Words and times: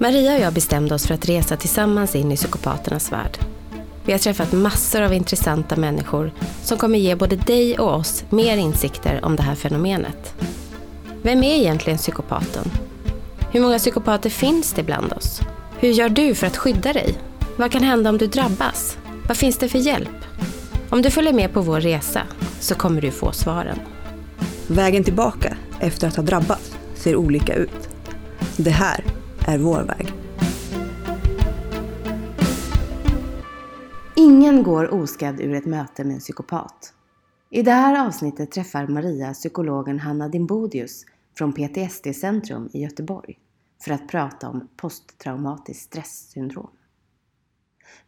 Maria 0.00 0.34
och 0.34 0.40
jag 0.40 0.52
bestämde 0.52 0.94
oss 0.94 1.06
för 1.06 1.14
att 1.14 1.28
resa 1.28 1.56
tillsammans 1.56 2.14
in 2.14 2.32
i 2.32 2.36
psykopaternas 2.36 3.12
värld. 3.12 3.38
Vi 4.04 4.12
har 4.12 4.18
träffat 4.18 4.52
massor 4.52 5.02
av 5.02 5.14
intressanta 5.14 5.76
människor 5.76 6.32
som 6.62 6.78
kommer 6.78 6.98
ge 6.98 7.14
både 7.14 7.36
dig 7.36 7.78
och 7.78 7.94
oss 7.94 8.24
mer 8.30 8.56
insikter 8.56 9.24
om 9.24 9.36
det 9.36 9.42
här 9.42 9.54
fenomenet. 9.54 10.34
Vem 11.22 11.42
är 11.42 11.54
egentligen 11.54 11.98
psykopaten? 11.98 12.70
Hur 13.52 13.60
många 13.60 13.78
psykopater 13.78 14.30
finns 14.30 14.72
det 14.72 14.82
bland 14.82 15.12
oss? 15.12 15.40
Hur 15.78 15.88
gör 15.88 16.08
du 16.08 16.34
för 16.34 16.46
att 16.46 16.56
skydda 16.56 16.92
dig? 16.92 17.14
Vad 17.56 17.72
kan 17.72 17.82
hända 17.82 18.10
om 18.10 18.18
du 18.18 18.26
drabbas? 18.26 18.98
Vad 19.28 19.36
finns 19.36 19.58
det 19.58 19.68
för 19.68 19.78
hjälp? 19.78 20.24
Om 20.90 21.02
du 21.02 21.10
följer 21.10 21.32
med 21.32 21.52
på 21.52 21.60
vår 21.60 21.80
resa 21.80 22.22
så 22.60 22.74
kommer 22.74 23.00
du 23.00 23.10
få 23.10 23.32
svaren. 23.32 23.78
Vägen 24.66 25.04
tillbaka 25.04 25.56
efter 25.80 26.08
att 26.08 26.16
ha 26.16 26.22
drabbats 26.22 26.76
ser 26.94 27.16
olika 27.16 27.54
ut. 27.54 27.88
Det 28.56 28.70
här 28.70 29.04
är 29.48 29.58
vår 29.58 29.82
väg. 29.82 30.12
Ingen 34.16 34.62
går 34.62 34.94
oskadd 34.94 35.40
ur 35.40 35.54
ett 35.54 35.66
möte 35.66 36.04
med 36.04 36.14
en 36.14 36.20
psykopat. 36.20 36.94
I 37.50 37.62
det 37.62 37.72
här 37.72 38.06
avsnittet 38.06 38.50
träffar 38.50 38.86
Maria 38.86 39.32
psykologen 39.32 39.98
Hanna 39.98 40.28
Dimbodius 40.28 41.04
från 41.38 41.52
PTSD-centrum 41.52 42.68
i 42.72 42.82
Göteborg 42.82 43.38
för 43.84 43.92
att 43.92 44.08
prata 44.08 44.48
om 44.48 44.68
posttraumatiskt 44.76 45.82
stresssyndrom. 45.82 46.70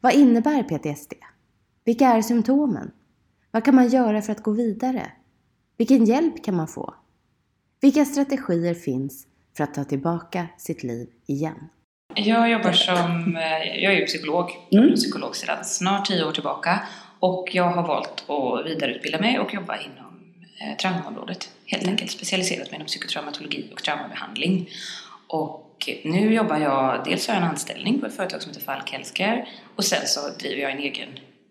Vad 0.00 0.14
innebär 0.14 0.62
PTSD? 0.62 1.12
Vilka 1.84 2.08
är 2.08 2.22
symptomen? 2.22 2.90
Vad 3.50 3.64
kan 3.64 3.74
man 3.74 3.88
göra 3.88 4.22
för 4.22 4.32
att 4.32 4.42
gå 4.42 4.50
vidare? 4.50 5.12
Vilken 5.76 6.04
hjälp 6.04 6.44
kan 6.44 6.56
man 6.56 6.68
få? 6.68 6.94
Vilka 7.80 8.04
strategier 8.04 8.74
finns 8.74 9.26
för 9.56 9.64
att 9.64 9.74
ta 9.74 9.84
tillbaka 9.84 10.46
sitt 10.58 10.82
liv 10.82 11.08
igen? 11.26 11.68
Jag 12.14 12.50
jobbar 12.50 12.72
som, 12.72 13.36
eh, 13.36 13.82
jag 13.82 13.92
är 13.92 14.06
psykolog, 14.06 14.50
är 14.70 14.96
psykolog 14.96 15.36
sedan 15.36 15.64
snart 15.64 16.06
tio 16.06 16.24
år 16.24 16.32
tillbaka 16.32 16.80
och 17.20 17.48
jag 17.52 17.70
har 17.70 17.86
valt 17.86 18.24
att 18.30 18.66
vidareutbilda 18.66 19.20
mig 19.20 19.38
och 19.38 19.54
jobba 19.54 19.76
inom 19.76 20.34
eh, 20.60 20.76
traumaområdet. 20.76 21.50
Helt 21.66 21.88
enkelt 21.88 22.10
specialiserat 22.10 22.70
mig 22.70 22.74
inom 22.74 22.86
psykotraumatologi 22.86 23.70
och 23.72 23.82
traumabehandling. 23.82 24.68
Och 25.26 25.90
nu 26.04 26.34
jobbar 26.34 26.58
jag, 26.58 27.04
dels 27.04 27.28
har 27.28 27.34
jag 27.34 27.42
en 27.42 27.48
anställning 27.48 28.00
på 28.00 28.06
ett 28.06 28.16
företag 28.16 28.42
som 28.42 28.52
heter 28.52 28.64
Falk 28.64 28.90
Healthcare 28.90 29.46
och 29.76 29.84
sen 29.84 30.06
så 30.06 30.20
driver 30.38 30.62
jag 30.62 30.70
en 30.70 30.78
egen 30.78 31.08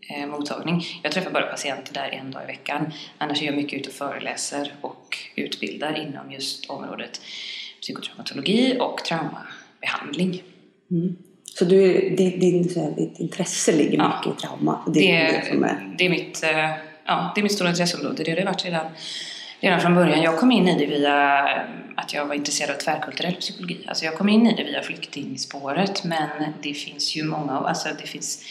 eh, 0.10 0.28
mottagning. 0.28 0.84
Jag 1.04 1.12
träffar 1.12 1.32
bara 1.32 1.46
patienter 1.46 1.94
där 1.94 2.10
en 2.10 2.32
dag 2.32 2.44
i 2.44 2.46
veckan. 2.46 2.94
Annars 3.18 3.42
är 3.42 3.46
jag 3.46 3.56
mycket 3.56 3.80
ute 3.80 3.90
och 3.90 3.96
föreläser 3.96 4.74
och 4.82 5.18
utbildar 5.36 5.98
inom 5.98 6.32
just 6.32 6.70
området 6.70 7.22
psykotraumatologi 7.82 8.78
och 8.80 8.98
traumabehandling. 9.06 10.44
Mm. 10.92 11.16
Så 11.60 11.66
du, 11.66 12.10
din, 12.16 12.40
din, 12.40 12.64
ditt 12.96 13.20
intresse 13.20 13.72
ligger 13.72 13.98
Ja. 13.98 14.18
mycket 14.18 14.40
i 14.40 14.42
trauma? 14.42 14.84
Det, 14.88 15.00
det 15.00 15.46
som 15.52 15.64
är... 15.64 15.96
det, 15.98 16.06
är 16.06 16.10
mitt, 16.10 16.44
eh, 16.44 16.70
ja, 17.06 17.32
det 17.36 17.42
är 17.42 17.44
mitt 17.44 17.52
stora 17.52 17.70
intresseområde. 17.70 18.24
Det 18.24 18.32
har 18.32 18.36
det 18.38 18.46
varit 18.46 18.66
redan, 18.66 18.86
redan 19.60 19.82
från 19.82 19.96
början. 19.96 20.22
Jag 20.22 20.40
kom 20.40 20.52
in 20.52 20.68
i 20.68 20.78
det 20.80 20.86
via 20.86 21.44
att 21.98 22.14
jag 22.14 22.26
var 22.26 22.36
intresserad 22.36 22.76
av 22.76 22.80
tvärkulturell 22.80 23.36
psykologi. 23.36 23.86
Alltså 23.88 24.06
jag 24.06 24.16
kom 24.18 24.30
in 24.30 24.48
i 24.48 24.56
det 24.56 24.64
via 24.64 24.82
flyktingspåret 24.82 26.04
men 26.04 26.54
det 26.62 26.74
finns 26.74 27.16
ju 27.16 27.24
många, 27.24 27.52
alltså 27.54 27.90
det 28.02 28.08
finns 28.08 28.46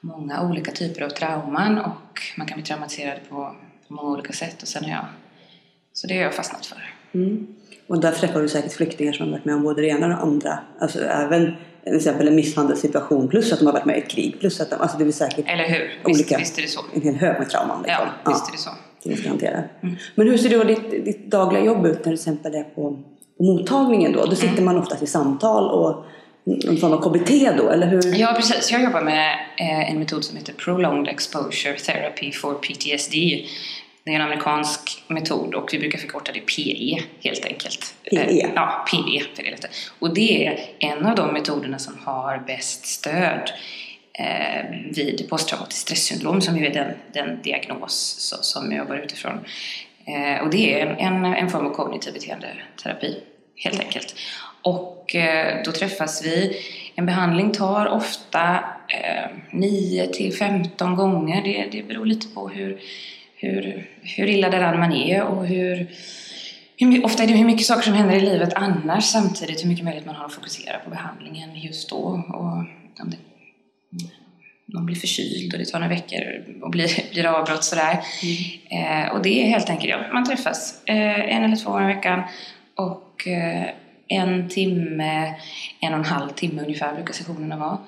många 0.00 0.42
olika 0.42 0.72
typer 0.72 1.02
av 1.02 1.08
trauman 1.08 1.78
och 1.78 2.20
man 2.36 2.46
kan 2.46 2.56
bli 2.56 2.64
traumatiserad 2.66 3.18
på, 3.28 3.56
på 3.88 3.94
många 3.94 4.08
olika 4.08 4.32
sätt. 4.32 4.62
Och 4.62 4.68
sen 4.68 4.84
är 4.84 4.90
jag, 4.90 5.04
så 5.92 6.06
det 6.06 6.16
har 6.16 6.22
jag 6.22 6.34
fastnat 6.34 6.66
för. 6.66 6.94
Mm. 7.14 7.46
Och 7.86 8.00
där 8.00 8.12
träffar 8.12 8.42
du 8.42 8.48
säkert 8.48 8.72
flyktingar 8.72 9.12
som 9.12 9.26
har 9.26 9.32
varit 9.32 9.44
med 9.44 9.54
om 9.54 9.62
både 9.62 9.82
det 9.82 9.88
ena 9.88 10.06
och 10.06 10.10
det 10.12 10.16
andra. 10.18 10.58
Alltså 10.80 11.04
även 11.04 11.54
till 11.84 11.96
exempel 11.96 12.28
en 12.28 12.34
misshandelssituation 12.34 13.28
plus 13.28 13.52
att 13.52 13.58
de 13.58 13.66
har 13.66 13.72
varit 13.72 13.84
med 13.84 13.96
i 13.96 14.00
ett 14.00 14.08
krig. 14.10 14.36
Plus 14.40 14.60
att 14.60 14.70
de, 14.70 14.76
alltså 14.80 14.98
det 14.98 15.04
är 15.04 15.12
säkert 15.12 15.44
Eller 15.48 15.68
hur? 15.68 15.84
Visst, 16.06 16.20
olika, 16.20 16.38
visst 16.38 16.58
är 16.58 16.62
det 16.62 16.68
så. 16.68 16.80
en 16.94 17.02
hel 17.02 17.14
hög 17.14 17.38
med 17.38 17.50
trauman. 17.50 17.84
Ja, 17.88 18.06
liksom. 18.24 18.32
visst 18.32 18.48
är 18.48 18.52
det 18.52 18.58
så. 18.58 18.70
som 19.02 19.10
vi 19.10 19.16
ska 19.16 19.28
hantera. 19.28 19.62
Mm. 19.82 19.96
Men 20.14 20.28
hur 20.28 20.38
ser 20.38 20.58
då 20.58 20.64
ditt, 20.64 20.90
ditt 21.04 21.30
dagliga 21.30 21.64
jobb 21.64 21.86
ut 21.86 21.92
när 21.92 21.92
du 21.92 22.02
till 22.02 22.12
exempel 22.12 22.54
är 22.54 22.62
på, 22.64 23.02
på 23.38 23.44
mottagningen 23.44 24.12
då? 24.12 24.24
Då 24.26 24.34
sitter 24.36 24.52
Mm. 24.52 24.64
man 24.64 24.78
oftast 24.78 25.02
i 25.02 25.06
samtal 25.06 25.70
och 25.70 26.04
någon 26.44 26.76
form 26.76 26.92
av 26.92 27.00
KBT 27.02 27.56
då, 27.58 27.68
eller 27.70 27.86
hur? 27.86 28.14
Ja, 28.20 28.32
precis. 28.36 28.72
Jag 28.72 28.82
jobbar 28.82 29.02
med 29.02 29.32
eh, 29.58 29.90
en 29.90 29.98
metod 29.98 30.24
som 30.24 30.36
heter 30.36 30.52
Prolonged 30.52 31.08
Exposure 31.08 31.74
Therapy 31.78 32.32
for 32.32 32.54
PTSD. 32.54 33.14
Det 34.04 34.10
är 34.10 34.14
en 34.14 34.22
amerikansk 34.22 35.04
metod 35.08 35.54
och 35.54 35.68
vi 35.72 35.78
brukar 35.78 35.98
förkorta 35.98 36.32
det 36.32 36.40
PE 36.40 37.02
helt 37.20 37.44
enkelt. 37.44 37.94
PE? 38.10 38.16
Eh, 38.16 38.50
Ja, 38.54 38.86
PE 38.90 39.24
för 39.34 39.42
det 39.42 39.50
lite. 39.50 39.68
Och 39.98 40.14
det 40.14 40.46
är 40.46 40.60
en 40.78 41.06
av 41.06 41.14
de 41.14 41.32
metoderna 41.32 41.78
som 41.78 41.98
har 41.98 42.38
bäst 42.38 42.86
stöd 42.86 43.50
eh, 44.18 44.64
vid 44.90 45.26
posttraumatiskt 45.30 45.80
stresssyndrom 45.80 46.40
som 46.40 46.56
ju 46.56 46.66
är 46.66 46.74
den, 46.74 46.92
den 47.12 47.42
diagnos 47.42 48.16
så, 48.18 48.36
som 48.42 48.72
jag 48.72 48.78
jobbar 48.78 48.96
utifrån. 48.96 49.38
Eh, 50.06 50.42
och 50.44 50.50
det 50.50 50.80
är 50.80 50.86
en, 50.86 51.24
en, 51.24 51.50
form 51.50 51.66
av 51.66 51.70
kognitiv 51.70 52.12
beteendeterapi 52.12 53.16
helt 53.56 53.80
enkelt. 53.80 54.14
Och 54.62 55.14
eh, 55.14 55.62
då 55.64 55.72
träffas 55.72 56.24
vi. 56.24 56.56
En 56.94 57.06
behandling 57.06 57.52
tar 57.52 57.86
ofta 57.86 58.64
eh, 58.88 59.30
9 59.50 60.06
till 60.06 60.34
15 60.34 60.96
gånger. 60.96 61.42
Det, 61.42 61.68
det 61.72 61.82
beror 61.82 62.06
lite 62.06 62.28
på 62.28 62.48
hur, 62.48 62.80
hur, 63.44 63.86
hur 64.02 64.26
illa 64.26 64.50
däran 64.50 64.80
man 64.80 64.92
är 64.92 65.22
och 65.22 65.46
hur, 65.46 65.90
hur, 66.76 67.04
ofta 67.04 67.22
är 67.22 67.26
det 67.26 67.32
hur 67.32 67.44
mycket 67.44 67.66
saker 67.66 67.82
som 67.82 67.94
händer 67.94 68.16
i 68.16 68.20
livet 68.20 68.54
annars 68.54 69.04
samtidigt 69.04 69.64
hur 69.64 69.68
mycket 69.68 69.84
möjlighet 69.84 70.06
man 70.06 70.14
har 70.14 70.24
att 70.24 70.32
fokusera 70.32 70.78
på 70.78 70.90
behandlingen 70.90 71.60
just 71.60 71.90
då. 71.90 72.22
Och 72.28 72.42
om 73.02 73.10
det, 73.10 73.16
man 74.74 74.86
blir 74.86 74.96
förkyld 74.96 75.52
och 75.52 75.58
det 75.58 75.64
tar 75.64 75.80
några 75.80 75.94
veckor 75.94 76.20
och 76.62 76.70
blir, 76.70 76.88
blir 77.12 77.26
avbrott 77.26 77.64
sådär. 77.64 78.00
Eh, 78.70 79.12
och 79.12 79.22
det 79.22 79.42
är 79.42 79.46
helt 79.46 79.70
enkelt, 79.70 79.90
ja, 79.90 80.12
man 80.12 80.24
träffas 80.24 80.82
eh, 80.86 81.34
en 81.36 81.44
eller 81.44 81.56
två 81.56 81.70
gånger 81.70 81.90
i 81.90 81.94
veckan 81.94 82.22
och 82.74 83.28
eh, 83.28 83.70
en 84.08 84.48
timme, 84.48 85.34
en 85.80 85.92
och 85.92 85.98
en 85.98 86.04
halv 86.04 86.28
timme 86.28 86.62
ungefär 86.62 86.94
brukar 86.94 87.12
sessionerna 87.12 87.56
vara. 87.56 87.78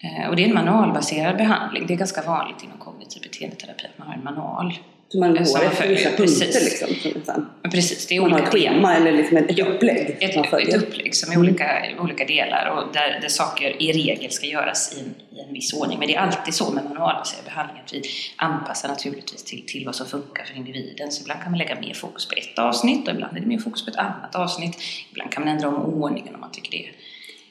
Eh, 0.00 0.28
och 0.28 0.36
det 0.36 0.44
är 0.44 0.48
en 0.48 0.54
manualbaserad 0.54 1.36
behandling. 1.36 1.86
Det 1.86 1.94
är 1.94 1.98
ganska 1.98 2.22
vanligt 2.22 2.62
inom 2.64 2.78
kognitiv 2.78 3.22
beteendeterapi 3.22 3.84
att 3.84 3.98
man 3.98 4.08
har 4.08 4.14
en 4.14 4.24
manual. 4.24 4.74
Så 5.08 5.18
man 5.18 5.34
går 5.34 5.40
efter 5.40 5.88
vissa 5.88 6.08
punkter 6.08 6.22
precis. 6.22 6.64
liksom. 6.64 7.24
som 7.24 7.70
precis, 7.70 8.06
det 8.06 8.16
är 8.16 8.20
Man 8.20 8.32
har 8.32 8.40
ett 8.40 8.48
schema 8.48 8.96
eller 8.96 9.12
liksom 9.12 9.36
ett 9.36 9.58
Ja, 9.58 9.66
upplägg 9.66 10.16
ett, 10.20 10.36
ett 10.52 10.82
upplägg 10.82 11.14
som 11.14 11.32
är 11.32 11.38
olika, 11.38 11.82
olika 12.00 12.24
delar 12.24 12.70
och 12.70 12.92
där, 12.94 13.18
där 13.20 13.28
saker 13.28 13.82
i 13.82 13.92
regel 13.92 14.30
ska 14.30 14.46
göras 14.46 14.96
i 14.96 15.00
en, 15.00 15.38
i 15.38 15.40
en 15.40 15.52
viss 15.52 15.72
ordning. 15.72 15.98
Men 15.98 16.08
det 16.08 16.14
är 16.14 16.20
alltid 16.20 16.54
så 16.54 16.70
med 16.70 16.84
manualbaserad 16.84 17.44
behandling 17.44 17.82
att 17.86 17.94
vi 17.94 18.02
anpassar 18.36 18.88
naturligtvis 18.88 19.44
till, 19.44 19.66
till 19.66 19.86
vad 19.86 19.94
som 19.94 20.06
funkar 20.06 20.44
för 20.44 20.56
individen. 20.56 21.12
Så 21.12 21.22
ibland 21.22 21.40
kan 21.42 21.50
man 21.50 21.58
lägga 21.58 21.80
mer 21.80 21.94
fokus 21.94 22.28
på 22.28 22.34
ett 22.34 22.58
avsnitt 22.58 23.08
och 23.08 23.14
ibland 23.14 23.36
är 23.36 23.40
det 23.40 23.46
mer 23.46 23.58
fokus 23.58 23.84
på 23.84 23.90
ett 23.90 23.96
annat 23.96 24.34
avsnitt. 24.34 24.78
Ibland 25.10 25.32
kan 25.32 25.44
man 25.44 25.52
ändra 25.54 25.68
om 25.68 25.74
ordningen 26.02 26.34
om 26.34 26.40
man 26.40 26.52
tycker 26.52 26.70
det. 26.78 26.88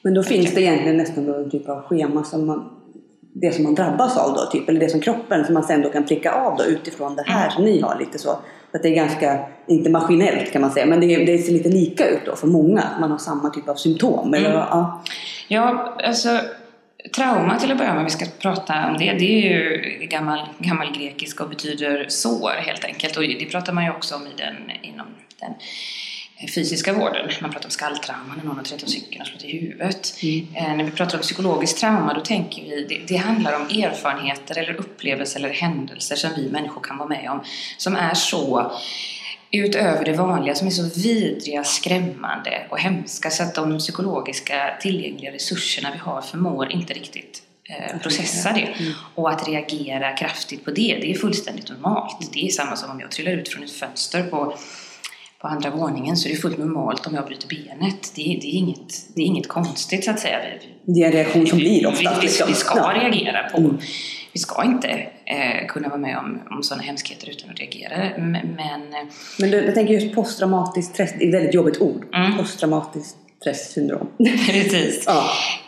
Men 0.02 0.14
då 0.14 0.22
finns 0.22 0.54
det 0.54 0.62
egentligen 0.62 0.96
nästan 0.96 1.34
en 1.34 1.50
typ 1.50 1.68
av 1.68 1.82
schema 1.82 2.24
som 2.24 2.46
man 2.46 2.77
det 3.34 3.52
som 3.54 3.64
man 3.64 3.74
drabbas 3.74 4.16
av 4.16 4.34
då, 4.34 4.46
typ, 4.46 4.68
eller 4.68 4.80
det 4.80 4.88
som 4.88 5.00
kroppen 5.00 5.44
som 5.44 5.54
man 5.54 5.62
sen 5.62 5.82
då 5.82 5.90
kan 5.90 6.06
pricka 6.06 6.32
av 6.32 6.56
då 6.56 6.64
utifrån 6.64 7.16
det 7.16 7.22
här 7.26 7.40
Mm. 7.42 7.50
som 7.50 7.64
ni 7.64 7.80
har 7.80 7.98
lite 7.98 8.18
så. 8.18 8.38
Så 8.70 8.76
att 8.76 8.82
det 8.82 8.88
är 8.88 8.94
ganska, 8.94 9.38
inte 9.66 9.90
maskinellt 9.90 10.52
kan 10.52 10.60
man 10.62 10.70
säga, 10.70 10.86
men 10.86 11.00
det, 11.00 11.24
det 11.24 11.38
ser 11.38 11.52
lite 11.52 11.68
lika 11.68 12.06
ut 12.08 12.20
då 12.26 12.36
för 12.36 12.46
många. 12.46 12.84
Man 13.00 13.10
har 13.10 13.18
samma 13.18 13.50
typ 13.50 13.68
av 13.68 13.74
symptom. 13.74 14.34
Eller, 14.34 14.50
Mm. 14.50 14.60
ja. 14.70 15.02
Ja, 15.48 15.96
alltså 16.04 16.28
trauma 17.16 17.58
till 17.58 17.72
att 17.72 17.78
börja 17.78 17.94
med, 17.94 18.04
vi 18.04 18.10
ska 18.10 18.24
prata 18.42 18.74
om 18.88 18.96
det, 18.98 19.04
det 19.04 19.24
är 19.24 19.50
ju 19.50 19.82
gammal, 20.06 20.38
gammal 20.58 20.92
grekiska 20.98 21.44
och 21.44 21.50
betyder 21.50 22.06
sår 22.08 22.50
helt 22.50 22.84
enkelt. 22.84 23.16
Och 23.16 23.22
det 23.22 23.50
pratar 23.50 23.72
man 23.72 23.84
ju 23.84 23.90
också 23.90 24.14
om 24.14 24.22
i 24.22 24.30
den, 24.38 24.54
inom 24.82 25.06
den 25.40 25.54
fysiska 26.46 26.92
vården. 26.92 27.30
Man 27.42 27.50
pratar 27.50 27.66
om 27.66 27.70
skalltrauma 27.70 28.34
när 28.36 28.44
någon 28.44 28.56
har 28.56 28.64
trätt 28.64 28.82
av 28.82 28.86
cykeln 28.86 29.20
och 29.20 29.26
slått 29.26 29.44
i 29.44 29.58
huvudet. 29.58 30.14
Eh, 30.54 30.76
när 30.76 30.84
vi 30.84 30.90
pratar 30.90 31.18
om 31.18 31.22
psykologiskt 31.22 31.78
trauma 31.78 32.14
då 32.14 32.20
tänker 32.20 32.62
vi, 32.62 32.86
det, 32.88 33.00
det 33.08 33.16
handlar 33.16 33.56
om 33.56 33.62
erfarenheter 33.62 34.58
eller 34.58 34.74
upplevelser 34.74 35.40
eller 35.40 35.54
händelser 35.54 36.16
som 36.16 36.30
vi 36.36 36.50
människor 36.50 36.80
kan 36.80 36.98
vara 36.98 37.08
med 37.08 37.30
om 37.30 37.44
som 37.78 37.96
är 37.96 38.14
så 38.14 38.72
utöver 39.50 40.04
det 40.04 40.12
vanliga 40.12 40.54
som 40.54 40.66
är 40.66 40.70
så 40.70 41.00
vidriga, 41.00 41.64
skrämmande 41.64 42.66
och 42.70 42.78
hemska 42.78 43.30
så 43.30 43.42
att 43.42 43.54
de 43.54 43.78
psykologiska 43.78 44.78
tillgängliga 44.80 45.32
resurserna 45.32 45.90
vi 45.92 45.98
har 45.98 46.22
förmår 46.22 46.72
inte 46.72 46.92
riktigt 46.92 47.42
eh, 47.68 47.98
processa 47.98 48.52
det. 48.52 48.74
Och 49.14 49.30
att 49.30 49.48
reagera 49.48 50.16
kraftigt 50.16 50.64
på 50.64 50.70
det, 50.70 50.98
det 51.00 51.10
är 51.10 51.14
fullständigt 51.14 51.68
normalt. 51.68 52.32
Det 52.32 52.46
är 52.46 52.50
samma 52.50 52.76
som 52.76 52.90
om 52.90 53.00
jag 53.00 53.10
trillar 53.10 53.32
ut 53.32 53.48
från 53.48 53.64
ett 53.64 53.72
fönster 53.72 54.22
på, 54.22 54.54
på 55.40 55.48
andra 55.48 55.70
våningen 55.70 56.16
så 56.16 56.28
är 56.28 56.32
det 56.32 56.38
fullt 56.38 56.58
normalt 56.58 57.06
om 57.06 57.14
jag 57.14 57.26
bryter 57.26 57.48
benet. 57.48 58.12
Det, 58.16 58.22
det, 58.22 58.46
är, 58.48 58.54
inget, 58.58 59.14
det 59.14 59.22
är 59.22 59.26
inget 59.26 59.48
konstigt 59.48 60.04
så 60.04 60.10
att 60.10 60.20
säga. 60.20 60.38
Vi, 60.84 60.92
Det 60.94 61.00
är 61.02 61.06
en 61.06 61.12
reaktion 61.12 61.46
som 61.46 61.58
blir 61.58 61.80
vi, 61.80 61.86
oftast. 61.86 62.18
vi, 62.18 62.22
liksom. 62.26 62.48
vi 62.48 62.54
ska 62.54 62.78
Ja. 62.78 62.92
reagera 63.02 63.42
på. 63.50 63.58
Mm. 63.58 63.78
Vi 64.32 64.40
ska 64.40 64.64
inte 64.64 64.88
eh, 65.24 65.66
kunna 65.68 65.88
vara 65.88 65.98
med 65.98 66.18
om, 66.18 66.40
om 66.50 66.62
sådana 66.62 66.82
hemskheter 66.82 67.30
utan 67.30 67.50
att 67.50 67.58
reagera. 67.60 68.18
Men, 68.18 68.38
men 69.38 69.50
du, 69.50 69.64
jag 69.64 69.74
tänker 69.74 69.94
just 69.94 70.14
posttraumatiskt 70.14 70.94
stress, 70.94 71.10
det 71.18 71.24
är 71.24 71.28
ett 71.28 71.34
väldigt 71.34 71.54
jobbigt 71.54 71.80
ord. 71.80 72.04
Mm. 72.14 72.36
Posttraumatiskt 72.36 73.16
stresssyndrom. 73.40 74.08
Precis. 74.46 75.02
ja. 75.06 75.24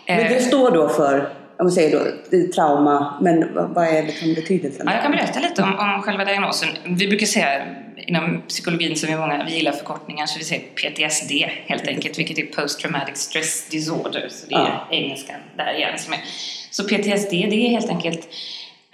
Men 0.06 0.16
det 0.16 0.36
Eh, 0.36 0.42
står 0.42 0.70
då 0.70 0.88
för, 0.88 1.32
om 1.60 1.66
man 1.66 1.72
säger 1.72 1.98
då, 1.98 2.52
trauma, 2.54 3.18
men 3.22 3.54
vad, 3.74 3.88
är 3.88 4.02
liksom 4.02 4.34
betydelsen? 4.34 4.86
Ja, 4.86 4.92
jag 4.92 5.02
kan 5.02 5.12
berätta 5.12 5.40
lite 5.40 5.62
om, 5.62 5.78
om 5.78 6.02
själva 6.02 6.24
diagnosen. 6.24 6.68
Vi 6.84 7.08
brukar 7.08 7.26
säga 7.26 7.66
inom 7.96 8.42
psykologin 8.48 8.96
som 8.96 9.12
är 9.12 9.18
många, 9.18 9.44
vi 9.44 9.54
gillar 9.54 9.72
förkortningar, 9.72 10.26
så 10.26 10.38
vi 10.38 10.44
säger 10.44 10.62
PTSD 10.62 11.32
helt 11.66 11.86
enkelt, 11.86 12.18
vilket 12.18 12.38
är 12.38 12.62
Post 12.62 12.80
Traumatic 12.80 13.16
Stress 13.16 13.68
Disorder. 13.68 14.28
Så 14.30 14.46
det 14.46 14.54
är 14.54 14.58
Ja. 14.58 14.88
engelskan 14.90 15.36
där 15.56 15.74
igen. 15.74 15.98
Som 15.98 16.12
är. 16.12 16.20
Så 16.70 16.84
PTSD, 16.84 17.30
det 17.30 17.66
är 17.66 17.70
helt 17.70 17.90
enkelt 17.90 18.28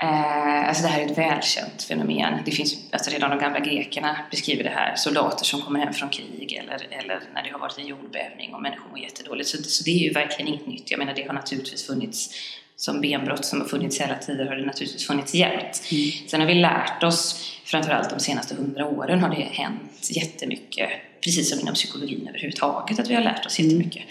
Eh, 0.02 0.69
alltså 0.69 0.82
det 0.82 0.88
här 0.88 1.00
är 1.00 1.06
ett 1.06 1.19
välkänt 1.19 1.82
fenomen. 1.82 2.43
Det 2.44 2.50
finns, 2.50 2.76
alltså 2.93 3.10
redan 3.10 3.31
de 3.31 3.38
gamla 3.38 3.60
grekerna 3.60 4.19
beskriver 4.31 4.64
det 4.64 4.70
här. 4.70 4.96
Soldater 4.96 5.44
som 5.44 5.62
kommer 5.62 5.81
hem 5.81 5.93
från 5.93 6.08
krig 6.08 6.52
eller, 6.52 6.87
eller 6.90 7.20
när 7.34 7.43
det 7.43 7.50
har 7.50 7.58
varit 7.58 7.78
en 7.78 7.87
jordbävning 7.87 8.54
och 8.54 8.62
människor 8.62 8.90
mår 8.90 8.98
jättedåligt. 8.98 9.48
Så, 9.48 9.62
så 9.62 9.84
det 9.84 9.90
är 9.90 9.98
ju 9.98 10.12
verkligen 10.12 10.48
inget 10.48 10.66
nytt. 10.66 10.90
Jag 10.90 10.98
menar 10.98 11.14
det 11.14 11.26
har 11.26 11.34
naturligtvis 11.34 11.87
funnits 11.87 12.31
som 12.76 13.00
benbrott 13.00 13.44
som 13.44 13.60
har 13.60 13.69
funnits 13.69 14.00
i 14.00 14.02
alla 14.02 14.19
tider 14.19 14.46
har 14.46 14.56
det 14.56 14.66
naturligtvis 14.66 15.06
funnits 15.06 15.34
jämt. 15.34 15.82
Mm. 15.93 16.10
Sen 16.26 16.40
har 16.40 16.46
vi 16.46 16.54
lärt 16.54 17.02
oss, 17.02 17.52
framförallt 17.64 18.10
de 18.10 18.20
senaste 18.20 18.54
hundra 18.54 18.87
åren 18.87 19.20
har 19.20 19.31
det 19.31 19.43
hänt 19.43 20.10
jättemycket. 20.10 20.90
Precis 21.20 21.50
som 21.50 21.60
inom 21.60 21.75
psykologin 21.75 22.28
överhuvudtaget, 22.28 22.98
att 22.98 23.10
vi 23.10 23.14
har 23.14 23.22
lärt 23.22 23.46
oss 23.46 23.58
jättemycket. 23.58 24.02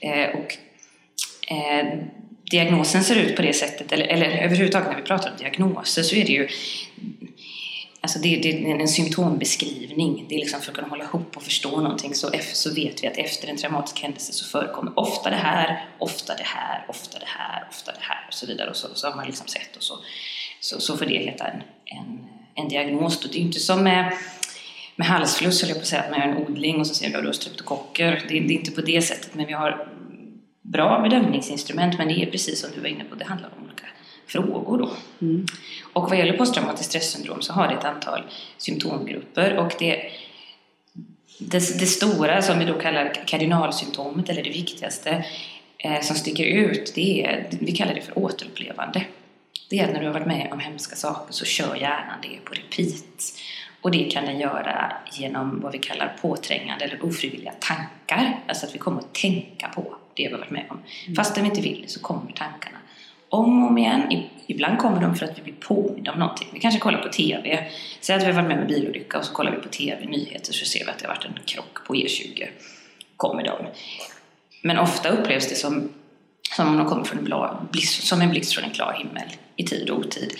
Eh, 0.00 0.28
och, 0.28 0.56
eh, 1.52 1.98
diagnosen 2.50 3.04
ser 3.04 3.16
ut 3.16 3.36
på 3.36 3.42
det 3.42 3.52
sättet, 3.52 3.92
eller, 3.92 4.04
eller 4.04 4.26
överhuvudtaget 4.26 4.88
när 4.88 4.96
vi 4.96 5.02
pratar 5.02 5.30
om 5.30 5.36
diagnoser 5.36 6.02
så 6.02 6.16
är 6.16 6.24
det 6.24 6.32
ju 6.32 6.48
Alltså 8.04 8.18
det, 8.18 8.36
det 8.36 8.70
är 8.70 8.80
en 8.80 8.88
symptombeskrivning. 8.88 10.26
Det 10.28 10.34
är 10.34 10.38
liksom 10.38 10.60
för 10.60 10.70
att 10.70 10.76
kunna 10.76 10.88
hålla 10.88 11.04
ihop 11.04 11.36
och 11.36 11.42
förstå 11.42 11.80
någonting 11.80 12.14
så, 12.14 12.30
så 12.52 12.74
vet 12.74 13.02
vi 13.02 13.08
att 13.08 13.16
efter 13.16 13.48
en 13.48 13.56
traumatisk 13.56 14.02
händelse 14.02 14.32
så 14.32 14.44
förekommer 14.44 14.98
ofta 14.98 15.30
det 15.30 15.36
här, 15.36 15.88
ofta 15.98 16.34
det 16.34 16.44
här, 16.44 16.84
ofta 16.88 17.18
det 17.18 17.26
här, 17.26 17.66
ofta 17.70 17.92
det 17.92 18.00
här 18.00 18.24
och 18.28 18.34
så 18.34 18.46
vidare. 18.46 18.70
Och 18.70 18.76
så, 18.76 18.88
så 18.94 19.08
har 19.08 19.16
man 19.16 19.26
liksom 19.26 19.46
sett 19.46 19.76
och 19.76 19.82
så, 19.82 19.98
så, 20.60 20.80
så 20.80 20.96
får 20.96 21.06
det 21.06 21.18
heta 21.18 21.46
en, 21.46 21.62
en, 21.84 22.18
en 22.54 22.68
diagnos. 22.68 23.20
Det 23.20 23.38
är 23.38 23.40
inte 23.40 23.60
som 23.60 23.84
med, 23.84 24.16
med 24.96 25.06
halsfluss, 25.06 25.62
höll 25.62 25.68
jag 25.68 25.78
på 25.78 25.82
att 25.82 25.88
säga, 25.88 26.02
att 26.02 26.10
man 26.10 26.20
gör 26.20 26.28
en 26.28 26.36
odling 26.36 26.80
och 26.80 26.86
så 26.86 26.94
ser 26.94 27.08
vi 27.08 27.14
att 27.14 27.22
du 27.22 27.28
har 27.28 27.32
streptokocker. 27.32 28.24
Det, 28.28 28.40
det 28.40 28.54
är 28.54 28.58
inte 28.58 28.70
på 28.70 28.80
det 28.80 29.02
sättet, 29.02 29.34
men 29.34 29.46
vi 29.46 29.52
har 29.52 29.91
bra 30.62 31.00
bedömningsinstrument, 31.00 31.98
men 31.98 32.08
det 32.08 32.22
är 32.22 32.30
precis 32.30 32.60
som 32.60 32.70
du 32.74 32.80
var 32.80 32.88
inne 32.88 33.04
på, 33.04 33.14
det 33.14 33.24
handlar 33.24 33.48
om 33.58 33.64
olika 33.64 33.86
frågor 34.26 34.78
då. 34.78 34.90
Mm. 35.26 35.46
Och 35.92 36.08
vad 36.08 36.18
gäller 36.18 36.36
posttraumatiskt 36.36 36.90
stressyndrom 36.90 37.42
så 37.42 37.52
har 37.52 37.68
det 37.68 37.74
ett 37.74 37.84
antal 37.84 38.22
symptomgrupper 38.58 39.56
och 39.56 39.72
det, 39.78 40.10
det, 41.38 41.78
det 41.80 41.86
stora 41.86 42.42
som 42.42 42.58
vi 42.58 42.64
då 42.64 42.78
kallar 42.78 43.26
kardinalsymptomet, 43.26 44.28
eller 44.28 44.42
det 44.42 44.50
viktigaste 44.50 45.24
eh, 45.78 46.00
som 46.00 46.16
sticker 46.16 46.44
ut, 46.44 46.92
det 46.94 47.24
är, 47.24 47.48
vi 47.60 47.72
kallar 47.72 47.94
det 47.94 48.00
för 48.00 48.18
återupplevande. 48.18 49.04
Det 49.70 49.78
är 49.78 49.84
att 49.84 49.92
när 49.92 50.00
du 50.00 50.06
har 50.06 50.12
varit 50.12 50.26
med 50.26 50.48
om 50.52 50.60
hemska 50.60 50.96
saker 50.96 51.32
så 51.32 51.44
kör 51.44 51.76
hjärnan 51.76 52.18
det 52.22 52.44
på 52.44 52.52
repeat. 52.52 53.34
Och 53.80 53.90
det 53.90 54.10
kan 54.10 54.24
den 54.24 54.38
göra 54.38 54.92
genom 55.12 55.60
vad 55.60 55.72
vi 55.72 55.78
kallar 55.78 56.16
påträngande 56.22 56.84
eller 56.84 57.04
ofrivilliga 57.04 57.52
tankar. 57.60 58.40
Alltså 58.48 58.66
att 58.66 58.74
vi 58.74 58.78
kommer 58.78 58.98
att 58.98 59.14
tänka 59.14 59.68
på 59.68 59.96
det 60.14 60.26
vi 60.26 60.32
har 60.32 60.38
varit 60.38 60.50
med 60.50 60.66
om. 60.70 60.82
Fast 61.16 61.38
vi 61.38 61.40
inte 61.46 61.60
vill 61.60 61.84
så 61.86 62.00
kommer 62.00 62.32
tankarna. 62.32 62.78
Om 63.28 63.62
och 63.62 63.70
om 63.70 63.78
igen. 63.78 64.28
Ibland 64.46 64.78
kommer 64.78 65.00
de 65.00 65.14
för 65.14 65.26
att 65.26 65.38
vi 65.38 65.42
blir 65.42 65.54
påminda 65.54 66.12
om 66.12 66.18
någonting. 66.18 66.48
Vi 66.52 66.60
kanske 66.60 66.80
kollar 66.80 66.98
på 66.98 67.08
TV. 67.08 67.70
Säg 68.00 68.16
att 68.16 68.22
vi 68.22 68.26
har 68.26 68.32
varit 68.32 68.48
med 68.48 68.56
om 68.56 68.62
en 68.62 68.68
bilolycka 68.68 69.18
och 69.18 69.24
så 69.24 69.32
kollar 69.32 69.50
vi 69.50 69.56
på 69.56 69.68
TV, 69.68 70.06
nyheter, 70.06 70.52
så 70.52 70.64
ser 70.64 70.84
vi 70.84 70.90
att 70.90 70.98
det 70.98 71.06
har 71.06 71.14
varit 71.14 71.24
en 71.24 71.38
krock 71.44 71.86
på 71.86 71.94
E20. 71.94 72.48
Kommer 73.16 73.44
de. 73.44 73.66
Men 74.62 74.78
ofta 74.78 75.08
upplevs 75.08 75.48
det 75.48 75.54
som, 75.54 75.88
som 76.56 76.68
om 76.68 76.76
de 76.76 76.86
kommer 76.86 77.04
från 77.04 77.18
en, 77.18 77.24
bla, 77.24 77.66
blixt, 77.70 78.06
som 78.06 78.20
en 78.20 78.30
blixt 78.30 78.52
från 78.54 78.64
en 78.64 78.70
klar 78.70 78.92
himmel 78.98 79.28
i 79.56 79.64
tid 79.64 79.90
och 79.90 79.98
otid. 79.98 80.34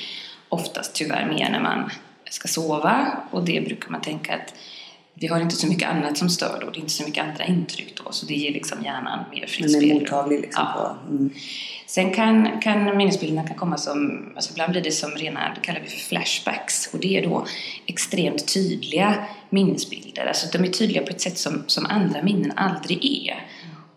Oftast 0.49 0.95
tyvärr 0.95 1.27
mer 1.27 1.51
när 1.51 1.61
man 1.61 1.91
ska 2.31 2.49
sova 2.49 3.19
och 3.31 3.45
det 3.45 3.61
brukar 3.67 3.91
man 3.91 4.01
tänka 4.01 4.35
att 4.35 4.55
vi 5.15 5.27
har 5.27 5.41
inte 5.41 5.57
så 5.57 5.67
mycket 5.67 5.89
annat 5.89 6.19
som 6.19 6.29
stör 6.29 6.59
då, 6.61 6.71
det 6.71 6.79
är 6.79 6.81
inte 6.81 6.93
så 6.93 7.05
mycket 7.05 7.25
andra 7.25 7.45
intryck 7.45 8.01
då, 8.05 8.13
så 8.13 8.27
det 8.27 8.35
ger 8.35 8.53
liksom 8.53 8.85
hjärnan 8.85 9.25
mer 9.31 9.47
fritt 9.47 9.67
Men 9.67 9.75
är 9.75 9.79
spelrum. 9.79 9.99
mottaglig 10.03 10.41
liksom 10.41 10.65
Ja. 10.75 10.97
Mm. 11.09 11.31
Sen 11.87 12.15
kan, 12.15 12.61
kan 12.61 12.97
minnesbilderna 12.97 13.49
kan 13.49 13.57
komma 13.57 13.77
som, 13.77 14.29
alltså 14.35 14.51
ibland 14.53 14.73
blir 14.73 14.83
det 14.83 14.91
som 14.93 15.11
rena, 15.11 15.53
det 15.55 15.61
kallar 15.61 15.81
vi 15.81 15.89
för 15.89 15.99
flashbacks 15.99 16.91
och 16.95 17.01
det 17.01 17.17
är 17.19 17.23
då 17.23 17.47
extremt 17.87 18.55
tydliga 18.55 19.25
minnesbilder. 19.51 20.27
Alltså 20.27 20.59
de 20.59 20.65
är 20.65 20.73
tydliga 20.73 21.03
på 21.03 21.11
ett 21.11 21.21
sätt 21.21 21.39
som, 21.39 21.65
som 21.67 21.87
andra 21.87 22.23
minnen 22.23 22.53
aldrig 22.57 23.05
är. 23.05 23.47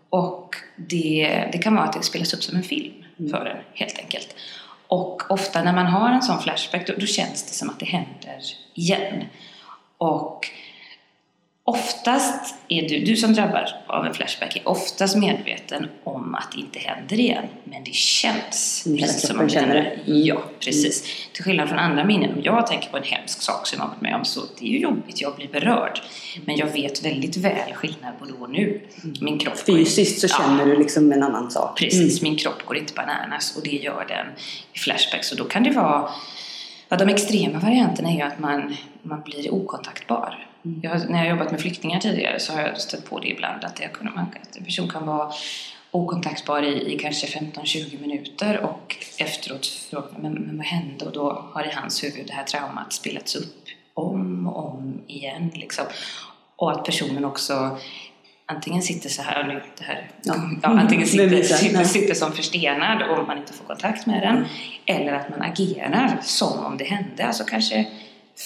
Och 0.10 0.56
det, 0.76 1.50
det 1.52 1.58
kan 1.58 1.76
vara 1.76 1.86
att 1.86 1.94
det 1.94 2.04
spelas 2.04 2.34
upp 2.34 2.44
som 2.44 2.56
en 2.56 2.64
film 2.64 2.94
för 3.32 3.46
en 3.46 3.58
helt 3.74 4.00
enkelt. 4.00 4.36
Och 4.88 5.32
ofta 5.32 5.64
när 5.64 5.74
man 5.74 5.86
har 5.86 6.10
en 6.10 6.22
sån 6.22 6.42
flashback 6.42 6.88
då, 6.88 6.94
då 6.98 7.06
känns 7.06 7.44
det 7.44 7.54
som 7.54 7.70
att 7.70 7.80
det 7.80 7.86
händer 7.86 8.40
igen. 8.74 9.24
Och 9.98 10.48
Oftast 11.68 12.56
är 12.68 12.90
du, 12.90 13.00
du 13.00 13.16
som 13.16 13.34
drabbar 13.34 13.70
av 13.88 14.06
en 14.06 14.14
flashback 14.14 14.56
är 14.56 14.68
oftast 14.68 15.18
medveten 15.18 15.88
om 16.04 16.36
att 16.36 16.52
det 16.52 16.60
inte 16.60 16.80
händer 16.80 17.20
igen. 17.20 17.46
Men 17.64 17.84
det 17.84 17.94
känns 17.94 18.84
Mm, 18.86 18.98
precis 18.98 19.28
som 19.28 19.38
det 19.38 19.50
känner 19.50 19.76
det. 19.76 19.82
Mm. 19.82 20.22
Ja, 20.26 20.44
precis. 20.60 21.28
Till 21.34 21.44
skillnad 21.44 21.70
från 21.70 21.80
andra 21.80 22.04
minnen. 22.04 22.32
Om 22.32 22.42
jag 22.44 22.68
tänker 22.68 22.90
på 22.90 22.98
en 22.98 23.04
hemsk 23.04 23.42
sak 23.42 23.68
som 23.68 23.78
jag 23.80 23.86
har 23.86 23.90
varit 23.92 24.02
med 24.02 24.16
om 24.16 24.26
så 24.26 24.42
det 24.60 24.66
är 24.66 24.70
ju 24.70 24.80
jobbigt, 24.80 25.22
jag 25.22 25.36
blir 25.36 25.48
berörd. 25.48 26.00
Men 26.46 26.56
jag 26.58 26.68
vet 26.68 27.06
väldigt 27.06 27.38
väl 27.38 27.74
skillnad 27.74 28.20
på 28.20 28.26
då 28.26 28.34
och 28.40 28.50
nu. 28.50 28.82
Min 29.22 29.40
kropp 29.40 29.58
Fysiskt 29.66 30.20
så 30.22 30.28
Ja. 30.30 30.38
känner 30.38 30.66
du 30.66 30.78
liksom 30.80 31.12
en 31.12 31.24
annan 31.24 31.52
sak. 31.52 31.80
Precis, 31.80 32.22
min 32.22 32.36
kropp 32.36 32.66
går 32.66 32.78
inte 32.78 32.94
bananas 32.94 33.58
och 33.58 33.64
det 33.64 33.76
gör 33.76 34.06
den 34.08 34.28
i 34.74 34.80
flashbacks. 34.80 35.32
Och 35.32 35.38
då 35.38 35.44
kan 35.44 35.64
det 35.64 35.72
vara... 35.72 36.10
Ja, 36.90 36.98
de 36.98 37.10
extrema 37.10 37.60
varianterna 37.60 38.10
är 38.10 38.16
ju 38.16 38.22
att 38.22 38.40
man, 38.40 38.76
man 39.02 39.22
blir 39.22 39.54
okontaktbar. 39.54 40.48
Jag, 40.82 40.90
har- 40.92 41.00
när 41.08 41.18
jag 41.18 41.32
har 41.32 41.38
jobbat 41.38 41.52
med 41.52 41.62
flyktingar 41.62 42.00
tidigare 42.00 42.40
så 42.40 42.54
har 42.54 42.62
jag 42.62 42.78
stött 42.82 43.06
på 43.10 43.20
det 43.20 43.28
ibland 43.28 43.64
att, 43.64 43.80
jag 43.80 43.94
kunde, 43.94 44.12
att 44.22 44.56
en 44.58 44.66
person 44.66 44.90
kan 44.90 45.06
vara 45.08 45.32
okontaktbar 45.92 46.62
i, 46.64 46.94
i 46.94 47.00
kanske 47.00 47.28
15-20 47.28 48.02
minuter 48.02 48.60
och 48.60 48.96
efteråt 49.18 49.66
frågar 49.68 50.08
men, 50.20 50.34
men 50.34 50.58
vad 50.58 50.66
hände? 50.66 51.06
Och 51.06 51.12
då 51.12 51.46
har 51.54 51.64
i 51.64 51.72
hans 51.74 52.04
huvud 52.04 52.28
det 52.28 52.34
här 52.34 52.44
traumat 52.44 52.94
spelats 52.94 53.36
upp 53.36 53.56
om 53.94 54.48
och 54.48 54.66
om 54.70 55.02
igen. 55.08 55.52
Liksom. 55.54 55.86
Och 56.56 56.72
att 56.72 56.86
personen 56.86 57.26
också 57.26 57.78
antingen 58.46 58.82
sitter 58.82 59.10
så 59.10 59.22
här, 59.22 59.44
nu, 59.48 59.64
det 59.78 59.84
här 59.84 60.10
Ja. 60.24 60.34
ja, 60.64 60.70
antingen 60.70 61.08
Mm, 61.08 61.30
sitter, 61.30 61.44
sitter, 61.56 61.84
sitter 61.84 62.14
som 62.14 62.32
förstenad 62.32 63.02
och 63.10 63.28
man 63.28 63.38
inte 63.38 63.54
får 63.54 63.66
kontakt 63.66 64.06
med 64.06 64.22
den. 64.22 64.46
Eller 64.86 65.14
att 65.14 65.30
man 65.30 65.42
agerar 65.42 66.18
som 66.22 66.66
om 66.66 66.78
det 66.78 66.84
hände, 66.86 67.26
alltså 67.26 67.44
kanske 67.44 67.86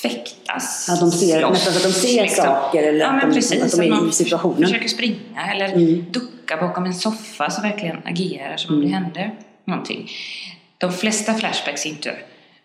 fäktas, 0.01 0.85
Ja, 0.87 0.95
de 0.99 1.11
ser, 1.11 1.39
slåss, 1.39 1.51
nästan 1.51 1.73
så 1.73 1.79
att 1.87 1.93
de 1.93 1.99
ser 1.99 2.27
saker 2.27 2.83
eller 2.83 2.99
ja, 2.99 3.07
att, 3.07 3.21
de, 3.21 3.33
precis, 3.33 3.73
att 3.73 3.79
de 3.81 3.91
är 3.93 4.09
i 4.09 4.11
situationen. 4.11 4.63
försöker 4.69 4.87
springa 4.89 5.51
eller 5.53 5.67
Mm. 5.73 6.05
ducka 6.11 6.57
bakom 6.57 6.85
en 6.85 6.93
soffa 6.93 7.49
så 7.49 7.61
verkligen 7.61 7.97
agerar 8.05 8.57
som 8.57 8.75
om 8.75 8.81
det 8.81 8.87
Mm. 8.87 9.03
hände 9.03 9.31
någonting. 9.65 10.09
De 10.77 10.91
flesta 10.93 11.33
flashbacks 11.33 11.85
är 11.85 11.89
inte, 11.89 12.15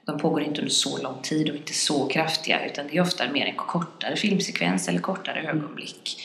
de 0.06 0.18
pågår 0.18 0.42
inte 0.42 0.60
under 0.60 0.72
så 0.72 1.02
lång 1.02 1.22
tid 1.22 1.50
och 1.50 1.56
inte 1.56 1.74
så 1.74 2.06
kraftiga 2.06 2.66
utan 2.66 2.86
det 2.90 2.96
är 2.96 3.00
ofta 3.02 3.24
mer 3.32 3.46
en 3.46 3.54
kortare 3.56 4.16
filmsekvens 4.16 4.88
eller 4.88 4.98
kortare 5.00 5.48
ögonblick. 5.48 6.22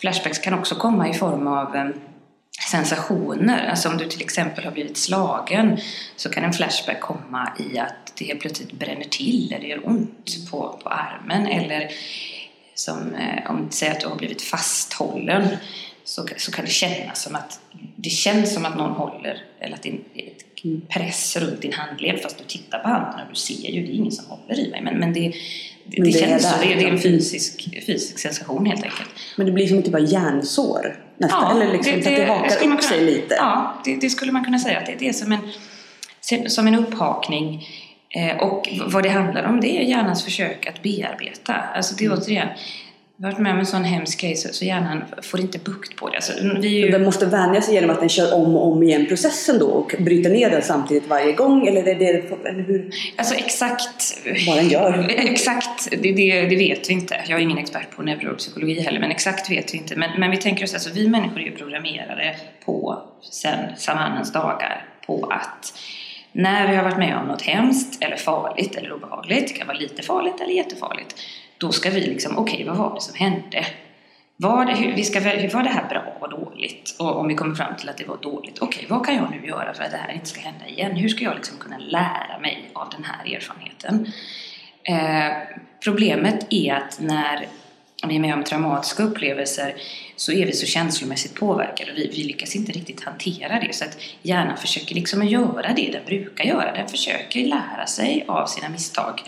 Flashbacks 0.00 0.38
kan 0.38 0.54
också 0.54 0.74
komma 0.74 1.08
i 1.08 1.14
form 1.14 1.46
av 1.46 1.76
eh, 1.76 1.86
sensationer. 2.70 3.68
Alltså 3.68 3.88
om 3.88 3.96
du 3.96 4.08
till 4.08 4.22
exempel 4.22 4.64
har 4.64 4.72
blivit 4.72 4.96
slagen 4.96 5.78
så 6.16 6.30
kan 6.30 6.44
en 6.44 6.52
flashback 6.52 7.00
komma 7.00 7.52
i 7.58 7.78
att 7.78 8.12
det 8.18 8.24
helt 8.24 8.40
plötsligt 8.40 8.72
bränner 8.72 9.04
till 9.04 9.52
eller 9.52 9.66
gör 9.66 9.88
ont 9.88 10.50
på, 10.50 10.80
på 10.82 10.88
armen. 10.88 11.46
Eller 11.46 11.90
som 12.74 13.14
eh, 13.14 13.50
om 13.50 13.68
säg 13.70 13.88
att 13.88 14.00
du 14.00 14.06
har 14.06 14.16
blivit 14.16 14.42
fasthållen 14.42 15.48
så, 16.04 16.26
så 16.36 16.52
kan 16.52 16.64
det 16.64 16.70
kännas 16.70 17.22
som 17.22 17.34
att 17.34 17.60
det 17.96 18.10
känns 18.10 18.54
som 18.54 18.64
att 18.64 18.76
någon 18.76 18.92
håller 18.92 19.42
eller 19.60 19.74
att 19.74 19.82
det 19.82 19.88
är 19.88 20.26
ett 20.26 20.88
press 20.88 21.36
runt 21.36 21.62
din 21.62 21.72
handled 21.72 22.20
fast 22.20 22.38
du 22.38 22.44
tittar 22.44 22.78
på 22.78 22.88
handen 22.88 23.20
och 23.20 23.28
du 23.30 23.34
ser 23.34 23.70
ju, 23.70 23.82
det 23.86 23.92
är 23.92 23.94
ingen 23.94 24.12
som 24.12 24.24
håller 24.26 24.58
i 24.58 24.70
mig. 24.70 24.82
Men, 24.82 24.98
men 24.98 25.12
det, 25.12 25.20
det, 25.84 26.02
Men 26.02 26.04
det 26.04 26.18
känns 26.18 26.42
så, 26.42 26.56
det, 26.62 26.74
det 26.74 26.84
är 26.84 26.88
en 26.88 26.98
fysisk, 26.98 27.84
fysisk 27.86 28.18
sensation 28.18 28.66
helt 28.66 28.84
enkelt. 28.84 29.08
Men 29.36 29.46
det 29.46 29.52
blir 29.52 29.66
som 29.66 29.82
typ 29.82 29.94
av 29.94 30.12
hjärnsår 30.12 31.07
nästan. 31.18 31.56
Eller 31.56 31.72
liksom 31.72 31.92
så 31.92 31.98
att 31.98 32.16
det 32.16 32.24
hakar 32.24 32.48
skulle 32.48 32.68
man 32.68 32.78
upp 32.78 32.84
kunna- 32.84 32.96
sig 32.96 33.04
lite. 33.04 33.34
Ja, 33.34 33.74
det, 33.84 33.96
det 33.96 34.10
skulle 34.10 34.32
man 34.32 34.44
kunna 34.44 34.58
säga. 34.58 34.78
Att 34.78 34.86
det, 34.86 34.94
det 34.98 35.08
är 35.08 35.12
som 35.12 35.32
en, 35.32 36.50
som 36.50 36.66
en 36.66 36.74
upphakning. 36.74 37.66
Eh, 38.10 38.36
och 38.36 38.68
vad 38.86 39.02
det 39.02 39.08
handlar 39.08 39.44
om 39.44 39.60
det 39.60 39.78
är 39.78 39.82
hjärnans 39.82 40.24
försök 40.24 40.66
att 40.66 40.82
bearbeta. 40.82 41.54
Alltså 41.54 41.94
det 41.94 42.04
är 42.04 42.08
Mm. 42.08 42.18
återigen, 42.18 42.48
varit 43.20 43.38
med 43.38 43.52
om 43.52 43.58
en 43.58 43.66
sån 43.66 43.84
hemsk 43.84 44.20
grej 44.20 44.36
så, 44.36 44.64
hjärnan 44.64 45.04
får 45.22 45.40
inte 45.40 45.58
bukt 45.58 45.96
på 45.96 46.08
det. 46.08 46.16
Alltså, 46.16 46.32
vi 46.60 46.68
ju... 46.68 46.90
Den 46.90 47.04
måste 47.04 47.26
vänja 47.26 47.62
sig 47.62 47.74
genom 47.74 47.90
att 47.90 48.00
den 48.00 48.08
kör 48.08 48.34
om 48.34 48.56
och 48.56 48.72
om 48.72 48.82
igen 48.82 49.06
processen 49.06 49.58
då 49.58 49.66
och 49.66 49.94
bryter 49.98 50.30
ner 50.30 50.50
den 50.50 50.62
samtidigt 50.62 51.08
varje 51.08 51.32
gång? 51.32 51.66
Eller, 51.66 51.88
är 51.88 51.94
det, 51.94 52.48
eller 52.48 52.62
hur? 52.62 52.90
Alltså 53.16 53.34
exakt... 53.34 54.18
Vad 54.46 54.56
den 54.56 54.68
gör? 54.68 55.06
Exakt, 55.18 55.90
det, 55.90 56.12
det, 56.12 56.40
det, 56.40 56.56
vet 56.56 56.90
vi 56.90 56.92
inte. 56.92 57.20
Jag 57.28 57.38
är 57.38 57.42
ingen 57.42 57.58
expert 57.58 57.96
på 57.96 58.02
neuropsykologi 58.02 58.80
heller, 58.80 59.00
men 59.00 59.10
exakt 59.10 59.50
vet 59.50 59.74
vi 59.74 59.78
inte. 59.78 59.96
Men, 59.96 60.20
men 60.20 60.30
vi 60.30 60.36
tänker 60.36 60.64
oss, 60.64 60.74
alltså 60.74 60.90
vi 60.94 61.08
människor 61.08 61.40
är 61.40 61.44
ju 61.44 61.56
programmerade 61.56 62.36
på, 62.64 63.02
sen 63.30 63.76
savannens 63.76 64.32
dagar, 64.32 64.84
på 65.06 65.26
att 65.30 65.72
när 66.32 66.70
vi 66.70 66.76
har 66.76 66.84
varit 66.84 66.98
med 66.98 67.16
om 67.16 67.28
något 67.28 67.42
hemskt 67.42 68.02
eller 68.04 68.16
farligt 68.16 68.76
eller 68.76 68.92
obehagligt, 68.92 69.48
det 69.48 69.54
kan 69.54 69.66
vara 69.66 69.78
lite 69.78 70.02
farligt 70.02 70.40
eller 70.40 70.54
jättefarligt, 70.54 71.14
då 71.58 71.72
ska 71.72 71.90
vi 71.90 72.00
liksom, 72.00 72.38
okej 72.38 72.54
okay, 72.54 72.66
vad 72.66 72.76
var 72.76 72.94
det 72.94 73.00
som 73.00 73.14
hände? 73.14 73.66
Var 74.36 74.64
det, 74.64 74.74
hur, 74.74 74.92
vi 74.94 75.04
ska, 75.04 75.20
var 75.20 75.62
det 75.62 75.68
här 75.68 75.88
bra 75.88 76.16
och 76.20 76.30
dåligt? 76.30 76.96
Och 76.98 77.16
om 77.16 77.28
vi 77.28 77.34
kommer 77.34 77.54
fram 77.54 77.76
till 77.76 77.88
att 77.88 77.96
det 77.96 78.08
var 78.08 78.16
dåligt, 78.16 78.58
okej 78.58 78.84
okay, 78.84 78.96
vad 78.96 79.06
kan 79.06 79.14
jag 79.16 79.30
nu 79.30 79.46
göra 79.46 79.74
för 79.74 79.84
att 79.84 79.90
det 79.90 79.96
här 79.96 80.12
inte 80.12 80.26
ska 80.26 80.40
hända 80.40 80.66
igen? 80.66 80.96
Hur 80.96 81.08
ska 81.08 81.24
jag 81.24 81.34
liksom 81.34 81.58
kunna 81.58 81.78
lära 81.78 82.38
mig 82.40 82.70
av 82.72 82.90
den 82.90 83.04
här 83.04 83.36
erfarenheten? 83.36 84.12
Eh, 84.82 85.58
problemet 85.84 86.46
är 86.50 86.74
att 86.74 87.00
när 87.00 87.48
vi 88.08 88.16
är 88.16 88.20
med 88.20 88.34
om 88.34 88.44
traumatiska 88.44 89.02
upplevelser 89.02 89.74
så 90.16 90.32
är 90.32 90.46
vi 90.46 90.52
så 90.52 90.66
känslomässigt 90.66 91.34
påverkade 91.34 91.92
och 91.92 91.98
vi, 91.98 92.10
vi 92.16 92.24
lyckas 92.24 92.56
inte 92.56 92.72
riktigt 92.72 93.04
hantera 93.04 93.60
det. 93.60 93.74
Så 93.74 93.84
att 93.84 93.98
hjärnan 94.22 94.56
försöker 94.56 94.94
liksom 94.94 95.26
göra 95.26 95.72
det 95.76 95.90
den 95.92 96.04
brukar 96.06 96.44
göra. 96.44 96.72
Den 96.72 96.88
försöker 96.88 97.40
lära 97.40 97.86
sig 97.86 98.24
av 98.28 98.46
sina 98.46 98.68
misstag. 98.68 99.22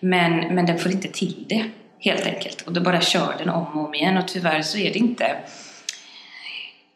Men, 0.00 0.54
men 0.54 0.66
den 0.66 0.78
får 0.78 0.92
inte 0.92 1.08
till 1.08 1.44
det, 1.48 1.64
helt 1.98 2.26
enkelt. 2.26 2.62
Och 2.62 2.72
då 2.72 2.80
bara 2.80 3.00
kör 3.00 3.34
den 3.38 3.48
om 3.48 3.66
och 3.78 3.88
om 3.88 3.94
igen 3.94 4.16
och 4.16 4.28
tyvärr 4.28 4.62
så 4.62 4.78
är 4.78 4.92
det 4.92 4.98
inte 4.98 5.36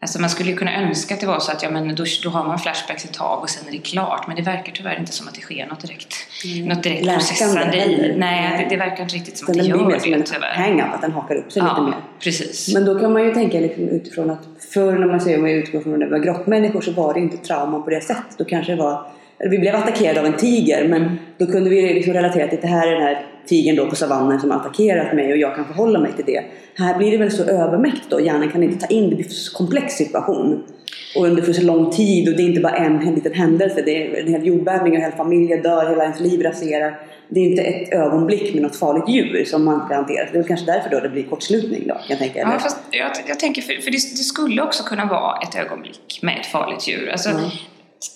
Alltså 0.02 0.20
man 0.20 0.30
skulle 0.30 0.50
ju 0.50 0.56
kunna 0.56 0.82
önska 0.82 1.14
att 1.14 1.20
det 1.20 1.26
var 1.26 1.40
så 1.40 1.52
att 1.52 1.62
ja, 1.62 1.70
men 1.70 1.94
då, 1.94 2.04
då 2.22 2.30
har 2.30 2.44
man 2.44 2.58
flashbacks 2.58 3.04
ett 3.04 3.12
tag 3.12 3.42
och 3.42 3.50
sen 3.50 3.68
är 3.68 3.72
det 3.72 3.78
klart. 3.78 4.26
Men 4.26 4.36
det 4.36 4.42
verkar 4.42 4.72
tyvärr 4.72 4.98
inte 4.98 5.12
som 5.12 5.28
att 5.28 5.34
det 5.34 5.40
sker 5.40 5.66
något 5.66 5.80
direkt, 5.80 6.14
mm. 6.44 6.68
något 6.68 6.82
direkt 6.82 7.08
processande 7.08 7.76
i. 7.76 8.14
Nej, 8.18 8.58
det, 8.58 8.74
det, 8.74 8.76
verkar 8.76 9.02
inte 9.02 9.14
riktigt 9.14 9.38
som 9.38 9.50
att 9.50 9.58
det 9.58 9.64
gör 9.64 9.90
det 9.90 10.00
tyvärr. 10.00 10.24
som 10.24 10.42
en 10.42 10.62
hang-up, 10.62 10.94
att 10.94 11.00
den 11.00 11.12
hakar 11.12 11.34
upp 11.34 11.52
sig 11.52 11.62
ja, 11.62 11.68
lite 11.68 11.82
mer. 11.82 11.94
precis. 12.20 12.74
Men 12.74 12.84
då 12.84 13.00
kan 13.00 13.12
man 13.12 13.24
ju 13.24 13.34
tänka 13.34 13.60
liksom 13.60 13.88
utifrån 13.88 14.30
att 14.30 14.46
förr 14.74 14.98
när 14.98 15.06
man 15.06 15.20
säger 15.20 15.36
om 15.36 15.42
man 15.42 15.50
utgår 15.50 15.80
från 15.80 15.98
vi 15.98 16.06
var 16.06 16.18
grottmänniskor 16.18 16.80
så 16.80 16.92
var 16.92 17.14
det 17.14 17.20
inte 17.20 17.36
trauman 17.36 17.82
på 17.82 17.90
det 17.90 18.00
sättet. 18.00 18.38
Då 18.38 18.44
kanske 18.44 18.72
det 18.72 18.82
var 18.82 19.06
vi 19.50 19.58
blev 19.58 19.74
attackerade 19.76 20.20
av 20.20 20.26
en 20.26 20.36
tiger 20.36 20.88
men 20.88 21.18
då 21.38 21.46
kunde 21.46 21.70
vi 21.70 21.94
liksom 21.94 22.12
relatera 22.12 22.48
till 22.48 22.56
att 22.58 22.62
det 22.62 22.68
här 22.68 22.88
är 22.88 22.92
den 22.92 23.02
här 23.02 23.26
tigern 23.46 23.76
då 23.76 23.90
på 23.90 23.96
savannen 23.96 24.40
som 24.40 24.50
har 24.50 24.58
attackerat 24.60 25.14
mig 25.14 25.32
och 25.32 25.38
jag 25.38 25.56
kan 25.56 25.64
förhålla 25.64 25.98
mig 25.98 26.12
till 26.12 26.24
det. 26.24 26.44
Här 26.74 26.98
blir 26.98 27.10
det 27.10 27.16
väl 27.16 27.30
så 27.30 27.44
övermäktigt 27.44 28.10
då, 28.10 28.20
hjärnan 28.20 28.50
kan 28.50 28.62
inte 28.62 28.86
ta 28.86 28.94
in 28.94 29.10
det, 29.10 29.16
blir 29.16 29.28
så 29.28 29.56
komplex 29.56 29.94
situation. 29.94 30.62
Och 31.16 31.24
under 31.24 31.42
för 31.42 31.52
så 31.52 31.62
lång 31.62 31.90
tid 31.90 32.28
och 32.28 32.36
det 32.36 32.42
är 32.42 32.46
inte 32.46 32.60
bara 32.60 32.76
en 32.76 33.14
liten 33.14 33.32
händelse, 33.32 33.82
det 33.84 34.06
är 34.06 34.20
en 34.20 34.28
hel 34.28 34.46
jordbävning 34.46 34.92
och 34.92 34.98
hela 34.98 35.16
familjen 35.16 35.62
dör, 35.62 35.88
hela 35.88 36.02
ens 36.02 36.20
liv 36.20 36.42
raserar. 36.42 37.00
Det 37.28 37.40
är 37.40 37.44
inte 37.50 37.62
ett 37.62 37.92
ögonblick 37.92 38.54
med 38.54 38.62
något 38.62 38.76
farligt 38.76 39.08
djur 39.08 39.44
som 39.44 39.64
man 39.64 39.86
ska 39.86 39.94
hantera. 39.94 40.28
Det 40.32 40.38
är 40.38 40.42
kanske 40.42 40.66
därför 40.66 40.90
då 40.90 41.00
det 41.00 41.08
blir 41.08 41.22
kortslutning 41.22 41.82
då, 41.88 41.94
kan 41.94 42.02
jag 42.08 42.18
tänka. 42.18 42.38
Ja, 42.38 42.58
fast 42.58 42.78
jag, 42.90 43.10
jag 43.26 43.40
tänker, 43.40 43.62
för, 43.62 43.72
för 43.72 43.90
det, 43.90 43.96
det, 43.96 44.24
skulle 44.24 44.62
också 44.62 44.84
kunna 44.84 45.04
vara 45.04 45.38
ett 45.42 45.56
ögonblick 45.56 46.18
med 46.22 46.38
ett 46.40 46.46
farligt 46.46 46.88
djur. 46.88 47.08
Alltså, 47.10 47.30
mm. 47.30 47.44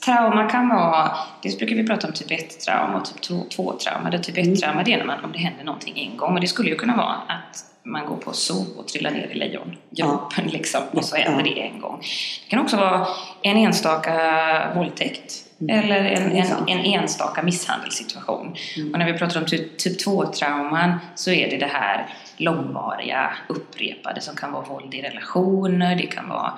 Trauma 0.05 0.51
kan 0.51 0.69
vara, 0.69 1.11
dels 1.43 1.59
brukar 1.59 1.77
vi 1.77 1.87
prata 1.87 2.07
om 2.07 2.13
typ 2.13 2.31
1-trauma 2.31 3.01
och 3.01 3.05
typ 3.05 3.31
2-trauma. 3.31 4.11
Det 4.11 4.19
typ 4.19 4.37
1-trauma 4.37 4.83
det 4.85 4.93
är 4.93 4.99
när 4.99 5.05
man, 5.05 5.25
om 5.25 5.33
det 5.33 5.39
händer 5.39 5.65
någonting 5.65 5.99
en 5.99 6.17
gång. 6.17 6.35
Och 6.35 6.41
det 6.41 6.47
skulle 6.47 6.71
ju 6.71 6.77
kunna 6.77 6.97
vara 6.97 7.15
att 7.29 7.65
man 7.87 8.07
går 8.07 8.17
på 8.17 8.33
zoo 8.33 8.67
och 8.79 8.89
trillar 8.89 9.11
ner 9.11 9.27
i 9.27 9.35
lejongropen 9.35 10.45
ja. 10.45 10.53
liksom, 10.53 10.81
och 10.93 11.05
så 11.05 11.17
händer 11.17 11.45
det 11.45 11.61
en 11.61 11.81
gång. 11.81 12.01
Det 12.45 12.51
kan 12.51 12.59
också 12.59 12.77
vara 12.77 13.07
en 13.43 13.57
enstaka 13.57 14.73
våldtäkt 14.75 15.33
mm. 15.61 15.79
eller 15.79 16.05
en, 16.05 16.33
en, 16.33 16.69
en, 16.69 16.79
enstaka 16.79 17.43
misshandelssituation. 17.43 18.57
Mm. 18.77 18.93
Och 18.93 18.99
när 18.99 19.13
vi 19.13 19.19
pratar 19.19 19.41
om 19.41 19.47
typ, 19.47 19.79
typ 19.79 20.07
2-trauman 20.07 20.95
så 21.15 21.31
är 21.31 21.51
det 21.51 21.57
det 21.57 21.71
här 21.73 22.07
långvariga 22.37 23.33
upprepade 23.49 24.21
som 24.21 24.37
kan 24.37 24.53
vara 24.53 24.65
våld 24.65 24.95
i 24.95 25.03
relationer, 25.03 25.97
det 25.97 26.07
kan 26.07 26.29
vara 26.29 26.53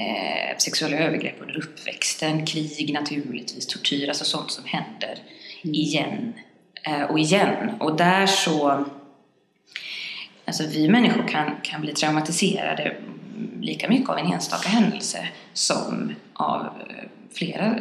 eh, 0.00 0.56
sexuella 0.58 0.96
övergrepp 0.96 1.40
under 1.40 1.58
uppväxten, 1.58 2.46
krig 2.46 2.92
naturligtvis, 2.92 3.66
tortyr, 3.66 4.08
alltså 4.08 4.24
sånt 4.24 4.50
som 4.50 4.64
händer 4.64 5.18
mm. 5.64 5.74
igen 5.74 6.32
eh, 6.86 7.02
och 7.02 7.18
igen. 7.18 7.70
Och 7.80 7.96
där 7.96 8.26
så, 8.26 8.84
alltså 10.44 10.66
vi 10.66 10.88
människor 10.88 11.28
kan, 11.28 11.56
kan 11.62 11.80
bli 11.80 11.92
traumatiserade 11.92 12.96
lika 13.60 13.88
mycket 13.88 14.08
av 14.08 14.18
en 14.18 14.32
enstaka 14.32 14.68
händelse 14.68 15.28
som 15.52 16.14
av 16.32 16.66
eh, 16.66 17.04
flera 17.32 17.78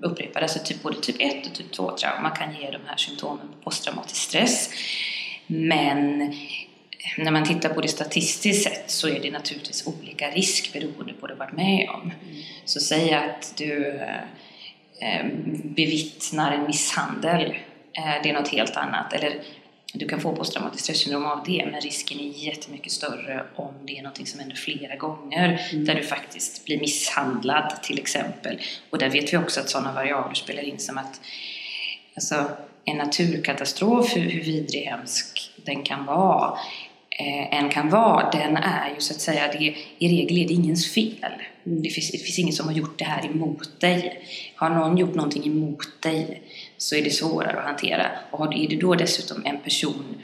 upprepade, 0.00 0.44
alltså 0.44 0.58
typ, 0.58 0.82
både 0.82 1.00
typ 1.00 1.16
1 1.18 1.46
och 1.46 1.54
typ 1.54 1.72
2 1.72 1.90
trauma 1.90 2.30
kan 2.30 2.54
ge 2.54 2.70
de 2.70 2.80
här 2.86 2.96
symptomen 2.96 3.48
på 3.48 3.64
posttraumatisk 3.64 4.22
stress. 4.22 4.70
Men 5.46 6.32
när 7.18 7.30
man 7.30 7.44
tittar 7.44 7.68
på 7.68 7.80
det 7.80 7.88
statistiskt 7.88 8.62
sett 8.62 8.90
så 8.90 9.08
är 9.08 9.20
det 9.20 9.30
naturligtvis 9.30 9.86
olika 9.86 10.30
risk 10.30 10.72
beroende 10.72 11.12
på 11.12 11.18
vad 11.20 11.30
du 11.30 11.34
varit 11.34 11.52
med 11.52 11.88
om. 11.88 12.00
Mm. 12.00 12.14
Så 12.64 12.80
säg 12.80 13.14
att 13.14 13.54
du 13.56 14.00
eh, 15.00 15.26
bevittnar 15.64 16.52
en 16.52 16.66
misshandel, 16.66 17.54
eh, 17.92 18.22
det 18.22 18.30
är 18.30 18.34
något 18.34 18.48
helt 18.48 18.76
annat. 18.76 19.12
Eller 19.12 19.40
du 19.94 20.08
kan 20.08 20.20
få 20.20 20.36
posttraumatiskt 20.36 20.84
stressyndrom 20.84 21.26
av 21.26 21.44
det, 21.46 21.68
men 21.72 21.80
risken 21.80 22.20
är 22.20 22.46
jättemycket 22.46 22.92
större 22.92 23.46
om 23.56 23.74
det 23.86 23.98
är 23.98 24.02
något 24.02 24.28
som 24.28 24.40
händer 24.40 24.56
flera 24.56 24.96
gånger, 24.96 25.68
mm. 25.72 25.84
där 25.84 25.94
du 25.94 26.02
faktiskt 26.02 26.64
blir 26.64 26.80
misshandlad 26.80 27.82
till 27.82 27.98
exempel. 27.98 28.60
Och 28.90 28.98
där 28.98 29.10
vet 29.10 29.32
vi 29.32 29.36
också 29.36 29.60
att 29.60 29.68
sådana 29.68 29.92
variabler 29.92 30.34
spelar 30.34 30.62
in 30.62 30.78
som 30.78 30.98
att 30.98 31.20
alltså, 32.14 32.50
en 32.84 32.96
naturkatastrof, 32.96 34.16
hur, 34.16 34.30
hur 34.30 34.42
vidrig 34.42 34.82
hemsk 34.82 35.50
den 35.56 35.82
kan 35.82 36.04
vara, 36.04 36.58
eh, 37.18 37.58
än 37.58 37.68
kan 37.68 37.90
vara, 37.90 38.30
den 38.30 38.56
är 38.56 38.88
ju 38.94 39.00
så 39.00 39.14
att 39.14 39.20
säga, 39.20 39.52
det, 39.52 39.74
i 39.98 40.08
regel 40.08 40.38
är 40.38 40.48
det 40.48 40.54
ingens 40.54 40.94
fel. 40.94 41.32
Det, 41.64 41.90
finns, 41.90 42.10
det 42.10 42.18
finns 42.18 42.38
ingen 42.38 42.52
som 42.52 42.66
har 42.66 42.74
gjort 42.74 42.98
det 42.98 43.04
här 43.04 43.26
emot 43.26 43.80
dig. 43.80 44.24
Har 44.56 44.70
någon 44.70 44.98
gjort 44.98 45.14
någonting 45.14 45.46
emot 45.46 46.02
dig 46.02 46.42
så 46.76 46.96
är 46.96 47.02
det 47.02 47.10
svårare 47.10 47.58
att 47.58 47.66
hantera. 47.66 48.06
Och 48.30 48.54
är 48.54 48.68
det 48.68 48.76
då 48.76 48.94
dessutom 48.94 49.46
en 49.46 49.60
person 49.60 50.22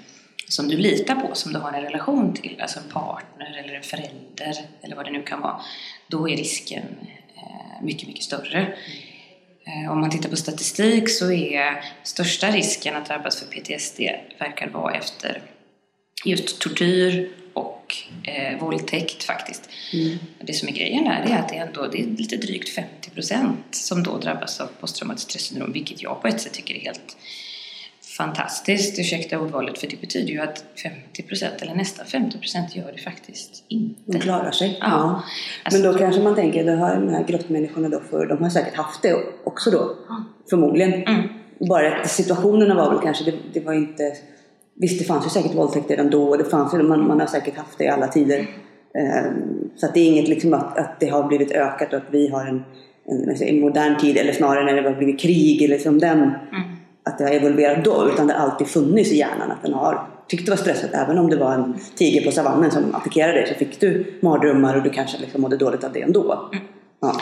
som 0.49 0.69
du 0.69 0.77
litar 0.77 1.15
på, 1.15 1.35
som 1.35 1.53
du 1.53 1.59
har 1.59 1.73
en 1.73 1.83
relation 1.83 2.35
till, 2.35 2.61
alltså 2.61 2.79
en 2.79 2.93
partner 2.93 3.63
eller 3.65 3.75
en 3.75 3.83
förälder 3.83 4.55
eller 4.83 4.97
vad 4.97 5.05
det 5.05 5.11
nu 5.11 5.23
kan 5.23 5.41
vara, 5.41 5.61
då 6.09 6.29
är 6.29 6.37
risken 6.37 6.85
eh, 7.37 7.83
mycket, 7.83 8.09
mycket 8.09 8.25
större. 8.25 8.75
Mm. 9.67 9.91
Om 9.91 10.01
man 10.01 10.11
tittar 10.11 10.29
på 10.29 10.37
statistik 10.37 11.11
så 11.11 11.33
är 11.33 11.85
största 12.03 12.51
risken 12.51 12.97
att 12.97 13.07
drabbas 13.07 13.41
för 13.41 13.47
PTSD 13.47 14.01
verkar 14.39 14.69
vara 14.69 14.95
efter 14.95 15.43
just 16.25 16.61
tortyr 16.61 17.29
och 17.53 17.97
eh, 18.23 18.61
våldtäkt 18.61 19.23
faktiskt. 19.23 19.69
Mm. 19.93 20.19
Det 20.41 20.53
som 20.53 20.69
är 20.69 20.73
grejen 20.73 21.05
där 21.05 21.27
är 21.31 21.39
att 21.39 21.49
det 21.49 21.57
är, 21.57 21.67
ändå, 21.67 21.87
det 21.87 22.01
är 22.01 22.07
lite 22.07 22.37
drygt 22.37 22.69
50 22.69 23.11
procent 23.11 23.65
som 23.71 24.03
då 24.03 24.19
drabbas 24.19 24.61
av 24.61 24.67
posttraumatiskt 24.81 25.31
stressyndrom, 25.31 25.73
vilket 25.73 26.03
jag 26.03 26.23
på 26.23 26.29
ett 26.29 26.41
sätt 26.41 26.53
tycker 26.53 26.75
är 26.75 26.81
helt 26.81 27.17
fantastiskt, 28.17 28.99
ursäkta 28.99 29.39
ordvalet, 29.39 29.79
för 29.79 29.87
det 29.87 30.01
betyder 30.01 30.33
ju 30.33 30.41
att 30.41 30.65
50 30.83 31.23
procent 31.23 31.63
eller 31.63 31.75
nästan 31.75 32.07
50 32.07 32.39
procent 32.39 32.77
gör 32.77 32.93
det 32.93 33.03
faktiskt 33.03 33.65
inte. 33.69 34.13
De 34.13 34.19
klarar 34.19 34.51
sig. 34.51 34.79
Ja. 34.81 34.87
ja. 34.87 35.23
Alltså, 35.65 35.81
Men 35.81 35.93
då 35.93 35.99
kanske 35.99 36.23
man 36.23 36.35
tänker, 36.35 36.65
då 36.65 36.73
har 36.73 36.95
de 36.95 37.09
här 37.09 37.25
grottmänniskorna 37.25 37.89
då, 37.89 38.01
för, 38.11 38.27
de 38.27 38.43
har 38.43 38.51
säkert 38.51 38.77
haft 38.77 39.03
det 39.03 39.17
också 39.45 39.71
då, 39.71 39.83
mm. 39.83 40.25
förmodligen. 40.51 40.93
Mm. 40.93 41.29
Bara 41.69 42.01
att 42.01 42.11
situationerna 42.11 42.75
var 42.75 42.95
väl 42.95 43.03
kanske, 43.03 43.25
det, 43.25 43.35
det 43.53 43.61
var 43.61 43.73
inte 43.73 44.17
Visst, 44.81 44.99
det 44.99 45.05
fanns 45.05 45.27
ju 45.27 45.31
säkert 45.31 45.55
våldtäkt 45.55 45.91
redan 45.91 46.11
då 46.11 46.29
och 46.29 46.39
det 46.39 46.45
fanns 46.45 46.75
ju, 46.75 46.83
man, 46.83 47.09
man 47.09 47.21
har 47.21 47.27
säkert 47.27 47.57
haft 47.57 47.79
det 47.79 47.85
i 47.85 47.89
alla 47.89 48.09
tider. 48.09 48.47
Um, 49.29 49.71
så 49.77 49.87
det 49.95 50.01
är 50.01 50.07
inget 50.07 50.29
liksom 50.29 50.55
att, 50.55 50.79
att 50.79 51.01
det 51.01 51.09
har 51.09 51.29
blivit 51.29 51.53
ökat 51.53 51.93
och 51.93 51.99
att 51.99 52.11
vi 52.11 52.29
har 52.29 52.47
en, 52.47 52.65
en, 53.09 53.43
en 53.43 53.61
modern 53.61 53.99
tid, 53.99 54.17
eller 54.17 54.33
snarare 54.33 54.65
när 54.65 54.83
det 54.83 54.89
har 54.89 54.97
blivit 54.97 55.21
krig, 55.21 55.63
eller 55.63 55.75
liksom 55.75 55.99
den, 55.99 56.19
mm. 56.19 56.63
att 57.05 57.19
det 57.19 57.25
har 57.25 57.31
evolverat 57.31 57.85
då, 57.85 58.11
utan 58.13 58.27
det 58.27 58.35
har 58.35 58.41
alltid 58.51 58.67
funnits 58.67 59.13
i 59.13 59.17
hjärnan 59.17 59.51
att 59.51 59.63
den 59.63 59.73
har 59.73 60.07
tyckt 60.31 60.45
det 60.45 60.51
var 60.51 60.57
stressat. 60.57 60.91
Även 60.93 61.19
om 61.19 61.31
det 61.31 61.37
var 61.37 61.55
en 61.55 61.79
tiger 61.97 62.25
på 62.25 62.33
savannen 62.33 62.71
som 62.71 62.95
attackerade 62.95 63.33
dig 63.33 63.49
så 63.49 63.55
fick 63.55 63.81
du 63.81 64.19
mardrömmar 64.23 64.77
och 64.77 64.83
du 64.83 64.91
kanske 64.91 65.19
liksom 65.19 65.41
mådde 65.41 65.57
dåligt 65.57 65.85
av 65.85 65.93
det 65.93 66.03
ändå. 66.03 66.51
Mm. 66.53 66.65
Ja. 67.01 67.21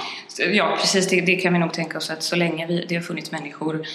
ja, 0.52 0.76
precis. 0.80 1.08
Det, 1.08 1.20
det, 1.20 1.36
kan 1.36 1.52
vi 1.52 1.58
nog 1.58 1.72
tänka 1.72 1.98
oss 1.98 2.10
att 2.10 2.22
så 2.22 2.36
länge 2.36 2.66
vi, 2.66 2.86
det 2.88 2.94
har 2.94 3.02
funnits 3.02 3.32
människor 3.32 3.86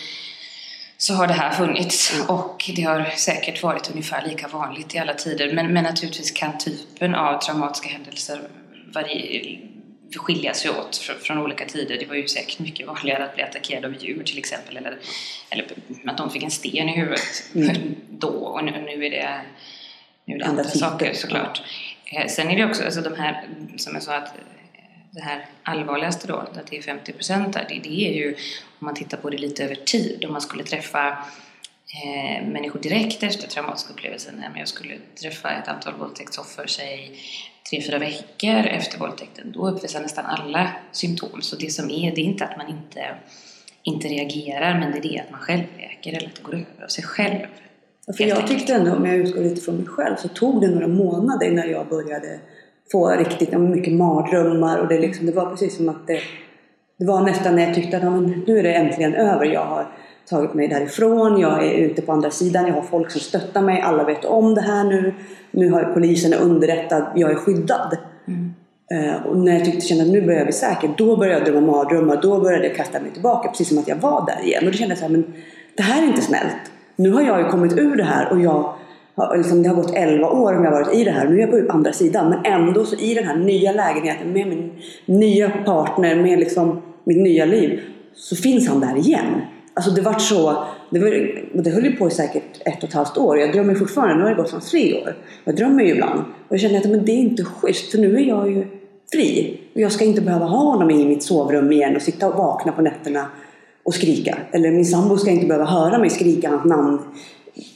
så 1.03 1.13
har 1.13 1.27
det 1.27 1.33
här 1.33 1.51
funnits 1.51 2.13
mm. 2.13 2.29
och 2.29 2.71
det 2.75 2.81
har 2.81 3.05
säkert 3.15 3.63
varit 3.63 3.89
ungefär 3.91 4.27
lika 4.27 4.47
vanligt 4.47 4.95
i 4.95 4.97
alla 4.97 5.13
tider. 5.13 5.53
Men, 5.53 5.73
men 5.73 5.83
naturligtvis 5.83 6.31
kan 6.31 6.57
typen 6.57 7.15
av 7.15 7.39
traumatiska 7.41 7.89
händelser 7.89 8.41
skilja 10.17 10.53
sig 10.53 10.71
åt 10.71 10.97
från, 10.97 11.37
olika 11.37 11.65
tider. 11.65 11.97
Det 11.99 12.05
var 12.05 12.15
ju 12.15 12.27
säkert 12.27 12.59
mycket 12.59 12.87
vanligare 12.87 13.25
att 13.25 13.35
bli 13.35 13.43
attackerad 13.43 13.85
av 13.85 14.03
djur 14.03 14.23
till 14.23 14.37
exempel 14.37 14.77
eller, 14.77 14.97
eller 15.49 15.65
att 16.05 16.17
de 16.17 16.29
fick 16.29 16.43
en 16.43 16.51
sten 16.51 16.89
i 16.89 16.95
huvudet 16.95 17.43
mm. 17.55 17.95
då 18.09 18.27
och 18.27 18.63
nu, 18.63 18.71
nu 18.71 19.05
är 19.05 19.09
det 19.09 19.41
gjorde 20.25 20.45
andra, 20.45 20.63
andra 20.63 20.79
saker 20.79 21.13
såklart. 21.13 21.61
Eh, 22.05 22.27
sen 22.27 22.49
är 22.49 22.57
det 22.57 22.65
också 22.65 22.83
alltså 22.83 23.01
de 23.01 23.15
här, 23.15 23.47
som 23.77 23.93
jag 23.93 24.03
sa, 24.03 24.15
att 24.15 24.33
det 25.13 25.21
här 25.21 25.45
allvarligaste 25.63 26.27
då, 26.27 26.35
att 26.35 26.67
det 26.69 26.77
är 26.77 26.81
50 26.81 27.13
procent 27.13 27.53
där, 27.53 27.65
det, 27.69 27.89
det, 27.89 28.07
är 28.07 28.13
ju 28.13 28.35
om 28.79 28.85
man 28.85 28.95
tittar 28.95 29.17
på 29.17 29.29
det 29.29 29.37
lite 29.37 29.63
över 29.63 29.75
tid. 29.75 30.25
Om 30.25 30.31
man 30.31 30.41
skulle 30.41 30.63
träffa 30.63 31.07
eh, 31.07 32.47
människor 32.47 32.79
direkt 32.79 33.23
efter 33.23 33.47
traumatiska 33.47 33.93
upplevelsen, 33.93 34.35
men 34.35 34.59
jag 34.59 34.67
skulle 34.67 34.97
träffa 35.21 35.51
ett 35.51 35.67
antal 35.67 35.93
våldtäktsoffer, 35.93 36.67
säg 36.67 37.19
tre, 37.69 37.81
fyra 37.81 37.99
veckor 37.99 38.65
efter 38.67 38.99
våldtäkten, 38.99 39.51
då 39.51 39.69
uppvisar 39.69 40.01
nästan 40.01 40.25
alla 40.25 40.71
symptom. 40.91 41.41
Så 41.41 41.55
det 41.55 41.69
som 41.69 41.85
är, 41.89 42.15
det 42.15 42.21
är 42.21 42.25
inte 42.25 42.45
att 42.45 42.57
man 42.57 42.69
inte, 42.69 43.15
inte 43.83 44.07
reagerar, 44.07 44.79
men 44.79 44.91
det 44.91 44.97
är 44.97 45.01
det 45.01 45.19
att 45.19 45.31
man 45.31 45.39
själv 45.39 45.63
läker 45.77 46.17
eller 46.17 46.27
att 46.27 46.35
det 46.35 46.43
går 46.43 46.53
över 46.53 46.83
av 46.83 46.87
sig 46.87 47.03
själv. 47.03 47.47
för 48.17 48.23
jag 48.23 48.47
tyckte 48.47 48.73
ändå, 48.73 48.95
om 48.95 49.05
jag 49.05 49.15
utgår 49.15 49.41
lite 49.41 49.61
från 49.61 49.75
mig 49.75 49.87
själv, 49.87 50.15
så 50.15 50.27
tog 50.27 50.61
det 50.61 50.67
några 50.67 50.87
månader 50.87 51.47
innan 51.47 51.69
jag 51.69 51.87
började 51.87 52.39
få 52.91 53.09
riktigt 53.09 53.59
mycket 53.59 53.93
mardrömmar 53.93 54.77
och 54.77 54.87
det, 54.87 54.99
liksom, 54.99 55.25
det 55.25 55.31
var 55.31 55.45
precis 55.45 55.77
som 55.77 55.89
att 55.89 56.07
det, 56.07 56.19
det 56.99 57.05
var 57.05 57.21
nästan 57.21 57.55
när 57.55 57.65
jag 57.65 57.75
tyckte 57.75 57.97
att 57.97 58.03
ja, 58.03 58.09
men 58.09 58.43
nu 58.47 58.59
är 58.59 58.63
det 58.63 58.73
äntligen 58.73 59.13
över. 59.13 59.45
Jag 59.45 59.65
har 59.65 59.87
tagit 60.29 60.53
mig 60.53 60.67
därifrån, 60.67 61.39
jag 61.39 61.67
är 61.67 61.73
ute 61.73 62.01
på 62.01 62.11
andra 62.11 62.31
sidan, 62.31 62.67
jag 62.67 62.73
har 62.73 62.81
folk 62.81 63.11
som 63.11 63.21
stöttar 63.21 63.61
mig, 63.61 63.81
alla 63.81 64.03
vet 64.03 64.25
om 64.25 64.55
det 64.55 64.61
här 64.61 64.83
nu. 64.83 65.13
Nu 65.51 65.71
har 65.71 65.83
polisen 65.83 66.33
underrättad, 66.33 67.05
jag 67.15 67.31
är 67.31 67.35
skyddad. 67.35 67.97
Mm. 68.27 68.53
Uh, 68.93 69.27
och 69.27 69.37
när 69.37 69.53
jag 69.53 69.65
tyckte, 69.65 69.81
kände 69.81 70.03
att 70.03 70.09
nu 70.09 70.21
börjar 70.21 70.37
jag 70.37 70.47
bli 70.47 70.53
säker, 70.53 70.89
då 70.97 71.17
började 71.17 71.39
jag 71.39 71.53
drömma 71.53 71.71
mardrömmar, 71.71 72.21
då 72.21 72.39
började 72.41 72.67
jag 72.67 72.75
kasta 72.75 72.99
mig 72.99 73.11
tillbaka, 73.11 73.49
precis 73.49 73.67
som 73.69 73.77
att 73.77 73.87
jag 73.87 73.95
var 73.95 74.25
där 74.25 74.45
igen. 74.47 74.65
Och 74.65 74.71
då 74.71 74.77
kände 74.77 74.91
jag 74.91 74.99
så 74.99 75.05
här, 75.05 75.11
men 75.11 75.33
det 75.77 75.83
här 75.83 76.03
är 76.03 76.07
inte 76.07 76.21
snällt. 76.21 76.71
Nu 76.95 77.11
har 77.11 77.21
jag 77.21 77.39
ju 77.39 77.45
kommit 77.45 77.77
ur 77.77 77.95
det 77.95 78.03
här 78.03 78.31
och 78.31 78.41
jag 78.41 78.73
liksom, 79.35 79.63
det 79.63 79.69
har 79.69 79.75
gått 79.75 79.93
11 79.93 80.29
år 80.29 80.55
om 80.55 80.63
jag 80.63 80.71
har 80.71 80.81
varit 80.81 80.95
i 80.95 81.03
det 81.03 81.11
här. 81.11 81.27
Nu 81.27 81.35
är 81.35 81.47
jag 81.47 81.67
på 81.67 81.73
andra 81.73 81.93
sidan. 81.93 82.29
Men 82.29 82.45
ändå 82.45 82.85
så 82.85 82.95
i 82.95 83.13
den 83.13 83.23
här 83.23 83.35
nya 83.35 83.71
lägenheten 83.71 84.33
med 84.33 84.47
min 84.47 84.71
nya 85.05 85.49
partner, 85.49 86.15
med 86.15 86.39
liksom 86.39 86.81
mitt 87.03 87.17
nya 87.17 87.45
liv. 87.45 87.79
Så 88.15 88.35
finns 88.35 88.67
han 88.67 88.79
där 88.79 88.97
igen. 88.97 89.41
Alltså 89.73 89.91
det 89.91 90.01
vart 90.01 90.21
så. 90.21 90.63
Det, 90.89 90.99
var, 90.99 91.09
det 91.63 91.69
höll 91.69 91.85
ju 91.85 91.95
på 91.95 92.07
i 92.07 92.11
säkert 92.11 92.61
ett 92.65 92.83
och 92.83 92.89
ett 92.89 92.93
halvt 92.93 93.17
år. 93.17 93.39
Jag 93.39 93.53
drömmer 93.53 93.75
fortfarande. 93.75 94.15
Nu 94.15 94.21
har 94.21 94.29
det 94.29 94.35
gått 94.35 94.49
från 94.49 94.61
tre 94.61 95.01
år. 95.01 95.15
Jag 95.43 95.55
drömmer 95.55 95.83
ju 95.83 95.89
ibland. 95.89 96.19
Och 96.19 96.53
jag 96.55 96.59
känner 96.59 96.77
att 96.77 96.89
men 96.89 97.05
det 97.05 97.11
är 97.11 97.17
inte 97.17 97.43
schysst. 97.43 97.91
För 97.91 97.97
nu 97.97 98.15
är 98.15 98.25
jag 98.25 98.51
ju 98.51 98.67
fri. 99.11 99.59
Och 99.75 99.81
jag 99.81 99.91
ska 99.91 100.05
inte 100.05 100.21
behöva 100.21 100.45
ha 100.45 100.71
honom 100.71 100.91
i 100.91 101.05
mitt 101.05 101.23
sovrum 101.23 101.71
igen 101.71 101.95
och 101.95 102.01
sitta 102.01 102.27
och 102.27 102.35
vakna 102.35 102.71
på 102.71 102.81
nätterna 102.81 103.25
och 103.83 103.93
skrika. 103.93 104.37
Eller 104.51 104.71
min 104.71 104.85
sambo 104.85 105.17
ska 105.17 105.31
inte 105.31 105.45
behöva 105.45 105.65
höra 105.65 105.97
mig 105.97 106.09
skrika 106.09 106.49
hans 106.49 106.65
namn 106.65 106.99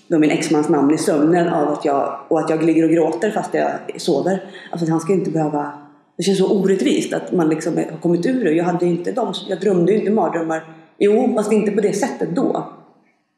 då 0.07 0.19
min 0.19 0.31
exmans 0.31 0.69
namn 0.69 0.93
i 0.93 0.97
sömnen 0.97 1.47
av 1.47 1.73
att 1.73 1.85
jag, 1.85 2.19
och 2.27 2.39
att 2.39 2.49
jag 2.49 2.63
ligger 2.63 2.83
och 2.83 2.89
gråter 2.89 3.31
fast 3.31 3.53
jag 3.53 4.01
sover. 4.01 4.43
Alltså 4.71 4.91
han 4.91 4.99
ska 4.99 5.13
inte 5.13 5.31
behöva... 5.31 5.71
Det 6.17 6.23
känns 6.23 6.37
så 6.37 6.59
orättvist 6.59 7.13
att 7.13 7.31
man 7.31 7.49
liksom 7.49 7.75
har 7.75 7.97
kommit 8.01 8.25
ur 8.25 8.43
det. 8.43 8.51
Jag, 8.51 8.65
hade 8.65 8.85
inte 8.85 9.11
dem, 9.11 9.33
jag 9.47 9.59
drömde 9.59 9.91
ju 9.91 9.99
inte 9.99 10.11
mardrömmar. 10.11 10.63
Jo, 10.97 11.33
fast 11.35 11.51
inte 11.51 11.71
på 11.71 11.81
det 11.81 11.93
sättet 11.93 12.35
då. 12.35 12.73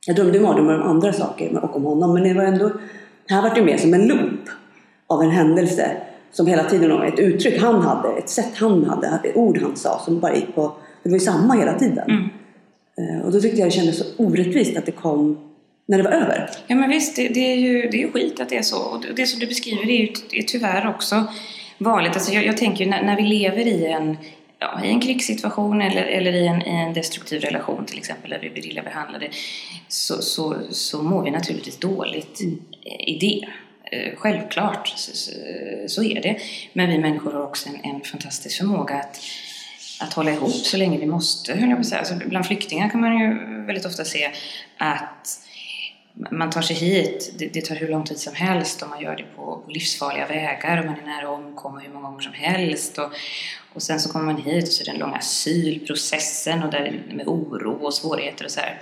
Jag 0.08 0.16
drömde 0.16 0.40
mardrömmar 0.40 0.80
om 0.80 0.90
andra 0.90 1.14
saker 1.14 1.64
och 1.64 1.76
om 1.76 1.84
honom. 1.84 2.14
Men 2.14 2.24
det 2.24 2.34
var 2.34 2.44
ändå... 2.44 2.72
Det 3.28 3.34
här 3.34 3.42
var 3.42 3.56
ju 3.56 3.66
mer 3.66 3.78
som 3.78 3.94
en 3.94 4.08
loop 4.08 4.50
av 5.08 5.24
en 5.24 5.30
händelse 5.30 5.92
som 6.32 6.48
hela 6.48 6.64
tiden 6.64 6.90
var 6.90 7.06
ett 7.06 7.20
uttryck 7.20 7.62
han 7.62 7.82
hade, 7.82 8.10
ett 8.10 8.30
sätt 8.30 8.52
han 8.56 8.86
hade, 8.86 9.08
ett 9.08 9.36
ord 9.36 9.60
han 9.62 9.76
sa 9.76 10.02
som 10.06 10.20
bara 10.20 10.36
gick 10.36 10.56
på... 10.56 10.72
Det 11.04 11.10
var 11.10 11.16
ju 11.16 11.20
samma 11.20 11.54
hela 11.54 11.74
tiden. 11.74 12.10
Mm. 12.10 12.30
Eh, 12.98 13.26
och 13.26 13.32
då 13.32 13.42
tyckte 13.42 13.60
jag 13.60 13.68
det 13.68 13.72
kändes 13.72 13.98
så 13.98 14.24
orättvist 14.24 14.78
att 14.78 14.86
det 14.86 14.92
kom 14.92 15.49
när 15.90 15.98
det 15.98 16.04
var 16.04 16.12
över. 16.12 16.50
Ja 16.68 16.76
men 16.76 16.90
visst, 16.90 17.16
det, 17.16 17.28
det 17.28 17.40
är, 17.40 17.56
ju, 17.56 17.82
det 17.82 17.98
är 17.98 18.02
ju 18.02 18.12
skit 18.12 18.40
att 18.40 18.50
det 18.50 18.58
är 18.58 18.62
så. 18.62 18.80
Och 18.80 19.06
det 19.16 19.26
som 19.26 19.40
du 19.40 19.48
beskriver 19.48 19.90
är 19.90 19.98
ju 19.98 20.14
är 20.32 20.44
tyvärr 20.44 20.88
också 20.88 21.28
vanligt. 21.78 22.14
Alltså 22.14 22.34
jag, 22.34 22.46
jag 22.46 22.58
tänker 22.58 22.86
när, 22.86 23.04
när 23.04 23.16
vi 23.16 23.24
lever 23.24 23.68
i 23.68 23.86
en, 23.86 24.18
ja, 24.60 24.84
i 24.84 24.90
en 24.90 25.02
krigssituation 25.02 25.82
eller, 25.82 26.04
eller 26.04 26.34
i, 26.34 26.48
en, 26.48 26.62
i 26.62 26.70
en 26.70 26.94
destruktiv 26.94 27.42
relation 27.42 27.86
till 27.86 27.98
exempel, 27.98 28.30
där 28.30 28.40
vi 28.40 28.50
blir 28.50 28.68
illa 28.68 28.84
behandlade, 28.84 29.30
så, 29.88 30.22
så, 30.22 30.56
så 30.72 31.04
mår 31.04 31.24
vi 31.24 31.32
naturligtvis 31.32 31.78
dåligt 31.78 32.42
mm. 32.42 32.60
i 33.08 33.18
det. 33.20 33.48
Eh, 33.92 34.16
självklart, 34.16 34.88
så, 34.88 35.32
så, 35.88 36.04
är 36.04 36.22
det. 36.22 36.38
Men 36.74 36.90
vi 36.90 36.98
människor 36.98 37.32
har 37.32 37.44
också 37.44 37.70
en, 37.70 37.92
en 37.96 38.02
fantastisk 38.02 38.58
förmåga 38.58 38.96
att 38.96 39.22
att 40.02 40.14
hålla 40.14 40.32
ihop 40.32 40.52
så 40.52 40.78
länge 40.78 40.98
vi 40.98 41.06
måste, 41.06 41.54
höll 41.54 41.70
jag 41.70 41.78
på 41.78 41.80
att 41.80 41.86
säga. 41.86 42.00
Alltså, 42.00 42.16
bland 42.26 42.46
flyktingar 42.46 42.90
kan 42.90 43.02
man 43.02 43.20
ju 43.20 43.36
väldigt 43.66 43.86
ofta 43.86 44.06
se 44.06 44.32
att 44.78 45.49
man 46.32 46.50
tar 46.50 46.62
sig 46.62 46.76
hit, 46.76 47.34
det, 47.38 47.48
det, 47.48 47.66
tar 47.66 47.76
hur 47.76 47.88
lång 47.88 48.04
tid 48.04 48.20
som 48.20 48.36
helst 48.36 48.82
och 48.82 48.90
man 48.90 49.02
gör 49.02 49.16
det 49.16 49.26
på, 49.36 49.62
på 49.66 49.72
livsfarliga 49.72 50.28
vägar 50.28 50.80
och 50.80 50.86
man 50.86 50.96
är 51.00 51.06
nära 51.06 51.34
att 51.34 51.40
omkomma 51.40 51.80
hur 51.80 51.94
många 51.94 52.10
gånger 52.10 52.22
som 52.22 52.34
helst. 52.34 52.98
Och, 52.98 53.12
och 53.74 53.82
sen 53.82 54.00
så 54.00 54.12
kommer 54.12 54.26
man 54.26 54.42
hit 54.42 54.68
och 54.68 54.74
så 54.74 54.84
är 54.84 54.86
det 54.86 54.92
den 54.92 55.00
långa 55.00 55.18
asylprocessen 55.18 56.64
och 56.64 56.72
där 56.72 57.04
med 57.12 57.28
oro 57.28 57.86
och 57.86 57.94
svårigheter 57.94 58.46
och 58.46 58.52
så 58.52 58.60
här. 58.60 58.82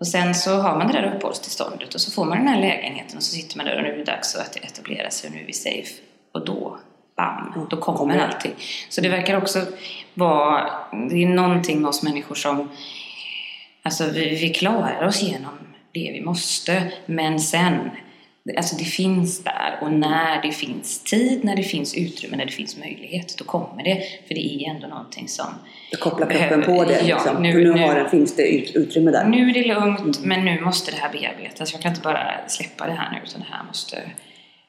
Och 0.00 0.06
sen 0.06 0.34
så 0.34 0.50
har 0.56 0.78
man 0.78 0.86
det 0.86 0.92
där 0.92 1.14
uppehållstillståndet 1.14 1.94
och 1.94 2.00
så 2.00 2.10
får 2.10 2.24
man 2.24 2.38
den 2.38 2.48
här 2.48 2.60
lägenheten 2.60 3.16
och 3.16 3.22
så 3.22 3.34
sitter 3.36 3.56
man 3.56 3.66
där 3.66 3.76
och 3.76 3.82
nu 3.82 3.92
är 3.92 3.96
det 3.96 4.04
dags 4.04 4.34
att 4.34 4.56
etablera 4.56 5.10
sig 5.10 5.28
och 5.28 5.34
nu 5.34 5.42
är 5.42 5.46
vi 5.46 5.52
safe. 5.52 5.94
Och 6.32 6.44
då, 6.44 6.78
bam, 7.16 7.66
då 7.70 7.76
kommer 7.76 8.18
allting. 8.18 8.54
Så 8.88 9.00
det 9.00 9.08
verkar 9.08 9.36
också 9.36 9.66
vara, 10.14 10.70
det 11.10 11.22
är 11.22 11.26
någonting 11.26 11.80
med 11.80 11.88
oss 11.88 12.02
människor 12.02 12.34
som, 12.34 12.70
alltså 13.82 14.10
vi, 14.10 14.28
vi 14.28 14.50
klarar 14.50 15.06
oss 15.06 15.22
igenom 15.22 15.63
det 15.94 16.10
vi 16.12 16.20
måste. 16.20 16.92
Men 17.06 17.40
sen, 17.40 17.90
alltså 18.56 18.76
det 18.76 18.84
finns 18.84 19.44
där 19.44 19.78
och 19.82 19.92
när 19.92 20.42
det 20.42 20.52
finns 20.52 21.02
tid, 21.02 21.44
när 21.44 21.56
det 21.56 21.62
finns 21.62 21.94
utrymme, 21.94 22.36
när 22.36 22.46
det 22.46 22.52
finns 22.52 22.78
möjlighet, 22.78 23.38
då 23.38 23.44
kommer 23.44 23.84
det. 23.84 24.02
För 24.28 24.34
det 24.34 24.40
är 24.40 24.70
ändå 24.70 24.86
någonting 24.86 25.28
som 25.28 25.46
Du 25.90 25.96
kopplar 25.96 26.30
kroppen 26.30 26.62
på 26.62 26.84
det 26.84 27.00
ja, 27.06 27.16
liksom. 27.16 27.42
nu, 27.42 27.54
nu, 27.54 27.74
nu 27.74 27.80
har 27.80 27.94
det, 27.94 28.08
finns 28.08 28.36
det 28.36 28.76
utrymme 28.78 29.10
där. 29.10 29.24
Nu 29.24 29.50
är 29.50 29.54
det 29.54 29.64
lugnt, 29.64 30.18
mm. 30.18 30.28
men 30.28 30.44
nu 30.44 30.60
måste 30.60 30.90
det 30.90 30.96
här 30.96 31.12
bearbetas. 31.12 31.72
Jag 31.72 31.82
kan 31.82 31.90
inte 31.90 32.02
bara 32.02 32.48
släppa 32.48 32.86
det 32.86 32.92
här 32.92 33.12
nu, 33.12 33.18
utan 33.24 33.40
det 33.40 33.46
här 33.50 33.64
måste 33.64 34.02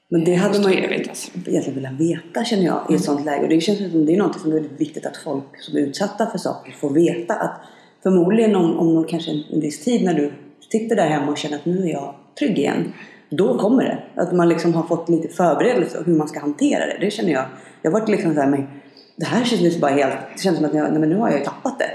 men 0.10 0.24
det 0.24 0.36
hade 0.36 0.60
man 0.60 0.72
ju 0.72 0.78
egentligen 0.78 1.76
velat 1.76 1.92
veta 1.92 2.46
känner 2.46 2.64
jag 2.64 2.76
i 2.76 2.84
ett 2.84 2.90
mm. 2.90 3.00
sånt 3.00 3.26
läge. 3.26 3.44
Och 3.44 3.50
det 3.50 3.62
känns 3.62 3.92
som 3.92 4.06
det 4.06 4.14
är 4.14 4.18
något 4.18 4.40
som 4.40 4.52
är 4.52 4.56
väldigt 4.56 4.82
viktigt 4.82 5.06
att 5.06 5.18
folk 5.18 5.62
som 5.62 5.78
är 5.78 5.82
utsatta 5.82 6.26
för 6.26 6.38
saker 6.38 6.72
får 6.72 6.94
veta. 6.94 7.34
Att 7.34 7.62
förmodligen 8.04 8.56
om, 8.56 8.80
om 8.80 9.08
kanske 9.08 9.32
en 9.32 9.60
viss 9.60 9.84
tid 9.84 10.04
när 10.04 10.14
du 10.14 10.34
sitter 10.72 10.96
där 10.96 11.08
hemma 11.08 11.32
och 11.32 11.38
känner 11.38 11.58
att 11.58 11.66
nu 11.66 11.84
är 11.84 11.92
jag 11.92 12.14
trygg 12.40 12.58
igen. 12.58 12.94
Då 13.30 13.58
kommer 13.58 13.84
det. 13.84 14.22
Att 14.22 14.34
man 14.34 14.50
liksom 14.50 14.74
har 14.74 14.84
fått 14.84 15.10
lite 15.10 15.28
förberedelse 15.28 16.04
hur 16.06 16.16
man 16.16 16.28
ska 16.28 16.40
hantera 16.40 16.86
det. 16.86 16.98
Det 17.00 17.12
känner 17.12 17.32
jag. 17.32 17.46
Jag 17.82 17.92
har 17.92 18.00
varit 18.00 18.10
liksom 18.10 18.34
såhär, 18.34 18.48
men 18.48 18.68
det 19.16 19.26
här 19.26 19.44
kändes 19.44 19.62
liksom 19.62 19.82
bara 19.82 19.92
helt... 19.92 20.14
Det 20.36 20.42
kändes 20.42 20.60
som 20.60 20.70
att 20.70 20.76
jag, 20.76 20.92
nej, 20.92 21.00
men 21.00 21.10
nu 21.10 21.16
har 21.16 21.30
jag 21.30 21.40
ju 21.40 21.46
tappat 21.46 21.80
det. 21.80 21.90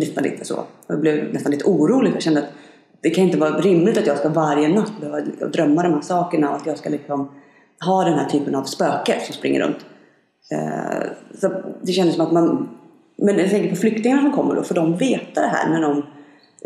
Nästan 0.00 0.24
lite 0.24 0.44
så. 0.44 0.64
Jag 0.86 1.00
blev 1.00 1.32
nästan 1.32 1.52
lite 1.52 1.64
orolig 1.64 2.10
för 2.10 2.16
jag 2.16 2.22
kände 2.22 2.40
att 2.40 2.48
det 3.00 3.10
kan 3.10 3.24
inte 3.24 3.38
vara 3.38 3.60
rimligt 3.60 3.98
att 3.98 4.06
jag 4.06 4.18
ska 4.18 4.28
varje 4.28 4.68
natt 4.68 4.92
behöva 5.00 5.18
liksom 5.18 5.50
drömma 5.50 5.82
de 5.82 5.94
här 5.94 6.00
sakerna 6.00 6.50
och 6.50 6.56
att 6.56 6.66
jag 6.66 6.78
ska 6.78 6.88
liksom 6.88 7.30
ha 7.84 8.04
den 8.04 8.18
här 8.18 8.28
typen 8.28 8.54
av 8.54 8.64
spöke 8.64 9.20
som 9.24 9.34
springer 9.34 9.60
runt. 9.60 9.86
Eh, 10.52 11.08
så 11.40 11.50
det 11.82 11.92
kändes 11.92 12.14
som 12.16 12.26
att 12.26 12.32
man... 12.32 12.68
Men 13.18 13.38
jag 13.38 13.50
tänker 13.50 13.70
på 13.70 13.76
flyktingarna 13.76 14.22
som 14.22 14.32
kommer 14.32 14.54
då, 14.54 14.62
för 14.62 14.74
de 14.74 14.96
veta 14.96 15.40
det 15.40 15.46
här 15.46 15.70
när 15.70 15.82
de 15.82 16.02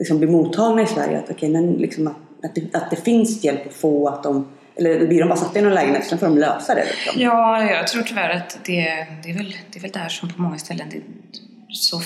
liksom 0.01 0.19
blir 0.19 0.29
mottagna 0.29 0.83
i 0.83 0.87
Sverige. 0.87 1.19
Att, 1.19 1.31
okay, 1.31 1.49
men 1.49 1.73
liksom 1.73 2.07
att, 2.07 2.45
att, 2.45 2.55
det, 2.55 2.75
att 2.75 2.91
det 2.91 2.97
finns 2.97 3.45
hjälp 3.45 3.67
att 3.67 3.75
få. 3.75 4.09
Att 4.09 4.23
de, 4.23 4.49
eller 4.77 5.07
blir 5.07 5.21
de 5.21 5.29
bara 5.29 5.39
satta 5.39 5.59
i 5.59 5.63
någon 5.63 5.75
lägenhet 5.75 6.05
sen 6.05 6.19
får 6.19 6.27
de 6.27 6.39
lösa 6.39 6.75
det? 6.75 6.85
Liksom. 6.85 7.23
Ja, 7.23 7.65
jag 7.65 7.89
tror 7.89 8.03
tyvärr 8.03 8.31
att 8.31 8.59
det, 8.65 9.07
det, 9.23 9.31
är 9.31 9.37
väl, 9.37 9.57
det 9.71 9.79
är 9.79 9.83
väl 9.83 9.91
där 9.91 10.09
som 10.09 10.29
på 10.29 10.43
många 10.43 10.59
ställen 10.59 10.87
det, 10.91 11.01
så 11.69 12.01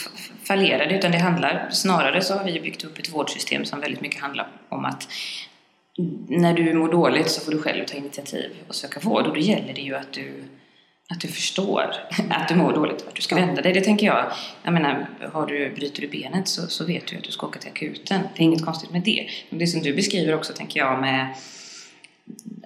fallerar 0.44 0.86
det. 0.86 0.94
Utan 0.94 1.12
det 1.12 1.18
handlar, 1.18 1.68
snarare 1.70 2.20
så 2.20 2.34
har 2.34 2.44
vi 2.44 2.60
byggt 2.60 2.84
upp 2.84 2.98
ett 2.98 3.14
vårdsystem 3.14 3.64
som 3.64 3.80
väldigt 3.80 4.00
mycket 4.00 4.20
handlar 4.20 4.48
om 4.68 4.84
att 4.84 5.08
när 6.28 6.54
du 6.54 6.74
mår 6.74 6.92
dåligt 6.92 7.30
så 7.30 7.40
får 7.40 7.52
du 7.52 7.58
själv 7.58 7.84
ta 7.84 7.96
initiativ 7.96 8.50
och 8.68 8.74
söka 8.74 9.00
vård. 9.00 9.26
Och 9.26 9.34
då 9.34 9.40
gäller 9.40 9.74
det 9.74 9.80
ju 9.80 9.96
att 9.96 10.12
du 10.12 10.44
att 11.10 11.20
du 11.20 11.28
förstår 11.28 11.94
att 12.30 12.48
du 12.48 12.54
mår 12.54 12.72
dåligt 12.72 13.00
och 13.00 13.06
vart 13.06 13.16
du 13.16 13.22
ska 13.22 13.34
vända 13.34 13.62
dig. 13.62 13.72
Det 13.72 13.80
tänker 13.80 14.06
jag. 14.06 14.32
Jag 14.62 14.74
menar, 14.74 15.06
har 15.32 15.46
du, 15.46 15.74
bryter 15.74 16.00
du 16.00 16.08
benet 16.08 16.48
så, 16.48 16.66
så 16.66 16.84
vet 16.84 17.06
du 17.06 17.16
att 17.16 17.24
du 17.24 17.30
ska 17.30 17.46
åka 17.46 17.58
till 17.58 17.70
akuten. 17.70 18.20
Det 18.36 18.42
är 18.42 18.44
inget 18.44 18.64
konstigt 18.64 18.90
med 18.90 19.02
det. 19.02 19.28
Men 19.50 19.58
det 19.58 19.66
som 19.66 19.82
du 19.82 19.94
beskriver 19.94 20.34
också, 20.34 20.52
tänker 20.52 20.80
jag, 20.80 21.00
med 21.00 21.34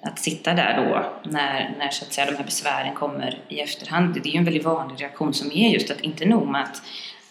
att 0.03 0.19
sitta 0.19 0.55
där 0.55 0.77
då 0.77 1.13
när, 1.31 1.75
när 1.79 1.89
så 1.89 2.05
att 2.05 2.13
säga, 2.13 2.31
de 2.31 2.37
här 2.37 2.45
besvären 2.45 2.95
kommer 2.95 3.43
i 3.49 3.61
efterhand. 3.61 4.15
Det 4.15 4.29
är 4.29 4.33
ju 4.33 4.39
en 4.39 4.45
väldigt 4.45 4.65
vanlig 4.65 5.03
reaktion 5.03 5.35
som 5.35 5.53
är 5.53 5.69
just 5.69 5.91
att 5.91 6.01
inte 6.01 6.25
nog 6.25 6.49
med 6.49 6.63
att, 6.63 6.83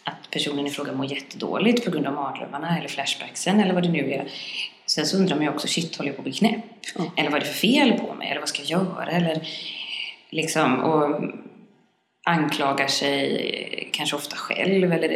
att 0.03 0.31
personen 0.31 0.67
i 0.67 0.69
fråga 0.69 0.91
mår 0.91 1.05
jättedåligt 1.05 1.85
på 1.85 1.91
grund 1.91 2.07
av 2.07 2.13
mardrömmarna 2.13 2.77
eller 2.77 2.87
flashbacksen 2.87 3.59
eller 3.59 3.73
vad 3.73 3.83
det 3.83 3.89
nu 3.89 4.11
är. 4.11 4.27
Sen 4.85 5.05
så 5.05 5.17
undrar 5.17 5.35
man 5.35 5.45
ju 5.45 5.49
också, 5.49 5.67
shit, 5.67 5.95
håller 5.95 6.09
jag 6.09 6.15
på 6.15 6.21
att 6.21 6.23
bli 6.23 6.33
knäpp? 6.33 6.65
Mm. 6.95 7.11
Eller 7.17 7.29
vad 7.29 7.41
är 7.41 7.45
det 7.45 7.51
för 7.51 7.59
fel 7.59 7.99
på 7.99 8.13
mig? 8.13 8.29
Eller 8.29 8.39
vad 8.39 8.49
ska 8.49 8.61
jag 8.63 8.69
göra? 8.69 9.11
Eller 9.11 9.47
liksom, 10.31 10.79
och 10.79 11.21
anklagar 12.27 12.87
sig 12.87 13.89
kanske 13.93 14.15
ofta 14.15 14.35
själv 14.35 14.93
eller 14.93 15.09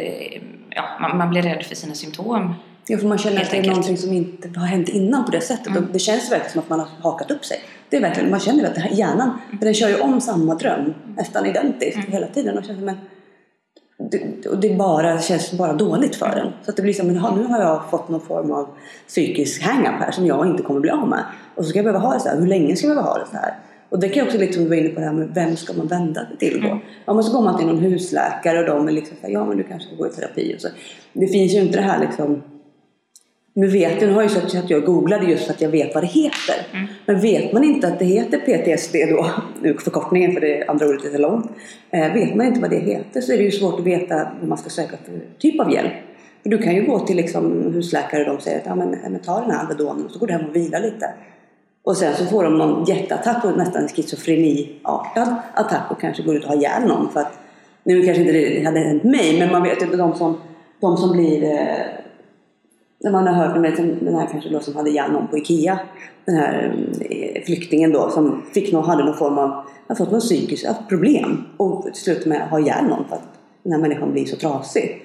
ja, 0.70 0.84
man, 1.00 1.16
man 1.18 1.30
blir 1.30 1.42
rädd 1.42 1.62
för 1.62 1.74
sina 1.74 1.94
symptom. 1.94 2.54
Ja, 2.86 2.98
för 2.98 3.06
man 3.06 3.18
känner 3.18 3.42
att 3.42 3.50
det 3.50 3.58
är 3.58 3.66
någonting 3.66 3.96
som 3.96 4.12
inte 4.12 4.60
har 4.60 4.66
hänt 4.66 4.88
innan 4.88 5.24
på 5.24 5.30
det 5.30 5.40
sättet. 5.40 5.66
Mm. 5.66 5.84
Och 5.84 5.92
det 5.92 5.98
känns 5.98 6.32
verkligen 6.32 6.52
som 6.52 6.60
att 6.60 6.68
man 6.68 6.80
har 6.80 6.88
hakat 7.02 7.30
upp 7.30 7.44
sig. 7.44 7.60
Det 7.88 7.96
är 7.96 8.00
verkligen, 8.00 8.30
man 8.30 8.40
känner 8.40 8.64
att 8.64 8.74
det 8.74 8.80
här, 8.80 8.90
hjärnan, 8.90 9.38
för 9.58 9.64
den 9.64 9.74
kör 9.74 9.88
ju 9.88 10.00
om 10.00 10.20
samma 10.20 10.54
dröm 10.54 10.94
nästan 11.16 11.46
identiskt 11.46 11.96
Mm. 11.96 12.12
hela 12.12 12.26
tiden. 12.26 12.58
Och, 12.58 12.64
känner, 12.64 12.80
men, 12.80 12.96
det, 14.10 14.48
och 14.48 14.58
det 14.60 14.74
bara, 14.74 15.20
känns 15.20 15.52
bara 15.52 15.72
dåligt 15.72 16.16
för 16.16 16.34
den. 16.36 16.52
Så 16.62 16.70
att 16.70 16.76
det 16.76 16.82
blir 16.82 16.92
som, 16.92 17.14
ja, 17.14 17.34
nu 17.36 17.44
har 17.44 17.60
jag 17.60 17.90
fått 17.90 18.08
någon 18.08 18.20
form 18.20 18.52
av 18.52 18.68
psykisk 19.08 19.62
hang-up 19.62 20.00
här 20.00 20.10
som 20.10 20.26
jag 20.26 20.46
inte 20.46 20.62
kommer 20.62 20.80
bli 20.80 20.90
av 20.90 21.08
med. 21.08 21.24
Och 21.54 21.64
så 21.64 21.68
ska 21.68 21.78
jag 21.78 21.84
behöva 21.84 22.04
ha 22.06 22.14
det 22.14 22.20
så 22.20 22.28
här. 22.28 22.40
Hur 22.40 22.46
länge 22.46 22.76
ska 22.76 22.86
jag 22.86 22.96
behöva 22.96 23.12
ha 23.12 23.18
det 23.18 23.26
så 23.26 23.36
här? 23.36 23.54
Och 23.92 24.00
det 24.00 24.08
kan 24.08 24.18
jag 24.18 24.26
också 24.26 24.38
lite 24.38 24.52
som 24.52 24.62
du 24.62 24.68
var 24.68 24.76
inne 24.76 24.88
på 24.88 25.00
det 25.00 25.06
här 25.06 25.12
med 25.12 25.30
vem 25.34 25.56
ska 25.56 25.72
man 25.72 25.86
vända 25.86 26.26
sig 26.26 26.36
till 26.38 26.60
då? 26.60 26.68
Mm. 26.68 26.78
Ja 27.04 27.14
men 27.14 27.24
så 27.24 27.32
går 27.32 27.44
man 27.44 27.58
till 27.58 27.66
någon 27.66 27.78
husläkare 27.78 28.58
och 28.60 28.66
de 28.66 28.88
är 28.88 28.92
liksom 28.92 29.16
så 29.20 29.26
här, 29.26 29.34
ja 29.34 29.44
men 29.44 29.56
du 29.56 29.62
kanske 29.62 29.88
ska 29.88 29.96
gå 29.96 30.06
i 30.06 30.10
terapi 30.10 30.54
och 30.56 30.60
så. 30.60 30.68
Det 31.12 31.26
finns 31.26 31.54
ju 31.54 31.60
inte 31.60 31.78
det 31.78 31.84
här 31.84 32.00
liksom 32.00 32.42
nu 33.54 33.66
vet 33.66 34.00
jag, 34.00 34.08
nu 34.08 34.14
har 34.14 34.22
jag 34.22 34.30
ju 34.30 34.40
sett 34.40 34.64
att 34.64 34.70
jag 34.70 34.84
googlade 34.84 35.26
just 35.26 35.44
för 35.44 35.52
att 35.52 35.60
jag 35.60 35.68
vet 35.68 35.94
vad 35.94 36.02
det 36.02 36.08
heter. 36.08 36.66
Mm. 36.72 36.86
Men 37.06 37.20
vet 37.20 37.52
man 37.52 37.64
inte 37.64 37.88
att 37.88 37.98
det 37.98 38.04
heter 38.04 38.38
PTSD 38.38 38.94
då, 39.10 39.26
nu 39.62 39.74
förkortningen 39.74 40.32
för 40.32 40.40
det 40.40 40.64
andra 40.68 40.86
ordet 40.86 41.04
är 41.04 41.10
så 41.10 41.18
långt. 41.18 41.50
Eh, 41.90 42.12
vet 42.12 42.34
man 42.34 42.46
inte 42.46 42.60
vad 42.60 42.70
det 42.70 42.78
heter 42.78 43.20
så 43.20 43.32
är 43.32 43.36
det 43.36 43.44
ju 43.44 43.50
svårt 43.50 43.80
att 43.80 43.86
veta 43.86 44.28
vad 44.40 44.48
man 44.48 44.58
ska 44.58 44.70
söka 44.70 44.96
för 45.04 45.20
typ 45.38 45.60
av 45.60 45.72
hjälp. 45.72 45.92
För 46.42 46.50
du 46.50 46.58
kan 46.58 46.74
ju 46.74 46.86
gå 46.86 46.98
till 46.98 47.16
liksom 47.16 47.72
husläkare 47.72 48.20
och 48.24 48.36
de 48.36 48.40
säger 48.40 48.58
att 48.58 48.66
ja, 48.66 48.74
men, 48.74 48.90
men 48.90 49.18
ta 49.18 49.40
den 49.40 49.50
här 49.50 49.58
Alvedonen 49.58 50.04
och 50.04 50.10
så 50.10 50.18
går 50.18 50.26
du 50.26 50.32
hem 50.32 50.44
och 50.48 50.56
vilar 50.56 50.80
lite. 50.80 51.06
Och 51.84 51.96
sen 51.96 52.16
så 52.16 52.24
får 52.24 52.44
de 52.44 52.58
någon 52.58 52.84
jätteattack 52.84 53.44
och 53.44 53.58
nästan 53.58 53.88
schizofreniartad 53.88 55.34
attack 55.54 55.90
och 55.90 56.00
kanske 56.00 56.22
går 56.22 56.36
ut 56.36 56.44
och 56.44 56.48
har 56.48 56.56
ihjäl 56.56 56.88
någon 56.88 57.12
för 57.12 57.20
att 57.20 57.38
nu 57.84 58.02
kanske 58.02 58.20
inte 58.20 58.32
det 58.32 58.64
hade 58.64 58.80
hänt 58.80 59.04
mig 59.04 59.38
men 59.38 59.52
man 59.52 59.62
vet 59.62 59.82
ju 59.82 59.86
de 59.86 60.14
som, 60.14 60.36
de 60.80 60.96
som 60.96 61.12
blir 61.12 61.44
eh, 61.44 61.76
när 63.00 63.10
man 63.10 63.26
har 63.26 63.34
hört 63.34 63.56
om 63.56 63.62
den 63.62 64.14
här 64.14 64.28
kanske 64.30 64.50
då 64.50 64.60
som 64.60 64.76
hade 64.76 64.90
ihjäl 64.90 65.12
någon 65.12 65.28
på 65.28 65.38
IKEA. 65.38 65.78
Den 66.24 66.34
här 66.34 66.74
eh, 67.10 67.42
flyktingen 67.44 67.92
då 67.92 68.10
som 68.10 68.42
fick 68.54 68.72
någon, 68.72 68.84
hade 68.84 69.04
någon 69.04 69.16
form 69.16 69.38
av, 69.38 69.64
har 69.88 69.94
fått 69.94 70.10
något 70.10 70.22
psykiskt 70.22 70.66
problem 70.88 71.44
och 71.56 71.82
till 71.82 71.94
slut 71.94 72.26
med 72.26 72.42
att 72.42 72.50
ha 72.50 72.60
ihjäl 72.60 72.84
någon 72.84 73.04
för 73.08 73.16
att 73.16 73.28
den 73.62 73.72
här 73.72 73.80
människan 73.80 74.12
blir 74.12 74.24
så 74.24 74.36
trasig. 74.36 75.02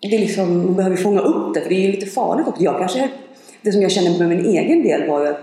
Det 0.00 0.16
är 0.16 0.20
liksom, 0.20 0.64
man 0.64 0.76
behöver 0.76 0.96
fånga 0.96 1.20
upp 1.20 1.54
det 1.54 1.60
för 1.60 1.68
det 1.68 1.74
är 1.74 1.86
ju 1.86 1.92
lite 1.92 2.06
farligt 2.06 2.48
också. 2.48 2.62
Jag 2.62 2.78
kanske, 2.78 3.10
det 3.62 3.72
som 3.72 3.82
jag 3.82 3.90
kände 3.90 4.18
med 4.18 4.28
min 4.28 4.46
egen 4.46 4.82
del 4.82 5.08
var 5.08 5.20
ju 5.20 5.28
att, 5.28 5.40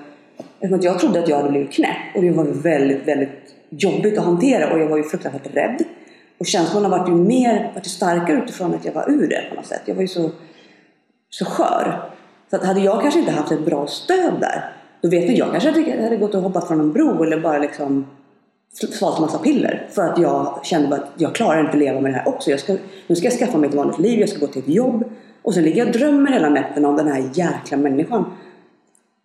eftersom 0.59 0.81
jag 0.81 0.99
trodde 0.99 1.19
att 1.19 1.29
jag 1.29 1.37
hade 1.37 1.49
blivit 1.49 1.71
knäpp 1.71 2.15
och 2.15 2.21
det 2.21 2.31
var 2.31 2.43
väldigt, 2.43 3.07
väldigt 3.07 3.55
jobbigt 3.69 4.17
att 4.17 4.25
hantera 4.25 4.73
och 4.73 4.79
jag 4.79 4.87
var 4.87 4.97
ju 4.97 5.03
fruktansvärt 5.03 5.55
rädd. 5.55 5.83
Och 6.37 6.45
känslorna 6.45 6.89
vart 6.89 7.09
ju 7.09 7.13
mer, 7.13 7.71
vart 7.75 7.85
ju 7.85 7.89
starkare 7.89 8.37
utifrån 8.43 8.73
att 8.73 8.85
jag 8.85 8.93
var 8.93 9.09
ur 9.09 9.27
det 9.29 9.43
på 9.49 9.55
något 9.55 9.65
sätt. 9.65 9.81
Jag 9.85 9.95
var 9.95 10.01
ju 10.01 10.07
så 10.07 10.31
så 11.29 11.45
skör. 11.45 12.09
Så 12.49 12.55
att 12.55 12.65
hade 12.65 12.79
jag 12.79 13.01
kanske 13.01 13.19
inte 13.19 13.31
haft 13.31 13.51
ett 13.51 13.65
bra 13.65 13.87
stöd 13.87 14.33
där, 14.39 14.73
då 15.01 15.09
vet 15.09 15.27
ni, 15.27 15.37
jag 15.37 15.51
kanske 15.51 15.69
hade, 15.71 16.03
hade 16.03 16.17
gått 16.17 16.35
och 16.35 16.41
hoppat 16.41 16.67
från 16.67 16.79
en 16.79 16.93
bro 16.93 17.23
eller 17.23 17.39
bara 17.39 17.57
liksom 17.57 18.05
svalt 18.73 19.17
en 19.17 19.21
massa 19.21 19.37
piller. 19.37 19.87
För 19.89 20.01
att 20.01 20.19
jag 20.19 20.59
kände 20.63 20.87
bara 20.87 21.01
att 21.01 21.11
jag 21.17 21.35
klarar 21.35 21.59
inte 21.59 21.71
att 21.71 21.77
leva 21.77 22.01
med 22.01 22.11
det 22.11 22.17
här 22.17 22.27
också. 22.27 22.51
Jag 22.51 22.59
ska, 22.59 22.75
nu 23.07 23.15
ska 23.15 23.25
jag 23.25 23.39
skaffa 23.39 23.57
mig 23.57 23.69
ett 23.69 23.75
vanligt 23.75 23.99
liv, 23.99 24.19
jag 24.19 24.29
ska 24.29 24.39
gå 24.39 24.47
till 24.47 24.61
ett 24.61 24.67
jobb. 24.67 25.03
Och 25.41 25.53
sen 25.53 25.63
ligger 25.63 25.77
jag 25.77 25.87
och 25.87 25.93
drömmer 25.93 26.31
hela 26.31 26.49
nätterna 26.49 26.89
om 26.89 26.95
den 26.95 27.07
här 27.07 27.29
jäkla 27.33 27.77
människan. 27.77 28.25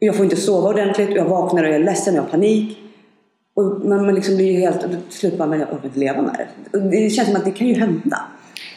Jag 0.05 0.17
får 0.17 0.25
inte 0.25 0.37
sova 0.37 0.69
ordentligt, 0.69 1.11
jag 1.11 1.25
vaknar 1.25 1.63
och 1.63 1.69
jag 1.69 1.77
är 1.77 1.85
ledsen, 1.85 2.15
jag 2.15 2.23
har 2.23 2.29
panik. 2.29 2.79
Och 3.55 3.65
man, 3.65 4.07
man 4.07 4.15
liksom 4.15 4.37
blir 4.37 4.53
ju 4.53 4.61
helt, 4.61 4.81
till 4.81 5.19
slut 5.19 5.39
bara, 5.39 5.49
men 5.49 5.61
jag 5.61 5.73
orkar 5.73 5.85
inte 5.85 5.99
leva 5.99 6.23
med 6.23 6.35
det. 6.39 6.79
Och 6.79 6.85
Det 6.85 7.11
känns 7.11 7.29
som 7.29 7.37
att 7.37 7.45
det 7.45 7.51
kan 7.51 7.67
ju 7.67 7.75
hända. 7.75 8.25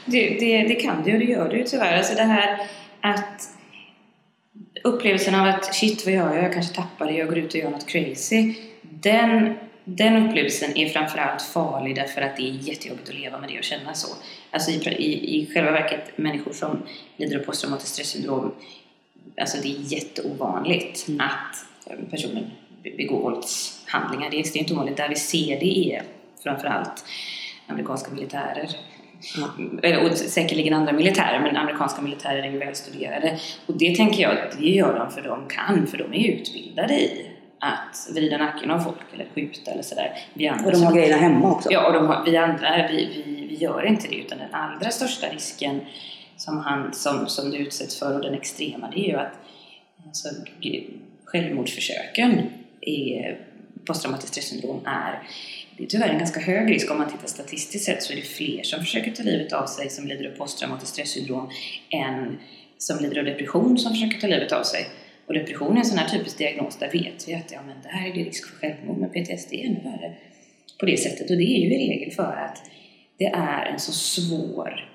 Det, 0.05 0.29
det, 0.39 0.63
det 0.63 0.75
kan 0.75 1.03
det 1.03 1.13
och 1.13 1.19
det 1.19 1.25
gör 1.25 1.49
det 1.49 1.57
ju 1.57 1.63
tyvärr. 1.63 1.97
Alltså 1.97 2.15
det 2.15 2.23
här 2.23 2.67
att 3.01 3.49
upplevelsen 4.83 5.35
av 5.35 5.47
att 5.47 5.75
shit 5.75 6.05
vad 6.05 6.13
gör 6.13 6.35
jag, 6.35 6.43
jag 6.43 6.53
kanske 6.53 6.75
tappar 6.75 7.05
det, 7.05 7.13
jag 7.13 7.27
går 7.27 7.37
ut 7.37 7.53
och 7.53 7.59
gör 7.59 7.69
något 7.69 7.87
crazy. 7.87 8.53
Den, 8.81 9.53
den 9.83 10.27
upplevelsen 10.27 10.77
är 10.77 10.89
framförallt 10.89 11.41
farlig 11.41 11.95
därför 11.95 12.21
att 12.21 12.37
det 12.37 12.49
är 12.49 12.53
jättejobbigt 12.69 13.09
att 13.09 13.15
leva 13.15 13.39
med 13.39 13.49
det 13.49 13.57
och 13.57 13.63
känna 13.63 13.93
så. 13.93 14.15
Alltså 14.51 14.71
i, 14.71 14.75
i, 14.75 15.41
i 15.41 15.53
själva 15.53 15.71
verket, 15.71 16.17
människor 16.17 16.53
som 16.53 16.81
lider 17.17 17.39
av 17.39 17.43
posttraumatiskt 17.43 17.93
stressyndrom, 17.93 18.51
alltså 19.41 19.57
det 19.61 19.67
är 19.67 19.93
jätteovanligt 19.93 21.07
Mm. 21.07 21.21
att 21.21 21.65
personen 22.11 22.51
begår 22.97 23.21
våldshandlingar. 23.21 24.29
Det 24.29 24.37
är 24.37 24.39
extremt 24.39 24.71
ovanligt. 24.71 24.97
Där 24.97 25.09
vi 25.09 25.15
ser 25.15 25.59
det 25.59 25.93
är 25.93 26.03
framförallt 26.43 27.05
amerikanska 27.67 28.11
militärer 28.11 28.69
eller, 29.83 30.05
och 30.05 30.17
säkerligen 30.17 30.73
andra 30.73 30.93
militärer, 30.93 31.39
men 31.39 31.57
amerikanska 31.57 32.01
militärer 32.01 32.43
är 32.43 32.51
ju 32.51 32.57
välstuderade. 32.57 33.39
Och 33.65 33.77
det 33.77 33.95
tänker 33.95 34.23
jag, 34.23 34.37
det 34.59 34.69
gör 34.69 34.99
de 34.99 35.11
för 35.11 35.21
de 35.21 35.47
kan, 35.47 35.87
för 35.87 35.97
de 35.97 36.13
är 36.13 36.27
utbildade 36.27 36.93
i 36.93 37.31
att 37.59 38.09
vrida 38.13 38.37
nacken 38.37 38.71
av 38.71 38.79
folk 38.79 38.97
eller 39.13 39.25
skjuta 39.35 39.71
eller 39.71 39.83
sådär. 39.83 40.17
Vi 40.33 40.47
andra 40.47 40.65
Och 40.65 40.71
de 40.71 40.83
har 40.83 40.93
grejerna 40.93 41.17
hemma 41.17 41.51
också. 41.51 41.71
Ja, 41.71 41.87
och 41.87 41.93
de 41.93 42.07
har, 42.07 42.25
vi 42.25 42.37
andra, 42.37 42.87
vi, 42.87 43.23
vi, 43.25 43.47
vi 43.47 43.55
gör 43.55 43.85
inte 43.85 44.07
det, 44.07 44.15
utan 44.15 44.37
den 44.37 44.53
allra 44.53 44.89
största 44.91 45.27
risken 45.27 45.81
som, 46.37 46.57
han, 46.57 46.93
som, 46.93 47.27
som 47.27 47.51
du 47.51 47.57
utsätts 47.57 47.99
för 47.99 48.15
och 48.15 48.21
den 48.21 48.33
extrema, 48.33 48.91
det 48.91 48.99
är 48.99 49.07
ju 49.07 49.17
att 49.17 49.33
alltså, 50.05 50.29
självmordsförsöken 51.25 52.41
i 52.81 53.13
eh, 53.13 53.35
posttraumatiskt 53.85 54.31
stressyndrom 54.31 54.81
är 54.85 55.23
det 55.77 55.83
är 55.83 55.87
tyvärr 55.87 56.09
en 56.09 56.17
ganska 56.17 56.39
hög 56.39 56.71
risk 56.71 56.91
om 56.91 56.97
man 56.97 57.11
tittar 57.11 57.27
statistiskt 57.27 57.85
sett 57.85 58.03
så 58.03 58.13
är 58.13 58.17
det 58.17 58.21
fler 58.21 58.63
som 58.63 58.79
försöker 58.79 59.11
ta 59.11 59.23
livet 59.23 59.53
av 59.53 59.65
sig 59.65 59.89
som 59.89 60.07
lider 60.07 60.31
av 60.31 60.37
posttraumatiskt 60.37 60.93
stressyndrom 60.93 61.49
än 61.89 62.37
som 62.77 62.99
lider 62.99 63.19
av 63.19 63.25
depression 63.25 63.77
som 63.77 63.91
försöker 63.91 64.19
ta 64.19 64.27
livet 64.27 64.51
av 64.51 64.63
sig. 64.63 64.87
Och 65.27 65.33
depression 65.33 65.75
är 65.75 65.79
en 65.79 65.85
sån 65.85 65.97
här 65.97 66.09
typisk 66.09 66.37
diagnos 66.37 66.77
där 66.79 66.91
vet 66.91 67.27
vi 67.27 67.33
att 67.33 67.51
ja, 67.51 67.59
men 67.67 67.75
det 67.83 67.89
här 67.89 68.09
är 68.09 68.13
det 68.13 68.23
risk 68.23 68.49
för 68.49 68.55
självmord, 68.55 68.97
men 68.97 69.09
PTSD 69.09 69.53
är 69.53 69.65
ännu 69.65 69.79
värre 69.83 70.13
på 70.79 70.85
det 70.85 70.97
sättet. 70.97 71.29
Och 71.29 71.37
det 71.37 71.43
är 71.43 71.59
ju 71.59 71.75
i 71.75 71.89
regel 71.89 72.11
för 72.11 72.35
att 72.35 72.61
det 73.17 73.25
är 73.25 73.65
en 73.65 73.79
så 73.79 73.91
svår 73.91 74.94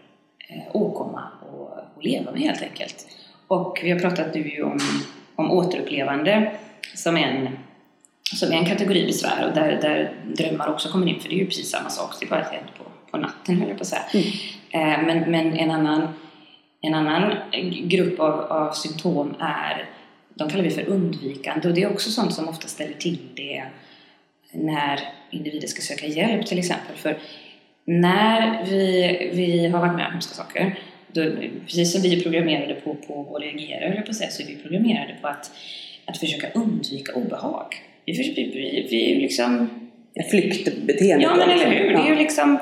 åkomma 0.73 1.19
att, 1.21 1.99
att 1.99 2.05
leva 2.05 2.33
med 2.33 2.41
helt 2.41 2.63
enkelt. 2.63 3.07
Och 3.47 3.81
vi 3.83 3.91
har 3.91 3.99
pratat 3.99 4.35
nu 4.35 4.63
om, 4.63 4.79
om 5.37 5.51
återupplevande 5.51 6.53
som 6.95 7.17
en, 7.17 7.49
som 8.35 8.53
en 8.53 8.65
kategori 8.65 9.07
besvär 9.07 9.49
och 9.49 9.55
där, 9.55 9.79
där 9.83 10.13
drömmar 10.37 10.69
också 10.69 10.89
kommer 10.89 11.07
in 11.07 11.21
för 11.21 11.29
det 11.29 11.35
är 11.35 11.39
ju 11.39 11.47
precis 11.47 11.71
samma 11.71 11.91
sak, 11.91 12.15
det 12.21 12.27
är 12.27 12.31
bara 12.31 12.41
att 12.41 12.51
det 12.51 12.57
händer 12.57 12.73
på, 12.79 12.85
på 13.11 13.17
natten 13.19 13.57
höll 13.57 13.69
jag 13.69 13.79
på 13.79 13.83
att 13.83 13.89
säga. 13.89 14.03
Mm. 14.13 14.27
Eh, 14.71 15.07
men, 15.07 15.31
men 15.31 15.59
en 15.59 15.71
annan, 15.71 16.09
en 16.81 16.95
annan 16.95 17.35
grupp 17.83 18.21
av, 18.21 18.41
av 18.41 18.73
symptom 18.73 19.35
är, 19.41 19.89
de 20.35 20.51
kallar 20.51 20.65
vi 20.65 20.71
för 20.71 20.89
undvikande 20.89 21.69
och 21.69 21.75
det 21.75 21.83
är 21.83 21.93
också 21.93 22.11
sånt 22.11 22.35
som 22.35 22.49
ofta 22.49 22.69
ställer 22.69 22.95
till 22.95 23.19
det 23.35 23.65
när 24.53 25.01
individer 25.31 25.69
ska 25.69 25.83
söka 25.83 26.07
hjälp 26.07 26.47
till 26.47 26.59
exempel. 26.59 26.97
För 26.97 27.19
när 27.85 28.65
vi, 28.65 29.31
vi 29.33 29.67
har 29.67 29.81
varit 29.81 29.97
med 29.97 30.07
om 30.07 30.13
hemska 30.13 30.35
saker, 30.35 30.79
då, 31.13 31.23
precis 31.67 31.93
som 31.93 32.03
vi 32.03 32.19
är 32.19 32.23
programmerade 32.23 32.75
på, 32.75 32.95
på 32.95 33.37
att 33.37 33.43
reagera, 33.43 33.81
eller 33.81 34.03
på 34.03 34.15
säga, 34.15 34.31
så 34.31 34.43
är 34.43 34.47
vi 34.47 34.57
programmerade 34.57 35.17
på 35.23 35.29
att, 35.29 35.51
att 36.05 36.19
försöka 36.19 36.51
undvika 36.55 37.13
obehag. 37.13 37.67
Vi, 38.05 38.13
vi, 38.13 38.51
vi, 38.55 38.87
vi 38.91 39.15
liksom 39.23 39.71
Flyktbeteende. 40.31 41.25
Ja, 41.25 41.35
men 41.37 41.51
eller 41.51 41.71
hur? 41.71 41.89
Det 41.89 41.99
är 41.99 42.07
ju 42.07 42.13
Ja. 42.13 42.19
liksom... 42.19 42.59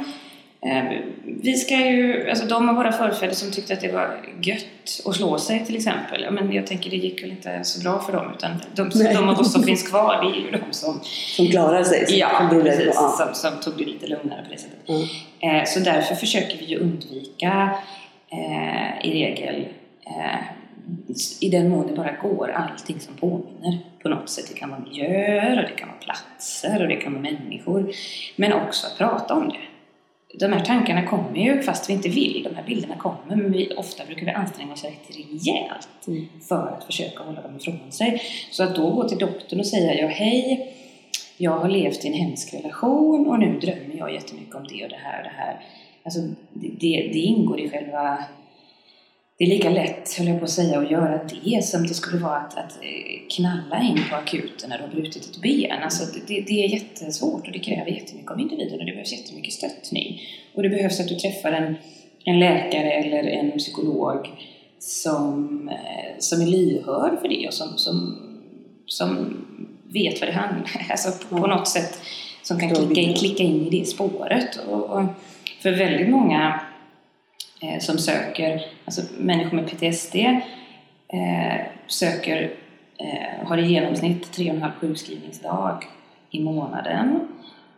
Eh, 0.60 0.84
vi 1.24 1.54
ska 1.56 1.74
ju... 1.76 2.30
Alltså 2.30 2.46
de 2.46 2.68
av 2.68 2.74
våra 2.74 2.92
förfäder 2.92 3.34
som 3.34 3.50
tyckte 3.50 3.72
att 3.74 3.80
det 3.80 3.92
var 3.92 4.20
gött 4.42 4.64
att 5.06 5.14
slå 5.14 5.38
sig 5.38 5.64
till 5.66 5.76
exempel. 5.76 6.22
Ja, 6.22 6.30
men 6.30 6.52
jag 6.52 6.66
tänker 6.66 6.90
det 6.90 6.96
gick 6.96 7.22
väl 7.22 7.30
inte 7.30 7.64
så 7.64 7.80
bra 7.82 8.00
för 8.00 8.12
dem. 8.12 8.32
Utan 8.36 8.50
de, 8.74 8.90
Nej. 8.94 9.14
de 9.14 9.28
av 9.28 9.38
oss 9.40 9.52
som 9.52 9.62
finns 9.62 9.88
kvar, 9.88 10.22
det 10.22 10.38
är 10.38 10.42
ju 10.44 10.50
de 10.50 10.72
som... 10.72 11.00
Som 11.36 11.46
klarar 11.46 11.84
sig. 11.84 12.06
som- 12.06 12.16
Ja, 12.18 12.48
precis. 12.62 12.86
på- 12.86 12.92
ja. 12.94 13.08
Som, 13.18 13.34
som 13.34 13.60
tog 13.60 13.78
det 13.78 13.84
lite 13.84 14.06
lugnare 14.06 14.42
på 14.44 14.50
det 14.52 14.58
sättet. 14.58 14.88
Mm. 15.40 15.56
Eh, 15.58 15.64
så 15.64 15.80
därför 15.80 16.14
försöker 16.14 16.58
vi 16.58 16.64
ju 16.64 16.78
undvika 16.78 17.70
eh, 18.32 19.06
i 19.08 19.10
regel 19.24 19.66
eh, 20.06 20.40
i 21.40 21.48
den 21.48 21.68
mån 21.68 21.86
det 21.86 21.92
bara 21.92 22.12
går 22.22 22.50
allting 22.50 23.00
som 23.00 23.14
påminner 23.14 23.78
på 24.02 24.08
något 24.08 24.30
sätt. 24.30 24.44
Det 24.52 24.58
kan 24.58 24.70
vara 24.70 24.80
miljöer 24.80 25.56
och 25.62 25.68
det 25.70 25.76
kan 25.76 25.88
vara 25.88 25.98
platser 25.98 26.82
och 26.82 26.88
det 26.88 26.96
kan 26.96 27.12
vara 27.12 27.22
människor. 27.22 27.92
Men 28.36 28.52
också 28.52 28.86
att 28.86 28.98
prata 28.98 29.34
om 29.34 29.48
det. 29.48 29.58
De 30.38 30.52
här 30.52 30.64
tankarna 30.64 31.06
kommer 31.06 31.36
ju 31.36 31.62
fast 31.62 31.90
vi 31.90 31.92
inte 31.92 32.08
vill. 32.08 32.42
De 32.42 32.54
här 32.54 32.64
bilderna 32.66 32.96
kommer 32.96 33.36
men 33.36 33.52
vi, 33.52 33.74
ofta 33.76 34.04
brukar 34.04 34.26
vi 34.26 34.32
anstränga 34.32 34.72
oss 34.72 34.84
rätt 34.84 35.16
rejält 35.16 35.88
Mm. 36.06 36.26
för 36.48 36.68
att 36.68 36.84
försöka 36.84 37.22
hålla 37.22 37.42
dem 37.42 37.56
ifrån 37.56 37.92
sig. 37.92 38.22
Så 38.50 38.62
att 38.62 38.76
då 38.76 38.90
gå 38.90 39.08
till 39.08 39.18
doktorn 39.18 39.60
och 39.60 39.66
säga 39.66 39.94
ja 39.94 40.06
hej, 40.06 40.74
jag 41.36 41.58
har 41.58 41.68
levt 41.68 42.04
i 42.04 42.08
en 42.08 42.14
hemsk 42.14 42.54
relation 42.54 43.26
och 43.26 43.38
nu 43.38 43.58
drömmer 43.60 43.94
jag 43.98 44.14
jättemycket 44.14 44.54
om 44.54 44.66
det 44.68 44.84
och 44.84 44.90
det 44.90 45.00
här 45.02 45.18
och 45.18 45.24
det 45.24 45.34
här. 45.36 45.60
Alltså 46.02 46.20
det, 46.52 46.68
det, 46.68 47.10
det 47.12 47.18
ingår 47.18 47.60
i 47.60 47.70
själva 47.70 48.24
det 49.38 49.44
är 49.44 49.48
lika 49.48 49.70
lätt, 49.70 50.14
höll 50.18 50.28
jag 50.28 50.38
på 50.38 50.44
att 50.44 50.50
säga, 50.50 50.78
att 50.78 50.90
göra 50.90 51.20
det 51.44 51.64
som 51.64 51.86
det 51.86 51.94
skulle 51.94 52.22
vara 52.22 52.36
att, 52.36 52.58
att 52.58 52.78
eh, 52.82 53.36
knalla 53.36 53.82
in 53.82 54.00
på 54.10 54.16
akuten 54.16 54.70
när 54.70 54.78
du 54.78 54.84
har 54.84 54.90
brutit 54.90 55.24
ett 55.24 55.40
ben. 55.42 55.82
Alltså 55.82 56.04
det, 56.26 56.40
det, 56.40 56.64
är 56.64 56.68
jättesvårt 56.68 57.46
och 57.46 57.52
det 57.52 57.58
kräver 57.58 57.90
jättemycket 57.90 58.30
av 58.30 58.40
individen 58.40 58.80
och 58.80 58.86
det 58.86 58.92
behövs 58.92 59.12
jättemycket 59.12 59.52
stöttning. 59.52 60.20
Och 60.54 60.62
det 60.62 60.68
behövs 60.68 61.00
att 61.00 61.08
du 61.08 61.14
träffar 61.14 61.52
en, 61.52 61.74
en 62.24 62.38
läkare 62.38 62.92
eller 62.92 63.22
en 63.22 63.58
psykolog 63.58 64.28
som, 64.78 65.68
eh, 65.68 66.18
som 66.18 66.40
är 66.40 66.46
lyhörd 66.46 67.20
för 67.20 67.28
det 67.28 67.46
och 67.46 67.54
som, 67.54 67.78
som, 67.78 68.18
som 68.86 69.36
vet 69.92 70.20
vad 70.20 70.28
det 70.28 70.32
handlar 70.32 70.58
om. 70.74 70.82
Alltså 70.90 71.28
på, 71.28 71.40
på 71.40 71.46
något 71.46 71.68
sätt 71.68 72.00
som 72.42 72.60
kan 72.60 72.74
klicka 72.74 73.00
in, 73.00 73.14
klicka 73.14 73.42
in 73.42 73.66
i 73.66 73.78
det 73.78 73.84
spåret. 73.84 74.56
Och, 74.68 74.90
och 74.90 75.04
för 75.62 75.70
väldigt 75.70 76.08
många 76.08 76.60
eh, 77.62 77.78
som 77.80 77.98
söker, 77.98 78.66
alltså 78.84 79.02
människor 79.18 79.56
med 79.56 79.70
PTSD 79.70 80.16
eh, 81.08 81.66
söker, 81.86 82.54
eh, 82.98 83.46
har 83.46 83.58
i 83.58 83.66
genomsnitt 83.66 84.36
3,5 84.36 84.72
sjukskrivningsdag 84.80 85.84
i 86.30 86.40
månaden 86.40 87.28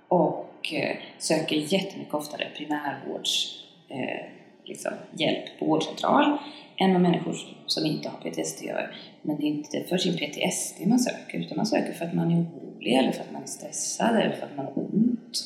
och 0.09 0.73
eh, 0.73 0.97
söker 1.19 1.57
jättemycket 1.57 2.15
oftare 2.15 2.47
primärvårds 2.57 3.65
eh, 3.89 4.27
liksom, 4.65 4.93
hjälp 5.13 5.59
på 5.59 5.65
vårdcentral 5.65 6.39
än 6.77 6.93
vad 6.93 7.03
människor 7.03 7.37
som 7.67 7.87
inte 7.87 8.09
har 8.09 8.31
PTSD 8.31 8.65
gör. 8.65 8.95
Men 9.23 9.37
det 9.37 9.43
är 9.43 9.47
inte 9.47 9.85
för 9.89 9.99
sin 9.99 10.17
PTSD 10.17 10.87
man 10.87 10.99
söker 10.99 11.39
utan 11.39 11.57
man 11.57 11.67
söker 11.67 11.93
för 11.93 12.05
att 12.05 12.15
man 12.15 12.31
är 12.31 12.37
orolig 12.37 12.93
eller 12.93 13.13
för 13.13 13.21
att 13.21 13.33
man 13.33 13.43
är 13.43 13.47
stressad 13.47 14.17
eller 14.17 14.37
för 14.37 14.47
att 14.47 14.57
man 14.57 14.67
har 14.67 14.79
ont. 14.79 15.39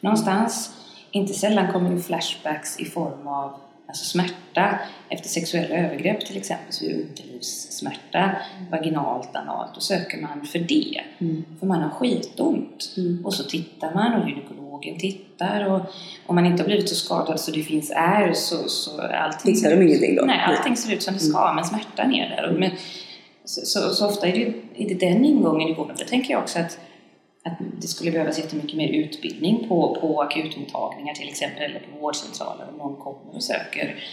Någonstans, 0.00 0.70
inte 1.10 1.32
sällan 1.32 1.72
kommer 1.72 1.90
det 1.90 2.00
flashbacks 2.00 2.80
i 2.80 2.84
form 2.84 3.28
av 3.28 3.52
alltså 3.90 4.04
smärta 4.04 4.78
efter 5.08 5.28
sexuella 5.28 5.76
övergrepp 5.76 6.26
till 6.26 6.36
exempel, 6.36 6.72
så 6.72 6.84
är 6.84 6.94
underlivssmärta, 6.94 8.32
vaginalt, 8.70 9.36
analt, 9.36 9.74
då 9.74 9.80
söker 9.80 10.20
man 10.20 10.46
för 10.46 10.58
det. 10.58 11.00
Mm. 11.18 11.44
För 11.60 11.66
man 11.66 11.82
har 11.82 11.90
skitont. 11.90 12.94
Mm. 12.96 13.26
Och 13.26 13.34
så 13.34 13.44
tittar 13.44 13.94
man 13.94 14.22
och 14.22 14.28
gynekologen 14.28 14.98
tittar 14.98 15.64
och 15.64 15.80
om 16.26 16.34
man 16.34 16.46
inte 16.46 16.62
har 16.62 16.66
blivit 16.66 16.88
så 16.88 16.94
skadad 16.94 17.40
så 17.40 17.50
det 17.50 17.62
finns 17.62 17.92
är 17.96 18.32
så, 18.32 18.68
så 18.68 19.00
allting 19.00 19.54
Tittar 19.54 19.70
de 19.70 19.82
ingenting 19.82 20.16
då? 20.16 20.22
Nej, 20.24 20.40
allting 20.44 20.76
ser 20.76 20.94
ut 20.94 21.02
som 21.02 21.14
det 21.14 21.20
ska, 21.20 21.42
mm. 21.42 21.54
men 21.54 21.64
smärtan 21.64 22.14
är 22.14 22.28
där. 22.28 22.50
Och, 22.50 22.60
men, 22.60 22.70
så, 23.44 23.60
så, 23.66 23.94
så, 23.94 24.06
ofta 24.06 24.26
är 24.26 24.32
det, 24.32 24.54
är 24.84 24.88
det 24.88 25.06
den 25.06 25.24
ingången 25.24 25.68
i 25.68 25.74
vården. 25.74 25.96
För 25.96 26.04
det 26.04 26.10
tänker 26.10 26.32
jag 26.32 26.42
också 26.42 26.58
att 26.58 26.78
att 27.44 27.58
det 27.80 27.86
skulle 27.86 28.10
behövas 28.10 28.38
jättemycket 28.38 28.76
mer 28.76 28.88
utbildning 28.88 29.68
på, 29.68 29.98
på 30.00 30.22
akutmottagningar 30.22 31.14
till 31.14 31.28
exempel 31.28 31.62
eller 31.62 31.80
på 31.80 32.00
vårdcentraler 32.00 32.68
om 32.72 32.78
någon 32.78 32.96
kommer 32.96 33.34
och 33.34 33.42
söker 33.42 34.04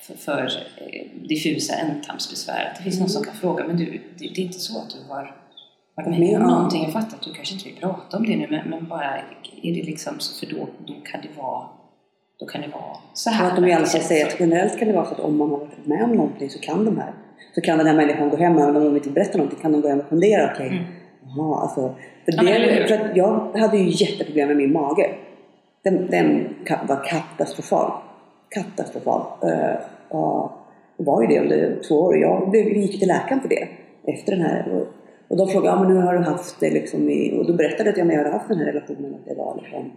för, 0.00 0.14
för 0.14 0.42
eh, 0.76 1.28
diffusa 1.28 1.74
ändtarmsbesvär. 1.74 2.70
Att 2.70 2.76
det 2.76 2.82
finns 2.82 2.96
mm. 2.96 3.02
någon 3.02 3.10
som 3.10 3.24
kan 3.24 3.34
fråga 3.34 3.66
men 3.66 3.76
du, 3.76 4.00
det, 4.18 4.24
är 4.24 4.40
inte 4.40 4.58
så 4.58 4.78
att 4.78 4.90
du 4.90 5.12
har 5.12 5.36
varit 5.94 6.18
med 6.18 6.36
om 6.36 6.42
någonting. 6.42 6.82
Jag 6.82 6.92
fattar 6.92 7.16
att 7.16 7.22
du 7.22 7.32
kanske 7.32 7.54
inte 7.54 7.68
vill 7.68 7.76
prata 7.76 8.16
om 8.16 8.26
det 8.26 8.36
nu 8.36 8.46
men, 8.50 8.70
men 8.70 8.88
bara 8.88 9.16
är 9.62 9.74
det 9.74 9.82
liksom 9.82 10.14
så 10.18 10.46
för 10.46 10.54
då, 10.54 10.68
då 10.86 10.94
kan 11.04 11.20
det 11.20 11.42
vara 11.42 11.68
då 12.38 12.46
kan 12.46 12.60
det 12.60 12.68
vara 12.68 12.96
så 13.14 13.30
här. 13.30 13.44
Och 13.44 13.50
att 13.50 13.56
de 13.56 13.68
i 13.68 13.72
alla 13.72 13.86
fall 13.86 14.00
säger 14.00 14.26
att 14.26 14.40
generellt 14.40 14.78
kan 14.78 14.88
det 14.88 14.94
vara 14.94 15.04
så 15.04 15.12
att 15.14 15.20
om 15.20 15.38
man 15.38 15.50
har 15.50 15.58
varit 15.58 15.86
med 15.86 16.04
om 16.04 16.12
någonting 16.12 16.50
så 16.50 16.58
kan 16.58 16.84
de 16.84 16.98
här 16.98 17.12
så 17.54 17.60
kan 17.60 17.78
den 17.78 17.86
här 17.86 17.94
människan 17.94 18.30
gå 18.30 18.36
hem, 18.36 18.58
även 18.58 18.76
om 18.76 18.84
de 18.84 18.96
inte 18.96 19.10
berättar 19.10 19.38
någonting, 19.38 19.58
kan 19.62 19.72
de 19.72 19.80
gå 19.80 19.88
hem 19.88 20.00
och 20.00 20.08
fundera. 20.08 20.52
Okej, 20.52 20.66
okay, 20.66 20.78
mm. 20.78 20.92
Jaha, 21.36 21.62
alltså. 21.62 21.94
För, 22.24 22.32
det, 22.32 22.88
för 22.88 22.94
att 22.94 23.16
jag 23.16 23.58
hade 23.58 23.78
ju 23.78 24.04
jätteproblem 24.04 24.48
med 24.48 24.56
min 24.56 24.72
mage. 24.72 25.10
Den, 25.84 26.10
den 26.10 26.54
var 26.88 27.04
katastrofal. 27.04 27.92
Katastrofal. 28.48 29.22
Uh, 29.44 30.16
och 30.16 30.52
var 30.96 31.22
ju 31.22 31.28
det 31.28 31.40
under 31.40 31.82
två 31.88 31.94
år. 31.94 32.18
Jag 32.18 32.56
gick 32.56 32.98
till 32.98 33.08
läkaren 33.08 33.40
för 33.40 33.48
det. 33.48 33.68
Efter 34.06 34.32
den 34.32 34.40
här. 34.40 34.72
Och, 34.72 34.86
och 35.28 35.36
de 35.36 35.48
frågade, 35.48 35.76
ja 35.76 35.82
men 35.82 35.92
hur 35.92 36.02
har 36.02 36.14
du 36.14 36.24
haft 36.24 36.60
det 36.60 36.70
liksom 36.70 37.10
i, 37.10 37.38
Och 37.38 37.46
då 37.46 37.52
berättade 37.52 37.84
jag 37.90 38.00
att 38.00 38.12
jag 38.12 38.18
hade 38.18 38.30
haft 38.30 38.48
den 38.48 38.58
här 38.58 38.66
relationen. 38.66 39.14
Att 39.14 39.26
det 39.26 39.34
var 39.34 39.60
liksom, 39.62 39.92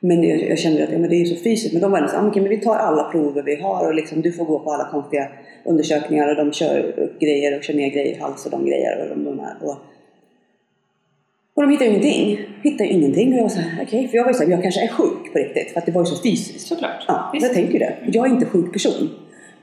men 0.00 0.22
jag, 0.22 0.42
jag 0.50 0.58
kände 0.58 0.84
att 0.84 0.92
ja, 0.92 0.98
men 0.98 1.10
det 1.10 1.16
är 1.16 1.24
så 1.24 1.42
fysiskt. 1.44 1.72
Men 1.72 1.82
de 1.82 1.92
var 1.92 2.00
liksom, 2.00 2.28
okay, 2.28 2.42
men 2.42 2.50
vi 2.50 2.60
tar 2.60 2.76
alla 2.76 3.10
prover 3.10 3.42
vi 3.42 3.60
har 3.60 3.86
och 3.86 3.94
liksom, 3.94 4.22
du 4.22 4.32
får 4.32 4.44
gå 4.44 4.58
på 4.58 4.72
alla 4.72 4.90
konstiga 4.90 5.28
undersökningar 5.64 6.28
och 6.28 6.36
de 6.36 6.52
kör 6.52 7.00
upp 7.00 7.20
grejer 7.20 7.56
och 7.56 7.62
kör 7.62 7.74
ner 7.74 7.90
grejer 7.90 8.16
i 8.16 8.20
hals 8.20 8.44
och 8.44 8.50
de 8.50 8.66
grejer. 8.66 9.02
Och 9.02 9.08
de, 9.08 9.24
de 9.24 9.38
här, 9.40 9.54
och, 9.62 9.76
och 11.58 11.64
de 11.64 11.70
hittar 11.70 11.84
ju 11.84 11.90
ingenting. 11.90 12.38
Hittar 12.62 12.84
ju 12.84 12.90
ingenting. 12.90 13.32
Och 13.32 13.38
jag 13.38 13.42
var 13.42 13.48
såhär, 13.48 13.70
okej. 13.74 13.84
Okay. 13.84 14.08
För 14.08 14.16
jag 14.16 14.24
var 14.24 14.30
ju 14.30 14.34
såhär, 14.34 14.50
jag 14.50 14.62
kanske 14.62 14.84
är 14.84 14.88
sjuk 14.88 15.32
på 15.32 15.38
riktigt. 15.38 15.70
För 15.72 15.80
att 15.80 15.86
det 15.86 15.92
var 15.92 16.02
ju 16.02 16.06
så 16.06 16.22
fysiskt. 16.22 16.66
Såklart. 16.66 17.04
Ja, 17.08 17.30
jag 17.32 17.52
tänker 17.52 17.72
ju 17.72 17.78
det. 17.78 17.96
Jag 18.06 18.26
är 18.26 18.30
inte 18.30 18.46
sjuk 18.46 18.72
person. 18.72 19.08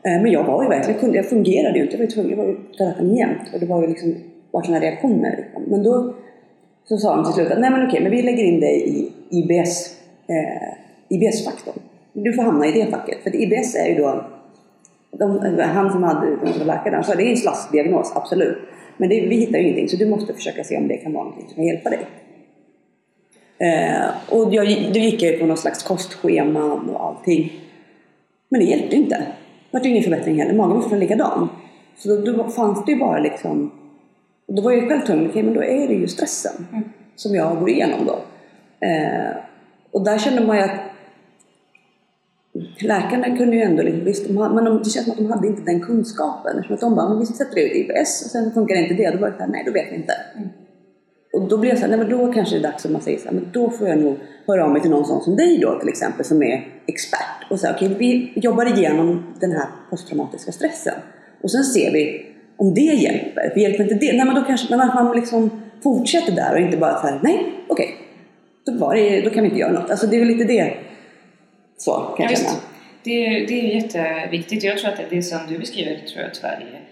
Eh, 0.05 0.21
men 0.21 0.31
jag 0.31 0.43
var 0.43 0.63
ju 0.63 0.69
verkligen, 0.69 1.13
jag 1.13 1.25
fungerade 1.25 1.77
ju 1.77 1.83
inte. 1.83 1.93
Jag 1.93 1.99
var 1.99 2.05
ju 2.05 2.11
tvungen, 2.11 2.29
jag 2.31 2.37
var 2.37 2.45
ju 2.45 2.55
på 2.93 3.15
jämt. 3.15 3.53
Och 3.53 3.59
det 3.59 3.65
var 3.65 3.81
ju 3.81 3.87
liksom, 3.87 4.15
var 4.51 4.61
sådana 4.61 4.85
reaktioner. 4.85 5.35
Liksom. 5.37 5.63
Men 5.67 5.83
då 5.83 6.13
så 6.85 6.97
sa 6.97 7.15
de 7.15 7.25
till 7.25 7.33
slut 7.33 7.51
att, 7.51 7.59
nej 7.59 7.71
men 7.71 7.87
okej, 7.87 8.01
men 8.01 8.11
vi 8.11 8.21
lägger 8.21 8.43
in 8.43 8.59
dig 8.59 8.89
i 8.89 9.11
IBS, 9.29 9.97
eh, 10.27 10.73
IBS-faktorn. 11.09 11.79
Du 12.13 12.33
får 12.33 12.43
hamna 12.43 12.67
i 12.67 12.71
det 12.71 12.85
facket. 12.91 13.23
För 13.23 13.35
IBS 13.35 13.75
är 13.75 13.87
ju 13.87 13.95
då, 13.95 14.25
de, 15.11 15.59
han 15.59 15.91
som 15.91 16.03
hade, 16.03 16.27
som 16.27 16.59
var 16.59 16.65
läkare, 16.65 17.03
sa 17.03 17.15
det 17.15 17.23
är 17.23 17.31
en 17.31 17.37
slaskdiagnos, 17.37 18.11
absolut. 18.15 18.57
Men 18.97 19.09
det, 19.09 19.21
vi 19.21 19.35
hittar 19.35 19.59
ju 19.59 19.63
ingenting 19.63 19.89
så 19.89 19.97
du 19.97 20.05
måste 20.05 20.33
försöka 20.33 20.63
se 20.63 20.77
om 20.77 20.87
det 20.87 20.97
kan 20.97 21.13
vara 21.13 21.23
någonting 21.23 21.47
som 21.47 21.55
kan 21.55 21.65
hjälpa 21.65 21.89
dig. 21.89 21.99
Eh, 23.57 24.05
och 24.29 24.53
jag, 24.53 24.67
då 24.93 24.99
gick 24.99 25.21
jag 25.21 25.39
på 25.39 25.45
någon 25.45 25.57
slags 25.57 25.83
kostscheman 25.83 26.89
och 26.89 27.03
allting. 27.05 27.51
Men 28.49 28.59
det 28.59 28.65
hjälpte 28.65 28.95
inte. 28.95 29.15
Det 29.71 29.79
var 29.79 29.87
ingen 29.87 30.03
förbättring 30.03 30.39
heller. 30.39 30.53
Magen 30.53 30.69
var 30.69 30.81
fortfarande 30.81 31.05
likadan. 31.05 31.49
Så 31.97 32.15
då, 32.15 32.31
då 32.31 32.49
fanns 32.49 32.85
det 32.85 32.91
ju 32.91 32.99
bara 32.99 33.19
liksom... 33.19 33.71
Och 34.47 34.55
då 34.55 34.61
var 34.61 34.71
jag 34.71 34.87
själv 34.87 35.01
tvungen, 35.01 35.29
okay, 35.29 35.43
men 35.43 35.53
då 35.53 35.63
är 35.63 35.87
det 35.87 35.93
ju 35.93 36.07
stressen 36.07 36.67
mm. 36.71 36.83
som 37.15 37.35
jag 37.35 37.59
går 37.59 37.69
igenom 37.69 38.05
då. 38.05 38.19
Eh, 38.87 39.35
och 39.91 40.03
där 40.05 40.17
kände 40.17 40.45
man 40.45 40.57
ju 40.57 40.63
att 40.63 40.79
läkarna 42.83 43.37
kunde 43.37 43.55
ju 43.55 43.61
ändå, 43.61 43.83
liksom, 43.83 44.05
visst, 44.05 44.27
de, 44.27 44.33
men 44.55 44.65
de, 44.65 44.77
det 44.83 44.89
känns 44.89 45.05
som 45.05 45.11
att 45.11 45.17
de 45.17 45.31
hade 45.31 45.47
inte 45.47 45.61
den 45.61 45.81
kunskapen. 45.81 46.57
Eftersom 46.57 46.75
att 46.75 46.81
de 46.81 46.95
bara, 46.95 47.09
men 47.09 47.19
vi 47.19 47.25
sätter 47.25 47.59
ut 47.59 47.71
IBS 47.75 48.25
och 48.25 48.31
sen 48.31 48.51
funkar 48.53 48.75
inte 48.75 48.93
det. 48.93 49.11
Då 49.11 49.17
var 49.17 49.29
det 49.29 49.37
såhär, 49.37 49.51
nej 49.51 49.63
då 49.65 49.71
vet 49.71 49.91
vi 49.91 49.95
inte. 49.95 50.13
Mm. 50.35 50.49
Och 51.33 51.49
då 51.49 51.57
blir 51.57 51.69
jag 51.69 51.79
såhär, 51.79 51.89
nej 51.89 51.99
men 51.99 52.09
då 52.09 52.33
kanske 52.33 52.55
det 52.55 52.59
är 52.59 52.71
dags 52.71 52.85
att 52.85 52.91
man 52.91 53.01
säger 53.01 53.19
såhär, 53.19 53.35
men 53.35 53.47
då 53.51 53.69
får 53.69 53.87
jag 53.87 53.97
nog 53.97 54.17
höra 54.47 54.65
av 54.65 54.71
mig 54.71 54.81
till 54.81 54.91
någon 54.91 55.05
sån 55.05 55.21
som 55.21 55.35
dig 55.35 55.59
då 55.61 55.79
till 55.79 55.89
exempel 55.89 56.25
som 56.25 56.43
är 56.43 56.67
expert. 56.87 57.49
Och 57.49 57.59
säga, 57.59 57.73
okej 57.75 57.87
okay, 57.87 57.97
vi 57.97 58.31
jobbar 58.35 58.77
igenom 58.77 59.33
den 59.39 59.51
här 59.51 59.67
posttraumatiska 59.89 60.51
stressen. 60.51 60.93
Och 61.41 61.51
sen 61.51 61.63
ser 61.63 61.91
vi 61.91 62.25
om 62.57 62.73
det 62.73 62.81
hjälper. 62.81 63.49
För 63.53 63.59
hjälper 63.59 63.83
inte 63.83 63.95
det, 63.95 64.17
nej 64.17 64.25
men 64.25 64.35
då 64.35 64.41
kanske 64.41 64.77
men 64.77 64.87
man 64.87 65.15
liksom 65.15 65.49
fortsätter 65.83 66.31
där 66.31 66.53
och 66.53 66.59
inte 66.59 66.77
bara 66.77 67.01
såhär, 67.01 67.19
nej 67.23 67.53
okej. 67.69 67.95
Okay, 68.65 68.79
då, 68.79 69.23
då 69.29 69.29
kan 69.29 69.43
vi 69.43 69.49
inte 69.49 69.59
göra 69.59 69.71
något. 69.71 69.91
Alltså 69.91 70.07
det 70.07 70.15
är 70.15 70.19
väl 70.19 70.27
lite 70.27 70.43
det 70.43 70.73
så 71.77 72.13
kan 72.17 72.25
jag 72.25 72.37
känna. 72.37 72.49
Det, 73.03 73.45
det 73.45 73.59
är 73.59 73.81
jätteviktigt. 73.81 74.63
Jag 74.63 74.77
tror 74.77 74.91
att 74.91 75.09
det 75.09 75.21
som 75.21 75.39
du 75.49 75.57
beskriver 75.57 75.91
det 75.91 76.07
tror 76.07 76.23
jag 76.23 76.33
tyvärr 76.33 76.85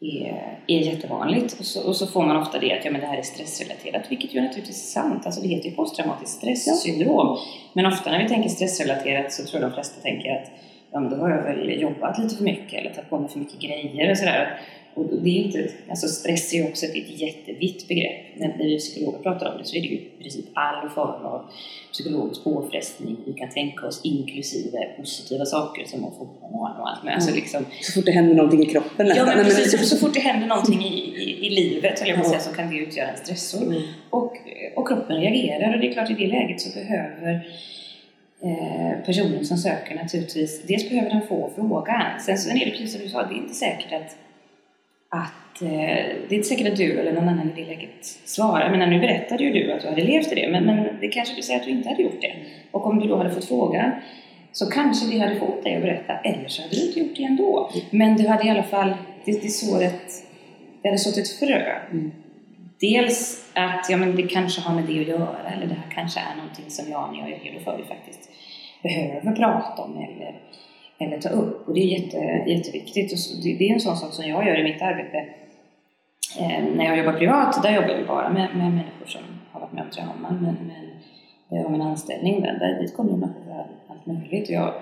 är, 0.00 0.58
är, 0.66 0.80
jättevanligt. 0.80 1.56
Och 1.58 1.64
så, 1.64 1.88
och 1.88 1.96
så, 1.96 2.06
får 2.06 2.22
man 2.26 2.36
ofta 2.36 2.58
det 2.58 2.78
att 2.78 2.84
ja, 2.84 2.90
men 2.90 3.00
det 3.00 3.06
här 3.06 3.18
är 3.18 3.22
stressrelaterat, 3.22 4.02
vilket 4.08 4.34
ju 4.34 4.40
naturligtvis 4.40 4.96
är 4.96 5.00
sant. 5.00 5.26
Alltså 5.26 5.40
det 5.40 5.48
heter 5.48 5.68
ju 5.68 5.74
posttraumatiskt 5.74 6.36
stresssyndrom. 6.36 7.26
Ja. 7.26 7.38
Men 7.72 7.86
ofta 7.86 8.10
när 8.10 8.22
vi 8.22 8.28
tänker 8.28 8.48
stressrelaterat 8.48 9.32
så 9.32 9.44
tror 9.44 9.60
de 9.60 9.72
flesta 9.72 10.00
tänker 10.00 10.30
att 10.30 10.50
ja, 10.92 11.00
men 11.00 11.10
då 11.10 11.16
har 11.16 11.30
jag 11.30 11.42
väl 11.42 11.80
jobbat 11.80 12.18
lite 12.18 12.36
för 12.36 12.44
mycket 12.44 12.80
eller 12.80 12.90
tagit 12.90 13.10
på 13.10 13.18
mig 13.18 13.28
för 13.28 13.38
mycket 13.38 13.60
grejer 13.60 14.10
och 14.10 14.18
sådär. 14.18 14.60
Och 14.94 15.04
det 15.22 15.30
är 15.30 15.44
inte, 15.44 15.70
alltså 15.90 16.08
stress 16.08 16.52
är 16.52 16.56
ju 16.56 16.68
också 16.68 16.86
ett 16.86 17.20
jättevitt 17.20 17.88
begrepp. 17.88 18.20
När 18.36 18.58
vi 18.58 18.78
psykologer 18.78 19.18
pratar 19.18 19.52
om 19.52 19.58
det 19.58 19.64
så 19.64 19.76
är 19.76 19.80
det 19.80 19.86
ju 19.86 19.94
i 19.94 20.10
princip 20.20 20.44
all 20.52 20.88
form 20.88 21.26
av 21.26 21.50
psykologisk 21.92 22.44
påfrestning 22.44 23.16
vi 23.26 23.32
kan 23.32 23.50
tänka 23.50 23.86
oss, 23.86 24.00
inklusive 24.04 24.78
positiva 24.96 25.44
saker 25.44 25.84
som 25.84 26.04
att 26.04 26.16
få 26.16 26.24
barn 26.24 26.80
och 26.80 26.90
allt 26.90 27.04
med. 27.04 27.14
Alltså 27.14 27.30
mm. 27.30 27.40
liksom, 27.40 27.64
så 27.80 27.92
fort 27.92 28.06
det 28.06 28.12
händer 28.12 28.34
någonting 28.34 28.62
i 28.62 28.66
kroppen. 28.66 29.12
Ja, 29.16 29.24
men 29.26 29.44
precis. 29.44 29.80
Så, 29.80 29.86
så 29.86 29.96
fort 29.96 30.14
det 30.14 30.20
händer 30.20 30.46
någonting 30.46 30.82
i, 30.82 31.22
i, 31.22 31.46
i 31.46 31.50
livet, 31.50 32.00
höll 32.00 32.08
jag 32.08 32.18
på 32.18 32.24
säga, 32.24 32.40
så 32.40 32.54
kan 32.54 32.70
det 32.70 32.76
utgöra 32.76 33.08
en 33.08 33.16
stressor. 33.16 33.62
Mm. 33.62 33.82
Och, 34.10 34.36
och 34.76 34.88
kroppen 34.88 35.16
reagerar 35.16 35.74
och 35.74 35.80
det 35.80 35.88
är 35.88 35.92
klart 35.92 36.10
i 36.10 36.14
det 36.14 36.26
läget 36.26 36.60
så 36.60 36.78
behöver 36.78 37.46
eh, 38.42 39.04
personen 39.06 39.44
som 39.44 39.56
söker 39.56 39.94
naturligtvis, 39.94 40.62
dels 40.62 40.88
behöver 40.88 41.10
den 41.10 41.22
få 41.28 41.50
frågan. 41.56 42.20
Sen 42.20 42.38
så 42.38 42.50
är 42.50 42.64
det 42.64 42.70
precis 42.70 42.92
som 42.92 43.02
du 43.02 43.08
sa, 43.08 43.22
det 43.22 43.34
är 43.34 43.38
inte 43.38 43.54
säkert 43.54 43.92
att 43.92 44.16
att 45.12 45.62
eh, 45.62 45.68
det 46.28 46.30
är 46.30 46.32
inte 46.32 46.48
säkert 46.48 46.72
att 46.72 46.76
du 46.76 46.98
eller 46.98 47.12
någon 47.12 47.28
annan 47.28 47.50
i 47.50 47.62
det 47.62 47.68
läget 47.68 48.04
svarar. 48.24 48.76
Men 48.76 48.90
nu 48.90 49.00
berättade 49.00 49.44
ju 49.44 49.52
du 49.52 49.72
att 49.72 49.80
du 49.80 49.88
hade 49.88 50.04
levt 50.04 50.32
i 50.32 50.34
det, 50.34 50.48
men, 50.50 50.64
men 50.64 50.86
det 51.00 51.08
kanske 51.08 51.36
du 51.36 51.42
säger 51.42 51.60
att 51.60 51.66
du 51.66 51.70
inte 51.70 51.88
hade 51.88 52.02
gjort 52.02 52.20
det. 52.20 52.34
Och 52.70 52.86
om 52.86 52.98
du 53.00 53.08
då 53.08 53.16
hade 53.16 53.30
fått 53.30 53.44
frågan 53.44 53.90
så 54.52 54.70
kanske 54.70 55.06
det 55.10 55.18
hade 55.18 55.36
fått 55.36 55.64
dig 55.64 55.76
att 55.76 55.82
berätta, 55.82 56.18
eller 56.18 56.48
så 56.48 56.62
hade 56.62 56.74
du 56.74 56.86
inte 56.86 57.00
gjort 57.00 57.16
det 57.16 57.24
ändå. 57.24 57.70
Men 57.90 58.16
du 58.16 58.28
hade 58.28 58.46
i 58.46 58.50
alla 58.50 58.62
fall, 58.62 58.94
det, 59.24 59.42
det, 59.42 59.48
sår 59.48 59.82
ett, 59.82 60.12
det 60.82 60.88
hade 60.88 60.98
sått 60.98 61.18
ett 61.18 61.28
frö. 61.28 61.78
Mm. 61.90 62.12
Dels 62.80 63.50
att 63.54 63.86
ja, 63.90 63.96
men 63.96 64.16
det 64.16 64.22
kanske 64.22 64.60
har 64.60 64.74
med 64.74 64.84
det 64.84 65.00
att 65.00 65.08
göra, 65.08 65.50
eller 65.54 65.66
det 65.66 65.74
här 65.74 65.90
kanske 65.94 66.20
är 66.20 66.36
någonting 66.36 66.64
som 66.68 66.90
jag, 66.90 67.12
när 67.12 67.18
jag 67.20 67.30
är 67.32 67.38
redo 67.44 67.64
för 67.64 67.78
det 67.78 67.84
faktiskt 67.84 68.30
behöver 68.82 69.32
prata 69.32 69.82
om, 69.82 69.96
eller 69.96 70.34
eller 70.98 71.20
ta 71.20 71.28
upp. 71.28 71.68
Och 71.68 71.74
det 71.74 71.80
är 71.80 72.00
jätte, 72.00 72.50
jätteviktigt. 72.50 73.12
Och 73.12 73.42
det 73.42 73.68
är 73.68 73.72
en 73.72 73.80
sån 73.80 73.96
sak 73.96 74.12
som 74.12 74.28
jag 74.28 74.46
gör 74.46 74.60
i 74.60 74.64
mitt 74.64 74.82
arbete. 74.82 75.26
Eh, 76.40 76.64
när 76.76 76.84
jag 76.84 76.98
jobbar 76.98 77.12
privat, 77.12 77.62
där 77.62 77.74
jobbar 77.74 77.88
jag 77.88 78.06
bara 78.06 78.28
med, 78.32 78.56
med 78.56 78.72
människor 78.72 79.06
som 79.06 79.20
har 79.52 79.60
varit 79.60 79.72
med 79.72 79.84
om 79.84 79.90
trauman. 79.90 80.38
Men, 80.42 80.56
men 80.66 80.86
jag 81.48 81.62
har 81.62 81.70
min 81.70 81.82
anställning 81.82 82.40
där, 82.40 82.58
där 82.58 82.80
dit 82.80 82.96
kommer 82.96 83.12
människor 83.12 83.64
allt 83.88 84.06
möjligt. 84.06 84.48
Och 84.48 84.54
jag 84.54 84.74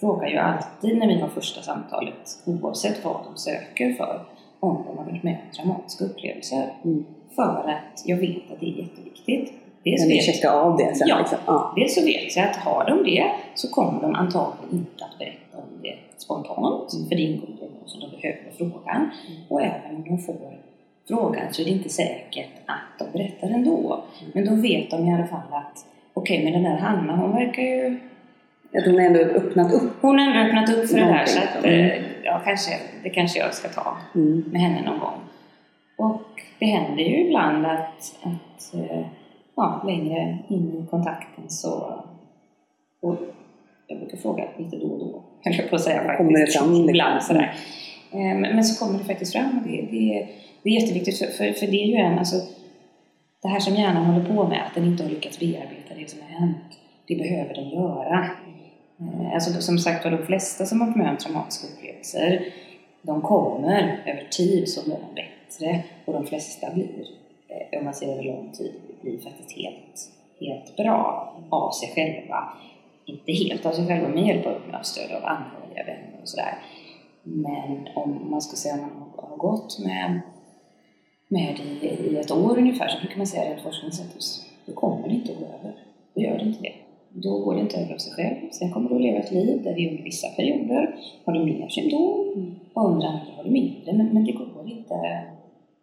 frågar 0.00 0.28
ju 0.28 0.36
alltid 0.36 0.98
när 0.98 1.06
vi 1.06 1.20
har 1.20 1.28
första 1.28 1.62
samtalet, 1.62 2.42
oavsett 2.46 3.04
vad 3.04 3.24
de 3.24 3.36
söker 3.36 3.92
för, 3.92 4.24
om 4.60 4.84
de 4.86 4.98
har 4.98 5.04
varit 5.04 5.22
med 5.22 5.32
om 5.34 5.56
traumatiska 5.56 6.04
upplevelser. 6.04 6.72
Mm. 6.84 7.04
för 7.36 7.70
att 7.70 8.02
jag 8.04 8.16
vet 8.16 8.52
att 8.52 8.60
det 8.60 8.66
är 8.66 8.82
jätteviktigt. 8.82 9.52
Dels 9.84 10.08
vet, 10.08 10.24
checka 10.24 10.50
av 10.50 10.76
det 10.76 10.94
sen. 10.94 11.08
Ja, 11.08 11.18
liksom. 11.18 11.38
ja. 11.46 11.72
dels 11.76 11.94
så 11.94 12.04
vet 12.04 12.36
jag 12.36 12.46
att 12.48 12.56
har 12.56 12.84
de 12.84 13.10
det 13.10 13.30
så 13.54 13.70
kommer 13.70 14.02
de 14.02 14.14
antagligen 14.14 14.70
inte 14.72 15.04
att 15.04 15.18
berätta 15.18 15.56
om 15.58 15.82
det 15.82 15.94
spontant, 16.16 16.92
Mm. 16.94 17.08
för 17.08 17.16
det 17.16 17.22
ingår 17.22 17.48
i 17.48 17.52
det 17.60 17.90
som 17.90 18.00
de 18.00 18.06
behöver 18.16 18.50
frågan. 18.58 19.10
Och 19.48 19.62
även 19.62 19.96
om 19.96 20.04
de 20.04 20.18
får 20.18 20.36
frågan 21.08 21.52
så 21.52 21.62
är 21.62 21.66
det 21.66 21.70
inte 21.70 21.88
säkert 21.88 22.50
att 22.66 22.98
de 22.98 23.18
berättar 23.18 23.48
ändå. 23.48 24.04
Men 24.32 24.44
då 24.44 24.54
vet 24.54 24.90
de 24.90 25.06
i 25.08 25.14
alla 25.14 25.26
fall 25.26 25.40
att 25.50 25.86
okej, 26.14 26.44
men 26.44 26.52
den 26.52 26.64
här 26.64 26.78
Hanna 26.78 27.16
hon 27.16 27.32
verkar 27.32 27.62
ju... 27.62 27.98
Att 28.78 28.84
hon 28.84 28.94
har 28.94 29.00
ändå 29.00 29.20
öppnat 29.20 29.72
upp. 29.72 29.92
Hon 30.00 30.18
har 30.18 30.26
ändå 30.26 30.40
öppnat 30.40 30.76
upp 30.76 30.88
för 30.88 30.96
det 30.96 31.04
här 31.04 31.26
så 31.26 31.38
att 31.38 31.64
mm. 31.64 31.80
eh, 31.90 32.02
ja, 32.24 32.40
kanske, 32.44 32.70
det 33.02 33.10
kanske 33.10 33.38
jag 33.38 33.54
ska 33.54 33.68
ta 33.68 33.96
Mm. 34.14 34.44
med 34.52 34.60
henne 34.60 34.82
någon 34.90 34.98
gång. 34.98 35.18
Och 35.96 36.22
det 36.58 36.66
händer 36.66 37.02
ju 37.02 37.26
ibland 37.26 37.66
att, 37.66 38.14
att 38.22 38.74
eh, 38.74 39.06
ja, 39.60 39.82
längre 39.86 40.38
in 40.48 40.84
i 40.84 40.86
kontakten 40.90 41.44
så... 41.48 42.04
Och 43.02 43.16
jag 43.86 43.98
brukar 43.98 44.16
fråga 44.18 44.44
lite 44.58 44.76
då 44.76 44.86
och 44.86 44.98
då, 44.98 45.22
höll 45.44 45.54
jag 45.54 45.70
på 45.70 45.76
att 45.76 45.82
säga 45.82 45.96
faktiskt. 45.96 46.16
Kommer 46.16 46.38
det 46.46 46.46
fram? 46.46 46.88
Ibland 46.88 47.22
sådär. 47.22 47.54
Eh, 48.12 48.18
Men, 48.18 48.40
men 48.40 48.64
så 48.64 48.84
kommer 48.84 48.98
det 48.98 49.04
faktiskt 49.04 49.32
fram 49.32 49.58
och 49.58 49.68
det, 49.68 49.88
det, 49.90 50.28
det 50.62 50.70
är 50.70 50.80
jätteviktigt 50.80 51.18
för, 51.18 51.26
för, 51.26 51.52
för 51.52 51.66
det 51.66 51.82
är 51.82 51.86
ju 51.86 51.94
en, 51.94 52.18
alltså 52.18 52.36
det 53.42 53.48
här 53.48 53.60
som 53.60 53.74
hjärnan 53.74 54.04
håller 54.04 54.26
på 54.34 54.48
med, 54.48 54.66
att 54.66 54.74
den 54.74 54.84
inte 54.84 55.02
har 55.02 55.10
lyckats 55.10 55.38
bearbeta 55.40 55.94
det 55.98 56.10
som 56.10 56.20
har 56.20 56.28
hänt, 56.28 56.78
det 57.06 57.16
behöver 57.16 57.54
den 57.54 57.68
göra. 57.70 58.30
Eh, 59.00 59.34
Alltså 59.34 59.60
som 59.62 59.78
sagt 59.78 60.04
var, 60.04 60.10
de 60.10 60.26
flesta 60.26 60.66
som 60.66 60.80
har 60.80 60.86
varit 60.88 60.96
med 60.96 61.10
om 61.10 61.16
traumatiska 61.16 61.66
upplevelser, 61.66 62.44
de 63.02 63.22
kommer 63.22 64.02
över 64.06 64.24
tid 64.30 64.68
så 64.68 64.90
mår 64.90 64.98
de 64.98 65.14
bättre 65.14 65.82
och 66.04 66.12
de 66.12 66.26
flesta 66.26 66.74
blir, 66.74 66.88
om 67.78 67.84
man 67.84 67.94
ser 67.94 68.12
över 68.12 68.22
lång 68.22 68.50
tid, 68.52 68.72
blir 69.02 69.18
faktiskt 69.18 69.52
helt, 69.56 70.10
helt 70.40 70.76
bra 70.76 71.34
av 71.50 71.70
sig 71.70 71.88
själva. 71.94 72.52
Inte 73.04 73.32
helt 73.32 73.66
av 73.66 73.72
sig 73.72 73.86
själva, 73.86 74.08
med 74.08 74.26
hjälp 74.26 74.46
av 74.46 74.82
stöd 74.82 75.12
av 75.16 75.24
anhöriga, 75.24 75.84
vänner 75.86 76.18
och 76.22 76.28
sådär. 76.28 76.54
Men 77.22 77.88
om 77.94 78.30
man 78.30 78.42
ska 78.42 78.56
säga 78.56 78.74
att 78.74 78.80
man 78.80 78.90
har- 79.16 79.36
gått 79.36 79.78
med, 79.78 80.20
med 81.28 81.60
i, 81.82 81.86
i 81.86 82.16
ett 82.16 82.30
år 82.30 82.58
ungefär, 82.58 82.88
så 82.88 82.98
brukar 82.98 83.16
man 83.16 83.26
säga 83.26 83.50
rent 83.50 83.62
forskningsmässigt, 83.62 84.46
då 84.66 84.72
kommer 84.72 85.08
det 85.08 85.14
inte 85.14 85.32
att 85.32 85.38
gå 85.38 85.44
över. 85.44 85.74
Då 86.14 86.20
gör 86.20 86.38
det 86.38 86.44
inte 86.44 86.62
det. 86.62 86.72
Då 87.08 87.38
går 87.38 87.54
det 87.54 87.60
inte 87.60 87.76
över 87.76 87.94
av 87.94 87.98
sig 87.98 88.12
själv. 88.12 88.50
Sen 88.50 88.70
kommer 88.72 88.88
du 88.88 88.94
att 88.94 89.00
leva 89.00 89.18
ett 89.18 89.32
liv 89.32 89.62
där 89.62 89.74
det 89.74 89.90
under 89.90 90.02
vissa 90.02 90.28
perioder 90.28 90.96
har 91.24 91.32
du 91.32 91.44
mer 91.44 91.68
symptom 91.68 92.60
och 92.74 92.90
under 92.90 93.06
andra 93.06 93.32
har 93.36 93.44
du 93.44 93.50
mindre. 93.50 93.92
Men, 93.92 94.06
men 94.06 94.24
det 94.24 94.32
går 94.32 94.68
inte 94.68 94.94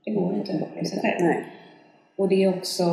det 0.08 0.13
går 0.13 0.36
inte 0.36 0.52
över 0.54 0.67
av 0.80 0.84
sig 0.84 1.00
själv. 1.02 1.26
Nej. 1.26 1.43
Och 2.15 2.30
det 2.30 2.43
är 2.43 2.50
också 2.58 2.84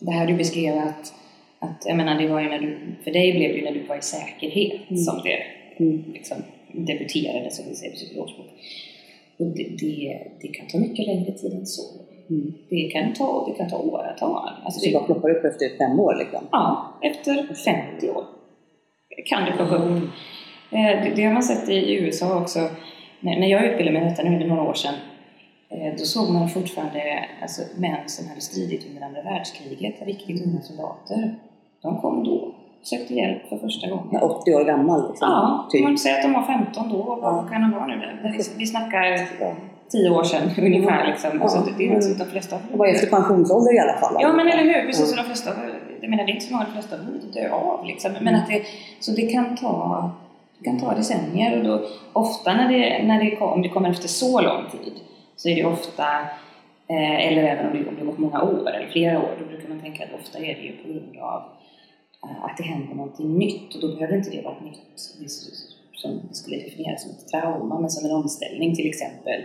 det 0.00 0.10
här 0.10 0.26
du 0.26 0.34
beskrev 0.34 0.78
att, 0.78 1.14
att 1.58 1.82
jag 1.86 1.96
menar, 1.96 2.20
det 2.22 2.28
var 2.28 2.40
ju 2.40 2.48
när 2.48 2.58
du, 2.58 2.78
för 3.04 3.10
dig 3.10 3.32
blev 3.32 3.50
det 3.52 3.58
ju 3.58 3.64
när 3.64 3.72
du 3.72 3.82
var 3.86 3.96
i 3.96 4.02
säkerhet 4.02 4.80
Mm. 4.90 5.02
som 5.02 5.20
det 5.24 5.38
Mm. 5.84 6.04
liksom 6.12 6.36
debuterade 6.72 7.50
som 7.50 7.64
vi 7.68 7.74
säger 7.74 7.90
på 7.92 7.96
psykologbok. 7.96 8.46
Och 9.38 9.46
det, 9.46 9.64
det, 9.80 10.18
det 10.40 10.48
kan 10.48 10.66
ta 10.66 10.78
mycket 10.78 11.06
längre 11.06 11.32
tid 11.32 11.52
än 11.52 11.66
så. 11.66 11.82
Mm. 12.30 12.52
Det 12.70 12.90
kan 12.92 13.12
ta, 13.14 13.46
det 13.48 13.54
kan 13.58 13.70
ta 13.70 13.78
åratal. 13.78 14.48
Alltså 14.64 14.80
Så 14.80 14.86
det, 14.86 14.92
bara 14.92 15.04
ploppar 15.04 15.30
upp 15.30 15.44
efter 15.44 15.78
fem 15.78 16.00
år 16.00 16.14
liksom. 16.18 16.44
Ja, 16.52 16.94
efter 17.02 17.54
50 17.54 18.10
år 18.10 18.24
kan 19.26 19.44
det 19.44 19.52
plocka 19.52 19.74
upp. 19.74 20.02
Eh, 20.70 21.02
Det, 21.04 21.12
det 21.16 21.22
har 21.24 21.32
man 21.32 21.42
sett 21.42 21.68
i 21.68 21.94
USA 21.94 22.40
också. 22.40 22.60
När 23.20 23.46
jag 23.48 23.64
utbildade 23.66 23.98
mig 24.00 24.08
detta, 24.10 24.22
nu 24.22 24.36
är 24.36 24.40
det 24.40 24.46
några 24.46 24.62
år 24.62 24.74
sedan, 24.74 24.94
då 25.98 26.04
såg 26.04 26.30
man 26.30 26.48
fortfarande 26.48 27.24
alltså, 27.42 27.62
män 27.76 27.96
som 28.08 28.28
hade 28.28 28.40
stridit 28.40 28.86
under 28.90 29.06
andra 29.06 29.22
världskriget, 29.22 29.94
riktigt 30.06 30.46
unga 30.46 30.60
soldater. 30.62 31.34
De 31.82 32.00
kom 32.00 32.24
då, 32.24 32.54
sökte 32.82 33.14
hjälp 33.14 33.48
för 33.48 33.56
första 33.58 33.88
gången. 33.90 34.08
Ja, 34.12 34.20
80 34.20 34.54
år 34.54 34.64
gammal 34.64 35.08
liksom. 35.08 35.28
Ja, 35.30 35.68
typ. 35.70 35.82
man 35.84 35.98
säger 35.98 36.16
att 36.16 36.22
de 36.22 36.32
var 36.32 36.42
15 36.42 36.88
då, 36.88 37.02
vad 37.02 37.18
Ja. 37.34 37.46
kan 37.52 37.60
de 37.60 37.70
vara 37.72 37.86
nu? 37.86 38.18
Vi- 38.58 38.66
snackar 38.66 39.04
Ja. 39.40 39.52
10 39.88 40.10
år 40.10 40.22
sedan 40.24 40.50
ungefär. 40.64 41.06
Liksom. 41.06 41.30
Ja. 41.40 41.48
Så 41.48 41.58
det, 41.58 41.70
det 41.78 41.84
är 41.84 41.94
inte 41.94 42.06
att 42.12 42.18
de 42.18 42.24
flesta 42.24 42.56
Det 42.72 42.76
var 42.78 42.86
efter 42.86 43.06
pensionsålder 43.06 43.74
i 43.74 43.78
alla 43.78 43.98
fall. 44.00 44.16
Ja 44.20 44.32
men 44.32 44.48
eller 44.48 44.62
hur, 44.74 44.86
precis. 44.86 45.10
Så 45.10 45.16
de 45.16 45.22
flesta, 45.22 45.50
jag 46.00 46.10
menar 46.10 46.24
det 46.24 46.30
är 46.30 46.34
inte 46.34 46.46
så 46.46 46.52
många, 46.52 46.64
de 46.64 46.72
flesta 46.72 46.96
har 46.96 47.04
hunnit 47.04 47.32
dö 47.34 47.50
av 47.50 47.84
liksom. 47.86 48.12
Men 48.20 48.34
att 48.34 48.46
det, 48.48 48.62
så 49.00 49.12
det 49.12 49.22
kan 49.26 49.56
ta, 49.56 50.10
det 50.58 50.64
kan 50.64 50.80
ta 50.80 50.94
decennier 50.94 51.58
och 51.58 51.64
då 51.64 51.80
ofta 52.12 52.54
när 52.54 52.68
det, 52.72 53.02
när 53.06 53.24
det, 53.24 53.36
kom, 53.36 53.48
om 53.48 53.62
det 53.62 53.68
kommer 53.68 53.90
efter 53.90 54.08
så 54.08 54.40
lång 54.40 54.62
tid 54.72 54.92
så 55.36 55.48
är 55.48 55.56
det 55.56 55.64
ofta, 55.64 56.06
eh, 56.88 57.26
eller 57.26 57.42
även 57.42 57.66
om 57.66 57.72
det, 57.72 57.88
om 57.88 57.96
det 57.98 58.04
gått 58.04 58.18
många 58.18 58.42
år 58.42 58.70
eller 58.70 58.88
flera 58.92 59.18
år, 59.18 59.36
då 59.38 59.44
brukar 59.44 59.68
man 59.68 59.80
tänka 59.80 60.04
att 60.04 60.20
ofta 60.20 60.38
är 60.38 60.54
det 60.54 60.60
ju 60.60 60.76
på 60.76 60.88
grund 60.88 61.16
av 61.18 61.42
eh, 62.24 62.44
att 62.44 62.56
det 62.56 62.64
händer 62.64 62.94
någonting 62.94 63.38
nytt 63.38 63.74
och 63.74 63.80
då 63.80 63.94
behöver 63.94 64.16
inte 64.16 64.30
det 64.30 64.42
vara 64.42 64.56
ett 64.56 64.64
nytt 64.64 64.80
som 65.92 66.20
skulle 66.32 66.56
definieras 66.56 67.02
som 67.02 67.10
ett 67.10 67.28
trauma 67.28 67.80
men 67.80 67.90
som 67.90 68.10
en 68.10 68.16
omställning 68.16 68.74
till 68.74 68.88
exempel 68.88 69.40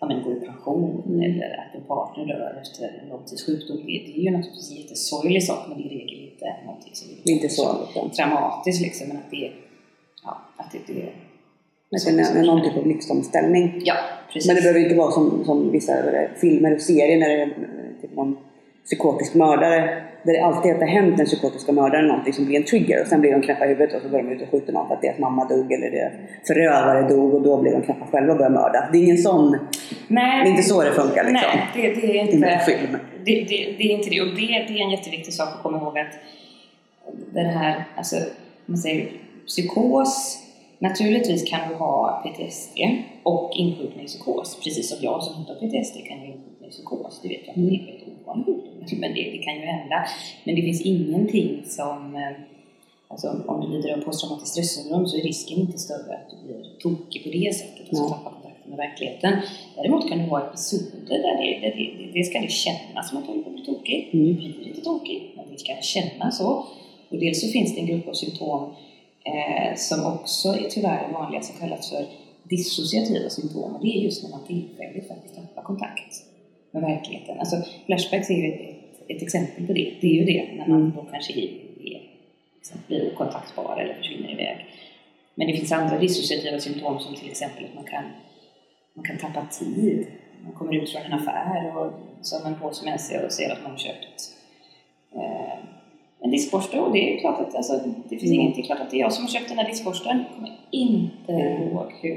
ja, 0.00 0.06
men 0.06 0.22
gå 0.22 0.32
i 0.32 0.46
pension 0.46 1.22
eller 1.22 1.58
att 1.58 1.74
en 1.74 1.84
partner 1.84 2.26
dör 2.26 2.58
efter 2.62 3.00
en 3.02 3.08
lång 3.08 3.24
tids 3.24 3.46
sjukdom. 3.46 3.76
Det, 3.76 3.82
det 3.82 4.18
är 4.18 4.22
ju 4.22 4.30
naturligtvis 4.30 4.70
en 4.70 4.76
jättesorglig 4.76 5.42
sak 5.42 5.68
men 5.68 5.78
det 5.78 5.84
är 5.84 5.92
i 5.92 5.98
regel 5.98 6.30
inte 6.30 6.46
någonting 6.66 6.94
som 6.94 7.10
är 7.10 7.30
inte 7.32 7.48
så. 7.48 7.86
Traumatiskt 8.16 8.82
liksom 8.82 9.08
men 9.08 9.16
att 9.16 9.30
det, 9.30 9.52
ja, 10.24 10.40
att 10.56 10.72
det, 10.72 10.94
det 10.94 11.12
Det 12.32 12.38
är 12.38 12.46
någon 12.46 12.62
typ 12.62 12.76
av 12.76 12.86
livsomställning. 12.86 13.82
Ja, 13.84 13.94
precis. 14.32 14.46
Men 14.46 14.56
det 14.56 14.62
behöver 14.62 14.80
inte 14.80 14.94
vara 14.94 15.10
som, 15.10 15.44
som 15.44 15.72
vissa 15.72 15.92
filmer 16.36 16.74
och 16.74 16.80
serier 16.80 17.18
när 17.18 17.28
det 17.28 17.42
är 17.42 17.50
typ 18.02 18.16
någon 18.16 18.36
psykotisk 18.84 19.34
mördare. 19.34 20.02
Där 20.22 20.32
det 20.32 20.40
alltid 20.40 20.74
det 20.74 20.78
har 20.78 20.86
hänt 20.86 21.16
den 21.16 21.26
psykotiska 21.26 21.72
mördaren 21.72 22.06
någonting 22.06 22.32
som 22.32 22.44
blir 22.46 22.56
en 22.56 22.64
trigger 22.64 23.00
och 23.02 23.06
sen 23.06 23.20
blir 23.20 23.32
de 23.32 23.42
knäppa 23.42 23.64
i 23.64 23.68
huvudet 23.68 23.94
och 23.94 24.02
så 24.02 24.08
går 24.08 24.18
de 24.18 24.28
ut 24.28 24.42
och 24.42 24.50
skjuter 24.50 24.72
någon 24.72 24.88
för 24.88 24.94
att 24.94 25.02
deras 25.02 25.18
mamma 25.18 25.44
dog 25.44 25.72
eller 25.72 25.90
deras 25.90 26.12
förövare 26.46 27.08
dog 27.08 27.34
och 27.34 27.42
då 27.42 27.62
blir 27.62 27.72
de 27.72 27.82
knäppa 27.82 28.06
själva 28.06 28.32
och 28.32 28.38
börjar 28.38 28.50
mörda. 28.50 28.88
Det 28.92 28.98
är 28.98 29.02
ingen 29.02 29.18
sån, 29.18 29.52
det 29.52 29.58
Nej, 30.08 30.46
är 30.46 30.50
inte 30.50 30.62
så 30.62 30.82
det 30.82 30.92
funkar 30.92 31.24
liksom. 31.24 31.50
nej 31.54 31.68
det, 31.74 32.00
det 32.00 32.18
är 32.18 32.22
Inte 32.22 32.36
inte... 32.36 32.60
film. 32.66 32.96
Det, 33.24 33.32
det, 33.32 33.74
det 33.78 33.84
är 33.84 33.90
inte 33.90 34.10
det. 34.10 34.20
Och 34.20 34.28
det, 34.28 34.64
det 34.68 34.78
är 34.78 34.84
en 34.84 34.90
jätteviktig 34.90 35.34
sak 35.34 35.48
att 35.48 35.62
komma 35.62 35.78
ihåg 35.78 35.98
att 35.98 36.14
den 37.32 37.46
här, 37.46 37.84
alltså, 37.96 38.16
man 38.66 38.78
säger 38.78 39.08
psykos, 39.46 40.43
naturligtvis 40.88 41.50
kan 41.50 41.68
du 41.68 41.74
ha 41.74 42.22
PTSD 42.24 42.78
och 43.22 43.52
insjukna 43.54 44.02
i 44.02 44.06
psykos. 44.06 44.58
Precis 44.64 44.88
som 44.90 44.98
jag 45.00 45.22
som 45.22 45.40
inte 45.40 45.52
har 45.52 45.60
PTSD 45.60 45.96
kan 46.08 46.18
ju 46.22 46.26
insjukna 46.26 46.66
i 46.66 46.70
psykos. 46.70 47.20
Det 47.22 47.28
vet 47.28 47.42
jag 47.46 47.56
inte, 47.56 47.70
det 47.70 47.82
är 47.82 47.86
väldigt 47.86 48.08
ovanlig 48.22 48.46
sjukdom. 48.46 49.00
Men 49.00 49.14
det, 49.14 49.22
det 49.34 49.38
kan 49.38 49.54
ju 49.54 49.60
hända. 49.60 49.98
Men 50.44 50.54
det 50.54 50.62
finns 50.62 50.80
ingenting 50.80 51.62
som, 51.64 52.16
eh, 52.16 52.32
alltså 53.08 53.26
om 53.46 53.60
du 53.60 53.76
lider 53.76 53.92
av 53.96 54.00
posttraumatiskt 54.00 54.52
stressyndrom 54.52 55.06
så 55.06 55.16
är 55.16 55.22
risken 55.22 55.58
inte 55.58 55.78
större 55.78 56.14
att 56.16 56.30
du 56.30 56.36
blir 56.46 56.64
tokig 56.82 57.24
på 57.24 57.30
det 57.30 57.54
sättet, 57.54 57.80
alltså 57.88 58.02
Nej. 58.02 58.12
tappar 58.12 58.30
kontakten 58.30 58.70
med 58.70 58.76
verkligheten. 58.76 59.32
Däremot 59.76 60.08
kan 60.08 60.18
det 60.18 60.26
vara 60.26 60.46
episoder 60.48 60.98
där 61.08 61.36
det, 61.42 61.60
där 61.62 61.72
det, 61.76 61.84
det, 61.98 62.10
det 62.18 62.24
ska 62.24 62.40
det 62.40 62.50
kännas 62.50 63.08
som 63.08 63.18
att 63.18 63.24
du 63.24 63.30
håller 63.30 63.42
på 63.42 63.50
att 63.50 63.56
bli 63.56 63.64
tokig. 63.64 64.10
Mm. 64.12 64.26
Du 64.26 64.34
blir 64.34 64.68
inte 64.68 64.80
tokig, 64.80 65.32
men 65.36 65.44
det 65.52 65.58
ska 65.58 65.72
kännas 65.80 66.38
så. 66.38 66.66
Och 67.10 67.18
dels 67.18 67.40
så 67.40 67.48
finns 67.48 67.74
det 67.74 67.80
en 67.80 67.86
grupp 67.86 68.08
av 68.08 68.12
symptom 68.12 68.74
eh, 69.24 69.76
som 69.76 70.06
också 70.06 70.48
är 70.48 70.68
tyvärr 70.70 71.12
vanliga 71.12 71.42
som 71.42 71.60
kallas 71.60 71.90
för 71.90 72.06
dissociativa 72.42 73.30
symptom. 73.30 73.74
Och 73.74 73.80
det 73.80 73.98
är 73.98 74.00
just 74.00 74.22
när 74.22 74.30
man 74.30 74.46
tillfälligt 74.46 75.08
faktiskt 75.08 75.34
tappar 75.34 75.62
kontakt 75.62 76.24
med 76.70 76.82
verkligheten. 76.82 77.38
Alltså 77.38 77.56
flashbacks 77.86 78.30
är 78.30 78.34
ju 78.34 78.52
ett, 78.52 78.76
ett, 79.08 79.22
exempel 79.22 79.66
på 79.66 79.72
det. 79.72 79.94
Det 80.00 80.06
är 80.06 80.14
ju 80.14 80.24
det 80.24 80.52
när 80.56 80.66
man 80.66 80.92
då 80.96 81.02
kanske 81.12 81.32
är, 81.32 81.48
är, 81.84 82.02
liksom 82.56 82.78
blir 82.86 83.12
okontaktbar 83.12 83.80
eller 83.80 83.94
försvinner 83.94 84.32
iväg. 84.32 84.66
Men 85.34 85.46
det 85.46 85.56
finns 85.56 85.72
andra 85.72 85.98
dissociativa 85.98 86.60
symptom 86.60 87.00
som 87.00 87.14
till 87.14 87.30
exempel 87.30 87.64
att 87.64 87.74
man 87.74 87.84
kan, 87.84 88.04
man 88.94 89.04
kan 89.04 89.18
tappa 89.18 89.46
tid. 89.46 90.06
Man 90.44 90.52
kommer 90.52 90.74
ut 90.82 90.90
från 90.90 91.02
en 91.02 91.12
affär 91.12 91.76
och 91.76 91.92
så 92.22 92.36
har 92.36 92.50
man 92.50 92.60
på 92.60 92.72
sig 92.72 92.90
med 92.90 93.00
sig 93.00 93.24
och 93.24 93.32
ser 93.32 93.50
att 93.52 93.62
man 93.62 93.70
har 93.70 93.78
köpt 93.78 94.34
eh, 95.14 95.43
en 96.24 96.30
diskborste 96.30 96.80
och 96.80 96.92
det 96.92 97.14
är 97.14 97.20
klart 97.20 97.40
att 97.40 97.54
alltså, 97.54 97.72
det 98.08 98.16
finns 98.16 98.32
Mm. 98.32 98.40
inget, 98.40 98.54
det 98.56 98.60
är 98.62 98.66
klart 98.70 98.80
att 98.80 98.90
det 98.90 98.96
är 98.96 99.00
jag 99.00 99.12
som 99.12 99.24
har 99.24 99.28
köpt 99.30 99.48
den 99.48 99.58
här 99.58 99.68
diskborsten. 99.68 100.16
Jag 100.16 100.34
kommer 100.36 100.50
inte 100.70 101.32
Mm. 101.32 101.62
ihåg 101.62 101.86
hur, 102.02 102.14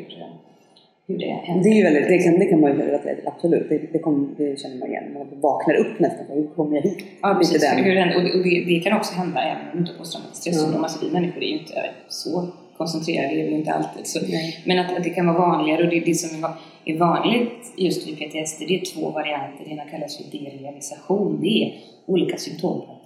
hur 1.08 1.18
det 1.18 1.26
Det 1.26 1.32
hände. 1.32 1.70
är 1.70 1.74
ju 1.74 1.84
väldigt, 1.84 2.08
det 2.08 2.18
kan, 2.18 2.40
det 2.40 2.46
kan 2.46 2.60
man 2.62 2.72
ju 2.72 2.78
relatera 2.78 3.16
till, 3.16 3.28
absolut. 3.28 3.70
Det, 3.70 3.78
det, 3.94 4.00
kom, 4.00 4.36
det 4.38 4.60
känner 4.62 4.78
man 4.78 4.88
igen. 4.90 5.04
Man 5.14 5.40
vaknar 5.42 5.76
upp 5.76 6.00
nästan. 6.00 6.26
Hur 6.30 6.48
kom 6.56 6.76
jag 6.76 6.82
hit? 6.82 6.98
Ja, 7.22 7.36
precis. 7.40 7.62
Den. 7.62 7.84
Hur 7.84 7.96
det, 7.96 8.16
och 8.16 8.24
det, 8.24 8.34
och 8.38 8.44
det, 8.44 8.64
det 8.66 8.80
kan 8.80 8.98
också 8.98 9.14
hända 9.16 9.42
även 9.42 9.62
om 9.66 9.72
du 9.74 9.80
inte 9.80 9.92
har 9.92 9.98
posttraumatiskt 9.98 10.42
stressyndrom. 10.42 10.84
Alltså 10.84 11.06
vi 11.06 11.12
människor 11.12 11.44
är 11.44 11.48
ju 11.48 11.58
inte 11.60 11.90
så 12.10 12.48
koncentrerade, 12.78 13.36
det 13.36 13.42
är 13.42 13.48
vi 13.48 13.54
inte 13.56 13.72
alltid. 13.74 14.08
Så, 14.08 14.20
men 14.66 14.80
att, 14.80 14.98
att 14.98 15.04
det 15.04 15.10
kan 15.10 15.26
vara 15.28 15.38
vanligare 15.38 15.84
och 15.84 15.90
det, 15.90 16.00
det 16.00 16.14
som 16.14 16.38
är 16.38 16.42
va- 16.42 16.58
är 16.86 16.98
vanligt 16.98 17.74
just 17.78 18.08
vid 18.08 18.16
PTSD 18.20 18.60
det 18.68 18.76
är 18.82 18.86
två 18.86 19.10
varianter. 19.10 19.64
Det 19.66 19.72
ena 19.72 19.84
kallas 19.86 20.18
för 20.18 20.38
derealisation. 20.38 21.40
Det 21.42 21.64
är 21.64 21.74
olika 22.06 22.38
symptom 22.38 22.82
på 22.82 22.97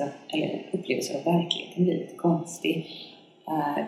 alltså, 0.00 0.18
eller 0.28 0.66
upplevelser 0.72 1.14
av 1.18 1.24
verkligheten 1.24 1.84
blir 1.84 1.94
lite 1.94 2.16
konstig. 2.16 2.86
Eh, 3.48 3.84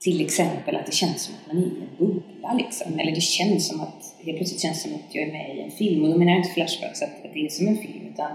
till 0.00 0.20
exempel 0.24 0.76
att 0.76 0.86
det 0.86 0.92
känns 0.92 1.22
som 1.22 1.34
att 1.34 1.46
man 1.54 1.62
är 1.62 1.66
i 1.66 1.70
en 1.70 1.96
bubbla 1.98 2.52
liksom. 2.58 2.98
Eller 2.98 3.14
det 3.14 3.20
känns 3.20 3.68
som 3.68 3.80
att, 3.80 4.14
helt 4.24 4.36
plötsligt 4.36 4.60
känns 4.60 4.82
som 4.82 4.94
att 4.94 5.14
jag 5.14 5.28
är 5.28 5.32
med 5.32 5.56
i 5.56 5.60
en 5.60 5.70
film. 5.70 6.04
Och 6.04 6.10
då 6.10 6.18
menar 6.18 6.32
jag 6.32 6.38
inte 6.38 6.50
Flashback 6.50 6.90
att 7.02 7.32
det 7.34 7.44
är 7.46 7.48
som 7.48 7.68
en 7.68 7.76
film 7.76 8.06
utan 8.12 8.30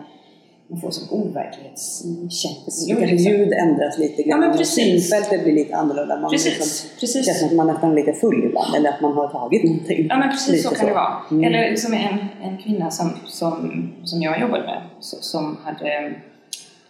man 0.70 0.82
får 0.82 0.92
som 0.92 1.20
overklighetskänsla. 1.20 2.96
Mm. 2.96 3.10
Liksom. 3.10 3.32
Ljud 3.32 3.54
ändras 3.54 3.98
lite 3.98 4.24
grann. 4.24 4.42
Ja, 4.42 4.48
men 4.48 4.58
precis. 4.58 5.10
Synfältet 5.10 5.44
blir 5.44 5.54
lite 5.54 5.76
annorlunda. 5.76 6.20
Man 6.20 6.32
precis. 6.32 6.60
Liksom, 6.60 6.90
precis. 7.00 7.26
känns 7.26 7.40
som 7.40 7.48
att 7.50 7.56
man 7.56 7.68
nästan 7.68 7.92
är 7.92 7.96
lite 7.96 8.14
full 8.14 8.44
ibland. 8.46 8.76
Eller 8.76 8.90
att 8.90 9.02
man 9.02 9.14
har 9.14 9.28
tagit 9.28 9.64
någonting. 9.64 10.08
Ja 10.10 10.18
men 10.18 10.30
precis 10.30 10.52
lite 10.52 10.64
så 10.64 10.70
kan 10.70 10.80
så. 10.80 10.86
det 10.86 10.94
vara. 10.94 11.18
Mm. 11.32 11.44
Eller 11.44 11.76
som 11.76 11.94
en, 11.94 12.26
en 12.44 12.58
kvinna 12.58 12.92
som, 12.92 13.10
som, 13.26 13.90
som 14.04 14.22
jag 14.22 14.42
jobbade 14.42 14.64
med 14.64 14.82
så- 15.00 15.22
som 15.22 15.58
hade 15.64 16.14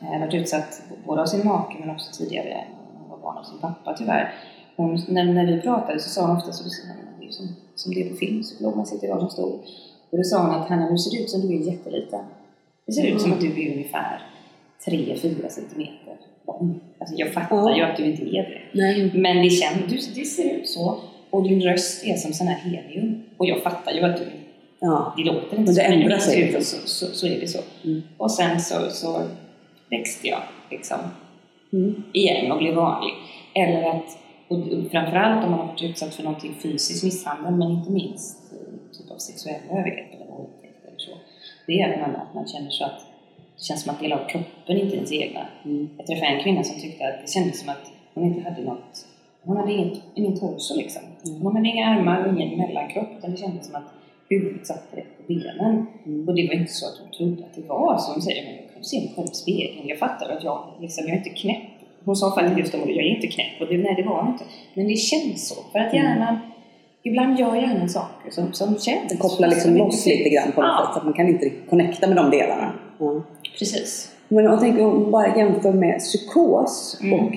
eh, 0.01 0.19
varit 0.19 0.33
utsatt 0.33 0.81
både 1.05 1.21
av 1.21 1.25
sin 1.25 1.47
make 1.47 1.75
men 1.79 1.89
också 1.89 2.11
tidigare 2.23 2.49
när 2.49 2.99
hon 2.99 3.09
var 3.09 3.17
barn 3.17 3.37
av 3.37 3.43
sin 3.43 3.59
pappa 3.59 3.93
tyvärr. 3.97 4.33
Hon, 4.75 4.99
när, 5.07 5.23
när 5.23 5.45
vi 5.45 5.61
pratade 5.61 5.99
så 5.99 6.09
sa 6.09 6.27
hon 6.27 6.37
ofta 6.37 6.51
så 6.51 6.63
som, 7.29 7.47
som 7.75 7.93
det 7.93 8.01
är 8.01 8.09
på 8.09 8.15
film, 8.15 8.43
så 8.43 8.63
låg 8.63 8.75
man 8.75 8.85
sitter 8.85 9.07
i 9.07 9.11
varsin 9.11 9.29
stol. 9.29 9.59
Och 10.09 10.17
då 10.17 10.23
sa 10.23 10.41
hon 10.41 10.55
att 10.55 10.69
Hanna, 10.69 10.89
nu 10.89 10.97
ser 10.97 11.11
det 11.17 11.23
ut 11.23 11.29
som 11.29 11.41
du 11.41 11.55
är 11.55 11.59
jätteliten. 11.71 12.25
Det 12.85 12.91
ser 12.93 13.07
ut 13.07 13.21
som 13.21 13.33
att 13.33 13.39
du 13.41 13.47
är 13.67 13.71
ungefär 13.73 14.21
3-4 14.85 15.49
centimeter 15.49 16.17
lång. 16.47 16.79
Alltså 16.99 17.15
jag 17.15 17.33
fattar 17.33 17.55
Ja. 17.69 17.77
ju 17.77 17.83
att 17.83 17.97
du 17.97 18.05
inte 18.05 18.23
är 18.23 18.43
det. 18.43 18.61
Nej. 18.81 19.11
Men 19.15 19.37
det, 19.43 19.49
känns, 19.49 19.77
du, 19.89 20.19
det 20.21 20.25
ser 20.25 20.53
ut 20.53 20.69
så. 20.69 20.97
Och 21.29 21.43
din 21.43 21.61
röst 21.61 22.05
är 22.05 22.13
som 22.15 22.33
sån 22.33 22.47
här 22.47 22.55
helium. 22.59 23.23
Och 23.37 23.45
jag 23.45 23.63
fattar 23.63 23.91
ju 23.91 24.01
att 24.03 24.17
du, 24.17 24.23
Ja. 24.79 25.13
det 25.17 25.23
låter 25.23 25.41
inte 25.41 25.55
Men 25.55 25.65
det 25.65 25.73
så. 25.73 25.81
ändrar 25.81 26.17
sig. 26.17 26.63
Så, 26.63 26.77
så, 26.87 27.05
så 27.05 27.27
är 27.27 27.39
det 27.39 27.47
så. 27.47 27.59
Mm. 27.83 28.01
Och 28.17 28.31
sen 28.31 28.59
så, 28.59 28.75
så 28.89 29.21
växte 29.89 30.27
jag 30.27 30.41
liksom 30.69 30.99
Mm. 31.73 32.03
igen 32.13 32.51
och 32.51 32.57
blev 32.57 32.75
vanlig. 32.75 33.13
Eller 33.53 33.89
att, 33.89 34.17
och 34.47 34.57
framförallt 34.91 35.45
om 35.45 35.51
man 35.51 35.59
har 35.59 35.67
varit 35.67 35.83
utsatt 35.83 36.13
för 36.13 36.23
någonting 36.23 36.53
fysisk 36.53 37.03
misshandel, 37.03 37.53
men 37.53 37.71
inte 37.71 37.91
minst 37.91 38.53
eh, 38.53 38.97
typ 38.97 39.11
av 39.11 39.17
sexuella 39.17 39.79
övergrepp 39.79 40.13
eller 40.13 40.25
våldtäkt 40.25 40.85
eller 40.87 40.97
så. 40.97 41.11
Det 41.67 41.81
är 41.81 41.93
att 41.93 41.99
man, 41.99 42.15
att 42.15 42.33
man 42.33 42.47
känner 42.47 42.69
så 42.69 42.83
att 42.85 42.99
det 43.57 43.63
känns 43.63 43.83
som 43.83 43.93
att 43.93 43.99
delar 43.99 44.17
av 44.17 44.27
kroppen 44.27 44.77
inte 44.77 44.93
är 44.93 44.95
ens 44.95 45.11
egna. 45.11 45.47
Mm. 45.65 45.89
Jag 45.97 46.07
träffade 46.07 46.27
en 46.27 46.43
kvinna 46.43 46.63
som 46.63 46.81
tyckte 46.81 47.07
att 47.07 47.21
det 47.25 47.31
kändes 47.31 47.59
som 47.59 47.69
att 47.69 47.91
hon 48.13 48.25
inte 48.25 48.49
hade 48.49 48.61
något, 48.63 49.05
hon 49.43 49.57
hade 49.57 49.73
inget, 49.73 50.01
ingen 50.15 50.39
torso 50.39 50.77
liksom. 50.77 51.01
Mm. 51.25 51.41
Hon 51.41 51.55
hade 51.55 51.67
inga 51.69 51.87
armar 51.87 52.25
och 52.25 52.33
ingen 52.33 52.57
mellankropp 52.57 53.09
utan 53.17 53.31
det 53.31 53.37
kändes 53.37 53.65
som 53.67 53.75
att 53.75 53.93
huvudet 54.29 54.67
satt 54.67 54.83
rätt 54.91 55.17
på 55.17 55.23
benen. 55.33 55.87
Mm. 56.05 56.27
Och 56.27 56.35
det 56.35 56.47
var 56.47 56.53
inte 56.53 56.73
så 56.73 56.85
att 56.85 56.97
hon 57.01 57.11
trodde 57.11 57.43
att 57.45 57.55
det 57.55 57.67
var. 57.67 58.01
Hon 58.13 58.21
säger, 58.21 58.61
men 58.77 58.83
jag 58.83 58.83
kan 58.83 58.83
se 58.83 58.97
mig 58.99 59.13
själv 59.15 59.27
i 59.31 59.35
spegeln. 59.35 59.87
Jag 59.87 59.99
fattar 59.99 60.29
att 60.29 60.43
jag, 60.43 60.59
liksom, 60.79 61.03
jag 61.07 61.13
är 61.13 61.17
inte 61.17 61.29
knäpp. 61.29 61.63
Hon 62.05 62.15
sa 62.15 62.35
faktiskt 62.35 62.59
just 62.59 62.73
om 62.73 62.79
jag 62.79 62.89
är 63.05 63.15
inte 63.15 63.27
knäpp. 63.27 63.61
Och 63.61 63.67
det, 63.67 63.77
nej, 63.77 63.93
det 63.97 64.03
var 64.09 64.21
hon 64.21 64.31
inte. 64.33 64.43
Men 64.73 64.87
det 64.87 64.95
känns 64.95 65.47
så. 65.49 65.55
För 65.71 65.79
att 65.79 65.93
Mm. 65.93 66.05
hjärnan, 66.05 66.35
ibland 67.03 67.39
gör 67.39 67.55
hjärnan 67.55 67.89
saker 67.89 68.31
som, 68.31 68.53
som 68.53 68.67
känns. 68.79 69.09
Det 69.09 69.17
kopplar 69.17 69.47
liksom 69.47 69.75
loss 69.75 70.05
lite 70.05 70.29
grann 70.29 70.51
på 70.51 70.61
något 70.61 70.69
ja, 70.77 70.83
sätt. 70.85 70.93
Så 70.93 70.99
att 70.99 71.05
man 71.05 71.13
kan 71.13 71.27
inte 71.27 71.49
connecta 71.69 72.07
med 72.07 72.15
de 72.17 72.29
delarna. 72.31 72.71
Ja. 72.99 73.21
precis. 73.59 74.11
Men 74.27 74.43
jag 74.45 74.59
tänker 74.59 74.85
om 74.85 75.01
man 75.01 75.11
bara 75.11 75.37
jämför 75.37 75.73
med 75.73 75.99
psykos 75.99 76.99
Mm. 77.03 77.13
och 77.19 77.33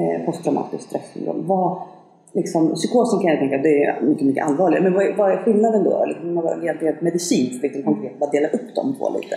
eh, 0.00 0.24
posttraumatiskt 0.26 0.84
stressyndrom. 0.88 1.46
Vad, 1.46 1.78
liksom, 2.34 2.74
psykosen 2.74 3.20
kan 3.20 3.30
jag 3.30 3.38
tänka 3.38 3.58
det 3.58 3.84
är 3.84 4.00
mycket, 4.02 4.26
mycket 4.26 4.44
allvarligare. 4.46 4.84
Men 4.84 4.94
vad, 4.94 5.06
är- 5.06 5.14
vad 5.14 5.32
är 5.32 5.36
skillnaden 5.36 5.84
då? 5.84 6.04
Liksom, 6.08 6.28
om 6.28 6.34
man 6.34 6.60
rent 6.80 7.00
medicinskt, 7.02 7.62
liksom, 7.62 7.82
konkret, 7.82 8.18
bara 8.18 8.30
dela 8.30 8.48
upp 8.48 8.74
de 8.74 8.94
två 8.98 9.10
lite. 9.20 9.36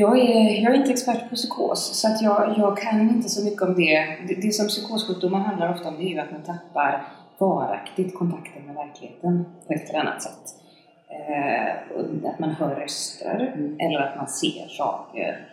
Jag 0.00 0.18
är, 0.18 0.62
jag 0.62 0.72
är 0.74 0.76
inte 0.76 0.90
expert 0.90 1.30
på 1.30 1.34
psykos, 1.36 2.00
så 2.00 2.08
att 2.08 2.22
jag, 2.22 2.54
jag 2.58 2.78
kan 2.78 3.00
inte 3.00 3.28
så 3.28 3.44
mycket 3.44 3.62
om 3.62 3.74
det. 3.74 4.16
det. 4.28 4.34
Det 4.42 4.52
som 4.52 4.68
psykossjukdomar 4.68 5.38
handlar 5.40 5.74
ofta 5.74 5.88
om 5.88 5.96
det 5.96 6.02
är 6.02 6.08
ju 6.08 6.18
att 6.18 6.32
man 6.32 6.42
tappar 6.42 7.08
varaktigt 7.38 8.14
kontakten 8.18 8.66
med 8.66 8.74
verkligheten 8.74 9.44
på 9.66 9.72
ett 9.72 9.88
eller 9.88 9.98
annat 9.98 10.22
sätt. 10.22 10.44
Eh, 11.08 12.30
att 12.30 12.38
man 12.38 12.50
hör 12.50 12.74
röster 12.74 13.52
Mm. 13.54 13.76
eller 13.80 14.00
att 14.00 14.16
man 14.16 14.28
ser 14.28 14.68
saker. 14.68 15.46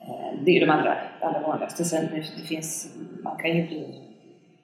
Eh, 0.00 0.44
det 0.44 0.56
är 0.56 0.66
de 0.66 0.72
allra, 0.72 0.96
allra 1.20 1.40
vanligaste. 1.40 1.84
Sen 1.84 2.08
det, 2.12 2.24
det 2.36 2.46
finns, 2.46 2.88
man 3.22 3.36
kan 3.36 3.56
ju 3.56 3.66
bli 3.66 4.00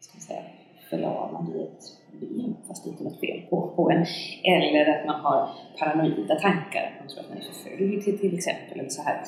ska 0.01 0.17
jag 0.17 0.23
säga, 0.23 0.43
förlamad 0.91 1.49
i 1.57 1.63
ett 1.63 1.85
bil 2.21 2.55
fast 2.69 2.85
det 2.85 2.91
är 3.01 3.05
något 3.05 3.21
fel 3.21 3.41
på, 3.51 3.73
på 3.77 3.91
en. 3.91 4.07
Eller 4.45 4.99
att 5.01 5.07
man 5.07 5.21
har 5.21 5.49
paranoida 5.79 6.35
tankar. 6.35 6.97
Man 7.01 7.09
tror 7.09 7.21
att 7.21 7.29
man 7.29 7.39
är 7.39 7.43
förföljd 7.43 8.05
till, 8.05 8.19
till 8.19 8.35
exempel. 8.35 8.81
Eller 8.81 8.89
så 8.91 9.03
här. 9.03 9.21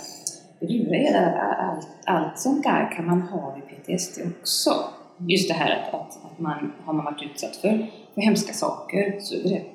Det 0.61 0.67
luriga 0.67 1.09
är 1.09 1.33
att 1.37 1.59
allt, 1.59 1.89
allt 2.05 2.39
sånt 2.39 2.63
där 2.63 2.93
kan 2.97 3.07
man 3.07 3.23
ha 3.23 3.55
vid 3.55 3.65
PTSD 3.99 4.21
också. 4.41 4.71
Just 5.29 5.49
det 5.49 5.55
här 5.55 5.71
att, 5.83 5.95
att, 5.95 6.25
att 6.25 6.39
man 6.39 6.73
har 6.85 6.93
man 6.93 7.05
varit 7.05 7.23
utsatt 7.23 7.57
för, 7.57 7.87
för 8.15 8.21
hemska 8.21 8.53
saker 8.53 9.17
så 9.21 9.35
är 9.35 9.43
det 9.43 9.55
rätt 9.55 9.67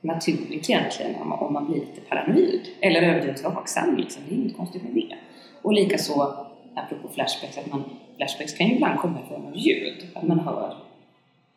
naturligt 0.00 0.70
egentligen 0.70 1.14
om, 1.22 1.28
man- 1.28 1.38
om 1.38 1.52
man 1.52 1.66
blir 1.66 1.80
lite 1.80 2.00
paranoid. 2.00 2.60
Eller 2.80 3.02
överdrivet 3.02 3.44
vaksam. 3.44 3.96
Liksom. 3.96 4.22
Det 4.28 4.34
är 4.34 4.38
inget 4.38 4.56
konstigt 4.56 4.82
med 4.82 4.94
det. 4.94 5.16
Och 5.62 5.72
likaså, 5.72 6.36
apropå 6.74 7.08
flashbacks, 7.14 7.58
att 7.58 7.66
man, 7.70 7.84
flashbacks 8.16 8.54
kan 8.54 8.66
ju 8.66 8.74
ibland 8.74 8.98
komma 8.98 9.18
i 9.24 9.28
form 9.28 9.46
av 9.46 9.56
ljud. 9.56 10.06
Att 10.14 10.22
man 10.22 10.40
hör 10.40 10.76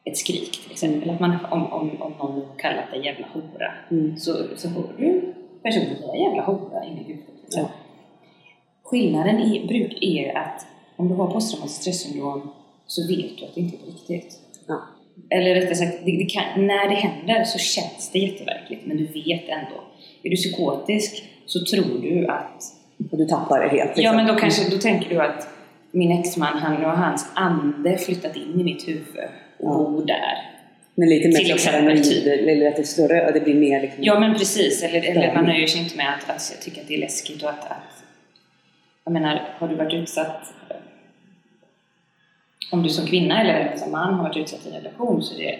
ett 0.07 0.17
skrik 0.17 0.51
till 0.63 0.71
exempel. 0.71 1.09
Att 1.09 1.19
man, 1.19 1.37
om, 1.51 1.73
om, 1.73 2.01
om 2.01 2.13
någon 2.19 2.57
kallat 2.57 2.91
dig 2.91 3.05
jävla 3.05 3.27
hora 3.27 3.73
Mm. 3.91 4.17
så, 4.17 4.31
så 4.55 4.67
hör 4.67 4.93
du 4.97 5.33
personen 5.63 5.97
säga 5.97 6.15
jävla 6.15 6.43
hora 6.43 6.85
in 6.85 6.97
i 6.97 7.03
huvudet. 7.03 7.33
Ja. 7.49 7.69
Skillnaden 8.83 9.35
är, 9.39 9.67
bruk, 9.67 9.97
är 10.01 10.37
att 10.37 10.67
om 10.95 11.07
du 11.09 11.15
har 11.15 11.31
posttraumatiskt 11.31 11.81
stressyndrom 11.81 12.49
så 12.85 13.07
vet 13.07 13.37
du 13.37 13.45
att 13.45 13.55
det 13.55 13.61
inte 13.61 13.77
är 13.83 13.85
riktigt. 13.85 14.39
Ja. 14.67 14.81
Eller 15.29 15.55
rättare 15.55 15.75
sagt, 15.75 16.05
det, 16.05 16.11
det 16.11 16.25
kan, 16.25 16.67
när 16.67 16.89
det 16.89 16.95
händer 16.95 17.43
så 17.43 17.59
känns 17.59 18.09
det 18.13 18.19
jätteverkligt 18.19 18.85
men 18.85 18.97
du 18.97 19.05
vet 19.05 19.49
ändå. 19.49 19.83
Är 20.23 20.29
du 20.29 20.35
psykotisk 20.35 21.23
så 21.45 21.59
tror 21.65 22.01
du 22.01 22.27
att 22.27 22.63
Och 23.11 23.17
du 23.17 23.25
tappar 23.25 23.59
det 23.59 23.69
helt. 23.69 23.81
Ja, 23.81 23.95
liksom. 23.95 24.15
men 24.15 24.27
då 24.27 24.35
kanske 24.35 24.69
då 24.69 24.77
tänker 24.77 25.09
du 25.09 25.21
att 25.21 25.47
min 25.91 26.19
exman, 26.19 26.57
han 26.57 26.85
och 26.85 26.91
hans 26.91 27.31
ande 27.35 27.97
flyttat 27.97 28.35
in 28.35 28.59
i 28.59 28.63
mitt 28.63 28.87
huvud 28.87 29.15
och 29.59 29.85
Ja. 29.85 29.89
bor 29.89 30.05
där. 30.05 30.57
Men 30.95 31.09
lite 31.09 31.27
mer 31.27 31.35
Till 31.35 31.53
exempel, 31.53 32.03
typ. 32.03 32.27
eller 32.27 32.67
att 32.67 32.75
det 32.75 32.83
större, 32.83 33.27
och 33.27 33.33
det 33.33 33.39
blir 33.39 33.55
mer 33.55 33.81
liksom... 33.81 34.03
Ja, 34.03 34.19
men 34.19 34.33
precis. 34.33 34.83
Eller, 34.83 35.03
eller 35.03 35.33
man 35.33 35.45
nöjer 35.45 35.67
sig 35.67 35.81
inte 35.81 35.97
med 35.97 36.13
att, 36.13 36.29
att 36.29 36.61
tycka 36.61 36.81
att 36.81 36.87
det 36.87 36.93
är 36.93 36.99
läskigt 36.99 37.43
och 37.43 37.49
att, 37.49 37.71
att... 37.71 38.03
Jag 39.03 39.13
menar, 39.13 39.41
har 39.59 39.67
du 39.67 39.75
varit 39.75 39.93
utsatt... 39.93 40.53
Om 42.71 42.83
du 42.83 42.89
som 42.89 43.07
kvinna 43.07 43.41
eller 43.41 43.77
som 43.77 43.91
man 43.91 44.13
har 44.13 44.23
varit 44.23 44.37
utsatt 44.37 44.65
i 44.65 44.69
en 44.69 44.75
relation 44.75 45.23
så 45.23 45.35
är 45.35 45.37
det 45.37 45.59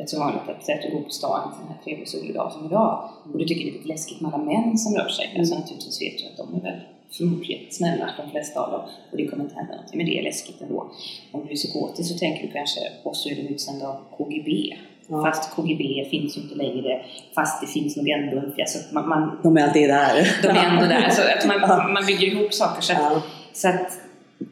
rätt 0.00 0.10
så 0.10 0.18
vanligt 0.18 0.42
att, 0.42 0.70
att 0.70 0.82
du 0.82 0.90
går 0.90 1.02
på 1.02 1.10
stan 1.10 1.48
en 1.48 1.54
sån 1.58 1.68
här 1.68 1.84
trevlig 1.84 2.08
solig 2.08 2.34
dag 2.34 2.52
som 2.52 2.66
idag 2.66 3.10
och 3.32 3.38
du 3.38 3.44
tycker 3.44 3.64
det 3.64 3.70
är 3.70 3.72
lite 3.72 3.88
läskigt 3.88 4.20
med 4.20 4.34
alla 4.34 4.44
män 4.44 4.78
som 4.78 4.94
rör 4.94 5.08
sig. 5.08 5.34
Alltså 5.38 5.54
naturligtvis 5.54 6.02
vet 6.02 6.18
du 6.18 6.26
att 6.26 6.36
de 6.36 6.58
är 6.58 6.70
väl 6.70 6.80
förmodligen 7.16 7.60
snälla, 7.70 8.10
de 8.16 8.30
flesta 8.30 8.60
av 8.60 8.70
dem, 8.72 8.80
och 9.10 9.16
det 9.16 9.26
kommer 9.26 9.44
inte 9.44 9.54
hända 9.56 9.72
någonting, 9.74 9.98
men 9.98 10.06
det 10.06 10.18
är 10.18 10.22
läskigt 10.22 10.60
ändå. 10.60 10.90
Om 11.32 11.46
du 11.46 11.52
är 11.52 11.56
psykotisk 11.56 12.12
så 12.12 12.18
tänker 12.18 12.46
du 12.46 12.52
kanske, 12.52 12.80
och 13.02 13.16
så 13.16 13.28
är 13.28 13.34
du 13.34 13.40
utsänd 13.42 13.82
av 13.82 13.96
KGB. 14.16 14.76
Ja. 15.10 15.22
Fast 15.24 15.50
KGB 15.56 16.04
finns 16.10 16.36
ju 16.36 16.40
inte 16.40 16.54
längre, 16.54 17.04
fast 17.34 17.60
det 17.60 17.66
finns 17.66 17.96
nog 17.96 18.08
ändå 18.08 18.36
en 18.38 18.52
alltså 18.58 18.94
man, 18.94 19.08
man, 19.08 19.40
De 19.42 19.56
är 19.56 19.62
alltid 19.62 19.88
där. 19.88 20.28
de 20.42 20.48
är 20.48 20.64
ändå 20.70 20.86
där. 20.86 21.02
Alltså 21.02 21.22
att 21.22 21.44
Ja. 21.60 21.66
man, 21.78 21.92
man 21.92 22.06
bygger 22.06 22.26
ihop 22.26 22.54
saker. 22.54 22.82
Så 22.82 22.92
att, 22.92 22.98
Ja. 23.02 23.22
så 23.52 23.68
att 23.68 23.98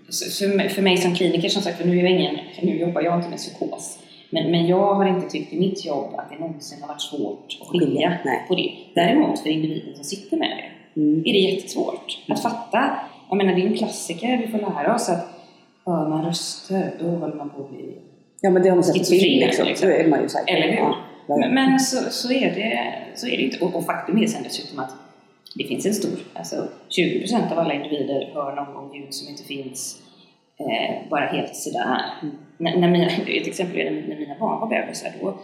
så 0.09 0.45
för, 0.47 0.57
mig, 0.57 0.69
för 0.69 0.83
mig 0.83 0.97
som 0.97 1.15
kliniker, 1.15 1.49
som 1.49 1.63
sagt, 1.63 1.79
för 1.79 1.85
nu, 1.89 1.99
är 1.99 2.03
jag 2.03 2.11
ingen, 2.13 2.37
nu 2.63 2.79
jobbar 2.79 3.01
jag 3.03 3.19
inte 3.19 3.29
med 3.29 3.39
psykos. 3.39 3.99
Men, 4.31 4.51
men 4.51 4.67
jag 4.67 4.95
har 4.95 5.07
inte 5.09 5.29
tyckt 5.31 5.53
i 5.53 5.59
mitt 5.59 5.85
jobb 5.85 6.15
att 6.19 6.31
det 6.31 6.39
någonsin 6.39 6.81
har 6.81 6.89
varit 6.89 7.03
svårt 7.03 7.59
att 7.61 7.69
skilja 7.69 8.19
på 8.49 8.55
det. 8.55 8.73
Däremot 8.95 9.39
för 9.39 9.49
individen 9.51 9.95
som 9.95 10.05
sitter 10.05 10.37
med 10.37 10.51
det 10.51 10.65
Mm. 10.97 11.21
är 11.21 11.33
det 11.33 11.39
jättesvårt 11.39 12.19
att 12.29 12.43
fatta. 12.43 12.99
Jag 13.29 13.37
menar, 13.37 13.55
det 13.55 13.63
är 13.63 13.67
en 13.67 13.77
klassiker, 13.77 14.39
vi 14.39 14.49
får 14.49 14.59
lära 14.59 14.95
oss 14.95 15.09
att 15.09 15.37
hör 15.87 16.09
man 16.09 16.25
röster, 16.25 16.95
då 17.01 17.07
håller 17.07 17.35
man 17.35 17.51
på 17.51 17.63
att 17.63 17.71
bli... 17.71 17.99
Ja 18.41 18.51
men 18.51 18.63
det 18.63 18.69
har 18.69 18.77
man 18.77 18.85
sett 18.85 18.99
på 18.99 19.05
film 19.05 19.47
liksom. 19.47 19.67
liksom. 19.67 19.89
Då 19.89 19.95
är 19.95 20.09
man 20.09 20.23
ju 20.23 20.29
säker. 20.29 20.55
Eller 20.57 20.69
hur? 20.69 20.95
Ja. 21.29 21.37
Men, 21.37 21.55
men 21.55 21.81
så, 21.81 22.11
så, 22.11 22.33
är 22.33 22.55
det, 22.55 22.95
så 23.15 23.27
är 23.27 23.37
det 23.37 23.43
inte. 23.43 23.65
Och, 23.65 23.75
och 23.75 23.85
faktum 23.85 24.23
är 24.23 24.27
sen 24.27 24.43
dessutom 24.43 24.79
att 24.79 24.95
det 25.55 25.65
finns 25.65 25.87
en 25.87 25.95
stor, 25.95 26.19
alltså 26.35 26.69
20% 26.91 27.53
av 27.53 27.59
alla 27.59 27.75
individer 27.75 28.31
hör 28.35 28.57
någon 28.57 28.75
gång 28.75 28.97
ljud 28.97 29.15
som 29.15 29.29
inte 29.29 29.45
finns 29.45 30.03
eh, 30.59 31.09
bara 31.11 31.27
helt 31.27 31.57
sådär. 31.57 32.05
Mm. 32.23 32.35
När, 32.59 32.77
när 32.77 32.91
mina, 32.91 33.07
ett 33.07 33.47
exempel 33.47 33.79
är 33.79 33.91
när 33.91 34.17
mina 34.17 34.39
barn 34.39 34.61
var 34.61 34.67
bebisar 34.69 35.11
då 35.21 35.39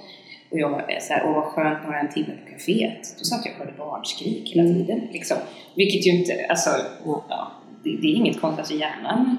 och 0.52 0.58
jag 0.58 0.70
var 0.70 0.84
så 1.00 1.12
här, 1.12 1.22
åh 1.26 1.32
vad 1.34 1.44
skönt, 1.44 1.78
några 1.84 1.98
en 2.00 2.08
timme 2.08 2.32
på 2.44 2.52
kaféet. 2.52 3.02
Då 3.18 3.24
satt 3.24 3.44
jag 3.46 3.52
och 3.54 3.58
hörde 3.58 3.72
barnskrik 3.78 4.52
hela 4.54 4.62
Mm. 4.68 4.74
tiden. 4.74 5.00
Liksom. 5.12 5.36
Vilket 5.76 6.06
ju 6.06 6.10
inte, 6.18 6.32
alltså, 6.48 6.70
Ja. 7.06 7.24
ja, 7.28 7.52
det, 7.84 7.90
det 8.02 8.06
är 8.06 8.14
inget 8.16 8.40
konstigt. 8.40 8.58
Alltså 8.58 8.74
hjärnan, 8.74 9.36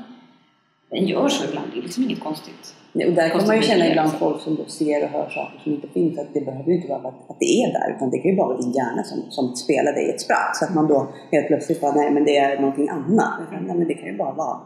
den 0.89 1.05
gör 1.07 1.27
så 1.29 1.47
ibland. 1.49 1.67
Det 1.73 1.77
är 1.79 1.81
liksom 1.81 2.03
inget 2.03 2.19
konstigt. 2.19 2.75
Nej, 2.95 3.07
Och 3.07 3.13
där 3.13 3.29
kan 3.29 3.47
man 3.47 3.55
ju 3.55 3.61
känna 3.61 3.87
ibland 3.87 4.09
liksom. 4.11 4.29
folk 4.29 4.41
som 4.41 4.55
då 4.55 4.65
ser 4.65 5.03
och 5.03 5.09
hör 5.09 5.29
saker 5.29 5.59
som 5.63 5.71
inte 5.73 5.87
finns. 5.87 6.19
Att 6.19 6.33
det 6.33 6.41
behöver 6.41 6.69
ju 6.71 6.75
inte 6.75 6.87
vara 6.87 6.99
att, 6.99 7.29
att 7.29 7.39
det 7.39 7.45
är 7.63 7.67
där. 7.79 7.95
Utan 7.95 8.09
det 8.09 8.17
kan 8.17 8.31
ju 8.31 8.37
bara 8.37 8.47
vara 8.47 8.57
din 8.61 8.71
hjärna 8.71 9.03
som, 9.03 9.19
som 9.29 9.55
spelar 9.55 9.93
dig 9.93 10.09
ett 10.09 10.21
spratt. 10.21 10.55
Så 10.55 10.65
att 10.65 10.75
man 10.75 10.87
då 10.87 11.07
helt 11.31 11.47
plötsligt 11.47 11.81
bara, 11.81 11.91
nej 11.95 12.11
men 12.11 12.23
det 12.25 12.37
är 12.37 12.59
någonting 12.59 12.89
annat. 12.89 13.39
Nej 13.51 13.75
men 13.75 13.87
det 13.87 13.93
kan 13.93 14.05
ju 14.07 14.17
bara 14.17 14.33
vara. 14.33 14.57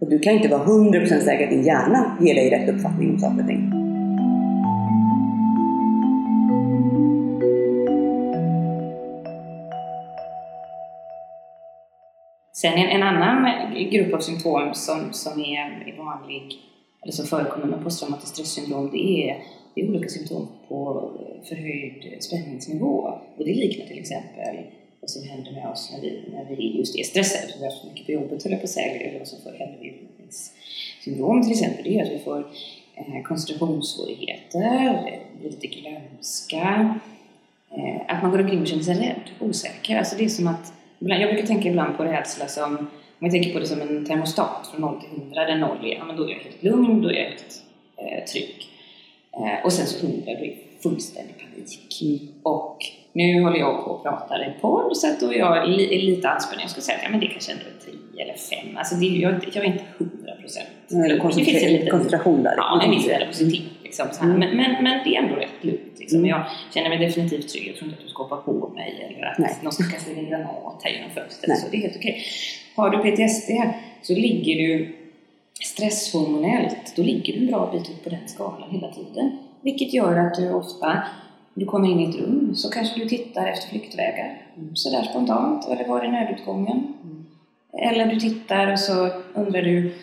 Och 0.00 0.10
du 0.10 0.18
kan 0.18 0.32
ju 0.32 0.36
inte 0.38 0.56
vara 0.56 0.64
100% 0.64 1.20
säker 1.20 1.44
att 1.44 1.50
din 1.50 1.64
hjärna 1.64 2.16
ger 2.20 2.34
dig 2.34 2.50
rätt 2.50 2.68
uppfattning 2.74 3.10
om 3.10 3.18
saker 3.18 3.40
och 3.40 3.46
ting. 3.48 3.72
Sen 12.56 12.72
en, 12.72 12.88
en 12.88 13.02
annan 13.02 13.46
grupp 13.90 14.14
av 14.14 14.20
symptom 14.20 14.74
som, 14.74 15.12
som 15.12 15.40
är, 15.40 15.88
är 15.88 15.96
vanlig, 15.96 16.58
eller 17.02 17.12
som 17.12 17.26
förekommer 17.26 17.66
med 17.66 17.82
posttraumatiskt 17.84 18.34
stressyndrom, 18.34 18.90
det 18.92 19.30
är, 19.30 19.42
det 19.74 19.80
är 19.80 19.88
olika 19.88 20.08
symptom 20.08 20.48
på 20.68 21.10
förhöjd 21.48 22.16
spänningsnivå. 22.20 23.18
Och 23.36 23.44
det 23.44 23.54
liknar 23.54 23.86
till 23.86 23.98
exempel 23.98 24.56
vad 25.00 25.10
som 25.10 25.28
händer 25.28 25.52
med 25.52 25.68
oss 25.68 25.90
när 25.92 26.00
vi, 26.00 26.22
när 26.32 26.56
vi 26.56 26.78
just 26.78 26.98
är 26.98 27.02
stressade, 27.02 27.52
för 27.52 27.58
vi 27.58 27.64
har 27.64 27.72
så 27.72 27.86
mycket 27.86 28.06
på 28.06 28.12
jobbet 28.12 28.42
höll 28.42 28.52
jag 28.52 28.60
på 28.60 28.64
att 28.64 28.70
säga, 28.70 28.86
eller 28.86 29.18
vad 29.18 29.28
som 29.28 29.38
händer 29.58 29.78
vid 29.80 29.92
utmattningssyndrom 29.92 31.42
till 31.42 31.52
exempel, 31.52 31.84
det 31.84 31.98
är 31.98 32.02
att 32.02 32.12
vi 32.12 32.18
får 32.18 32.38
eh, 32.94 33.22
koncentrationssvårigheter, 33.22 35.20
blir 35.40 35.50
lite 35.50 35.66
glömska, 35.66 36.94
eh, 37.70 38.00
att 38.08 38.22
man 38.22 38.30
går 38.30 38.40
omkring 38.40 38.60
och 38.60 38.66
känner 38.66 38.82
sig 38.82 38.94
rädd, 38.94 39.30
osäker. 39.40 39.96
Alltså 39.96 40.16
det 40.18 40.24
är 40.24 40.28
som 40.28 40.46
att, 40.46 40.72
jag 40.98 41.30
brukar 41.30 41.46
tänka 41.46 41.68
ibland 41.68 41.96
på 41.96 42.04
rädsla 42.04 42.46
som, 42.46 42.76
om 42.76 42.88
jag 43.18 43.30
tänker 43.30 43.52
på 43.52 43.58
det 43.58 43.66
som 43.66 43.80
en 43.80 44.04
termostat 44.04 44.68
från 44.70 44.80
0 44.80 45.00
till 45.00 45.22
100, 45.22 45.44
där 45.44 45.56
0 45.56 45.70
är, 45.82 45.94
ja 45.94 46.04
men 46.04 46.16
då 46.16 46.24
är 46.24 46.28
jag 46.28 46.38
helt 46.38 46.62
lugn, 46.62 47.02
då 47.02 47.08
är 47.08 47.14
jag 47.14 47.24
helt 47.24 47.62
eh, 47.96 48.24
trygg. 48.32 48.66
Eh, 49.32 49.64
och 49.64 49.72
sen 49.72 49.86
så 49.86 50.06
100, 50.06 50.22
då 50.24 50.30
är 50.30 50.54
fullständig 50.82 51.34
panik. 51.38 52.02
Mm. 52.02 52.28
Och 52.42 52.78
nu 53.12 53.42
håller 53.42 53.58
jag 53.58 53.84
på 53.84 53.96
att 53.96 54.02
prata 54.02 54.46
i 54.46 54.60
podd 54.60 54.96
så 54.96 55.06
att 55.06 55.20
då 55.20 55.32
är 55.32 55.38
jag 55.38 55.68
li, 55.68 56.06
lite 56.06 56.28
anspänd. 56.28 56.62
Jag 56.62 56.70
skulle 56.70 56.82
säga 56.82 56.98
att 56.98 57.04
ja, 57.04 57.10
men 57.10 57.20
det 57.20 57.26
kanske 57.26 57.52
ändå 57.52 57.64
är 57.64 57.90
10 58.12 58.22
eller 58.22 58.34
5. 58.34 58.76
Alltså 58.76 58.94
det, 58.94 59.06
jag, 59.06 59.32
jag 59.52 59.64
är 59.64 59.68
inte 59.68 59.84
100 59.98 60.32
procent. 60.40 60.68
Det 61.36 61.44
finns 61.44 61.62
en 61.62 61.72
liten 61.72 61.90
koncentration 61.90 62.42
där. 62.42 62.54
Ja, 62.56 62.82
en 62.84 62.90
viss 62.90 63.06
nervositet. 63.06 63.62
Liksom, 63.86 64.06
mm. 64.22 64.38
men, 64.38 64.56
men, 64.56 64.84
men 64.84 65.04
det 65.04 65.16
är 65.16 65.22
ändå 65.22 65.34
rätt 65.34 65.64
lugnt. 65.64 65.98
Liksom. 65.98 66.18
Mm. 66.18 66.30
Jag 66.30 66.44
känner 66.74 66.88
mig 66.88 66.98
definitivt 66.98 67.48
trygg. 67.48 67.68
Jag 67.68 67.76
tror 67.76 67.88
inte 67.88 67.98
att 67.98 68.04
du 68.04 68.10
ska 68.10 68.22
hoppa 68.22 68.36
på 68.36 68.68
mig 68.74 69.08
eller 69.10 69.26
att 69.26 69.38
Nej. 69.38 69.56
någon 69.62 69.72
ska 69.72 69.84
kasta 69.84 70.10
in 70.10 70.18
en 70.18 70.30
granat 70.30 70.80
här 70.84 70.90
genom 70.90 71.10
fönstret. 71.10 71.58
Så 71.58 71.66
det 71.70 71.76
är 71.76 71.80
helt 71.80 71.96
okej. 71.96 72.22
Har 72.76 72.90
du 72.90 72.98
PTSD 72.98 73.50
så 74.02 74.12
ligger 74.12 74.68
du 74.68 74.96
stresshormonellt, 75.64 76.96
då 76.96 77.02
ligger 77.02 77.32
du 77.32 77.38
en 77.38 77.46
bra 77.46 77.70
bit 77.72 77.90
upp 77.90 78.04
på 78.04 78.10
den 78.10 78.28
skalan 78.28 78.70
hela 78.70 78.92
tiden. 78.92 79.38
Vilket 79.60 79.94
gör 79.94 80.16
att 80.16 80.34
du 80.34 80.52
ofta 80.52 81.02
du 81.54 81.66
kommer 81.66 81.88
in 81.88 82.00
i 82.00 82.10
ett 82.10 82.16
rum 82.16 82.54
så 82.54 82.70
kanske 82.70 83.00
du 83.00 83.08
tittar 83.08 83.46
efter 83.46 83.68
flyktvägar 83.68 84.42
mm. 84.56 84.76
sådär 84.76 85.02
spontant, 85.02 85.68
eller 85.68 85.88
var 85.88 86.00
är 86.00 86.08
nödutgången? 86.08 86.94
Mm. 87.04 87.26
Eller 87.72 88.06
du 88.06 88.20
tittar 88.20 88.72
och 88.72 88.78
så 88.78 89.10
undrar 89.34 89.62
du 89.62 89.94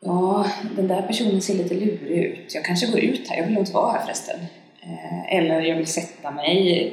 Ja, 0.00 0.46
den 0.76 0.88
där 0.88 1.02
personen 1.02 1.40
ser 1.40 1.54
lite 1.54 1.74
lurig 1.74 2.10
ut. 2.10 2.54
Jag 2.54 2.64
kanske 2.64 2.86
går 2.86 3.00
ut 3.00 3.28
här, 3.28 3.36
jag 3.36 3.46
vill 3.46 3.58
inte 3.58 3.72
vara 3.72 3.92
här 3.92 4.04
förresten. 4.04 4.40
Eh, 4.82 5.36
eller 5.36 5.60
jag 5.60 5.76
vill 5.76 5.86
sätta 5.86 6.30
mig, 6.30 6.92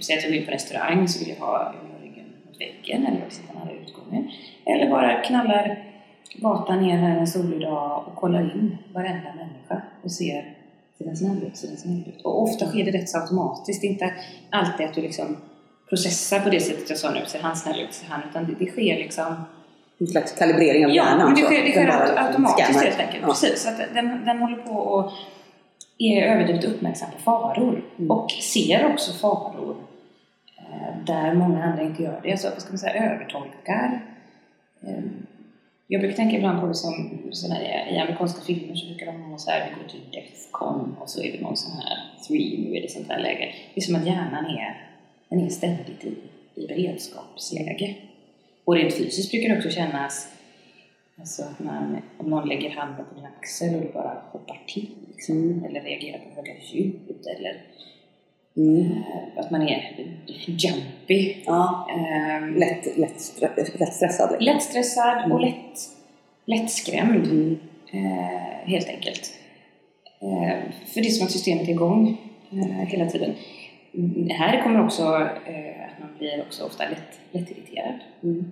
säg 0.00 0.18
att 0.18 0.24
jag 0.24 0.30
vill 0.30 0.44
på 0.44 0.50
restaurang 0.50 1.08
så 1.08 1.18
vill 1.18 1.28
jag 1.28 1.46
ha 1.46 1.74
ryggen 2.02 2.24
mot 2.46 2.60
väggen 2.60 3.06
eller 3.06 3.16
jag 3.18 3.24
vill 3.24 3.34
sitta 3.34 3.52
nära 3.52 3.72
utgången. 3.72 4.30
Eller 4.64 4.90
bara 4.90 5.22
knallar 5.22 5.84
gatan 6.34 6.82
ner 6.82 6.96
här 6.96 7.18
en 7.18 7.26
solig 7.26 7.60
dag 7.60 8.04
och 8.06 8.16
kollar 8.16 8.40
in 8.40 8.78
varenda 8.92 9.34
människa 9.34 9.82
och 10.02 10.12
ser 10.12 10.54
ser 10.98 11.04
den 11.04 11.16
snäll 11.16 11.42
ut, 11.46 11.56
ser 11.56 11.68
den 11.68 11.76
snäll 11.76 12.04
ut. 12.06 12.22
Och 12.22 12.42
ofta 12.42 12.66
sker 12.66 12.84
det 12.84 12.90
rätt 12.90 13.08
så 13.08 13.18
automatiskt, 13.18 13.80
Det 13.80 13.86
är 13.86 13.90
inte 13.90 14.14
alltid 14.50 14.86
att 14.86 14.94
du 14.94 15.02
liksom 15.02 15.36
processar 15.88 16.40
på 16.40 16.50
det 16.50 16.60
sättet 16.60 16.90
jag 16.90 16.98
sa 16.98 17.10
nu, 17.10 17.20
ser 17.26 17.40
han 17.40 17.56
snäll 17.56 17.80
ut, 17.80 17.94
ser 17.94 18.06
han, 18.06 18.22
utan 18.30 18.46
det, 18.46 18.64
det 18.64 18.70
sker 18.70 18.96
liksom 18.96 19.36
en 19.98 20.06
slags 20.06 20.32
kalibrering 20.32 20.86
av 20.86 20.92
hjärnan? 20.92 21.34
Ja, 21.36 21.42
det 21.42 21.42
sker, 21.42 21.64
det 21.64 21.70
sker 21.70 22.26
automatiskt 22.26 22.84
helt 22.84 23.00
enkelt. 23.00 23.22
Ja. 23.22 23.28
Precis, 23.28 23.62
så 23.62 23.68
att 23.68 23.94
den, 23.94 24.24
den 24.24 24.38
håller 24.38 24.56
på 24.56 24.70
och 24.70 25.12
är 25.98 26.22
överdrivet 26.22 26.64
uppmärksam 26.64 27.10
på 27.10 27.18
faror 27.18 27.84
mm. 27.98 28.10
och 28.10 28.30
ser 28.30 28.92
också 28.92 29.12
faror 29.12 29.76
eh, 30.58 31.04
där 31.06 31.34
många 31.34 31.64
andra 31.64 31.82
inte 31.82 32.02
gör 32.02 32.20
det. 32.22 32.40
Så 32.40 32.50
vad 32.50 32.62
ska 32.62 32.70
man 32.70 32.78
säga, 32.78 33.12
övertolkar 33.12 34.00
eh, 34.82 35.04
jag 35.90 36.00
brukar 36.00 36.16
tänka 36.16 36.36
ibland 36.36 36.60
på 36.60 36.66
det 36.66 36.74
som 36.74 37.20
såna, 37.32 37.62
i 37.90 37.98
amerikanska 37.98 38.40
filmer 38.40 38.74
så 38.74 38.86
brukar 38.86 39.06
de 39.06 39.22
ha 39.22 39.38
så 39.38 39.50
här, 39.50 39.68
vi 39.68 39.82
går 39.82 39.88
till 39.88 40.00
Deathcon 40.12 40.96
och 41.00 41.10
så 41.10 41.22
är 41.22 41.32
det 41.32 41.40
någon 41.40 41.56
sån 41.56 41.72
här 41.72 41.98
three, 42.26 42.58
nu 42.58 42.76
är 42.76 42.82
det 42.82 42.90
sånt 42.90 43.08
här 43.08 43.18
läge. 43.18 43.54
Det 43.74 43.80
är 43.80 43.84
som 43.84 43.96
att 43.96 44.06
hjärnan 44.06 44.46
är, 44.46 44.86
den 45.28 45.40
är 45.40 45.48
ständigt 45.48 46.04
i, 46.04 46.14
i 46.54 46.66
beredskapsläge. 46.66 47.94
Och 48.68 48.74
rent 48.74 48.94
fysiskt 48.94 49.30
brukar 49.30 49.48
det 49.48 49.56
också 49.56 49.70
kännas 49.70 50.28
Alltså 51.18 51.42
att 51.42 51.58
man, 51.58 52.02
om 52.18 52.30
någon 52.30 52.48
lägger 52.48 52.70
handen 52.70 53.04
på 53.06 53.14
din 53.14 53.24
axel 53.38 53.74
och 53.74 53.80
du 53.80 53.92
bara 53.92 54.22
hoppar 54.32 54.62
till 54.66 54.88
liksom, 55.08 55.64
eller 55.64 55.80
reagerar 55.80 56.18
på 56.18 56.34
höga 56.36 56.52
ljud 56.72 57.26
eller 57.36 57.62
Mm. 58.56 58.80
Eh, 58.80 59.40
att 59.40 59.50
man 59.50 59.62
är 59.62 60.06
jumpy. 60.46 61.34
Ja. 61.46 61.88
Um, 62.40 62.56
lätt, 62.56 62.96
lätt, 62.96 63.40
lätt 63.80 63.94
stressad. 63.94 64.30
Liksom. 64.30 64.54
Lättstressad 64.54 65.18
mm. 65.18 65.32
och 65.32 65.40
lätt, 65.40 65.78
lättskrämd. 66.44 67.26
Mm. 67.26 67.58
Uh, 67.94 68.68
helt 68.70 68.88
enkelt. 68.88 69.32
Uh, 70.22 70.70
för 70.86 71.00
det 71.00 71.06
är 71.06 71.10
som 71.10 71.26
att 71.26 71.32
systemet 71.32 71.68
är 71.68 71.72
igång 71.72 72.16
uh, 72.52 72.84
hela 72.84 73.06
tiden. 73.06 73.34
Här 74.30 74.62
kommer 74.62 74.84
också 74.84 75.28
att 75.98 76.10
man 76.10 76.18
blir 76.18 76.42
också 76.46 76.64
ofta 76.64 76.84
lätt, 76.84 77.20
lättirriterad. 77.32 77.94
Mm. 78.22 78.44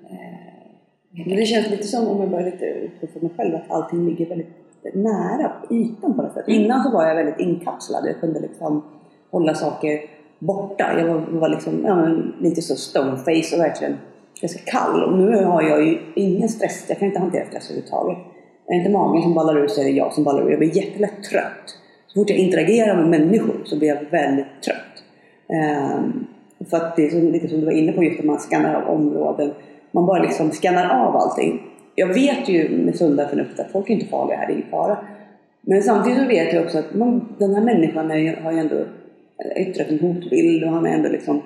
Men 1.10 1.36
det 1.36 1.46
känns 1.46 1.70
lite 1.70 1.82
som, 1.82 2.08
om 2.08 2.20
jag 2.20 2.30
börjar 2.30 2.50
lite 2.50 2.64
utgå 2.64 3.06
från 3.06 3.22
mig 3.22 3.32
själv, 3.36 3.54
att 3.54 3.70
allting 3.70 4.08
ligger 4.08 4.26
väldigt 4.26 4.48
nära 4.94 5.52
ytan 5.70 6.14
på 6.14 6.22
något 6.22 6.34
sätt. 6.34 6.48
Mm. 6.48 6.62
Innan 6.62 6.82
så 6.82 6.90
var 6.90 7.06
jag 7.06 7.14
väldigt 7.14 7.40
inkapslad. 7.40 8.06
Jag 8.06 8.20
kunde 8.20 8.40
liksom 8.40 8.84
hålla 9.30 9.54
saker 9.54 10.00
borta. 10.38 10.98
Jag 10.98 11.06
var, 11.06 11.20
var 11.20 11.48
liksom, 11.48 11.84
ja, 11.84 12.08
lite 12.40 12.62
så 12.62 12.76
stoneface 12.76 13.56
och 13.56 13.60
verkligen 13.62 13.96
ganska 14.40 14.60
kall. 14.70 15.04
Och 15.04 15.18
nu 15.18 15.44
har 15.44 15.62
jag 15.62 15.86
ju 15.86 15.98
ingen 16.14 16.48
stress. 16.48 16.84
Jag 16.88 16.98
kan 16.98 17.08
inte 17.08 17.20
hantera 17.20 17.46
stress 17.46 17.70
överhuvudtaget. 17.70 18.18
Är 18.66 18.72
det 18.72 18.78
inte 18.78 18.90
magen 18.90 19.22
som 19.22 19.34
ballar 19.34 19.58
ur 19.58 19.68
så 19.68 19.80
är 19.80 19.84
det 19.84 19.90
jag 19.90 20.12
som 20.12 20.24
ballar 20.24 20.46
ur. 20.46 20.50
Jag 20.50 20.58
blir 20.58 20.76
jättelätt 20.76 21.22
trött. 21.30 21.78
Så 22.06 22.20
fort 22.20 22.30
jag 22.30 22.38
interagerar 22.38 22.96
med 22.96 23.20
människor 23.20 23.56
så 23.64 23.78
blir 23.78 23.88
jag 23.88 24.10
väldigt 24.10 24.62
trött. 24.64 25.02
Um, 25.48 26.26
för 26.70 26.76
att 26.76 26.96
det 26.96 27.06
är 27.06 27.10
så, 27.10 27.20
lite 27.20 27.48
som 27.48 27.60
du 27.60 27.66
var 27.66 27.72
inne 27.72 27.92
på 27.92 28.04
just 28.04 28.20
att 28.20 28.26
man 28.26 28.38
skannar 28.38 28.74
av 28.74 28.88
områden. 28.88 29.50
Man 29.90 30.06
bara 30.06 30.22
liksom 30.22 30.50
skannar 30.50 31.06
av 31.06 31.16
allting. 31.16 31.62
Jag 31.94 32.14
vet 32.14 32.48
ju 32.48 32.84
med 32.84 32.96
sunda 32.96 33.28
förnuftet 33.28 33.60
att 33.60 33.72
folk 33.72 33.90
är 33.90 33.94
inte 33.94 34.06
farliga 34.06 34.36
här, 34.38 34.46
det 34.46 34.52
är 34.52 34.56
ingen 34.56 34.70
fara. 34.70 34.98
Men 35.60 35.82
samtidigt 35.82 36.18
så 36.18 36.28
vet 36.28 36.52
jag 36.52 36.64
också 36.64 36.78
att 36.78 36.94
man, 36.94 37.34
den 37.38 37.54
här 37.54 37.62
människan 37.62 38.10
är, 38.10 38.36
har 38.36 38.52
ju 38.52 38.58
ändå 38.58 38.76
yttrat 39.56 39.88
en 39.88 40.00
hotbild 40.00 40.64
och 40.64 40.70
han 40.70 40.86
är 40.86 40.90
ändå 40.90 41.08
liksom 41.08 41.42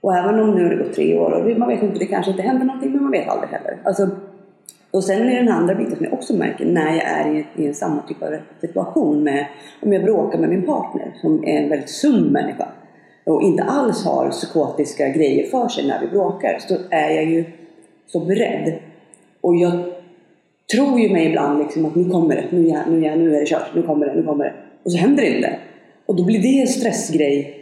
och 0.00 0.16
även 0.16 0.40
om 0.40 0.54
nu 0.54 0.62
har 0.62 0.70
det 0.70 0.84
gått 0.84 0.94
tre 0.94 1.18
år 1.18 1.30
och 1.32 1.58
man 1.58 1.68
vet 1.68 1.82
inte, 1.82 1.98
det 1.98 2.06
kanske 2.06 2.30
inte 2.30 2.42
händer 2.42 2.66
någonting 2.66 2.92
men 2.92 3.02
man 3.02 3.12
vet 3.12 3.28
aldrig 3.28 3.50
heller. 3.50 3.78
Alltså, 3.84 4.08
och 4.90 5.04
sen 5.04 5.20
är 5.20 5.24
det 5.24 5.36
den 5.36 5.48
andra 5.48 5.74
biten 5.74 5.96
som 5.96 6.04
jag 6.04 6.12
också 6.12 6.36
märker 6.36 6.66
när 6.66 6.94
jag 6.96 7.04
är 7.04 7.34
i, 7.34 7.46
i 7.56 7.66
en 7.66 7.74
samma 7.74 8.02
typ 8.02 8.22
av 8.22 8.28
situation 8.60 9.22
med 9.22 9.46
om 9.80 9.92
jag 9.92 10.04
bråkar 10.04 10.38
med 10.38 10.48
min 10.48 10.66
partner 10.66 11.12
som 11.20 11.44
är 11.44 11.62
en 11.62 11.68
väldigt 11.68 11.90
sund 11.90 12.32
människa 12.32 12.68
och 13.30 13.42
inte 13.42 13.62
alls 13.62 14.04
har 14.04 14.30
psykotiska 14.30 15.08
grejer 15.08 15.46
för 15.46 15.68
sig 15.68 15.86
när 15.86 16.00
vi 16.00 16.06
bråkar 16.06 16.58
så 16.58 16.76
är 16.90 17.10
jag 17.10 17.24
ju 17.24 17.44
så 18.06 18.20
beredd. 18.20 18.78
Och 19.40 19.56
jag 19.56 19.72
tror 20.72 21.00
ju 21.00 21.12
mig 21.12 21.26
ibland 21.26 21.58
liksom 21.58 21.86
att 21.86 21.94
nu 21.94 22.10
kommer 22.10 22.34
det, 22.34 22.44
nu, 22.50 22.62
nu, 22.88 23.16
nu 23.16 23.36
är 23.36 23.40
det 23.40 23.46
kört, 23.46 23.74
nu 23.74 23.82
kommer 23.82 24.06
det, 24.06 24.14
nu 24.14 24.22
kommer 24.22 24.44
det. 24.44 24.52
Och 24.82 24.92
så 24.92 24.98
händer 24.98 25.22
det 25.22 25.36
inte. 25.36 25.58
Och 26.06 26.16
då 26.16 26.24
blir 26.24 26.42
det 26.42 26.60
en 26.60 26.68
stressgrej. 26.68 27.56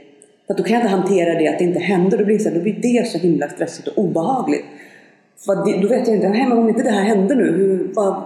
För 0.47 0.55
då 0.55 0.63
kan 0.63 0.75
jag 0.75 0.83
inte 0.83 0.97
hantera 0.97 1.39
det 1.39 1.49
att 1.49 1.59
det 1.59 1.65
inte 1.65 1.79
händer. 1.81 2.19
Då 2.19 2.25
blir 2.25 2.39
det, 2.39 2.45
så, 2.45 2.51
då 2.51 2.61
blir 2.61 2.79
det 2.83 3.07
så 3.07 3.19
himla 3.19 3.49
stressigt 3.49 3.89
och 3.89 3.99
obehagligt. 3.99 4.65
För 5.47 5.55
det, 5.55 5.81
då 5.83 5.89
vet 5.89 6.07
jag 6.07 6.17
inte, 6.17 6.27
äh, 6.27 6.49
men 6.49 6.59
om 6.59 6.69
inte 6.69 6.83
det 6.83 6.91
här 6.91 7.03
händer 7.03 7.37
nu, 7.37 7.53
hur, 7.53 7.91
vad, 7.95 8.23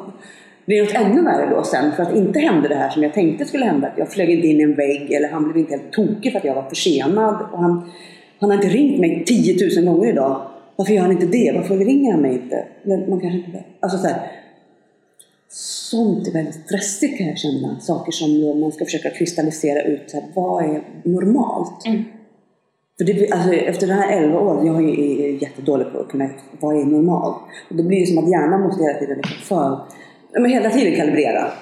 det 0.66 0.82
något 0.82 0.94
ännu 0.94 1.22
värre 1.22 1.50
då 1.50 1.64
sen? 1.64 1.92
För 1.92 2.02
att 2.02 2.16
inte 2.16 2.38
hände 2.38 2.68
det 2.68 2.74
här 2.74 2.90
som 2.90 3.02
jag 3.02 3.14
tänkte 3.14 3.44
skulle 3.44 3.64
hända. 3.64 3.88
Att 3.88 3.98
jag 3.98 4.12
flög 4.12 4.30
inte 4.30 4.46
in 4.46 4.60
i 4.60 4.62
en 4.62 4.74
vägg 4.74 5.12
eller 5.12 5.28
han 5.28 5.44
blev 5.44 5.56
inte 5.56 5.72
helt 5.72 5.92
tokig 5.92 6.32
för 6.32 6.38
att 6.38 6.44
jag 6.44 6.54
var 6.54 6.68
försenad. 6.68 7.46
Och 7.52 7.58
han, 7.58 7.90
han 8.38 8.50
har 8.50 8.56
inte 8.56 8.68
ringt 8.68 9.00
mig 9.00 9.24
10 9.26 9.82
000 9.82 9.84
gånger 9.84 10.08
idag. 10.08 10.42
Varför 10.76 10.94
gör 10.94 11.02
han 11.02 11.12
inte 11.12 11.26
det? 11.26 11.52
Varför 11.54 11.76
ringer 11.76 12.12
han 12.12 12.22
mig 12.22 12.32
inte? 12.32 12.64
Man 13.08 13.20
kanske 13.20 13.38
inte 13.38 13.64
alltså 13.80 13.98
så 13.98 14.06
här, 14.06 14.30
sånt 15.48 16.28
är 16.28 16.32
väldigt 16.32 16.54
stressigt 16.54 17.18
kan 17.18 17.26
jag 17.26 17.38
känna. 17.38 17.80
Saker 17.80 18.12
som 18.12 18.60
man 18.60 18.72
ska 18.72 18.84
försöka 18.84 19.10
kristallisera 19.10 19.82
ut. 19.82 20.10
Så 20.10 20.16
här, 20.16 20.26
vad 20.34 20.64
är 20.64 20.82
normalt? 21.04 21.86
Mm. 21.86 22.04
För 22.98 23.04
det, 23.04 23.32
alltså, 23.32 23.52
efter 23.52 23.86
de 23.86 23.92
här 23.92 24.22
11 24.22 24.40
åren, 24.40 24.66
jag 24.66 24.84
är 24.84 25.42
jättedålig 25.42 25.92
på 25.92 25.98
att 25.98 26.08
kunna, 26.08 26.30
vad 26.60 26.76
är 26.80 26.84
normalt? 26.84 27.36
Och 27.70 27.76
då 27.76 27.82
blir 27.82 28.00
det 28.00 28.06
som 28.06 28.18
att 28.18 28.30
hjärnan 28.30 28.62
måste 28.62 28.84
hela 28.84 28.98
tiden 28.98 29.16
liksom 29.16 29.36
för, 29.42 29.80
men 30.32 30.50
hela 30.50 30.70
tiden 30.70 30.96
kalibrera. 30.96 31.52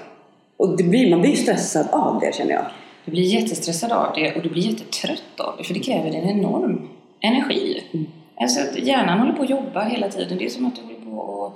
Och 0.57 0.77
det 0.77 0.85
blir, 0.85 1.11
man 1.11 1.21
blir 1.21 1.37
stressad 1.37 1.87
av 1.93 2.21
det 2.21 2.35
känner 2.35 2.53
jag. 2.53 2.65
Du 3.05 3.11
blir 3.11 3.23
jättestressad 3.23 3.93
av 3.93 4.13
det 4.15 4.37
och 4.37 4.43
du 4.43 4.49
blir 4.49 4.63
jättetrött 4.63 5.41
av 5.41 5.55
det 5.59 5.65
för 5.65 5.75
det 5.75 5.81
kräver 5.81 6.09
en 6.09 6.29
enorm 6.29 6.89
energi. 7.21 7.85
Mm. 7.93 8.07
Alltså 8.37 8.61
hjärnan 8.79 9.19
håller 9.19 9.33
på 9.33 9.43
att 9.43 9.51
jobba 9.51 9.85
hela 9.85 10.09
tiden. 10.09 10.39
Det 10.39 10.45
är 10.45 10.51
som 10.51 10.67
att 10.67 10.77
du 10.77 10.83
håller 10.83 11.17
på 11.17 11.47
att 11.47 11.53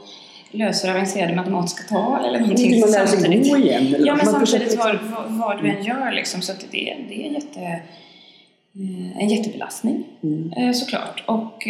löser 0.55 0.91
avancerade 0.91 1.35
matematiska 1.35 1.95
tal 1.95 2.25
eller 2.25 2.41
någonting 2.41 2.81
man 2.81 2.91
lär 2.91 3.07
sig 3.07 3.51
gå 3.51 3.57
igen? 3.57 3.87
Eller? 3.87 4.07
Ja, 4.07 4.17
men 4.17 4.27
samtidigt 4.27 4.79
vad, 4.79 4.99
vad, 5.03 5.33
vad 5.33 5.63
du 5.63 5.71
än 5.71 5.85
gör 5.85 6.13
liksom. 6.13 6.43
Så 6.43 6.53
att 6.53 6.61
det, 6.71 6.97
det 7.09 7.27
är 7.27 7.31
jätte... 7.31 7.61
eh, 7.61 9.23
en 9.23 9.29
jättebelastning 9.29 10.05
mm. 10.23 10.75
såklart. 10.75 11.25
Och 11.27 11.69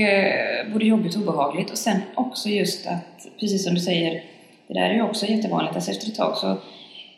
både 0.73 0.85
jobbigt 0.85 1.17
och 1.17 1.23
obehagligt. 1.23 1.71
Och 1.71 1.79
sen 1.79 1.97
också 2.15 2.49
just 2.49 2.87
att, 2.87 3.27
precis 3.41 3.65
som 3.65 3.75
du 3.75 3.81
säger, 3.81 4.23
det 4.69 4.75
där 4.75 4.91
är 4.91 4.95
ju 4.95 5.03
också 5.03 5.27
jättevanligt. 5.27 5.75
Alltså 5.75 5.91
efter 5.91 6.07
ett 6.07 6.15
tag 6.15 6.37
så, 6.37 6.57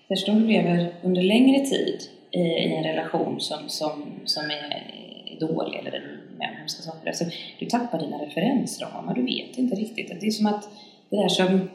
särskilt 0.08 0.28
om 0.28 0.40
du 0.40 0.46
lever 0.46 0.94
under 1.02 1.22
längre 1.22 1.66
tid 1.66 2.00
i, 2.30 2.38
i 2.38 2.74
en 2.74 2.84
relation 2.84 3.40
som, 3.40 3.68
som, 3.68 4.04
som 4.24 4.44
är 4.50 4.92
dålig 5.40 5.78
eller 5.78 6.18
med 6.38 6.56
hemska 6.58 6.82
saker. 6.82 7.08
Alltså, 7.08 7.24
du 7.58 7.66
tappar 7.66 7.98
dina 7.98 8.16
referensramar, 8.16 9.14
du 9.14 9.22
vet 9.22 9.58
inte 9.58 9.76
riktigt. 9.76 10.20
Det 10.20 10.26
är 10.26 10.30
som 10.30 10.46
att 10.46 10.68
det 11.10 11.16
där 11.16 11.28
som 11.28 11.68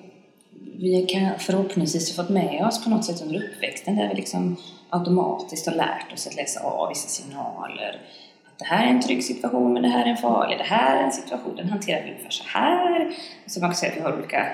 vi 0.80 1.06
kan 1.06 1.40
förhoppningsvis 1.40 2.18
har 2.18 2.24
fått 2.24 2.34
med 2.34 2.66
oss 2.66 2.84
på 2.84 2.90
något 2.90 3.06
sätt 3.06 3.22
under 3.22 3.44
uppväxten 3.44 3.96
där 3.96 4.10
vi 4.10 4.16
liksom 4.16 4.58
automatiskt 4.90 5.68
har 5.68 5.76
lärt 5.76 6.14
oss 6.14 6.28
att 6.28 6.36
läsa 6.36 6.60
av 6.60 6.90
vissa 6.90 7.08
signaler. 7.08 8.02
Att 8.48 8.60
det 8.60 8.66
här 8.66 8.88
är 8.88 8.90
en 8.90 9.02
trygg 9.02 9.24
situation 9.24 9.74
men 9.74 9.82
det 9.82 9.90
här 9.90 10.06
är 10.06 10.10
en 10.10 10.18
farlig, 10.18 10.58
det 10.58 10.64
här 10.64 10.98
är 10.98 11.04
en 11.04 11.12
situation, 11.12 11.56
den 11.56 11.70
hanterar 11.70 12.04
vi 12.04 12.10
ungefär 12.10 12.30
så 12.30 12.44
här. 12.48 13.12
Så 13.48 13.60
man 13.60 13.70
kan 13.70 13.76
säga 13.76 13.92
att 13.92 13.98
vi 13.98 14.02
har 14.02 14.18
olika 14.18 14.48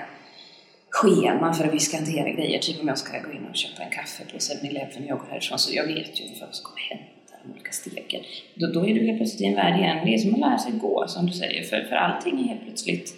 scheman 0.90 1.54
för 1.54 1.64
att 1.64 1.74
vi 1.74 1.80
ska 1.80 1.96
hantera 1.96 2.30
grejer. 2.30 2.58
Typ 2.58 2.80
om 2.80 2.88
jag 2.88 2.98
ska 2.98 3.18
gå 3.18 3.32
in 3.32 3.46
och 3.50 3.56
köpa 3.56 3.82
en 3.82 3.90
kaffe 3.90 4.24
på 4.32 4.38
7-Eleven 4.38 5.00
när 5.00 5.08
jag 5.08 5.18
går 5.18 5.26
härifrån 5.30 5.58
så 5.58 5.74
jag 5.74 5.86
vet 5.86 6.20
ju 6.20 6.24
ungefär 6.24 6.46
vad 6.46 6.54
som 6.54 6.64
kommer 6.64 6.80
hända 6.80 7.04
de 7.44 7.52
olika 7.52 7.72
stegen. 7.72 8.22
Då, 8.54 8.66
då 8.66 8.86
är 8.86 8.94
du 8.94 9.06
helt 9.06 9.18
plötsligt 9.18 9.40
i 9.40 9.44
en 9.44 9.54
värld 9.54 9.80
igen. 9.80 9.98
Det 10.04 10.14
är 10.14 10.18
som 10.18 10.34
att 10.34 10.40
lära 10.40 10.58
sig 10.58 10.72
gå, 10.72 11.04
som 11.08 11.26
du 11.26 11.32
säger. 11.32 11.62
För, 11.62 11.80
för 11.80 11.96
allting 11.96 12.40
är 12.40 12.44
helt 12.44 12.64
plötsligt, 12.64 13.14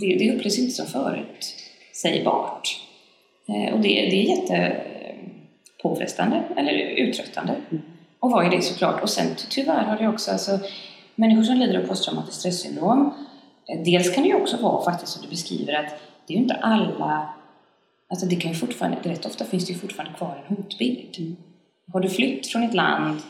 det, 0.00 0.16
det 0.18 0.32
upplevs 0.32 0.58
inte 0.58 0.72
som 0.72 0.86
förutsägbart. 0.86 2.68
Eh, 3.48 3.74
och 3.74 3.80
det, 3.80 3.88
det 3.88 4.16
är 4.16 4.36
jättepåfrestande, 4.36 6.42
eller 6.56 6.72
uttröttande. 6.72 7.54
Mm. 7.70 7.82
Och 8.20 8.30
vad 8.30 8.46
är 8.46 8.50
det 8.50 8.62
såklart? 8.62 9.02
Och 9.02 9.10
sen 9.10 9.26
tyvärr 9.50 9.84
har 9.84 9.96
det 9.96 10.08
också, 10.08 10.30
alltså, 10.30 10.58
människor 11.14 11.42
som 11.42 11.56
lider 11.56 11.82
av 11.82 11.86
posttraumatiskt 11.86 12.40
stressyndrom, 12.40 13.14
eh, 13.68 13.80
dels 13.84 14.14
kan 14.14 14.22
det 14.22 14.28
ju 14.28 14.34
också 14.34 14.56
vara 14.56 14.84
faktiskt 14.84 15.12
som 15.12 15.22
du 15.22 15.28
beskriver 15.28 15.74
att 15.74 15.94
det 16.30 16.34
är 16.34 16.36
ju 16.36 16.42
inte 16.42 16.54
alla 16.54 17.28
Alltså 18.08 18.26
det 18.26 18.36
kan 18.36 18.50
ju 18.50 18.56
fortfarande, 18.56 18.98
rätt 19.02 19.26
ofta 19.26 19.44
finns 19.44 19.66
det 19.66 19.72
ju 19.72 19.78
fortfarande 19.78 20.16
kvar 20.16 20.44
en 20.48 20.56
hotbild. 20.56 21.16
Mm. 21.18 21.36
Har 21.92 22.00
du 22.00 22.08
flytt 22.08 22.46
från 22.46 22.62
ett 22.62 22.74
land 22.74 23.20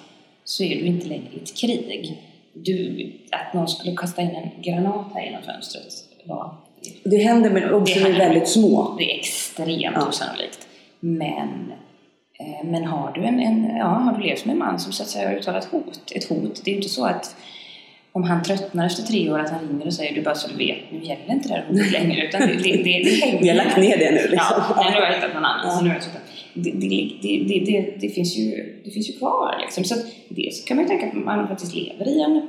så 0.44 0.62
är 0.64 0.76
du 0.76 0.86
inte 0.86 1.06
längre 1.06 1.28
i 1.32 1.42
ett 1.42 1.56
krig. 1.56 2.22
Du, 2.52 3.12
att 3.30 3.54
någon 3.54 3.68
skulle 3.68 3.96
kasta 3.96 4.22
in 4.22 4.30
en 4.30 4.62
granat 4.62 5.06
här 5.14 5.24
genom 5.24 5.42
fönstret 5.42 5.92
var... 6.24 6.54
Det 7.04 7.16
händer 7.16 7.50
men 7.50 7.74
också 7.74 7.98
är 7.98 8.18
väldigt 8.18 8.48
små. 8.48 8.94
Det 8.98 9.12
är 9.12 9.18
extremt 9.18 9.96
ja. 9.96 10.08
osannolikt. 10.08 10.66
Men, 11.00 11.72
eh, 12.38 12.64
men 12.64 12.84
har, 12.84 13.12
du 13.12 13.24
en, 13.24 13.40
en, 13.40 13.76
ja, 13.76 13.84
har 13.84 14.12
du 14.12 14.22
levt 14.22 14.44
med 14.44 14.52
en 14.52 14.58
man 14.58 14.80
som 14.80 14.92
så 14.92 15.02
att 15.02 15.08
säga 15.08 15.28
har 15.28 15.36
uttalat 15.36 15.64
hot, 15.64 16.12
ett 16.14 16.28
hot, 16.28 16.64
det 16.64 16.70
är 16.70 16.72
ju 16.72 16.76
inte 16.76 16.88
så 16.88 17.04
att 17.04 17.36
om 18.12 18.22
han 18.22 18.42
tröttnar 18.42 18.86
efter 18.86 19.02
tre 19.02 19.30
år 19.30 19.38
att 19.38 19.50
han 19.50 19.68
ringer 19.68 19.86
och 19.86 19.94
säger 19.94 20.14
du 20.14 20.22
bara 20.22 20.34
så 20.34 20.48
du 20.48 20.56
vet, 20.56 20.78
nu 20.92 20.98
gäller 20.98 21.32
inte 21.32 21.48
det 21.48 21.54
här 21.54 21.66
hotet 21.68 21.92
längre 21.92 22.26
utan 22.26 22.40
det, 22.40 22.46
det, 22.46 22.72
det, 22.72 23.02
det 23.04 23.10
hänger 23.10 23.42
Vi 23.42 23.48
har 23.48 23.56
lagt 23.56 23.76
ner 23.76 23.98
det 23.98 24.10
nu 24.10 24.28
liksom. 24.28 24.38
Ja, 24.38 24.74
nej, 24.76 24.90
nu 24.90 25.00
har 25.00 25.06
jag 25.06 25.14
hittat 25.14 25.34
någon 25.34 25.44
annan. 25.44 25.66
Ja. 25.66 25.70
Så 25.70 25.84
nu 25.84 25.88
har 25.88 25.96
jag 25.96 26.04
det, 26.54 26.70
det, 26.70 27.60
det, 27.66 27.94
det, 28.00 28.08
finns 28.08 28.36
ju, 28.38 28.80
det 28.84 28.90
finns 28.90 29.10
ju 29.10 29.12
kvar. 29.12 29.58
Liksom. 29.60 29.84
Så 29.84 29.94
dels 30.28 30.64
kan 30.64 30.76
man 30.76 30.84
ju 30.84 30.88
tänka 30.88 31.06
att 31.06 31.14
man 31.14 31.48
faktiskt 31.48 31.74
lever 31.74 32.08
i 32.08 32.20
en, 32.20 32.48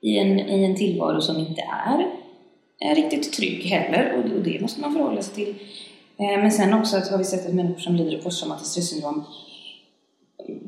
i 0.00 0.18
en, 0.18 0.40
i 0.40 0.64
en 0.64 0.76
tillvaro 0.76 1.20
som 1.20 1.36
inte 1.38 1.62
är, 1.86 2.06
är 2.90 2.94
riktigt 2.94 3.32
trygg 3.32 3.64
heller 3.64 4.12
och, 4.12 4.36
och 4.36 4.42
det 4.42 4.60
måste 4.60 4.80
man 4.80 4.92
förhålla 4.92 5.22
sig 5.22 5.34
till. 5.34 5.54
Eh, 6.18 6.42
men 6.42 6.52
sen 6.52 6.74
också 6.74 6.96
att 6.96 7.10
har 7.10 7.18
vi 7.18 7.24
sett 7.24 7.46
att 7.46 7.54
människor 7.54 7.80
som 7.80 7.96
lider 7.96 8.18
av 8.18 8.22
posttraumatiskt 8.22 8.72
stressyndrom 8.72 9.24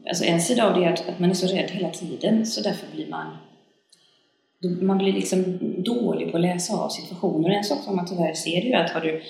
Alltså 0.08 0.24
en 0.24 0.40
sida 0.40 0.66
av 0.66 0.80
det 0.80 0.84
är 0.84 0.92
att, 0.92 1.08
att 1.08 1.18
man 1.18 1.30
är 1.30 1.34
så 1.34 1.46
rädd 1.46 1.70
hela 1.70 1.90
tiden 1.90 2.46
så 2.46 2.60
därför 2.60 2.86
blir 2.94 3.08
man 3.08 3.36
man 4.80 4.98
blir 4.98 5.12
liksom 5.12 5.58
dålig 5.82 6.30
på 6.30 6.36
att 6.36 6.42
läsa 6.42 6.76
av 6.76 6.88
situationer. 6.88 7.50
En 7.50 7.64
sak 7.64 7.78
som 7.82 7.96
man 7.96 8.06
tyvärr 8.06 8.34
ser 8.34 8.66
är 8.66 8.84
att 8.84 8.90
har 8.90 9.00
du, 9.00 9.22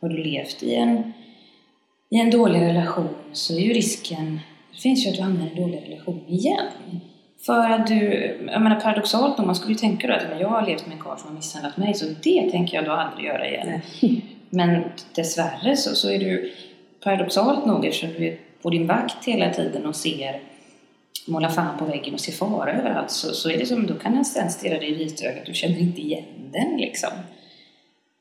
har 0.00 0.08
du 0.08 0.22
levt 0.22 0.62
i 0.62 0.74
en 0.74 1.12
i 2.10 2.16
en 2.16 2.30
dålig 2.30 2.60
relation 2.60 3.08
så 3.32 3.54
är 3.54 3.60
ju 3.60 3.72
risken, 3.72 4.40
det 4.72 4.80
finns 4.80 5.06
ju 5.06 5.10
att 5.10 5.16
du 5.16 5.22
hamnar 5.22 5.46
i 5.46 5.50
en 5.50 5.56
dålig 5.56 5.82
relation 5.86 6.20
igen. 6.28 6.66
För 7.46 7.70
att 7.70 7.86
du, 7.86 7.96
jag 8.52 8.62
menar 8.62 8.80
paradoxalt 8.80 9.38
om 9.38 9.46
man 9.46 9.54
skulle 9.54 9.72
ju 9.72 9.78
tänka 9.78 10.06
då 10.06 10.12
att 10.14 10.40
jag 10.40 10.48
har 10.48 10.66
levt 10.66 10.86
med 10.86 10.96
en 10.96 11.02
karl 11.02 11.18
som 11.18 11.28
har 11.28 11.36
misshandlat 11.36 11.76
mig 11.76 11.94
så 11.94 12.06
det 12.22 12.50
tänker 12.50 12.76
jag 12.76 12.84
då 12.84 12.92
aldrig 12.92 13.26
göra 13.26 13.48
igen. 13.48 13.80
Nej. 14.00 14.24
Men 14.50 14.82
dessvärre 15.14 15.76
så, 15.76 15.94
så 15.94 16.10
är 16.10 16.18
du 16.18 16.52
paradoxalt 17.04 17.66
nog 17.66 17.84
eftersom 17.84 18.10
du 18.18 18.26
är 18.26 18.38
på 18.62 18.70
din 18.70 18.86
vakt 18.86 19.24
hela 19.24 19.50
tiden 19.50 19.86
och 19.86 19.96
ser 19.96 20.40
måla 21.26 21.48
fan 21.48 21.78
på 21.78 21.84
väggen 21.84 22.14
och 22.14 22.20
se 22.20 22.32
fara 22.32 22.72
överallt 22.72 23.10
så, 23.10 23.34
så 23.34 23.50
är 23.50 23.58
det 23.58 23.66
som, 23.66 23.86
då 23.86 23.94
kan 23.94 24.16
en 24.16 24.24
sen 24.24 24.50
stirra 24.50 24.78
dig 24.78 24.90
i 24.90 24.94
vitögat, 24.94 25.46
du 25.46 25.54
känner 25.54 25.78
inte 25.78 26.00
igen 26.00 26.24
den 26.52 26.76
liksom. 26.76 27.10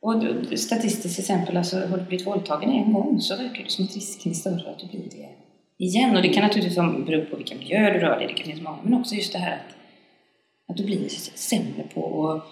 Och 0.01 0.23
statistiskt 0.59 1.19
exempel, 1.19 1.57
alltså, 1.57 1.77
har 1.77 1.97
du 1.97 2.03
blivit 2.03 2.27
våldtagen 2.27 2.69
en 2.69 2.93
gång 2.93 3.21
så 3.21 3.35
verkar 3.35 3.63
det 3.63 3.69
som 3.69 3.85
att 3.85 3.95
risken 3.95 4.31
är 4.31 4.35
större 4.35 4.71
att 4.71 4.79
du 4.79 4.87
blir 4.87 5.09
det 5.09 5.29
igen. 5.85 6.15
Och 6.15 6.21
det 6.21 6.29
kan 6.29 6.43
naturligtvis 6.43 6.75
bero 7.05 7.25
på 7.25 7.35
vilken 7.35 7.57
miljö 7.57 7.93
du 7.93 7.99
rör 7.99 8.15
dig 8.15 8.25
i, 8.25 8.27
det 8.27 8.33
kan 8.33 8.45
finnas 8.45 8.61
många, 8.61 8.77
men 8.83 8.93
också 8.93 9.15
just 9.15 9.33
det 9.33 9.39
här 9.39 9.53
att, 9.53 9.75
att 10.71 10.77
du 10.77 10.83
blir 10.83 11.09
sämre 11.35 11.83
på 11.93 12.31
att 12.31 12.43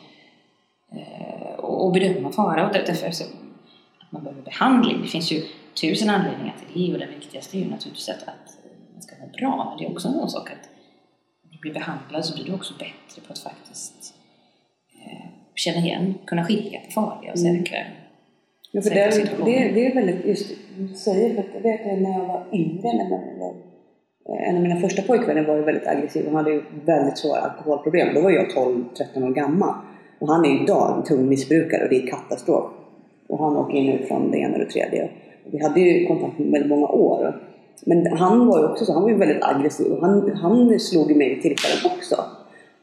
eh, 0.97 1.59
och, 1.59 1.85
och 1.85 1.93
bedöma 1.93 2.31
fara 2.31 2.67
och 2.67 2.73
därför 2.73 3.11
så, 3.11 3.23
att 3.23 4.11
man 4.11 4.23
behöver 4.23 4.41
behandling. 4.41 5.01
Det 5.01 5.07
finns 5.07 5.31
ju 5.31 5.43
tusen 5.81 6.09
anledningar 6.09 6.55
till 6.59 6.81
det 6.81 6.93
och 6.93 6.99
den 6.99 7.19
viktigaste 7.19 7.57
är 7.57 7.59
ju 7.59 7.69
naturligtvis 7.69 8.09
att, 8.09 8.23
att 8.23 8.46
ska 9.17 9.47
vara 9.47 9.55
bra, 9.55 9.69
men 9.69 9.77
det 9.77 9.85
är 9.85 9.91
också 9.91 10.07
en 10.07 10.13
sån 10.13 10.29
sak 10.29 10.49
att 10.49 10.69
om 11.43 11.49
du 11.51 11.57
blir 11.57 11.73
behandlad 11.73 12.25
så 12.25 12.35
blir 12.35 12.45
du 12.45 12.53
också 12.53 12.73
bättre 12.73 13.21
på 13.27 13.33
att 13.33 13.39
faktiskt 13.39 14.13
känna 15.55 15.77
igen, 15.77 16.13
kunna 16.25 16.43
skilja 16.43 16.79
på 16.79 16.91
farliga 16.91 17.31
och 17.31 17.37
mm. 17.37 17.57
säkra, 17.57 17.77
ja, 18.71 18.81
för 18.81 18.89
säkra 18.89 19.45
det. 19.45 19.51
Det, 19.51 19.71
det 19.73 19.85
är 19.85 19.95
väldigt, 19.95 20.25
just 20.25 20.51
du 20.77 20.87
säger, 20.87 21.43
för 21.43 21.43
jag 21.53 21.61
vet 21.61 21.85
när 21.85 22.11
jag 22.11 22.25
var 22.25 22.43
yngre, 22.53 22.93
när 22.93 23.09
jag 23.09 23.39
var, 23.39 23.55
en 24.35 24.55
av 24.55 24.61
mina 24.61 24.75
första 24.75 25.01
pojkvänner 25.01 25.43
var 25.43 25.55
ju 25.55 25.63
väldigt 25.63 25.87
aggressiv 25.87 26.25
och 26.25 26.33
hade 26.33 26.51
ju 26.51 26.63
väldigt 26.85 27.17
svåra 27.17 27.39
alkoholproblem. 27.39 28.13
Då 28.13 28.21
var 28.21 28.31
jag 28.31 28.47
12-13 28.47 29.23
år 29.23 29.33
gammal. 29.33 29.75
Och 30.19 30.27
han 30.27 30.45
är 30.45 30.63
idag 30.63 30.97
en 30.97 31.03
tung 31.03 31.29
missbrukare 31.29 31.83
och 31.83 31.89
det 31.89 32.03
är 32.03 32.07
katastrof. 32.07 32.71
Och 33.29 33.39
han 33.39 33.57
åker 33.57 33.77
in 33.77 33.93
ut 33.93 34.07
från 34.07 34.31
det 34.31 34.37
ena 34.37 34.53
och 34.53 34.59
det 34.59 34.65
tredje. 34.65 35.09
Vi 35.51 35.63
hade 35.63 35.79
ju 35.79 36.07
kontakt 36.07 36.39
med 36.39 36.51
väldigt 36.51 36.69
många 36.69 36.87
år. 36.87 37.41
Men 37.85 38.17
han 38.17 38.47
var 38.47 38.59
ju 38.59 38.65
också 38.65 38.85
så, 38.85 38.93
han 38.93 39.03
var 39.03 39.09
ju 39.09 39.17
väldigt 39.17 39.43
aggressiv 39.43 39.91
och 39.91 40.01
han, 40.01 40.31
han 40.41 40.79
slog 40.79 41.15
mig 41.15 41.29
vid 41.29 41.41
tillfällen 41.41 41.97
också. 41.97 42.15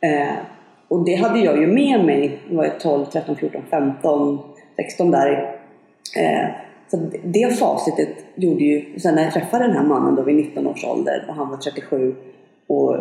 Eh, 0.01 0.35
och 0.89 1.05
det 1.05 1.15
hade 1.15 1.39
jag 1.39 1.61
ju 1.61 1.67
med 1.67 2.05
mig, 2.05 2.39
jag 2.49 2.57
var 2.57 2.69
12, 2.79 3.05
13, 3.05 3.37
14, 3.37 3.63
15, 3.71 4.39
16 4.77 5.11
där. 5.11 5.59
Eh, 6.17 6.49
så 6.91 7.11
det 7.25 7.59
facitet 7.59 8.17
gjorde 8.35 8.65
ju, 8.65 8.99
sen 8.99 9.15
när 9.15 9.23
jag 9.23 9.33
träffade 9.33 9.67
den 9.67 9.77
här 9.77 9.85
mannen 9.85 10.15
då 10.15 10.23
vid 10.23 10.35
19 10.35 10.67
års 10.67 10.85
ålder 10.85 11.25
och 11.29 11.35
han 11.35 11.51
var 11.51 11.57
37 11.57 12.15
och 12.67 12.97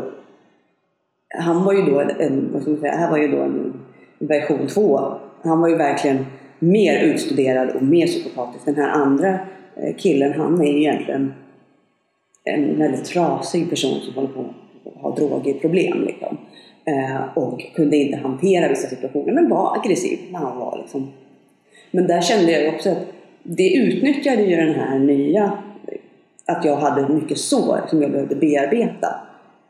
han 1.40 1.64
var 1.64 1.74
ju 1.74 1.82
då 1.82 2.00
en, 2.00 2.50
vad 2.54 2.62
ska 2.62 2.72
man 2.72 2.80
säga, 2.80 2.96
här 2.96 3.12
var 3.12 3.18
ju 3.18 3.28
då 3.28 3.38
en 3.38 3.74
version 4.20 4.68
2. 4.68 5.14
Han 5.44 5.62
var 5.62 5.70
ju 5.70 5.76
verkligen 5.76 6.26
mer 6.60 7.04
utstuderad 7.04 7.70
och 7.70 7.84
mer 7.84 8.08
psykopatisk. 8.08 8.66
Den 8.66 8.76
här 8.76 8.90
andra 8.90 9.30
eh, 9.76 9.96
killen, 9.98 10.34
han 10.34 10.62
är 10.62 10.72
ju 10.72 10.80
egentligen 10.80 11.34
en 12.44 12.80
väldigt 12.80 13.06
trasig 13.06 13.70
person 13.70 14.00
som 14.02 14.14
håller 14.14 14.28
på 14.28 14.46
att 14.86 15.02
ha 15.02 15.16
drogproblem. 15.16 16.04
Liksom. 16.04 16.38
Eh, 16.86 17.38
och 17.38 17.66
kunde 17.76 17.98
inte 17.98 18.18
hantera 18.18 18.70
vissa 18.70 18.88
situationer 18.88 19.34
men 19.34 19.50
var 19.50 19.78
aggressiv 19.78 20.20
när 20.32 20.40
han 20.40 20.60
var 20.60 20.78
liksom. 20.78 21.12
Men 21.92 22.08
där 22.08 22.22
kände 22.22 22.52
jag 22.52 22.74
också 22.74 22.90
att 22.90 23.08
det 23.44 23.74
utnyttjade 23.74 24.44
ju 24.44 24.56
den 24.56 24.74
här 24.74 25.00
nya 25.00 25.58
att 26.46 26.66
jag 26.66 26.76
hade 26.76 27.14
mycket 27.14 27.38
sår 27.38 27.82
som 27.90 28.02
jag 28.02 28.12
behövde 28.12 28.36
bearbeta. 28.36 29.16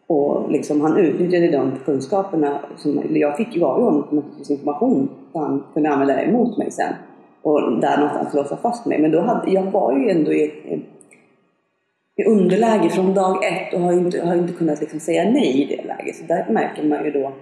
Och 0.08 0.52
liksom 0.52 0.82
han 0.82 0.98
utnyttjade 0.98 1.52
de 1.52 1.72
kunskaperna 1.86 2.60
som 2.78 3.04
jag 3.10 3.38
fick 3.38 3.56
ju 3.56 3.64
av 3.64 3.84
honom 3.84 4.24
information 4.50 5.10
som 5.32 5.42
han 5.42 5.64
kunde 5.74 5.90
använda 5.90 6.16
det 6.16 6.22
emot 6.22 6.58
mig 6.58 6.72
sen. 6.72 6.94
Och 7.42 7.80
där 7.80 7.98
någonstans 7.98 8.34
låsa 8.34 8.58
fast 8.58 8.86
mig. 8.86 9.00
Men 9.00 9.12
då 9.12 9.22
hade, 9.22 9.52
jag 9.52 9.72
var 9.72 9.98
ju 9.98 10.10
ändå 10.10 10.34
i 10.34 10.44
ett 10.44 10.82
i 12.16 12.24
underläge 12.24 12.90
från 12.90 13.14
dag 13.14 13.46
ett 13.46 13.74
och 13.74 13.80
har 13.80 13.94
inte, 13.94 14.22
har 14.22 14.36
inte 14.36 14.54
kunnat 14.54 14.82
liksom 14.82 15.00
säga 15.00 15.30
nej 15.30 15.62
i 15.62 15.66
det 15.66 15.84
läget. 15.84 16.16
Så 16.16 16.24
där 16.24 16.46
märker 16.50 16.84
man 16.84 17.06
ju 17.06 17.12
då 17.12 17.34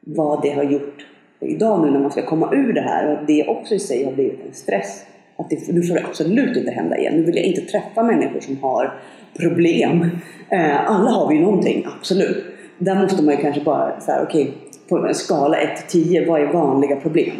vad 0.00 0.42
det 0.42 0.50
har 0.50 0.62
gjort 0.62 1.06
idag 1.40 1.84
nu 1.84 1.90
när 1.90 2.00
man 2.00 2.10
ska 2.10 2.22
komma 2.22 2.50
ur 2.52 2.72
det 2.72 2.80
här. 2.80 3.12
Och 3.12 3.26
det 3.26 3.48
också 3.48 3.74
i 3.74 3.78
sig 3.78 4.04
har 4.04 4.12
blivit 4.12 4.46
en 4.46 4.54
stress. 4.54 5.06
Att 5.36 5.50
det, 5.50 5.72
nu 5.72 5.82
får 5.82 5.94
det 5.94 6.04
absolut 6.04 6.56
inte 6.56 6.70
hända 6.70 6.98
igen. 6.98 7.14
Nu 7.14 7.22
vill 7.22 7.36
jag 7.36 7.44
inte 7.44 7.60
träffa 7.60 8.02
människor 8.02 8.40
som 8.40 8.56
har 8.62 8.92
problem. 9.40 10.10
Eh, 10.48 10.90
alla 10.90 11.10
har 11.10 11.28
vi 11.28 11.34
ju 11.34 11.40
någonting, 11.40 11.86
absolut. 11.98 12.44
Där 12.78 12.94
måste 12.94 13.22
man 13.22 13.34
ju 13.34 13.40
kanske 13.40 13.60
bara 13.60 14.00
säga 14.00 14.22
okej, 14.22 14.42
okay, 14.42 14.54
på 14.88 15.06
en 15.06 15.14
skala 15.14 15.56
1 15.56 15.88
till 15.88 16.04
10, 16.04 16.26
vad 16.26 16.42
är 16.42 16.46
vanliga 16.46 16.96
problem? 16.96 17.36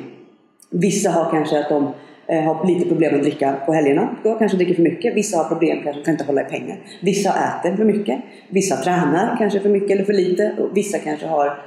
Vissa 0.70 1.11
har 1.11 1.30
kanske 1.30 1.61
att 1.61 1.68
de 1.68 1.93
Eh, 2.33 2.43
har 2.43 2.66
lite 2.66 2.89
problem 2.89 3.14
att 3.14 3.22
dricka 3.22 3.55
på 3.66 3.72
helgerna. 3.72 4.16
Då 4.24 4.35
kanske 4.35 4.57
dricker 4.57 4.74
för 4.74 4.83
mycket. 4.83 5.16
Vissa 5.16 5.37
har 5.39 5.45
problem, 5.45 5.78
kanske 5.85 6.03
kan 6.03 6.12
inte 6.12 6.24
hålla 6.24 6.41
i 6.41 6.45
pengar. 6.45 6.76
Vissa 7.03 7.30
äter 7.30 7.76
för 7.76 7.85
mycket. 7.85 8.20
Vissa 8.49 8.76
tränar 8.76 9.37
kanske 9.39 9.61
för 9.61 9.68
mycket 9.68 9.91
eller 9.91 10.05
för 10.05 10.12
lite. 10.12 10.53
Och 10.59 10.76
vissa 10.76 10.99
kanske 10.99 11.26
har 11.26 11.59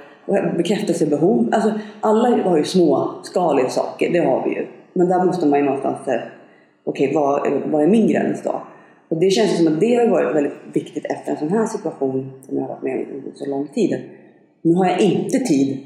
bekräftelsebehov. 0.57 1.49
Alltså, 1.51 1.73
alla 2.01 2.43
har 2.43 2.57
ju 2.57 2.63
småskaliga 2.63 3.69
saker, 3.69 4.13
det 4.13 4.19
har 4.19 4.43
vi 4.45 4.55
ju. 4.55 4.65
Men 4.93 5.09
där 5.09 5.25
måste 5.25 5.47
man 5.47 5.59
ju 5.59 5.65
någonstans 5.65 6.05
säga, 6.05 6.21
okej 6.83 7.07
okay, 7.09 7.15
vad, 7.15 7.61
vad 7.71 7.83
är 7.83 7.87
min 7.87 8.07
gräns 8.07 8.41
då? 8.43 8.61
Och 9.09 9.19
det 9.19 9.29
känns 9.29 9.57
som 9.57 9.67
att 9.67 9.79
det 9.79 9.95
har 9.95 10.07
varit 10.07 10.35
väldigt 10.35 10.53
viktigt 10.73 11.05
efter 11.05 11.31
en 11.31 11.37
sån 11.37 11.49
här 11.49 11.65
situation 11.65 12.31
som 12.41 12.57
jag 12.57 12.63
har 12.63 12.69
varit 12.69 12.83
med 12.83 12.99
i 12.99 13.05
så 13.35 13.49
lång 13.49 13.67
tid. 13.67 14.01
Nu 14.61 14.73
har 14.73 14.85
jag 14.85 14.99
inte 14.99 15.39
tid. 15.39 15.77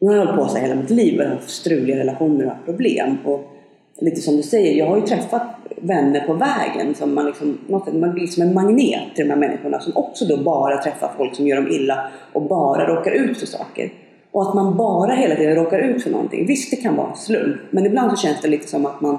Nu 0.00 0.08
har 0.08 0.16
jag 0.16 0.26
hållit 0.26 0.40
på 0.40 0.48
så 0.48 0.58
hela 0.58 0.74
mitt 0.74 0.90
liv 0.90 1.20
och 1.20 1.26
haft 1.26 1.50
struliga 1.50 1.98
relationer 1.98 2.44
och 2.44 2.50
haft 2.50 2.64
problem. 2.64 3.16
Och 3.24 3.53
lite 3.98 4.20
som 4.20 4.36
du 4.36 4.42
säger, 4.42 4.74
jag 4.74 4.86
har 4.86 4.96
ju 4.96 5.02
träffat 5.02 5.42
vänner 5.76 6.20
på 6.20 6.32
vägen 6.32 6.94
som 6.94 7.14
man 7.14 7.26
liksom, 7.26 7.58
man 7.92 8.12
blir 8.14 8.26
som 8.26 8.42
en 8.42 8.54
magnet 8.54 9.14
till 9.14 9.24
de 9.24 9.30
här 9.30 9.40
människorna 9.40 9.80
som 9.80 9.92
också 9.96 10.24
då 10.24 10.36
bara 10.36 10.82
träffar 10.82 11.10
folk 11.16 11.34
som 11.36 11.46
gör 11.46 11.56
dem 11.56 11.70
illa 11.70 12.10
och 12.32 12.42
bara 12.42 12.86
råkar 12.86 13.10
ut 13.10 13.38
för 13.38 13.46
saker. 13.46 13.92
Och 14.30 14.48
att 14.48 14.54
man 14.54 14.76
bara 14.76 15.12
hela 15.12 15.36
tiden 15.36 15.54
råkar 15.54 15.78
ut 15.78 16.02
för 16.02 16.10
någonting. 16.10 16.46
Visst, 16.46 16.70
det 16.70 16.76
kan 16.76 16.96
vara 16.96 17.10
en 17.10 17.16
slump, 17.16 17.56
men 17.70 17.86
ibland 17.86 18.10
så 18.10 18.26
känns 18.26 18.40
det 18.40 18.48
lite 18.48 18.68
som 18.68 18.86
att 18.86 19.00
man 19.00 19.18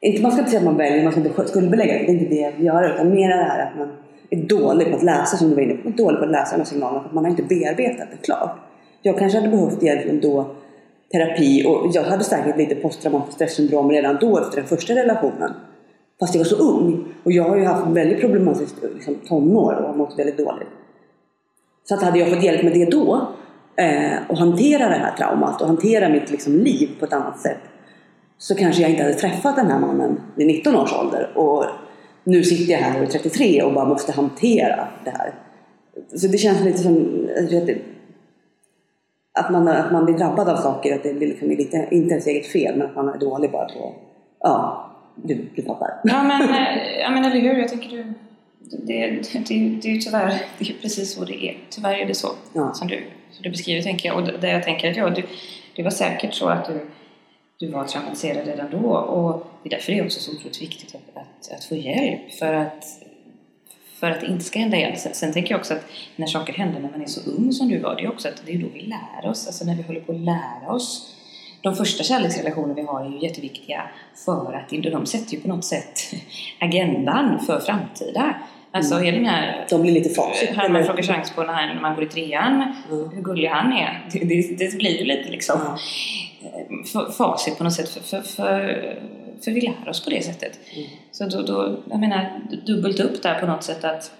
inte, 0.00 0.22
man 0.22 0.32
ska 0.32 0.40
inte 0.40 0.50
säga 0.50 0.60
att 0.60 0.66
man 0.66 0.76
väljer, 0.76 1.02
man 1.02 1.12
ska 1.12 1.20
inte 1.20 1.48
skuldbelägga 1.48 1.92
det, 1.92 1.98
det 1.98 2.04
är 2.04 2.12
inte 2.12 2.34
det 2.34 2.40
jag 2.40 2.52
vill 2.52 2.66
göra. 2.66 2.94
Utan 2.94 3.10
mer 3.10 3.28
det 3.28 3.34
här 3.34 3.66
att 3.66 3.78
man 3.78 3.88
är 4.30 4.36
dålig 4.36 4.90
på 4.90 4.96
att 4.96 5.02
läsa, 5.02 5.36
som 5.36 5.48
du 5.48 5.54
var 5.54 5.62
inne 5.62 5.74
på. 5.74 5.88
Dålig 5.88 6.18
på 6.18 6.24
att 6.24 6.30
läsa 6.30 6.52
de 6.52 6.58
här 6.58 6.64
signalerna 6.64 7.00
för 7.00 7.08
att 7.08 7.14
man 7.14 7.24
har 7.24 7.30
inte 7.30 7.42
bearbetat 7.42 8.08
det 8.10 8.26
klart. 8.26 8.58
Jag 9.02 9.18
kanske 9.18 9.38
hade 9.38 9.50
behövt 9.50 9.82
egentligen 9.82 10.20
då 10.20 10.46
terapi 11.12 11.64
och 11.66 11.90
jag 11.94 12.02
hade 12.02 12.24
säkert 12.24 12.56
lite 12.58 12.74
posttraumatiskt 12.74 13.34
stressyndrom 13.34 13.90
redan 13.90 14.18
då 14.20 14.38
efter 14.38 14.56
den 14.56 14.66
första 14.66 14.94
relationen. 14.94 15.52
Fast 16.20 16.34
jag 16.34 16.40
var 16.40 16.48
så 16.48 16.56
ung. 16.56 17.04
Och 17.24 17.32
jag 17.32 17.44
har 17.44 17.56
ju 17.56 17.64
haft 17.64 17.86
väldigt 17.86 18.20
problematiskt 18.20 18.76
liksom, 18.94 19.14
tonår 19.28 19.72
och 19.72 19.88
har 19.88 19.94
mått 19.94 20.18
väldigt 20.18 20.38
dåligt. 20.38 20.68
Så 21.84 21.94
att 21.94 22.02
hade 22.02 22.18
jag 22.18 22.30
fått 22.30 22.44
hjälp 22.44 22.62
med 22.62 22.72
det 22.72 22.90
då 22.90 23.28
eh, 23.76 24.18
och 24.28 24.38
hantera 24.38 24.88
det 24.88 24.94
här 24.94 25.16
traumat 25.16 25.60
och 25.60 25.66
hantera 25.66 26.08
mitt 26.08 26.30
liksom, 26.30 26.52
liv 26.52 26.90
på 26.98 27.04
ett 27.04 27.12
annat 27.12 27.40
sätt 27.40 27.60
så 28.38 28.54
kanske 28.54 28.82
jag 28.82 28.90
inte 28.90 29.02
hade 29.02 29.14
träffat 29.14 29.56
den 29.56 29.70
här 29.70 29.78
mannen 29.78 30.20
vid 30.34 30.46
19 30.46 30.76
års 30.76 30.92
ålder. 30.92 31.32
Och 31.34 31.64
nu 32.24 32.42
sitter 32.42 32.72
jag 32.72 32.78
här 32.78 32.96
och 32.96 33.02
är 33.02 33.10
33 33.10 33.62
och 33.62 33.72
bara 33.72 33.84
måste 33.84 34.12
hantera 34.12 34.88
det 35.04 35.10
här. 35.10 35.34
Så 36.14 36.26
det 36.26 36.38
känns 36.38 36.60
lite 36.60 36.78
som 36.78 37.28
att 39.40 39.52
man, 39.52 39.68
att 39.68 39.92
man 39.92 40.04
blir 40.04 40.18
drabbad 40.18 40.48
av 40.48 40.56
saker, 40.56 40.94
att 40.94 41.02
det 41.02 41.14
blir 41.14 41.28
liksom 41.28 41.48
lite, 41.48 41.88
inte 41.90 42.10
ens 42.10 42.26
eget 42.26 42.46
fel, 42.46 42.76
men 42.76 42.86
att 42.86 42.96
man 42.96 43.08
är 43.08 43.18
dålig 43.18 43.50
bara 43.50 43.68
på, 43.68 43.94
ja, 44.40 44.86
du, 45.14 45.48
du 45.54 45.62
fattar. 45.62 45.88
Ja 46.04 46.22
men, 46.22 46.42
eh, 46.42 47.00
ja 47.00 47.10
men 47.10 47.24
eller 47.24 47.40
hur, 47.40 47.58
jag 47.58 47.68
tänker 47.68 47.90
du, 47.90 48.04
det, 48.58 49.06
det, 49.06 49.38
det, 49.48 49.78
det 49.82 49.88
är 49.88 49.92
ju 49.92 50.00
tyvärr 50.00 50.42
det 50.58 50.70
är 50.70 50.74
precis 50.82 51.14
så 51.14 51.24
det 51.24 51.44
är. 51.44 51.56
Tyvärr 51.70 51.94
är 51.94 52.06
det 52.06 52.14
så 52.14 52.28
ja. 52.52 52.72
som, 52.74 52.88
du, 52.88 53.02
som 53.30 53.42
du 53.42 53.50
beskriver, 53.50 53.82
tänker 53.82 54.08
jag. 54.08 54.18
Och 54.18 54.40
det 54.40 54.50
jag 54.50 54.62
tänker 54.62 54.90
att 54.90 54.96
ja, 54.96 55.10
du, 55.10 55.22
det 55.76 55.82
var 55.82 55.90
säkert 55.90 56.34
så 56.34 56.48
att 56.48 56.64
du 56.64 56.80
du 57.60 57.68
var 57.68 57.84
traumatiserad 57.84 58.46
redan 58.46 58.70
då. 58.70 58.88
Och 58.96 59.46
det 59.62 59.68
är 59.68 59.70
därför 59.70 59.92
det 59.92 59.98
är 59.98 60.04
också 60.04 60.20
så 60.20 60.32
otroligt 60.32 60.62
viktigt 60.62 60.94
att, 60.94 61.16
att, 61.16 61.52
att, 61.52 61.64
få 61.64 61.74
hjälp. 61.74 62.32
För 62.32 62.54
att, 62.54 62.84
för 64.00 64.10
att 64.10 64.20
det 64.20 64.26
inte 64.26 64.44
ska 64.44 64.58
hända 64.58 64.76
igen. 64.76 64.96
Sen, 64.96 65.32
tänker 65.32 65.50
jag 65.50 65.58
också 65.58 65.74
att 65.74 65.84
när 66.16 66.26
saker 66.26 66.52
händer 66.52 66.80
när 66.80 66.90
man 66.90 67.02
är 67.02 67.06
så 67.06 67.30
ung 67.30 67.52
som 67.52 67.68
du 67.68 67.78
var, 67.78 67.96
det 67.96 68.02
är 68.02 68.08
också 68.08 68.28
att 68.28 68.42
det 68.46 68.52
är 68.52 68.58
då 68.58 68.66
vi 68.74 68.80
lär 68.80 69.30
oss. 69.30 69.46
Alltså 69.46 69.64
när 69.64 69.74
vi 69.74 69.82
håller 69.82 70.00
på 70.00 70.12
att 70.12 70.20
lära 70.20 70.72
oss. 70.72 71.16
De 71.62 71.76
första 71.76 72.04
kärleksrelationer 72.04 72.74
vi 72.74 72.82
har 72.82 73.04
är 73.04 73.10
ju 73.10 73.22
jätteviktiga 73.22 73.82
för 74.24 74.54
att 74.54 74.70
de 74.92 75.06
sätter 75.06 75.34
ju 75.34 75.40
på 75.40 75.48
något 75.48 75.64
sätt 75.64 76.00
agendan 76.60 77.40
för 77.46 77.60
framtida. 77.60 78.34
Alltså 78.72 78.94
mm. 78.94 79.14
den 79.14 79.24
här... 79.24 79.66
De 79.70 79.82
blir 79.82 79.92
lite 79.92 80.10
facit. 80.10 80.50
Herman 80.50 80.84
frågar 80.84 81.02
chans 81.02 81.30
på 81.30 81.42
när, 81.42 81.74
när 81.74 81.80
man 81.80 81.94
går 81.94 82.04
i 82.04 82.08
trean, 82.08 82.54
mm. 82.54 83.10
hur 83.14 83.22
gullig 83.22 83.48
han 83.48 83.72
är. 83.72 84.08
Det, 84.12 84.18
det, 84.18 84.58
det 84.58 84.76
blir 84.76 84.98
ju 84.98 85.04
lite 85.04 85.30
liksom... 85.30 85.60
Mm 85.60 85.76
facit 87.16 87.58
på 87.58 87.64
något 87.64 87.72
sätt 87.72 87.88
för, 87.88 88.00
för, 88.00 88.22
för, 88.22 88.98
för 89.44 89.50
vi 89.50 89.60
lär 89.60 89.88
oss 89.88 90.04
på 90.04 90.10
det 90.10 90.24
sättet. 90.24 90.60
Mm. 90.72 90.88
Så 91.12 91.26
då, 91.26 91.42
då, 91.42 91.82
jag 91.90 92.00
menar, 92.00 92.40
dubbelt 92.66 93.00
upp 93.00 93.22
där 93.22 93.40
på 93.40 93.46
något 93.46 93.62
sätt 93.62 93.84
att 93.84 94.12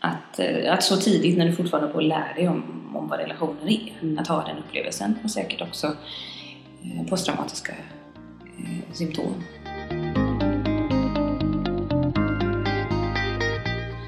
att, 0.00 0.38
eh, 0.38 0.72
att 0.72 0.82
så 0.82 0.96
tidigt 0.96 1.38
när 1.38 1.46
du 1.46 1.52
fortfarande 1.52 1.92
på 1.92 1.98
att 1.98 2.04
lära 2.04 2.34
dig 2.34 2.48
om, 2.48 2.92
om 2.94 3.08
vad 3.08 3.18
relationer 3.18 3.70
är, 3.70 3.92
mm. 4.02 4.18
att 4.18 4.28
ha 4.28 4.44
den 4.44 4.58
upplevelsen 4.58 5.14
och 5.24 5.30
säkert 5.30 5.62
också 5.62 5.86
eh, 6.82 7.06
posttraumatiska 7.08 7.72
eh, 8.42 8.92
symptom. 8.92 9.34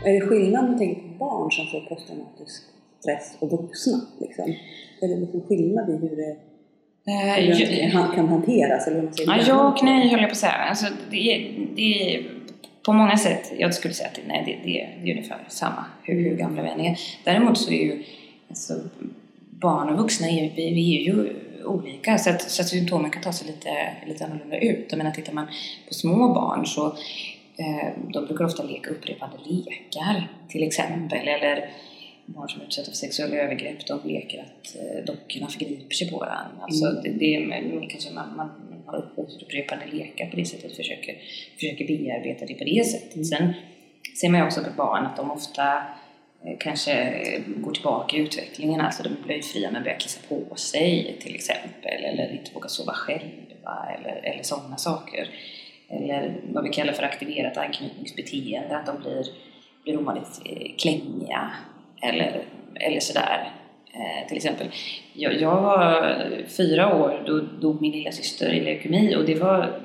Är 0.04 0.12
det 0.12 0.28
skillnad 0.28 0.64
om 0.64 0.70
man 0.70 0.78
tänker 0.78 1.02
på 1.02 1.08
barn 1.08 1.50
som 1.50 1.66
får 1.66 1.80
posttraumatisk 1.80 2.62
stress 3.00 3.36
och 3.40 3.50
vuxna? 3.50 4.00
Liksom? 4.20 4.54
Är 5.00 5.08
det 5.08 5.20
liksom 5.20 5.40
skillnad 5.48 5.90
i 5.90 5.92
hur 5.92 6.16
det 6.16 6.36
Eh, 7.08 7.90
han 7.92 8.14
kan 8.14 8.28
hanteras? 8.28 8.86
Eller 8.86 9.02
man 9.02 9.14
säger 9.14 9.30
ja, 9.30 9.44
ja 9.46 9.68
och 9.68 9.84
nej 9.84 10.08
höll 10.08 10.20
jag 10.20 10.28
på 10.28 10.32
att 10.32 10.38
säga. 10.38 10.52
Alltså, 10.52 10.86
det, 11.10 11.34
är, 11.34 11.66
det 11.74 12.14
är 12.14 12.30
på 12.82 12.92
många 12.92 13.16
sätt, 13.16 13.52
jag 13.58 13.74
skulle 13.74 13.94
säga 13.94 14.08
att 14.08 14.18
nej, 14.26 14.42
det, 14.46 14.70
det, 14.70 14.88
det 15.02 15.10
är 15.10 15.16
ungefär 15.16 15.38
samma 15.48 15.84
hur, 16.02 16.14
hur 16.14 16.36
gamla 16.36 16.62
vi 16.62 16.86
är. 16.86 16.98
Däremot 17.24 17.58
så 17.58 17.70
är 17.70 17.82
ju 17.84 18.02
alltså, 18.48 18.74
barn 19.50 19.88
och 19.88 19.98
vuxna 19.98 20.28
är, 20.28 20.52
vi, 20.56 20.74
vi 20.74 20.96
är 20.96 21.00
ju 21.00 21.34
olika 21.64 22.18
så 22.18 22.30
att, 22.30 22.42
så 22.42 22.62
att 22.62 22.68
symptomen 22.68 23.10
kan 23.10 23.22
ta 23.22 23.32
sig 23.32 23.46
lite, 23.46 23.70
lite 24.06 24.24
annorlunda 24.24 24.58
ut. 24.58 24.86
Jag 24.90 24.98
menar, 24.98 25.10
tittar 25.10 25.32
man 25.32 25.46
på 25.88 25.94
små 25.94 26.34
barn 26.34 26.66
så 26.66 26.86
eh, 27.56 27.88
de 28.12 28.26
brukar 28.26 28.44
ofta 28.44 28.62
leka 28.62 28.90
upprepade 28.90 29.32
lekar 29.44 30.28
till 30.48 30.62
exempel 30.62 31.28
eller 31.28 31.70
barn 32.34 32.48
som 32.48 32.62
utsätts 32.62 32.88
för 32.88 32.96
sexuella 32.96 33.36
övergrepp, 33.36 33.86
de 33.86 34.08
leker 34.08 34.38
att 34.38 34.76
eh, 34.76 35.04
dockorna 35.04 35.48
förgriper 35.48 35.94
sig 35.94 36.10
på 36.10 36.18
varandra. 36.18 36.58
Alltså 36.60 36.86
mm. 36.86 37.02
det, 37.02 37.10
det 37.10 37.34
är 37.34 37.88
kanske 37.90 38.12
man, 38.12 38.36
man 38.36 38.50
har 38.86 39.10
upprepande 39.16 39.86
lekar 39.92 40.26
på 40.26 40.36
det 40.36 40.44
sättet, 40.44 40.76
försöker, 40.76 41.16
försöker 41.54 41.86
bearbeta 41.86 42.46
det 42.46 42.54
på 42.54 42.64
det 42.64 42.86
sättet. 42.86 43.14
Mm. 43.14 43.24
Sen 43.24 43.52
ser 44.20 44.28
man 44.28 44.40
ju 44.40 44.46
också 44.46 44.64
på 44.64 44.70
barn 44.76 45.06
att 45.06 45.16
de 45.16 45.30
ofta 45.30 45.76
eh, 46.44 46.58
kanske 46.58 47.22
går 47.56 47.72
tillbaka 47.72 48.16
i 48.16 48.20
utvecklingen, 48.20 48.80
alltså 48.80 49.02
de 49.02 49.08
blir 49.26 49.42
fria 49.42 49.70
men 49.70 49.82
börjar 49.82 49.98
kissa 49.98 50.20
på 50.28 50.56
sig 50.56 51.16
till 51.20 51.34
exempel, 51.34 52.04
eller 52.04 52.32
inte 52.32 52.54
vågar 52.54 52.68
sova 52.68 52.92
själva, 52.92 53.96
eller, 53.98 54.20
eller 54.24 54.42
sådana 54.42 54.76
saker. 54.76 55.28
Eller 55.90 56.40
vad 56.52 56.64
vi 56.64 56.70
kallar 56.70 56.92
för 56.92 57.02
aktiverat 57.02 57.56
anknytningsbeteende, 57.56 58.76
att 58.76 58.86
de 58.86 59.00
blir, 59.00 59.26
blir 59.84 60.00
ovanligt 60.00 60.40
eh, 60.44 60.76
klängiga 60.78 61.50
eller, 62.02 62.44
eller 62.74 63.00
sådär. 63.00 63.52
Eh, 63.92 64.28
till 64.28 64.36
exempel. 64.36 64.66
Jag, 65.12 65.40
jag 65.40 65.62
var 65.62 66.16
fyra 66.56 66.96
år, 66.96 67.22
då 67.26 67.40
dog 67.40 67.80
min 67.80 67.92
lilla 67.92 68.12
syster 68.12 68.52
i 68.52 68.60
leukemi 68.60 69.16
och 69.16 69.24
det 69.24 69.34
var, 69.34 69.80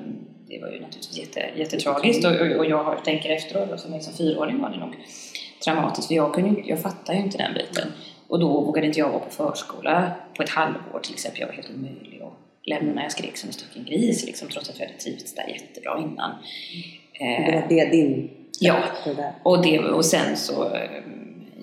det 0.48 0.60
var 0.60 0.68
ju 0.68 0.80
naturligtvis 0.80 1.18
jätte, 1.18 1.50
jättetragiskt 1.56 2.24
och, 2.24 2.58
och 2.58 2.66
jag 2.66 3.04
tänker 3.04 3.30
efteråt, 3.30 3.80
som, 3.80 4.00
som 4.00 4.14
fyraåring 4.14 4.60
var 4.60 4.70
det 4.70 4.76
nog 4.76 4.94
traumatiskt 5.64 6.08
för 6.08 6.14
jag, 6.14 6.34
kunde, 6.34 6.60
jag 6.64 6.80
fattade 6.80 7.18
ju 7.18 7.24
inte 7.24 7.38
den 7.38 7.54
biten. 7.54 7.92
Och 8.28 8.40
då 8.40 8.60
vågade 8.60 8.86
inte 8.86 8.98
jag 8.98 9.08
vara 9.08 9.20
på 9.20 9.30
förskola 9.30 10.12
på 10.36 10.42
ett 10.42 10.50
halvår 10.50 11.00
till 11.02 11.12
exempel. 11.12 11.40
Jag 11.40 11.46
var 11.46 11.54
helt 11.54 11.70
omöjlig 11.70 12.22
att 12.22 12.32
lämna 12.66 13.02
jag 13.02 13.12
skrek 13.12 13.36
som 13.36 13.48
en 13.48 13.52
stucken 13.52 13.84
gris 13.84 14.26
liksom, 14.26 14.48
trots 14.48 14.70
att 14.70 14.78
jag 14.78 14.86
hade 14.86 14.98
trivts 14.98 15.34
där 15.34 15.48
jättebra 15.48 15.98
innan. 15.98 16.30
Det 17.18 17.60
var 17.60 17.68
det 17.68 17.84
din 17.84 18.30
Ja, 18.60 18.82
och, 19.42 19.62
det, 19.62 19.78
och 19.78 20.04
sen 20.04 20.36
så 20.36 20.78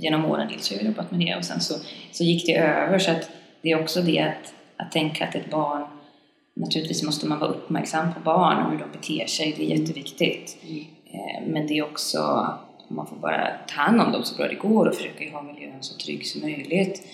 genom 0.01 0.25
åren 0.25 0.47
dels 0.51 0.69
har 0.69 0.77
jag 0.77 0.85
jobbat 0.85 1.11
med 1.11 1.19
det 1.19 1.35
och 1.35 1.45
sen 1.45 1.61
så, 1.61 1.73
så 2.11 2.23
gick 2.23 2.45
det 2.45 2.55
över 2.55 2.99
så 2.99 3.11
att 3.11 3.29
det 3.61 3.71
är 3.71 3.81
också 3.81 4.01
det 4.01 4.19
att, 4.19 4.53
att 4.77 4.91
tänka 4.91 5.27
att 5.27 5.35
ett 5.35 5.49
barn 5.49 5.87
Naturligtvis 6.53 7.03
måste 7.03 7.27
man 7.27 7.39
vara 7.39 7.49
uppmärksam 7.49 8.13
på 8.13 8.19
barn 8.19 8.65
och 8.65 8.71
hur 8.71 8.79
de 8.79 8.91
beter 8.91 9.25
sig, 9.25 9.53
det 9.57 9.71
är 9.71 9.77
jätteviktigt. 9.77 10.57
Mm. 10.69 11.53
Men 11.53 11.67
det 11.67 11.77
är 11.77 11.83
också, 11.83 12.47
man 12.87 13.07
får 13.07 13.15
bara 13.15 13.47
ta 13.67 13.81
hand 13.81 14.01
om 14.01 14.11
dem 14.11 14.23
så 14.23 14.35
bra 14.35 14.47
det 14.47 14.55
går 14.55 14.85
och 14.85 14.95
försöka 14.95 15.31
ha 15.31 15.41
miljön 15.41 15.73
så 15.79 15.97
trygg 15.97 16.27
som 16.27 16.41
möjligt. 16.41 17.07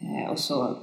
Eh, 0.00 0.30
och 0.30 0.38
så 0.38 0.76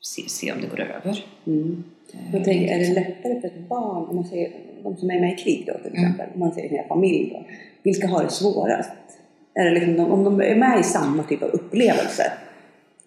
se, 0.00 0.28
se 0.28 0.52
om 0.52 0.60
det 0.60 0.66
går 0.66 0.80
över. 0.80 1.24
Mm. 1.46 1.84
Eh, 2.12 2.34
jag 2.34 2.44
tänker, 2.44 2.74
är 2.74 2.78
det 2.78 2.94
lättare 2.94 3.40
för 3.40 3.48
ett 3.48 3.68
barn, 3.68 4.08
om 4.08 4.16
man 4.16 4.24
säger 4.24 4.52
de 4.82 4.96
som 4.96 5.10
är 5.10 5.20
med 5.20 5.32
i 5.32 5.36
krig 5.36 5.64
då 5.66 5.72
till 5.72 5.98
mm. 5.98 6.04
exempel, 6.04 6.26
mm. 6.26 6.34
om 6.34 6.40
man 6.40 6.54
säger 6.54 6.68
hela 6.68 6.88
familj 6.88 7.30
då, 7.32 7.44
vilka 7.82 8.08
har 8.08 8.24
det 8.24 8.30
svårast? 8.30 8.90
Är 9.60 9.64
det 9.64 9.70
liksom, 9.70 10.12
om 10.12 10.24
de 10.24 10.40
är 10.40 10.54
med 10.54 10.80
i 10.80 10.82
samma 10.82 11.22
typ 11.22 11.42
av 11.42 11.48
upplevelse, 11.48 12.32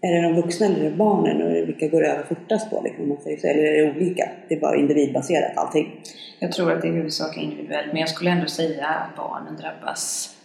är 0.02 0.14
det 0.14 0.22
de 0.22 0.42
vuxna 0.42 0.66
eller 0.66 0.92
barnen 0.92 1.42
och 1.42 1.70
vilka 1.70 1.88
går 1.88 2.06
över 2.06 2.24
fortast 2.24 2.70
på? 2.70 2.82
Liksom, 2.84 3.10
man 3.10 3.18
säger 3.18 3.38
så, 3.38 3.48
eller 3.48 3.64
är 3.64 3.86
det 3.86 3.92
olika? 3.92 4.30
Det 4.48 4.56
är 4.56 4.60
bara 4.60 4.76
individbaserat 4.76 5.58
allting? 5.58 6.02
Jag 6.40 6.52
tror 6.52 6.72
att 6.72 6.82
det 6.82 6.88
är 6.88 6.92
huvudsakligen 6.92 7.52
individuellt, 7.52 7.88
men 7.88 7.98
jag 7.98 8.10
skulle 8.10 8.30
ändå 8.30 8.48
säga 8.48 8.88
att 8.88 9.16
barnen 9.16 9.56
drabbas 9.56 10.36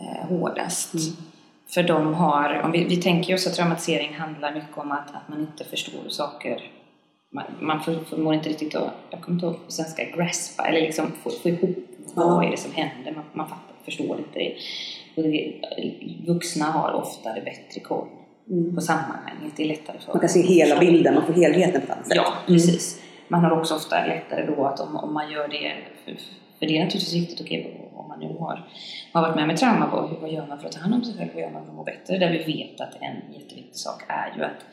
eh, 0.00 0.28
hårdast. 0.28 0.94
Mm. 0.94 1.06
För 1.74 1.82
de 1.82 2.14
har, 2.14 2.60
om 2.64 2.72
vi, 2.72 2.84
vi 2.84 2.96
tänker 2.96 3.34
oss 3.34 3.46
att 3.46 3.54
traumatisering 3.54 4.14
handlar 4.14 4.54
mycket 4.54 4.78
om 4.78 4.92
att, 4.92 5.08
att 5.08 5.28
man 5.28 5.40
inte 5.40 5.64
förstår 5.64 6.08
saker 6.08 6.62
man, 7.32 7.44
man 7.60 7.80
förmår 8.04 8.34
inte 8.34 8.48
riktigt 8.48 8.74
att, 8.74 8.92
jag 9.10 9.20
kommer 9.20 9.36
inte 9.36 9.46
ihåg 9.46 9.64
på 9.66 9.72
svenska, 9.72 10.04
graspa, 10.04 10.66
eller 10.66 10.80
liksom 10.80 11.12
få, 11.22 11.30
få 11.30 11.48
ihop 11.48 11.76
vad 12.14 12.44
är 12.44 12.50
det 12.50 12.56
som 12.56 12.72
händer, 12.72 13.12
man, 13.12 13.24
man 13.32 13.48
fattar, 13.48 13.74
förstår 13.84 14.18
inte 14.18 14.38
det. 14.38 14.56
Vuxna 16.26 16.64
har 16.64 16.92
oftare 16.92 17.40
bättre 17.40 17.80
koll 17.80 18.08
mm. 18.50 18.74
på 18.74 18.80
sammanhanget, 18.80 19.52
det 19.56 19.62
är 19.62 19.68
lättare 19.68 19.98
för 19.98 20.12
Man 20.12 20.20
kan 20.20 20.28
se 20.28 20.42
hela 20.42 20.80
bilden, 20.80 21.14
man 21.14 21.26
får 21.26 21.32
helheten 21.32 21.80
på 21.80 21.86
ett 21.86 21.90
annat 21.90 22.06
sätt. 22.06 22.16
Ja, 22.16 22.32
precis. 22.46 22.94
Mm. 22.94 23.02
Man 23.28 23.40
har 23.44 23.58
också 23.58 23.74
ofta 23.74 24.06
lättare 24.06 24.46
då 24.46 24.66
att 24.66 24.80
om, 24.80 24.96
om 24.96 25.14
man 25.14 25.30
gör 25.30 25.48
det, 25.48 25.72
för, 26.04 26.12
för 26.58 26.66
det 26.66 26.78
är 26.78 26.84
naturligtvis 26.84 27.14
viktigt, 27.14 27.40
okej, 27.40 27.90
om 27.94 28.08
man 28.08 28.20
nu 28.20 28.36
har, 28.38 28.68
har 29.12 29.22
varit 29.22 29.36
med 29.36 29.46
med 29.46 29.56
trauma, 29.56 29.88
vad, 29.92 30.20
vad 30.20 30.30
gör 30.30 30.46
man 30.46 30.58
för 30.58 30.66
att 30.66 30.72
ta 30.72 30.80
hand 30.80 30.94
om 30.94 31.04
sig 31.04 31.14
själv, 31.18 31.30
vad 31.34 31.42
gör 31.42 31.50
man 31.50 31.62
för 31.62 31.70
att 31.70 31.76
må 31.76 31.84
bättre? 31.84 32.18
Där 32.18 32.30
vi 32.30 32.38
vet 32.38 32.80
att 32.80 32.94
en 33.00 33.32
jätteviktig 33.32 33.76
sak 33.76 34.02
är 34.08 34.34
ju 34.36 34.44
att 34.44 34.64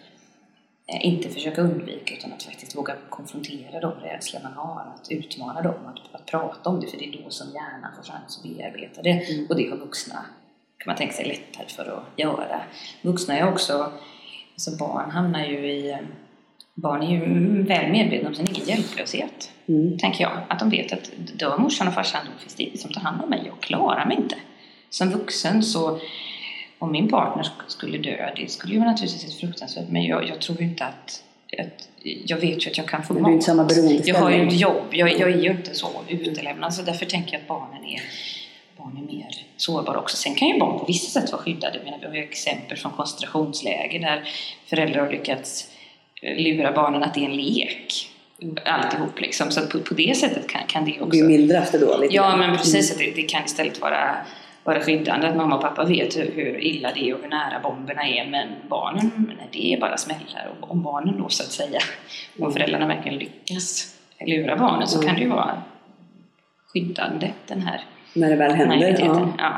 inte 1.02 1.30
försöka 1.30 1.62
undvika 1.62 2.16
utan 2.16 2.34
att 2.34 2.44
faktiskt 2.44 2.76
våga 2.76 2.96
konfrontera 3.10 3.80
de 3.80 3.92
rädslor 3.92 4.42
man 4.44 4.54
har, 4.54 4.94
att 4.96 5.12
utmana 5.12 5.62
dem, 5.62 5.86
att, 5.86 6.16
att 6.22 6.26
prata 6.26 6.70
om 6.70 6.80
det 6.80 6.88
för 6.88 6.98
det 6.98 7.06
är 7.06 7.24
då 7.24 7.30
som 7.30 7.48
hjärnan 7.48 7.92
får 7.96 8.12
chans 8.12 8.38
att 8.38 8.44
bearbeta 8.44 9.02
det 9.02 9.10
mm. 9.10 9.46
och 9.50 9.56
det 9.56 9.70
har 9.70 9.78
vuxna, 9.78 10.26
kan 10.78 10.88
man 10.88 10.96
tänka 10.96 11.14
sig, 11.14 11.26
lättare 11.26 11.68
för 11.68 11.86
att 11.86 12.20
göra. 12.20 12.62
Vuxna 13.02 13.38
är 13.38 13.54
också, 13.54 13.92
alltså 14.54 14.78
barn 14.78 15.12
hamnar 15.12 15.46
ju 15.46 15.72
i, 15.72 15.98
barn 16.74 17.04
är 17.04 17.12
ju 17.12 17.64
väl 17.64 17.92
medvetna 17.92 18.30
om 18.30 18.36
sin 18.36 18.48
egen 18.48 18.66
hjälplöshet, 18.66 19.52
mm. 19.68 19.98
tänker 19.98 20.24
jag. 20.24 20.38
Att 20.48 20.60
de 20.60 20.70
vet 20.70 20.94
att 20.94 21.12
dör 21.40 21.58
morsan 21.58 21.88
och 21.88 21.94
farsan 21.94 22.22
då 22.26 22.40
finns 22.40 22.56
det 22.56 22.64
ingen 22.64 22.78
som 22.78 22.92
tar 22.92 23.02
hand 23.02 23.22
om 23.22 23.30
mig, 23.30 23.44
jag 23.46 23.60
klarar 23.60 24.06
mig 24.06 24.18
inte. 24.18 24.36
Som 24.90 25.10
vuxen 25.10 25.64
så 25.64 26.00
om 26.80 26.92
min 26.92 27.10
partner 27.10 27.48
skulle 27.68 27.98
dö, 27.98 28.34
det 28.36 28.52
skulle 28.52 28.74
ju 28.74 28.80
naturligtvis 28.80 29.24
vara 29.24 29.40
fruktansvärt 29.40 29.90
men 29.90 30.04
jag, 30.04 30.28
jag 30.28 30.42
tror 30.42 30.62
inte 30.62 30.86
att, 30.86 31.24
att 31.60 31.90
jag 32.26 32.38
vet 32.38 32.66
ju 32.66 32.70
att 32.70 32.78
jag 32.78 32.88
kan 32.88 33.04
få 33.04 33.14
mat. 33.14 33.44
samma 33.44 33.68
Jag 34.06 34.16
har 34.16 34.30
ju 34.30 34.48
ett 34.48 34.60
jobb, 34.60 34.86
jag, 34.92 35.20
jag 35.20 35.32
är 35.32 35.42
ju 35.42 35.52
inte 35.52 35.76
så 35.76 35.90
utelämnad 36.08 36.74
så 36.74 36.82
därför 36.82 37.06
tänker 37.06 37.34
jag 37.34 37.42
att 37.42 37.48
barnen 37.48 37.86
är, 37.86 38.02
barn 38.78 38.98
är 38.98 39.14
mer 39.14 39.46
sårbara 39.58 40.00
också. 40.00 40.18
Sen 40.18 40.36
kan 40.36 40.48
ju 40.48 40.60
barn 40.60 40.80
på 40.80 40.86
vissa 40.86 41.22
sätt 41.22 41.32
vara 41.32 41.42
skyddade. 41.42 41.80
Jag 41.86 42.00
vi 42.00 42.08
har 42.08 42.16
ju 42.16 42.24
exempel 42.24 42.78
från 42.78 42.92
koncentrationsläger 42.92 44.00
där 44.00 44.30
föräldrar 44.66 45.06
har 45.06 45.12
lyckats 45.12 45.72
eh, 46.22 46.38
lura 46.38 46.72
barnen 46.72 47.04
att 47.04 47.14
det 47.14 47.20
är 47.20 47.30
en 47.30 47.38
lek 47.38 48.10
alltihop 48.66 49.20
liksom. 49.20 49.52
Så 49.52 49.68
på, 49.68 49.80
på 49.80 49.94
det 49.94 50.18
sättet 50.18 50.48
kan, 50.48 50.62
kan 50.68 50.86
det 50.86 51.02
också... 51.02 51.20
Det 51.20 51.24
mildras 51.24 51.72
det 51.72 51.78
då 51.78 51.98
lite? 51.98 52.16
Ja, 52.16 52.36
men 52.36 52.58
precis. 52.58 52.96
Mm. 52.96 53.06
Det, 53.06 53.22
det 53.22 53.28
kan 53.28 53.46
istället 53.46 53.82
vara 53.82 54.16
vara 54.70 54.80
skyddande, 54.80 55.28
att 55.28 55.36
mamma 55.36 55.56
och 55.56 55.62
pappa 55.62 55.86
vet 55.86 56.18
hur, 56.18 56.60
illa 56.60 56.92
det 56.94 57.10
är 57.10 57.14
och 57.14 57.22
hur 57.22 57.30
nära 57.30 57.60
bomberna 57.64 58.08
är 58.08 58.30
men 58.30 58.48
barnen, 58.70 59.12
nej, 59.38 59.48
det 59.52 59.74
är 59.74 59.80
bara 59.80 59.98
smällar 59.98 60.52
och 60.60 60.72
om 60.72 60.84
barnen 60.84 61.18
då 61.18 61.30
så 61.30 61.44
att 61.44 61.52
säga, 61.52 61.80
om 62.38 62.44
mm. 62.44 62.54
föräldrarna 62.54 62.88
verkligen 62.88 63.18
lyckas 63.18 63.96
lura 64.26 64.56
barnen 64.56 64.88
så 64.88 65.02
kan 65.02 65.16
det 65.16 65.22
ju 65.22 65.30
vara 65.30 65.62
skyddande 66.74 67.32
den 67.48 67.62
här 67.62 67.82
När 68.16 68.30
det 68.30 68.36
väl 68.36 68.52
händer, 68.52 68.98
ja. 69.00 69.30
ja. 69.38 69.54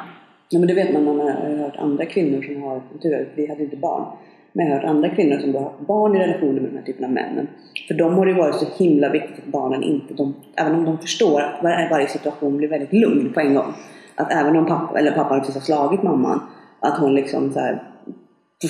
Ja, 0.53 0.59
men 0.59 0.67
det 0.67 0.73
vet 0.73 0.93
man, 0.93 1.03
man 1.03 1.19
har 1.19 1.57
hört 1.57 1.75
andra 1.75 2.05
kvinnor 2.05 2.41
som 2.41 2.61
har, 2.61 2.81
tur 3.01 3.29
vi 3.35 3.47
hade 3.47 3.63
inte 3.63 3.77
barn, 3.77 4.17
men 4.53 4.65
jag 4.65 4.73
har 4.73 4.81
hört 4.81 4.89
andra 4.89 5.09
kvinnor 5.09 5.39
som 5.39 5.55
har 5.55 5.73
barn 5.87 6.15
i 6.15 6.19
relationer 6.19 6.61
med 6.61 6.63
den 6.63 6.77
här 6.77 6.85
typen 6.85 7.05
av 7.05 7.11
männen. 7.11 7.47
För 7.87 7.93
dem 7.93 8.13
har 8.13 8.25
det 8.25 8.33
varit 8.33 8.55
så 8.55 8.65
himla 8.83 9.09
viktigt 9.09 9.39
att 9.39 9.45
barnen 9.45 9.83
inte, 9.83 10.13
de, 10.13 10.35
även 10.55 10.75
om 10.75 10.85
de 10.85 10.97
förstår 10.97 11.41
att 11.41 11.63
varje 11.63 12.07
situation 12.07 12.57
blir 12.57 12.67
väldigt 12.67 12.93
lugn 12.93 13.33
på 13.33 13.39
en 13.39 13.53
gång, 13.53 13.73
att 14.21 14.31
även 14.31 14.57
om 14.57 14.65
pappa, 14.65 14.99
eller 14.99 15.11
pappa 15.11 15.39
precis 15.39 15.55
har 15.55 15.61
slagit 15.61 16.03
mamman, 16.03 16.39
att 16.79 16.97
hon 16.97 17.15
liksom 17.15 17.53
så 17.53 17.59
här, 17.59 17.83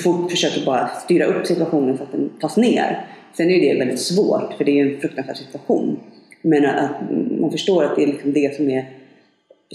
fort 0.04 0.32
försöker 0.32 0.66
bara 0.66 0.88
styra 0.88 1.26
upp 1.26 1.47
situationen 1.47 1.97
så 1.97 2.04
att 2.04 2.12
den 2.12 2.30
tas 2.41 2.58
ner. 2.58 3.06
Sen 3.34 3.49
är 3.49 3.56
ju 3.56 3.62
det 3.62 3.80
väldigt 3.80 3.99
svårt, 3.99 4.54
för 4.58 4.66
det 4.66 4.72
är 4.72 4.86
ju 4.86 4.93
en 4.93 5.02
fruktansvärd 5.02 5.38
situation. 5.38 5.99
Men 6.41 6.66
att 6.66 6.91
man 7.39 7.52
förstår 7.52 7.84
att 7.84 7.95
det 7.95 8.04
är 8.04 8.08
liksom 8.08 8.34
det 8.34 8.56
som 8.56 8.70
är... 8.70 8.86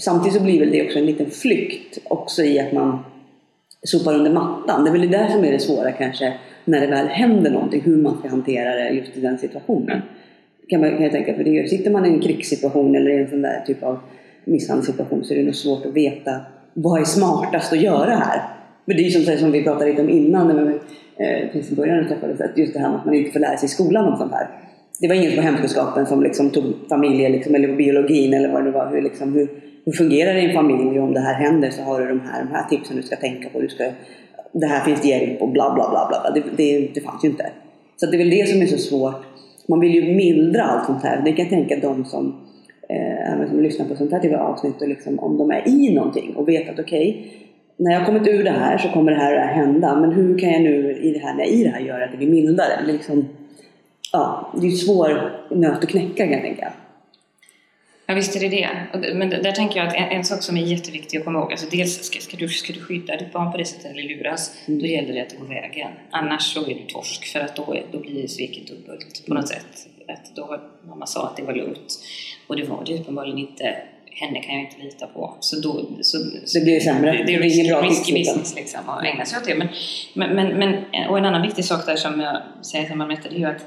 Samtidigt 0.01 0.37
så 0.37 0.43
blir 0.43 0.59
väl 0.59 0.71
det 0.71 0.85
också 0.85 0.99
en 0.99 1.05
liten 1.05 1.29
flykt 1.29 1.97
också 2.03 2.43
i 2.43 2.59
att 2.59 2.71
man 2.71 2.99
sopar 3.83 4.13
under 4.13 4.31
mattan. 4.31 4.83
Det 4.83 4.89
är 4.89 4.91
väl 4.91 5.01
det 5.01 5.17
där 5.17 5.27
som 5.27 5.43
är 5.43 5.51
det 5.51 5.59
svåra 5.59 5.91
kanske, 5.91 6.33
när 6.65 6.81
det 6.81 6.87
väl 6.87 7.07
händer 7.07 7.51
någonting, 7.51 7.81
hur 7.81 7.97
man 7.97 8.17
ska 8.19 8.29
hantera 8.29 8.75
det 8.75 8.89
just 8.89 9.17
i 9.17 9.21
den 9.21 9.37
situationen. 9.37 10.01
Kan, 10.69 10.81
man, 10.81 10.89
kan 10.89 11.03
jag 11.03 11.11
tänka, 11.11 11.35
för 11.35 11.43
det, 11.43 11.69
sitter 11.69 11.91
man 11.91 12.05
i 12.05 12.09
en 12.09 12.19
krigssituation 12.19 12.95
eller 12.95 13.11
i 13.11 13.21
en 13.21 13.29
sån 13.29 13.41
där 13.41 13.63
typ 13.67 13.83
av 13.83 13.99
misshandelssituation 14.47 15.23
så 15.23 15.33
är 15.33 15.37
det 15.37 15.43
nog 15.43 15.55
svårt 15.55 15.85
att 15.85 15.93
veta 15.93 16.41
vad 16.73 17.01
är 17.01 17.05
smartast 17.05 17.73
att 17.73 17.81
göra 17.81 18.11
här. 18.11 18.41
Men 18.85 18.97
det 18.97 19.03
är 19.03 19.05
ju 19.05 19.11
som, 19.11 19.37
som 19.37 19.51
vi 19.51 19.63
pratade 19.63 19.89
lite 19.89 20.01
om 20.01 20.09
innan, 20.09 20.47
när 20.47 20.63
vi 20.65 21.59
eh, 21.59 21.75
början 21.75 22.07
träffades, 22.07 22.41
att 22.41 22.57
just 22.57 22.73
det 22.73 22.79
här 22.79 22.89
med 22.89 22.99
att 22.99 23.05
man 23.05 23.15
inte 23.15 23.31
får 23.31 23.39
lära 23.39 23.57
sig 23.57 23.65
i 23.65 23.69
skolan 23.69 24.05
om 24.05 24.17
sånt 24.17 24.31
här. 24.31 24.47
Det 24.99 25.07
var 25.07 25.15
ingen 25.15 25.35
på 25.35 25.41
hemkunskapen 25.41 26.05
som 26.05 26.23
liksom 26.23 26.49
tog 26.49 26.73
familjer, 26.89 27.29
liksom, 27.29 27.55
eller 27.55 27.75
biologin 27.75 28.33
eller 28.33 28.49
vad 28.49 28.65
det 28.65 28.71
var. 28.71 28.91
Hur, 28.91 29.01
liksom, 29.01 29.33
hur, 29.33 29.49
hur 29.85 29.91
fungerar 29.91 30.33
det 30.33 30.41
i 30.41 30.45
en 30.45 30.53
familj? 30.53 30.99
Om 30.99 31.13
det 31.13 31.19
här 31.19 31.33
händer 31.33 31.69
så 31.69 31.81
har 31.81 31.99
du 31.99 32.07
de 32.07 32.19
här, 32.19 32.43
de 32.43 32.51
här 32.51 32.69
tipsen 32.69 32.97
du 32.97 33.03
ska 33.03 33.15
tänka 33.15 33.49
på. 33.49 33.61
Du 33.61 33.67
ska, 33.67 33.91
det 34.51 34.67
här 34.67 34.85
finns 34.85 35.01
det 35.01 35.07
hjälp 35.07 35.41
och 35.41 35.49
bla 35.49 35.73
bla 35.73 35.89
bla. 35.89 36.07
bla. 36.09 36.31
Det, 36.33 36.43
det, 36.57 36.89
det 36.93 37.01
fanns 37.01 37.23
ju 37.23 37.29
inte. 37.29 37.51
Så 37.97 38.05
det 38.05 38.15
är 38.15 38.17
väl 38.17 38.29
det 38.29 38.49
som 38.49 38.61
är 38.61 38.65
så 38.65 38.77
svårt. 38.77 39.23
Man 39.67 39.79
vill 39.79 39.93
ju 39.93 40.15
mildra 40.15 40.63
allt 40.63 40.85
sånt 40.85 41.03
här. 41.03 41.21
Det 41.25 41.31
kan 41.31 41.45
jag 41.45 41.49
tänka 41.49 41.87
de 41.87 42.05
som 42.05 42.46
eh, 42.89 43.33
även 43.33 43.47
som 43.47 43.61
lyssnar 43.61 43.85
på 43.85 43.95
sånt 43.95 44.11
här 44.11 44.19
typ 44.19 44.33
av 44.33 44.41
avsnitt 44.41 44.81
och 44.81 44.87
liksom, 44.87 45.19
om 45.19 45.37
de 45.37 45.51
är 45.51 45.67
i 45.67 45.93
någonting 45.93 46.35
och 46.35 46.47
vet 46.47 46.69
att 46.69 46.79
okej, 46.79 47.09
okay, 47.09 47.31
när 47.77 47.91
jag 47.91 48.05
kommit 48.05 48.27
ur 48.27 48.43
det 48.43 48.51
här 48.51 48.77
så 48.77 48.89
kommer 48.89 49.11
det 49.11 49.17
här 49.17 49.35
att 49.35 49.55
hända. 49.55 49.95
Men 49.95 50.11
hur 50.11 50.39
kan 50.39 50.51
jag 50.51 50.61
nu 50.61 50.97
i 51.01 51.11
det 51.11 51.19
här, 51.19 51.33
när 51.33 51.43
jag 51.43 51.53
är 51.53 51.57
i 51.57 51.63
det 51.63 51.69
här 51.69 51.79
göra 51.79 52.05
att 52.05 52.11
det 52.11 52.17
blir 52.17 52.29
mildare? 52.29 52.81
Det 52.85 52.89
är, 52.89 52.93
liksom, 52.93 53.27
ja, 54.11 54.53
det 54.61 54.67
är 54.67 54.71
svår 54.71 55.31
nöt 55.51 55.83
att 55.83 55.89
knäcka 55.89 56.23
kan 56.23 56.31
jag 56.31 56.41
tänka. 56.41 56.73
Ja 58.09 58.15
visst 58.15 58.35
är 58.35 58.39
det 58.39 58.49
det. 58.49 59.13
Men 59.13 59.29
där 59.29 59.51
tänker 59.51 59.79
jag 59.79 59.87
att 59.87 59.95
en, 59.95 60.03
en 60.03 60.23
sak 60.23 60.43
som 60.43 60.57
är 60.57 60.61
jätteviktig 60.61 61.17
att 61.17 61.25
komma 61.25 61.39
ihåg, 61.39 61.51
alltså 61.51 61.67
dels 61.71 62.03
ska, 62.03 62.19
ska, 62.19 62.37
du, 62.37 62.47
ska 62.47 62.73
du 62.73 62.79
skydda 62.79 63.15
ditt 63.15 63.33
barn 63.33 63.51
på 63.51 63.57
det 63.57 63.65
sättet 63.65 63.91
eller 63.91 64.03
luras, 64.03 64.57
mm. 64.67 64.79
då 64.79 64.85
gäller 64.85 65.13
det 65.13 65.21
att 65.21 65.29
det 65.29 65.37
går 65.37 65.47
vägen. 65.47 65.91
Annars 66.09 66.53
så 66.53 66.61
är 66.61 66.75
du 66.75 66.85
torsk 66.87 67.25
för 67.25 67.39
att 67.39 67.55
då, 67.55 67.77
då 67.91 67.99
blir 67.99 68.27
sveket 68.27 68.67
dubbelt 68.67 69.25
på 69.27 69.33
något 69.33 69.47
sätt. 69.47 69.87
Att 70.09 70.35
då, 70.35 70.59
mamma 70.87 71.05
sa 71.05 71.27
att 71.27 71.37
det 71.37 71.43
var 71.43 71.53
lugnt 71.53 71.99
och 72.47 72.55
det 72.55 72.63
var 72.63 72.83
det 72.85 72.99
uppenbarligen 72.99 73.37
inte. 73.37 73.75
Henne 74.05 74.41
kan 74.41 74.55
jag 74.55 74.63
inte 74.63 74.83
lita 74.83 75.07
på. 75.07 75.37
Så, 75.39 75.59
då, 75.61 75.85
så, 76.01 76.17
så 76.45 76.59
det 76.59 76.63
blir 76.63 76.79
sämre? 76.79 77.11
Det, 77.11 77.23
det 77.23 77.35
är 77.35 77.39
risk, 77.39 77.83
risky 77.83 78.13
business 78.13 78.55
liksom 78.55 78.89
att 78.89 79.05
ägna 79.05 79.25
sig 79.25 79.39
åt 79.39 79.45
det. 79.45 79.55
Men, 79.55 80.35
men, 80.35 80.47
men, 80.47 80.73
och 81.09 81.17
en 81.17 81.25
annan 81.25 81.41
viktig 81.41 81.65
sak 81.65 81.85
där 81.85 81.95
som 81.95 82.19
jag 82.19 82.41
säger 82.61 82.85
till 82.85 82.95
mamma 82.95 83.17
det 83.23 83.35
är 83.35 83.39
ju 83.39 83.45
att 83.45 83.65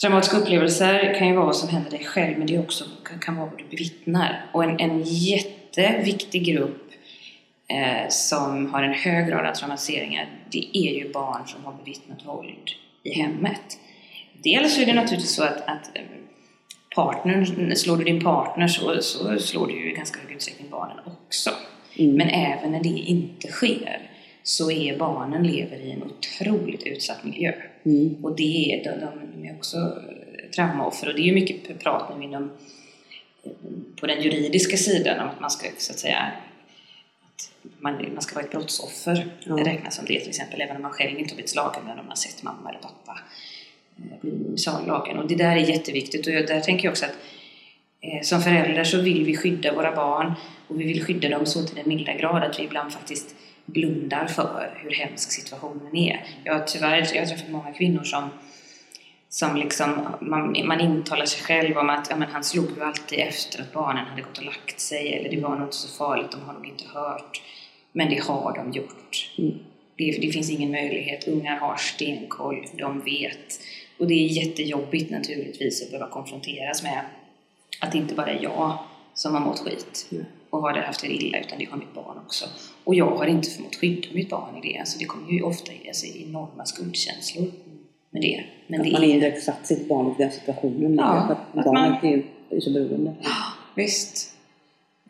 Traumatiska 0.00 0.36
upplevelser 0.36 1.14
kan 1.18 1.28
ju 1.28 1.34
vara 1.34 1.46
vad 1.46 1.56
som 1.56 1.68
händer 1.68 1.90
dig 1.90 2.04
själv 2.04 2.38
men 2.38 2.46
det 2.46 2.58
också, 2.58 2.84
kan, 3.04 3.18
kan 3.18 3.36
vara 3.36 3.46
vad 3.50 3.58
du 3.58 3.64
bevittnar. 3.64 4.46
Och 4.52 4.64
en, 4.64 4.80
en 4.80 5.02
jätteviktig 5.04 6.44
grupp 6.44 6.90
eh, 7.68 8.08
som 8.08 8.72
har 8.72 8.82
en 8.82 8.94
hög 8.94 9.28
grad 9.28 9.46
av 9.46 9.52
traumatiseringar 9.52 10.28
det 10.50 10.78
är 10.78 10.94
ju 10.94 11.12
barn 11.12 11.46
som 11.46 11.64
har 11.64 11.72
bevittnat 11.72 12.26
våld 12.26 12.70
i 13.02 13.14
hemmet. 13.14 13.78
Dels 14.44 14.78
är 14.78 14.86
det 14.86 14.94
naturligtvis 14.94 15.34
så 15.34 15.42
att, 15.44 15.60
att 15.60 15.96
eh, 15.96 16.02
partnern, 16.94 17.76
slår 17.76 17.96
du 17.96 18.04
din 18.04 18.20
partner 18.20 18.68
så, 18.68 19.02
så 19.02 19.38
slår 19.38 19.66
du 19.66 19.72
ju 19.72 19.90
i 19.92 19.94
ganska 19.94 20.20
hög 20.20 20.36
utsträckning 20.36 20.70
barnen 20.70 20.98
också. 21.06 21.50
Mm. 21.98 22.16
Men 22.16 22.28
även 22.28 22.72
när 22.72 22.82
det 22.82 22.88
inte 22.88 23.48
sker 23.48 24.10
så 24.42 24.70
är 24.70 24.98
barnen 24.98 25.42
lever 25.42 25.76
i 25.76 25.90
en 25.90 26.02
otroligt 26.02 26.82
utsatt 26.82 27.24
miljö. 27.24 27.52
Mm. 27.84 28.24
Och 28.24 28.36
det 28.36 28.72
är, 28.72 28.84
de, 28.84 29.00
de 29.34 29.48
är 29.48 29.56
också 29.56 29.76
traumaoffer 30.54 31.08
och 31.08 31.14
det 31.14 31.20
är 31.20 31.26
ju 31.26 31.34
mycket 31.34 31.78
prat 31.78 32.18
nu 32.18 32.24
inom 32.24 32.50
på 34.00 34.06
den 34.06 34.22
juridiska 34.22 34.76
sidan 34.76 35.20
om 35.20 35.28
att 35.28 35.40
man 35.40 35.50
ska 35.50 35.68
så 35.78 35.92
att 35.92 35.98
säga 35.98 36.18
att 36.18 37.50
man, 37.78 38.12
man 38.12 38.22
ska 38.22 38.34
vara 38.34 38.44
ett 38.44 38.50
brottsoffer 38.50 39.26
ja. 39.44 39.54
räknas 39.54 39.96
som 39.96 40.04
det 40.04 40.20
till 40.20 40.28
exempel 40.28 40.60
även 40.60 40.76
om 40.76 40.82
man 40.82 40.92
själv 40.92 41.18
inte 41.18 41.32
har 41.32 41.36
blivit 41.36 41.50
slagen 41.50 41.82
men 41.86 41.98
om 41.98 42.06
man 42.06 42.16
sett 42.16 42.42
mamma 42.42 42.70
eller 42.70 42.78
pappa 42.78 43.12
eh, 43.12 43.43
sallagen 44.56 45.18
och 45.18 45.28
det 45.28 45.34
där 45.34 45.56
är 45.56 45.60
jätteviktigt 45.60 46.26
och 46.26 46.32
där 46.32 46.60
tänker 46.60 46.84
jag 46.84 46.92
också 46.92 47.04
att 47.04 47.16
eh, 48.00 48.22
som 48.22 48.42
föräldrar 48.42 48.84
så 48.84 49.00
vill 49.00 49.24
vi 49.24 49.36
skydda 49.36 49.74
våra 49.74 49.94
barn 49.94 50.32
och 50.68 50.80
vi 50.80 50.84
vill 50.84 51.04
skydda 51.04 51.28
dem 51.28 51.46
så 51.46 51.62
till 51.62 51.76
den 51.76 51.88
milda 51.88 52.12
grad 52.12 52.42
att 52.42 52.58
vi 52.58 52.64
ibland 52.64 52.92
faktiskt 52.92 53.34
blundar 53.66 54.26
för 54.26 54.78
hur 54.82 54.90
hemsk 54.90 55.32
situationen 55.32 55.96
är. 55.96 56.24
Jag 56.44 56.52
har 56.52 56.60
tyvärr 56.60 57.08
jag 57.14 57.20
har 57.22 57.26
träffat 57.26 57.50
många 57.50 57.72
kvinnor 57.72 58.02
som, 58.02 58.30
som 59.28 59.56
liksom, 59.56 60.08
man, 60.20 60.56
man 60.64 60.80
intalar 60.80 61.26
sig 61.26 61.42
själv 61.42 61.78
om 61.78 61.90
att 61.90 62.06
ja, 62.10 62.16
men 62.16 62.28
han 62.28 62.44
slog 62.44 62.70
ju 62.76 62.82
alltid 62.82 63.18
efter 63.18 63.62
att 63.62 63.72
barnen 63.72 64.06
hade 64.06 64.22
gått 64.22 64.38
och 64.38 64.44
lagt 64.44 64.80
sig 64.80 65.14
eller 65.14 65.30
det 65.30 65.40
var 65.40 65.56
nog 65.56 65.66
inte 65.66 65.76
så 65.76 65.96
farligt, 65.98 66.30
de 66.30 66.40
har 66.40 66.52
nog 66.52 66.66
inte 66.66 66.84
hört. 66.94 67.42
Men 67.92 68.10
det 68.10 68.22
har 68.22 68.54
de 68.56 68.72
gjort. 68.72 69.30
Mm. 69.38 69.58
Det, 69.96 70.18
det, 70.20 70.32
finns 70.32 70.50
ingen 70.50 70.70
möjlighet, 70.70 71.28
ungar 71.28 71.56
har 71.56 71.76
stenkoll, 71.76 72.66
de 72.78 73.00
vet. 73.00 73.60
Och 73.98 74.06
det 74.06 74.14
är 74.14 74.26
jättejobbigt 74.46 75.10
naturligtvis 75.10 75.82
att 75.82 75.90
behöva 75.90 76.10
konfronteras 76.10 76.82
med 76.82 77.00
att 77.80 77.92
det 77.92 77.98
inte 77.98 78.14
bara 78.14 78.26
är 78.30 78.42
jag 78.42 78.78
som 79.14 79.34
har 79.34 79.40
mått 79.40 79.58
skit. 79.58 80.06
Mm 80.12 80.24
och 80.50 80.60
har 80.60 80.72
det 80.72 80.80
haft 80.80 81.00
det 81.00 81.06
illa 81.08 81.38
utan 81.38 81.58
det 81.58 81.64
har 81.70 81.78
mitt 81.78 81.94
barn 81.94 82.18
också. 82.26 82.44
Och 82.84 82.94
jag 82.94 83.10
har 83.16 83.26
inte 83.26 83.50
förmått 83.50 83.76
skydda 83.76 84.08
mitt 84.12 84.30
barn 84.30 84.62
i 84.62 84.72
det. 84.72 84.78
Alltså 84.78 84.98
det 84.98 85.04
kommer 85.04 85.32
ju 85.32 85.42
ofta 85.42 85.72
alltså, 85.88 86.06
enorma 86.06 86.64
skuldkänslor. 86.64 87.46
med 88.10 88.22
det. 88.22 88.44
Men 88.66 88.80
att 88.80 88.86
det 88.86 88.92
man 88.92 89.02
är- 89.02 89.06
indirekt 89.08 89.42
satt 89.42 89.66
sitt 89.66 89.88
barn 89.88 90.06
i 90.18 90.22
den 90.22 90.32
situationen. 90.32 90.94
Ja, 90.94 91.04
att 91.04 91.30
att 91.30 91.64
barnet 91.64 92.02
man- 92.02 92.12
är 92.12 92.22
ju 92.54 92.60
så 92.60 92.70
beroende. 92.72 93.14
Visst. 93.74 94.32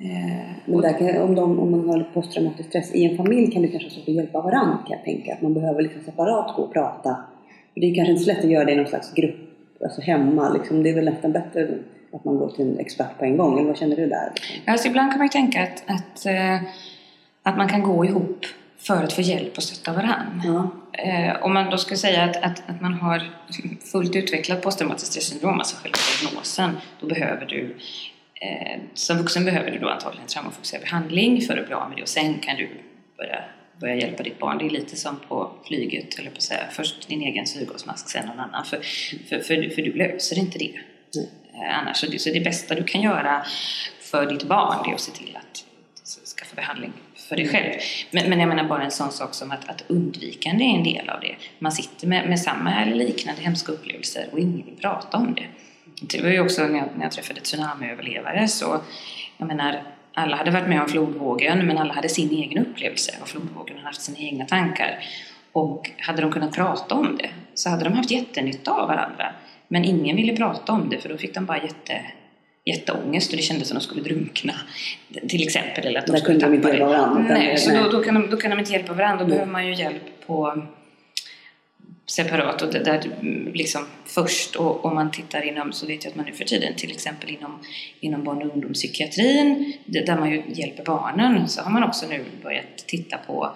Eh, 0.01 0.51
Men 0.65 0.81
där 0.81 0.99
kan, 0.99 1.23
om, 1.23 1.35
de, 1.35 1.59
om 1.59 1.71
man 1.71 1.89
har 1.89 2.11
posttraumatisk 2.15 2.69
stress 2.69 2.95
i 2.95 3.05
en 3.05 3.17
familj 3.17 3.53
kan 3.53 3.63
det 3.63 3.69
kanske 3.69 4.01
att 4.01 4.09
hjälpa 4.09 4.41
varandra 4.41 4.79
kan 4.89 4.97
jag 4.97 5.05
tänka. 5.05 5.35
Att 5.35 5.43
man 5.43 5.55
behöver 5.55 5.83
liksom 5.83 6.05
separat 6.05 6.57
gå 6.57 6.63
och 6.63 6.73
prata. 6.73 7.17
För 7.75 7.81
det 7.81 7.91
är 7.91 7.95
kanske 7.95 8.13
inte 8.13 8.25
så 8.25 8.33
lätt 8.33 8.45
att 8.45 8.51
göra 8.51 8.65
det 8.65 8.73
i 8.73 8.77
någon 8.77 8.87
slags 8.87 9.15
grupp, 9.15 9.37
alltså 9.85 10.01
hemma. 10.01 10.49
Liksom. 10.49 10.83
Det 10.83 10.91
är 10.91 10.95
väl 10.95 11.05
nästan 11.05 11.33
bättre 11.33 11.69
att 12.13 12.25
man 12.25 12.39
går 12.39 12.51
till 12.51 12.65
en 12.65 12.79
expert 12.79 13.19
på 13.19 13.25
en 13.25 13.37
gång. 13.37 13.59
Eller 13.59 13.69
vad 13.69 13.79
känner 13.79 13.97
du 13.97 14.07
där? 14.07 14.33
Alltså 14.67 14.89
ibland 14.89 15.11
kan 15.11 15.19
man 15.19 15.27
ju 15.27 15.31
tänka 15.31 15.63
att, 15.63 15.85
att, 15.87 16.27
eh, 16.27 16.55
att 17.43 17.57
man 17.57 17.69
kan 17.69 17.83
gå 17.83 18.05
ihop 18.05 18.47
för 18.79 19.05
att 19.05 19.13
få 19.13 19.21
hjälp 19.21 19.57
och 19.57 19.63
stötta 19.63 19.93
varandra. 19.93 20.43
Ja. 20.45 20.71
Eh, 20.93 21.43
om 21.43 21.55
man 21.55 21.71
då 21.71 21.79
ska 21.79 21.97
säga 21.97 22.25
att, 22.25 22.37
att, 22.37 22.63
att 22.67 22.81
man 22.81 22.95
har 22.95 23.23
fullt 23.93 24.17
utvecklat 24.17 24.63
posttraumatiskt 24.63 25.13
stressyndrom, 25.13 25.59
alltså 25.59 25.77
själva 25.77 25.99
diagnosen, 26.23 26.71
då 27.01 27.07
behöver 27.07 27.47
du 27.47 27.77
eh, 28.41 28.81
som 28.95 29.19
vuxen 29.19 29.45
behöver 29.45 29.71
du 29.71 29.79
då 29.79 29.89
antagligen 29.89 30.27
traumafokuserad 30.27 30.83
behandling 30.83 31.41
för 31.41 31.57
att 31.59 31.67
bli 31.67 31.75
av 31.75 31.89
med 31.89 31.99
det 31.99 32.03
och 32.03 32.09
sen 32.09 32.35
kan 32.35 32.57
du 32.57 32.69
börja, 33.17 33.45
börja 33.81 33.95
hjälpa 33.95 34.23
ditt 34.23 34.39
barn. 34.39 34.59
Det 34.59 34.67
är 34.67 34.71
lite 34.71 34.97
som 34.97 35.17
på 35.29 35.53
flyget, 35.67 36.19
eller 36.19 36.31
på 36.31 36.41
säga. 36.41 36.65
Först 36.71 37.09
din 37.09 37.23
egen 37.23 37.47
syrgasmask, 37.47 38.09
sen 38.09 38.27
någon 38.27 38.41
annan. 38.41 38.65
För, 38.65 38.81
för, 39.29 39.39
för, 39.39 39.75
för 39.75 39.83
du 39.83 39.93
löser 39.93 40.39
inte 40.39 40.59
det. 40.59 40.73
Nej. 41.15 41.29
Eh, 41.55 41.79
annars, 41.79 41.97
så 41.97 42.07
det, 42.07 42.19
så 42.19 42.31
det 42.31 42.41
bästa 42.41 42.75
du 42.75 42.85
kan 42.85 43.01
göra 43.01 43.45
för 44.01 44.27
ditt 44.27 44.45
barn 44.45 44.91
är 44.91 44.95
att 44.95 45.01
se 45.01 45.13
till 45.13 45.37
att 45.37 45.65
skaffa 46.39 46.57
behandling 46.57 46.93
för 47.17 47.37
dig 47.37 47.49
själv. 47.49 47.73
Men, 48.11 48.29
men 48.29 48.41
jag 48.41 48.49
menar 48.49 48.65
bara 48.65 48.85
en 48.85 48.91
sån 48.91 49.13
sak 49.13 49.35
som 49.35 49.51
att, 49.51 49.69
att 49.69 49.85
undvikande 49.89 50.65
är 50.65 50.69
en 50.69 50.85
del 50.85 51.09
av 51.09 51.21
det. 51.21 51.37
Man 51.59 51.73
sitter 51.73 52.07
med, 52.07 52.29
med 52.29 52.41
samma 52.41 52.83
eller 52.83 52.95
liknande 52.95 53.43
hemska 53.43 53.73
upplevelser 53.73 54.29
och 54.33 54.39
ingen 54.39 54.67
vill 54.67 54.77
prata 54.77 55.19
om 55.19 55.35
det. 55.35 55.47
Det 56.01 56.23
var 56.23 56.31
ju 56.31 56.41
också 56.41 56.67
när 56.67 56.79
jag, 56.79 56.89
när 56.97 57.03
jag 57.03 57.13
träffade 57.13 57.41
tsunamiöverlevare 57.41 58.49
så, 58.49 58.81
jag 59.39 59.47
menar, 59.47 59.83
alla 60.15 60.37
hade 60.37 60.51
varit 60.51 60.69
med 60.69 60.81
om 60.81 60.89
flodvågen 60.89 61.67
men 61.67 61.79
alla 61.79 61.95
hade 61.95 62.09
sin 62.09 62.31
egen 62.31 62.67
upplevelse 62.67 63.13
av 63.23 63.27
flodvågen 63.27 63.77
och 63.77 63.83
haft 63.83 64.03
sina 64.03 64.19
egna 64.19 64.45
tankar. 64.45 64.99
Och 65.53 65.91
hade 65.99 66.23
de 66.23 66.33
kunnat 66.33 66.55
prata 66.55 66.95
om 66.95 67.17
det 67.17 67.31
så 67.55 67.71
hade 67.71 67.85
de 67.85 67.93
haft 67.93 68.11
jättenytta 68.11 68.71
av 68.71 68.89
varandra. 68.89 69.33
Men 69.69 69.85
ingen 69.85 70.17
ville 70.17 70.37
prata 70.37 70.73
om 70.73 70.89
det 70.89 70.99
för 70.99 71.09
då 71.09 71.17
fick 71.17 71.35
de 71.35 71.47
bara 71.47 71.63
jätte, 71.63 72.01
jätteångest 72.65 73.31
och 73.31 73.37
det 73.37 73.43
kändes 73.43 73.69
som 73.69 73.77
att 73.77 73.83
de 73.83 73.87
skulle 73.87 74.03
drunkna. 74.03 74.55
Till 75.29 75.43
exempel. 75.43 75.87
Eller 75.87 75.99
att 75.99 76.07
de 76.07 76.13
Där 76.13 76.21
kunde 76.21 76.47
de 76.47 76.55
inte 76.55 76.69
hjälpa 76.69 76.87
varandra, 76.87 77.35
Nej, 77.35 77.59
så. 77.59 77.71
Då, 77.71 77.91
då, 77.91 78.03
kan 78.03 78.15
de, 78.15 78.31
då 78.31 78.37
kan 78.37 78.51
de 78.51 78.59
inte 78.59 78.73
hjälpa 78.73 78.93
varandra. 78.93 79.25
Då 79.25 79.29
Nej. 79.29 79.31
behöver 79.31 79.53
man 79.53 79.67
ju 79.67 79.75
hjälp 79.75 80.27
på 80.27 80.63
separat 82.07 82.63
och 82.63 82.73
där, 82.73 83.07
mm, 83.21 83.53
liksom 83.55 83.87
först 84.05 84.57
och 84.57 84.85
om 84.85 84.95
man 84.95 85.11
tittar 85.11 85.49
inom 85.49 85.73
så 85.73 85.87
vet 85.87 86.05
jag 86.05 86.11
att 86.11 86.17
man 86.17 86.27
nu 86.27 86.33
för 86.33 86.45
tiden 86.45 86.75
till 86.77 86.91
exempel 86.91 87.31
inom, 87.31 87.59
inom 88.01 88.25
barn 88.25 88.43
och 88.43 88.55
ungdomspsykiatrin 88.55 89.73
där 89.87 90.19
man 90.19 90.31
ju 90.31 90.43
hjälper 90.49 90.85
barnen 90.85 91.49
så 91.49 91.63
har 91.63 91.71
man 91.71 91.83
också 91.85 92.07
nu 92.09 92.25
börjat 92.43 92.77
titta 92.87 93.19
på 93.27 93.53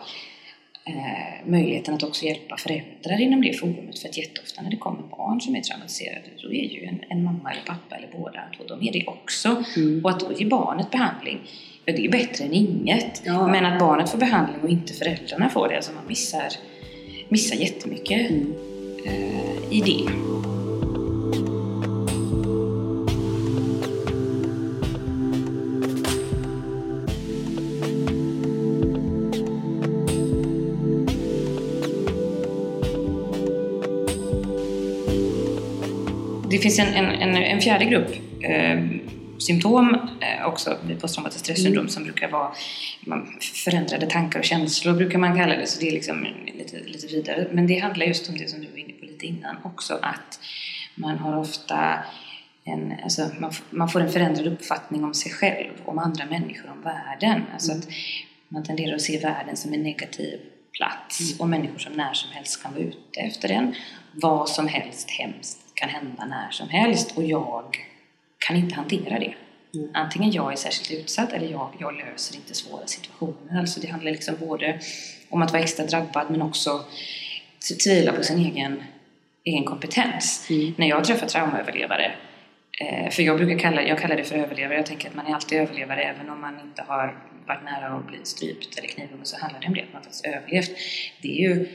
eh, 0.84 1.50
möjligheten 1.50 1.94
att 1.94 2.02
också 2.02 2.24
hjälpa 2.24 2.56
föräldrar 2.56 3.20
inom 3.20 3.42
det 3.42 3.52
forumet 3.52 3.98
för 3.98 4.08
att 4.08 4.16
jätteofta 4.18 4.62
när 4.62 4.70
det 4.70 4.76
kommer 4.76 5.02
barn 5.02 5.40
som 5.40 5.56
är 5.56 5.60
traumatiserade 5.60 6.28
så 6.36 6.46
är 6.52 6.64
ju 6.64 6.84
en, 6.84 7.00
en 7.08 7.24
mamma 7.24 7.52
eller 7.52 7.62
pappa 7.66 7.96
eller 7.96 8.08
båda 8.18 8.40
två, 8.56 8.64
de 8.64 8.88
är 8.88 8.92
det 8.92 9.04
också 9.06 9.64
Mm. 9.76 10.04
och 10.04 10.10
att 10.10 10.20
då 10.20 10.32
ge 10.32 10.46
barnet 10.46 10.90
behandling 10.90 11.38
ja, 11.84 11.92
det 11.92 12.04
är 12.04 12.10
bättre 12.10 12.44
än 12.44 12.52
inget 12.52 13.22
Ja. 13.24 13.46
men 13.46 13.64
att 13.66 13.78
barnet 13.78 14.10
får 14.10 14.18
behandling 14.18 14.60
och 14.62 14.68
inte 14.68 14.92
föräldrarna 14.92 15.48
får 15.48 15.68
det, 15.68 15.76
alltså 15.76 15.92
man 15.92 16.06
missar, 16.08 16.48
missar 17.28 17.56
jättemycket 17.56 18.30
Mm. 18.30 18.54
eh, 19.04 19.72
i 19.72 19.80
det. 19.80 20.12
Det 36.50 36.58
finns 36.58 36.78
en, 36.78 36.94
en, 36.94 37.36
en, 37.36 37.60
fjärde 37.60 37.84
grupp 37.84 38.10
eh, 38.40 38.97
symptom 39.38 39.94
eh, 40.20 40.46
också 40.46 40.78
vid 40.86 41.00
posttraumatiskt 41.00 41.44
stressyndrom 41.44 41.88
som 41.88 42.04
brukar 42.04 42.30
vara 42.30 42.52
förändrade 43.64 44.06
tankar 44.06 44.38
och 44.38 44.44
känslor 44.44 44.94
brukar 44.94 45.18
man 45.18 45.36
kalla 45.36 45.56
det, 45.56 45.66
så 45.66 45.80
det 45.80 45.88
är 45.88 45.92
liksom 45.92 46.26
lite, 46.54 46.78
lite 46.78 47.06
vidare. 47.06 47.48
Men 47.52 47.66
det 47.66 47.78
handlar 47.78 48.06
just 48.06 48.28
om 48.28 48.38
det 48.38 48.50
som 48.50 48.60
du 48.60 48.66
var 48.70 48.78
inne 48.78 48.92
på 48.92 49.04
lite 49.04 49.26
innan 49.26 49.56
också, 49.62 49.98
att 50.02 50.40
man 50.94 51.18
har 51.18 51.36
ofta 51.36 51.98
en, 52.64 52.94
alltså 53.02 53.30
man, 53.38 53.52
man 53.70 53.88
får 53.88 54.00
en 54.00 54.12
förändrad 54.12 54.46
uppfattning 54.46 55.04
om 55.04 55.14
sig 55.14 55.32
själv, 55.32 55.72
om 55.84 55.98
andra 55.98 56.26
människor, 56.26 56.70
om 56.70 56.82
världen. 56.82 57.42
Alltså 57.52 57.72
att 57.72 57.88
man 58.48 58.64
tenderar 58.64 58.94
att 58.94 59.02
se 59.02 59.18
världen 59.18 59.56
som 59.56 59.72
en 59.72 59.82
negativ 59.82 60.40
plats 60.72 61.40
och 61.40 61.48
människor 61.48 61.78
som 61.78 61.92
när 61.92 62.12
som 62.12 62.30
helst 62.30 62.62
kan 62.62 62.72
vara 62.72 62.82
ute 62.82 63.20
efter 63.20 63.48
den. 63.48 63.74
Vad 64.12 64.48
som 64.48 64.68
helst 64.68 65.10
hemskt 65.10 65.58
kan 65.74 65.88
hända 65.88 66.24
när 66.24 66.50
som 66.50 66.68
helst 66.68 67.16
och 67.16 67.24
jag 67.24 67.87
kan 68.38 68.56
inte 68.56 68.74
hantera 68.74 69.18
det. 69.18 69.34
Mm. 69.74 69.90
Antingen 69.94 70.30
jag 70.30 70.52
är 70.52 70.56
särskilt 70.56 71.00
utsatt 71.00 71.32
eller 71.32 71.48
jag, 71.50 71.72
jag 71.78 71.96
löser 71.96 72.36
inte 72.36 72.54
svåra 72.54 72.86
situationer. 72.86 73.60
Alltså 73.60 73.80
det 73.80 73.86
handlar 73.86 74.12
liksom 74.12 74.34
både 74.40 74.80
om 75.28 75.42
att 75.42 75.52
vara 75.52 75.62
extra 75.62 75.86
drabbad 75.86 76.30
men 76.30 76.42
också 76.42 76.84
tvivla 77.84 78.12
på 78.12 78.22
sin 78.22 78.38
egen, 78.38 78.82
egen 79.44 79.64
kompetens. 79.64 80.46
Mm. 80.50 80.74
När 80.76 80.86
jag 80.86 81.04
träffar 81.04 81.26
traumaöverlevare 81.26 82.14
Eh, 82.80 83.10
för 83.10 83.22
jag 83.22 83.36
brukar 83.36 83.58
kalla, 83.58 83.82
jag 83.82 83.98
kallar 83.98 84.16
det 84.16 84.24
för 84.24 84.36
överlevare. 84.36 84.76
Jag 84.76 84.86
tänker 84.86 85.08
att 85.08 85.14
man 85.14 85.26
är 85.26 85.34
alltid 85.34 85.58
överlevare 85.58 86.02
även 86.02 86.30
om 86.30 86.40
man 86.40 86.60
inte 86.60 86.82
har 86.82 87.18
varit 87.46 87.64
nära 87.64 87.86
att 87.86 88.06
bli 88.06 88.18
strypt 88.22 88.78
eller 88.78 88.88
knivhuggen 88.88 89.26
så 89.26 89.40
handlar 89.40 89.60
det 89.60 89.66
om 89.66 89.74
det, 89.74 89.82
att 89.82 89.92
man 89.92 90.02
faktiskt 90.02 90.24
överlevt. 90.24 90.70
Det 91.22 91.28
är 91.28 91.48
ju, 91.48 91.68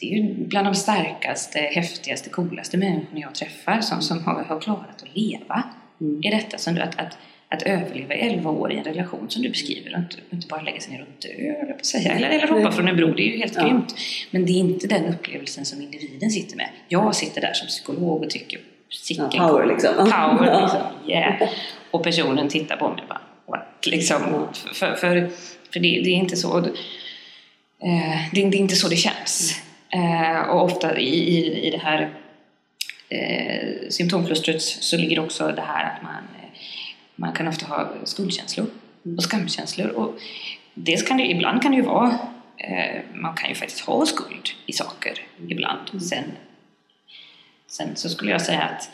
det 0.00 0.06
är 0.06 0.16
ju 0.16 0.34
bland 0.34 0.66
de 0.66 0.74
starkaste, 0.74 1.58
häftigaste, 1.58 2.30
coolaste 2.30 2.76
människorna 2.76 3.20
jag 3.20 3.34
träffar 3.34 3.80
som, 3.80 4.02
som 4.02 4.24
har, 4.24 4.44
har 4.44 4.60
klarat 4.60 5.02
att 5.02 5.16
leva 5.16 5.62
Mm. 6.00 6.22
i 6.22 6.30
detta. 6.30 6.58
Som 6.58 6.74
du, 6.74 6.80
att, 6.80 6.98
att, 6.98 7.18
att 7.48 7.62
överleva 7.62 8.14
i 8.14 8.18
11 8.20 8.50
år 8.50 8.72
i 8.72 8.76
en 8.76 8.84
relation 8.84 9.26
som 9.30 9.42
du 9.42 9.48
beskriver 9.48 9.92
och 9.92 9.98
inte, 9.98 10.16
inte 10.30 10.46
bara 10.46 10.62
lägga 10.62 10.80
sig 10.80 10.92
ner 10.92 11.02
och 11.02 11.08
dö, 11.22 11.72
på 11.78 11.84
säga. 11.84 12.12
Eller, 12.12 12.28
eller 12.28 12.48
hoppa 12.48 12.60
Nej. 12.60 12.72
från 12.72 12.88
en 12.88 12.96
bro, 12.96 13.14
det 13.14 13.22
är 13.22 13.32
ju 13.32 13.38
helt 13.38 13.54
Ja. 13.56 13.62
grymt. 13.62 13.94
Men 14.30 14.46
det 14.46 14.52
är 14.52 14.58
inte 14.58 14.86
den 14.86 15.04
upplevelsen 15.04 15.64
som 15.64 15.82
individen 15.82 16.30
sitter 16.30 16.56
med. 16.56 16.68
Jag 16.88 17.14
sitter 17.14 17.40
där 17.40 17.52
som 17.52 17.68
psykolog 17.68 18.22
och 18.22 18.30
tycker 18.30 18.60
sicken 18.90 19.28
Ja, 19.32 19.48
power 19.48 19.66
liksom. 19.66 19.94
Power 19.96 20.60
liksom. 20.62 21.10
Yeah. 21.10 21.48
Och 21.90 22.04
personen 22.04 22.48
tittar 22.48 22.76
på 22.76 22.88
mig 22.88 23.04
bara 23.08 23.20
what? 23.48 23.86
Liksom. 23.86 24.46
För, 24.72 24.94
för, 24.94 25.30
för 25.72 25.80
det, 25.80 26.00
det 26.04 26.10
är 26.10 26.16
inte 26.16 26.36
så 26.36 26.58
eh, 26.58 26.64
det, 28.32 28.44
det 28.50 28.56
är 28.56 28.60
inte 28.60 28.76
så 28.76 28.88
det 28.88 28.96
känns. 28.96 29.62
Eh, 29.90 30.40
och 30.50 30.64
ofta 30.64 30.98
i, 30.98 31.08
i, 31.08 31.66
i 31.66 31.70
det 31.70 31.78
här 31.78 32.10
eh, 33.08 33.88
symptomklustret 33.90 34.62
så 34.62 34.96
ligger 34.96 35.18
också 35.18 35.52
det 35.56 35.62
här 35.62 35.94
att 35.94 36.02
man, 36.02 36.14
eh, 36.14 36.58
man 37.16 37.32
kan 37.32 37.48
ofta 37.48 37.66
ha 37.66 37.92
skuldkänslor 38.04 38.66
och 39.16 39.22
skamkänslor. 39.22 39.88
Och 39.88 40.18
dels 40.74 41.02
kan 41.02 41.16
det, 41.16 41.30
ibland 41.30 41.62
kan 41.62 41.70
det 41.70 41.76
ju 41.76 41.82
vara, 41.82 42.18
eh, 42.56 43.02
man 43.14 43.34
kan 43.34 43.48
ju 43.48 43.54
faktiskt 43.54 43.80
ha 43.80 44.06
skuld 44.06 44.48
i 44.66 44.72
saker 44.72 45.12
ibland. 45.48 46.02
Sen, 46.02 46.24
sen 47.66 47.96
så 47.96 48.08
skulle 48.08 48.30
jag 48.30 48.42
säga 48.42 48.62
att 48.62 48.90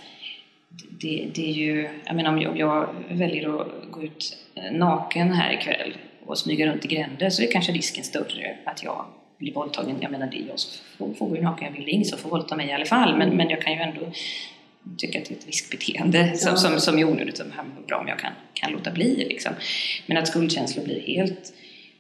det, 0.91 1.31
det 1.35 1.51
är 1.51 1.53
ju, 1.53 1.89
jag 2.05 2.17
menar 2.17 2.31
om 2.31 2.41
jag, 2.41 2.53
om 2.53 2.59
jag 2.59 2.95
väljer 3.11 3.61
att 3.61 3.91
gå 3.91 4.03
ut 4.03 4.37
eh, 4.55 4.73
naken 4.73 5.33
här 5.33 5.53
ikväll 5.53 5.97
och 6.27 6.39
smyga 6.39 6.67
runt 6.67 6.85
i 6.85 6.89
gränder 6.89 7.31
så 7.31 7.43
är 7.43 7.53
kanske 7.53 7.73
risken 7.73 8.05
större 8.05 8.57
att 8.65 8.83
jag 8.83 9.07
blir 9.43 9.55
våldtagen. 9.55 9.97
Jag 10.01 10.11
menar, 10.11 10.26
det 10.26 10.36
är 10.36 10.47
jag 10.49 10.59
som 10.59 10.84
får, 10.99 11.14
får 11.14 11.28
gå 11.28 11.43
naken, 11.43 11.66
jag 11.66 11.72
vill 11.72 11.84
det 11.84 11.90
är 11.90 11.95
ingen 11.95 12.05
som 12.05 12.18
får 12.18 12.30
våldta 12.30 12.57
mig 12.57 12.68
i 12.68 12.72
alla 12.72 12.86
fall. 12.86 13.18
Men, 13.18 13.36
men 13.36 13.51
jag 13.51 13.62
kan 13.62 13.72
ju 13.72 13.78
ändå 13.78 14.01
tycka 14.99 15.18
att 15.18 15.24
det 15.24 15.34
är 15.34 15.38
ett 15.38 15.47
riskbeteende 15.47 16.36
som, 16.36 16.57
som, 16.57 16.80
som 16.80 16.99
är 16.99 17.05
onödigt. 17.05 17.36
Som 17.36 17.47
är 17.47 17.86
bra 17.86 17.99
om 17.99 18.09
jag 18.09 18.18
kan, 18.18 18.32
kan 18.55 18.72
låta 18.72 18.90
bli. 18.90 19.16
Liksom. 19.28 19.53
Men 20.07 20.16
att 20.16 20.28
skuldkänslor 20.28 20.84
blir 20.84 21.01
helt 21.01 21.53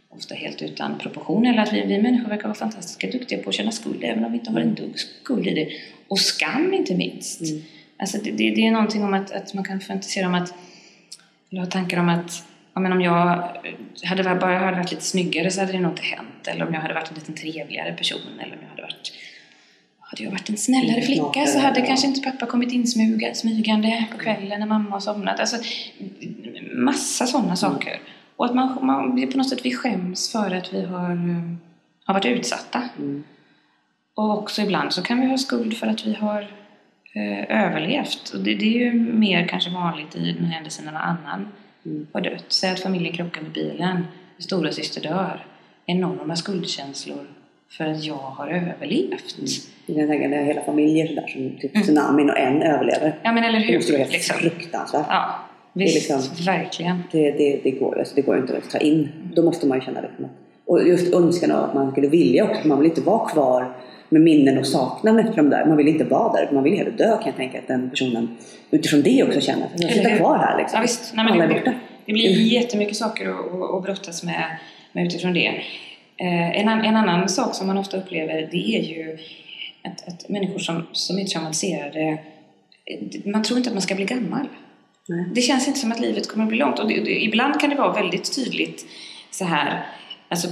ofta 0.08 0.34
helt 0.34 0.62
utan 0.62 0.98
proportion 0.98 1.46
eller 1.46 1.62
att 1.62 1.72
vi, 1.72 1.86
vi 1.86 2.02
människor 2.02 2.28
verkar 2.28 2.44
vara 2.44 2.54
fantastiska 2.54 3.10
duktiga 3.10 3.42
på 3.42 3.48
att 3.48 3.54
känna 3.54 3.72
skuld 3.72 4.04
även 4.04 4.24
om 4.24 4.32
vi 4.32 4.38
inte 4.38 4.50
har 4.50 4.60
en 4.60 4.74
dugg 4.74 4.98
skuld 4.98 5.46
i 5.46 5.54
det. 5.54 5.68
Och 6.08 6.18
skam 6.18 6.74
inte 6.74 6.94
minst. 6.94 7.40
Mm. 7.40 7.62
Alltså 7.98 8.18
det, 8.18 8.30
det, 8.30 8.50
det 8.50 8.66
är 8.66 8.70
någonting 8.70 9.04
om 9.04 9.14
att, 9.14 9.30
att 9.32 9.54
man 9.54 9.64
kan 9.64 9.80
fantisera 9.80 10.26
om 10.26 10.34
att, 10.34 10.54
eller 11.50 11.60
ha 11.60 11.70
tankar 11.70 11.98
om 11.98 12.08
att 12.08 12.44
ja, 12.74 12.80
men 12.80 12.92
om 12.92 13.00
jag 13.00 13.48
hade 14.04 14.22
varit, 14.22 14.40
bara 14.40 14.58
hade 14.58 14.76
varit 14.76 14.90
lite 14.90 15.04
snyggare 15.04 15.50
så 15.50 15.60
hade 15.60 15.72
det 15.72 15.80
nog 15.80 15.92
inte 15.92 16.02
hänt. 16.02 16.48
Eller 16.48 16.66
om 16.66 16.74
jag 16.74 16.80
hade 16.80 16.94
varit 16.94 17.08
en 17.08 17.14
lite 17.14 17.32
trevligare 17.32 17.92
person. 17.92 18.40
Eller 18.40 18.52
om 18.56 18.62
jag 18.62 18.68
hade 18.68 18.82
varit, 18.82 19.12
hade 19.98 20.24
jag 20.24 20.30
varit 20.30 20.48
en 20.48 20.56
snällare 20.56 21.02
flicka 21.02 21.46
så 21.46 21.58
hade 21.58 21.80
kanske 21.80 22.06
inte 22.06 22.20
pappa 22.20 22.46
kommit 22.46 22.72
insmuga, 22.72 23.34
smygande 23.34 24.04
på 24.12 24.18
kvällen 24.18 24.60
när 24.60 24.66
mamma 24.66 24.90
har 24.90 25.00
somnat. 25.00 25.40
Alltså, 25.40 25.56
massa 26.74 27.26
sådana 27.26 27.56
saker. 27.56 28.00
Och 28.36 28.44
att 28.44 28.54
man, 28.54 28.86
man, 28.86 29.30
på 29.30 29.38
något 29.38 29.48
sätt 29.48 29.64
vi 29.64 29.74
skäms 29.74 30.32
för 30.32 30.54
att 30.54 30.74
vi 30.74 30.84
har, 30.84 31.10
eh, 31.10 31.54
har 32.04 32.14
varit 32.14 32.26
utsatta. 32.26 32.82
Mm. 32.98 33.24
Och 34.14 34.38
också 34.38 34.62
ibland 34.62 34.92
så 34.92 35.02
kan 35.02 35.20
vi 35.20 35.26
ha 35.26 35.38
skuld 35.38 35.76
för 35.76 35.86
att 35.86 36.06
vi 36.06 36.14
har 36.14 36.40
eh, 37.14 37.64
överlevt. 37.66 38.30
Och 38.34 38.40
det, 38.40 38.54
det, 38.54 38.64
är 38.64 38.80
ju 38.80 38.92
mer 38.94 39.48
kanske 39.48 39.70
vanligt 39.70 40.16
i 40.16 40.32
den 40.32 40.44
händelsen 40.44 40.84
när 40.84 40.92
någon 40.92 41.02
annan 41.02 41.48
mm. 41.86 42.06
har 42.12 42.20
dött. 42.20 42.44
Säg 42.48 42.70
att 42.70 42.80
familjen 42.80 43.14
krockar 43.14 43.42
med 43.42 43.52
bilen, 43.52 44.06
stora 44.38 44.72
syster 44.72 45.00
dör. 45.00 45.46
Enorma 45.86 46.36
skuldkänslor 46.36 47.26
för 47.70 47.84
att 47.84 48.04
jag 48.04 48.14
har 48.14 48.48
överlevt. 48.48 49.38
Mm. 49.38 49.48
Jag 49.86 49.96
kan 49.96 50.08
tänka 50.08 50.28
mig 50.28 50.44
hela 50.44 50.60
familjer 50.60 51.06
sådär 51.06 51.26
som 51.26 51.58
typ 51.60 51.74
mm. 51.74 51.82
tsunamin 51.82 52.30
och 52.30 52.38
en 52.38 52.62
överlever. 52.62 53.18
Ja 53.22 53.32
men 53.32 53.44
eller 53.44 53.58
hur. 53.58 53.66
Det 53.66 53.74
måste 53.74 53.92
vara 53.92 54.02
helt 54.02 54.12
liksom. 54.12 54.36
fruktansvärt. 54.36 55.06
Ja, 55.08 55.34
visst, 55.72 56.08
det 56.08 56.14
liksom, 56.16 56.44
verkligen. 56.44 57.02
Det, 57.12 57.30
det, 57.30 57.60
det, 57.64 57.70
går, 57.70 57.98
alltså, 57.98 58.14
det 58.14 58.22
går 58.22 58.38
inte 58.38 58.56
att 58.56 58.70
ta 58.70 58.78
in. 58.78 59.08
Då 59.34 59.42
måste 59.42 59.66
man 59.66 59.78
ju 59.78 59.84
känna 59.84 60.00
det. 60.00 60.10
Och 60.66 60.88
just 60.88 61.14
önskan 61.14 61.50
av 61.50 61.64
att 61.64 61.74
man 61.74 61.90
skulle 61.90 62.08
vilja 62.08 62.44
också. 62.44 62.68
Man 62.68 62.78
vill 62.78 62.88
inte 62.88 63.00
vara 63.00 63.28
kvar 63.28 63.76
med 64.12 64.22
minnen 64.22 64.58
och 64.58 64.66
saknad 64.66 65.20
efter 65.20 65.36
de 65.36 65.50
där. 65.50 65.64
Man 65.66 65.76
vill 65.76 65.88
inte 65.88 66.04
vara 66.04 66.32
där. 66.32 66.52
Man 66.52 66.62
vill 66.62 66.76
hellre 66.76 66.90
dö 66.90 67.16
kan 67.16 67.26
jag 67.26 67.36
tänka 67.36 67.58
att 67.58 67.68
den 67.68 67.90
personen 67.90 68.36
utifrån 68.70 69.02
det 69.02 69.22
också 69.22 69.40
känner. 69.40 69.68
Jag 69.76 69.92
sitter 69.92 70.16
kvar 70.16 70.38
här 70.38 70.58
liksom. 70.58 70.76
Ja, 70.76 70.82
visst. 70.82 71.12
Nej, 71.14 71.24
men 71.24 71.38
det, 71.38 71.46
blir, 71.46 71.78
det 72.06 72.12
blir 72.12 72.32
mm. 72.32 72.46
jättemycket 72.46 72.96
saker 72.96 73.28
att, 73.28 73.76
att 73.76 73.82
brottas 73.82 74.22
med, 74.22 74.44
med 74.92 75.06
utifrån 75.06 75.32
det. 75.32 75.46
Eh, 76.16 76.60
en, 76.60 76.68
en, 76.68 76.96
annan 76.96 77.28
sak 77.28 77.54
som 77.54 77.66
man 77.66 77.78
ofta 77.78 77.96
upplever 77.96 78.48
det 78.50 78.76
är 78.76 78.82
ju 78.82 79.18
att, 79.84 80.08
att 80.08 80.28
människor 80.28 80.58
som, 80.58 80.86
som 80.92 81.18
är 81.18 81.24
traumatiserade 81.24 82.18
man 83.24 83.42
tror 83.42 83.58
inte 83.58 83.70
att 83.70 83.74
man 83.74 83.82
ska 83.82 83.94
bli 83.94 84.04
gammal. 84.04 84.48
Nej. 85.08 85.26
Det 85.34 85.40
känns 85.40 85.68
inte 85.68 85.80
som 85.80 85.92
att 85.92 86.00
livet 86.00 86.28
kommer 86.28 86.44
att 86.44 86.48
bli 86.48 86.58
långt. 86.58 86.78
Och 86.78 86.88
det, 86.88 87.00
det, 87.00 87.24
ibland 87.24 87.60
kan 87.60 87.70
det 87.70 87.76
vara 87.76 87.92
väldigt 87.92 88.36
tydligt 88.36 88.86
så 89.30 89.44
här. 89.44 89.86
Alltså, 90.28 90.48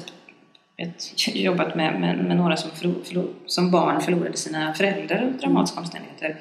jobbat 1.27 1.75
med, 1.75 2.01
med, 2.01 2.25
med 2.25 2.37
några 2.37 2.57
som, 2.57 2.71
förlor, 2.71 3.27
som 3.47 3.71
barn 3.71 4.01
förlorade 4.01 4.37
sina 4.37 4.75
föräldrar 4.75 5.23
under 5.23 5.39
dramatiska 5.39 5.79
mm. 5.79 5.85
omständigheter. 5.85 6.37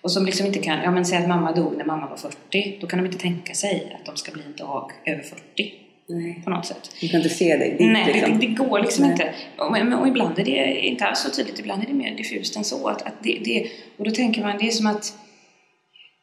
Och 0.00 0.12
som 0.12 0.26
liksom 0.26 0.46
inte 0.46 0.58
kan, 0.58 0.82
ja 0.82 0.90
men 0.90 1.04
säg 1.04 1.18
att 1.18 1.28
mamma 1.28 1.52
dog 1.52 1.76
när 1.76 1.84
mamma 1.84 2.08
var 2.08 2.16
40. 2.16 2.78
Då 2.80 2.86
kan 2.86 2.98
de 2.98 3.06
inte 3.06 3.18
tänka 3.18 3.54
sig 3.54 3.96
att 4.00 4.06
de 4.06 4.16
ska 4.16 4.32
bli 4.32 4.42
en 4.42 4.56
dag 4.56 4.90
över 5.04 5.22
40. 5.22 5.72
Nej. 6.06 6.42
På 6.44 6.50
något 6.50 6.66
sätt. 6.66 6.96
Du 7.00 7.08
kan 7.08 7.20
inte 7.20 7.34
se 7.34 7.56
det? 7.56 7.74
det 7.78 7.92
Nej, 7.92 8.12
liksom. 8.12 8.38
det, 8.38 8.46
det, 8.46 8.52
går 8.52 8.80
liksom 8.80 9.04
Nej. 9.04 9.12
inte. 9.12 9.32
Och, 9.58 10.00
och, 10.00 10.08
ibland 10.08 10.38
är 10.38 10.44
det 10.44 10.80
inte 10.80 11.04
alls 11.04 11.18
så 11.18 11.30
tydligt. 11.30 11.58
Ibland 11.58 11.82
är 11.82 11.86
det 11.86 11.92
mer 11.92 12.16
diffust 12.16 12.56
än 12.56 12.64
så. 12.64 12.88
Att, 12.88 13.02
att 13.02 13.14
det, 13.22 13.38
det, 13.44 13.66
och 13.96 14.04
då 14.04 14.10
tänker 14.10 14.42
man, 14.42 14.58
det 14.58 14.66
är 14.66 14.70
som 14.70 14.86
att 14.86 15.18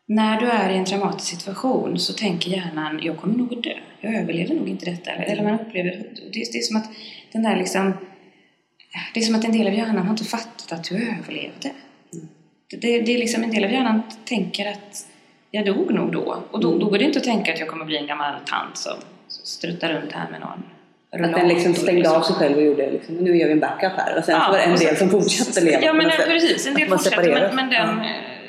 när 0.10 0.39
du 0.39 0.45
är 0.45 0.70
i 0.70 0.78
en 0.78 0.86
traumatisk 0.86 1.30
situation 1.30 1.99
så 1.99 2.14
tänker 2.14 2.51
hjärnan, 2.51 2.99
jag 3.03 3.18
kommer 3.18 3.38
nog 3.38 3.53
att 3.53 3.64
dö. 3.64 3.74
Jag 4.01 4.16
överlever 4.16 4.55
nog 4.55 4.70
inte 4.70 4.86
detta. 4.86 5.12
Eller 5.12 5.43
man 5.43 5.60
upplever, 5.60 5.91
det, 5.91 6.51
det 6.51 6.57
är 6.57 6.62
som 6.62 6.78
att 6.78 6.89
den 7.32 7.43
där 7.43 7.57
liksom, 7.57 7.93
det 9.14 9.20
är 9.20 9.24
som 9.24 9.36
att 9.36 9.45
en 9.45 9.51
del 9.51 9.68
av 9.68 9.74
hjärnan 9.74 9.97
har 9.97 10.10
inte 10.10 10.24
fattat 10.24 10.72
att 10.72 10.84
du 10.84 10.95
överlevde. 10.95 11.72
Det, 12.70 12.78
det, 12.78 13.01
det 13.01 13.16
är 13.16 13.18
liksom 13.18 13.43
en 13.43 13.51
del 13.51 13.64
av 13.64 13.72
hjärnan 13.72 14.01
tänker 14.26 14.72
att 14.72 15.07
jag 15.51 15.66
dog 15.66 15.93
nog 15.93 16.12
då. 16.12 16.43
Och 16.51 16.60
då, 16.60 16.78
då 16.78 16.89
går 16.89 16.97
det 16.97 17.03
inte 17.03 17.20
att 17.20 17.26
tänka 17.26 17.53
att 17.53 17.60
jag 17.60 17.68
kommer 17.68 17.86
bli 17.86 17.97
en 17.97 18.07
gammal 18.07 18.34
tant 18.45 18.78
som 18.78 18.97
strutta 19.28 19.93
runt 19.93 20.12
här 20.12 20.32
med 20.32 20.39
någon 20.39 20.64
att 21.12 21.36
den 21.36 21.47
liksom 21.47 21.76
stängde 21.76 22.10
av 22.10 22.22
sig 22.22 22.36
själv 22.36 22.57
och 22.57 22.64
gjorde 22.64 22.91
liksom, 22.91 23.16
nu 23.16 23.38
gör 23.38 23.47
vi 23.47 23.53
en 23.53 23.60
backup 23.60 23.91
här 23.97 24.18
och 24.18 24.24
sen 24.24 24.36
ja, 24.36 24.47
var 24.51 24.57
det 24.57 24.64
en 24.64 24.76
del 24.76 24.97
som 24.97 25.10
fortsatte 25.10 25.62
leva 25.62 25.82
Ja 25.82 25.93
men 25.93 26.10
precis, 26.10 26.68
en 26.68 26.74
del 26.74 26.89
fortsatte 26.89 27.30
men, 27.30 27.55
men 27.55 27.70
den, 27.70 28.03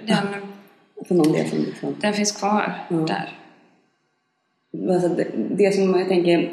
ja. 0.07 0.17
den, 0.17 0.50
ja. 1.17 1.17
någon 1.17 1.33
del 1.33 1.49
som 1.49 1.59
liksom, 1.59 1.97
den 2.01 2.15
finns 2.15 2.33
kvar 2.33 2.75
ja. 2.89 2.97
där. 2.97 3.29
Alltså 4.95 5.09
det, 5.09 5.27
det 5.35 5.75
som 5.75 5.99
jag 5.99 6.09
tänker 6.09 6.51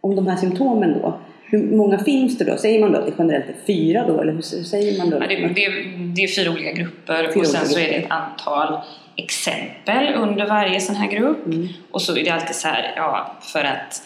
om 0.00 0.16
de 0.16 0.26
här 0.26 0.36
symptomen 0.36 0.92
då 0.92 1.18
hur 1.50 1.76
många 1.76 1.98
finns 1.98 2.38
det 2.38 2.44
då? 2.44 2.56
Säger 2.56 2.80
man 2.80 2.92
då 2.92 2.98
att 2.98 3.06
det 3.06 3.12
generellt 3.18 3.48
är 3.48 3.66
fyra 3.66 4.06
då? 4.06 4.20
Eller 4.20 4.32
hur 4.32 4.42
säger 4.42 4.98
man 4.98 5.10
då? 5.10 5.16
Ja, 5.16 5.26
det, 5.26 5.36
det, 5.36 5.68
det, 6.14 6.22
är 6.22 6.28
fyra 6.28 6.50
olika 6.50 6.72
grupper 6.72 7.30
fyra 7.34 7.40
och 7.40 7.46
sen 7.46 7.66
så 7.66 7.78
är 7.78 7.88
det 7.88 7.94
ett 7.94 8.10
antal 8.10 8.80
exempel 9.16 10.14
under 10.14 10.46
varje 10.46 10.80
sån 10.80 10.96
här 10.96 11.10
grupp. 11.10 11.46
Mm. 11.46 11.68
Och 11.90 12.02
så 12.02 12.16
är 12.16 12.24
det 12.24 12.30
alltid 12.30 12.56
så 12.56 12.68
här, 12.68 12.92
ja, 12.96 13.36
för 13.40 13.64
att 13.64 14.02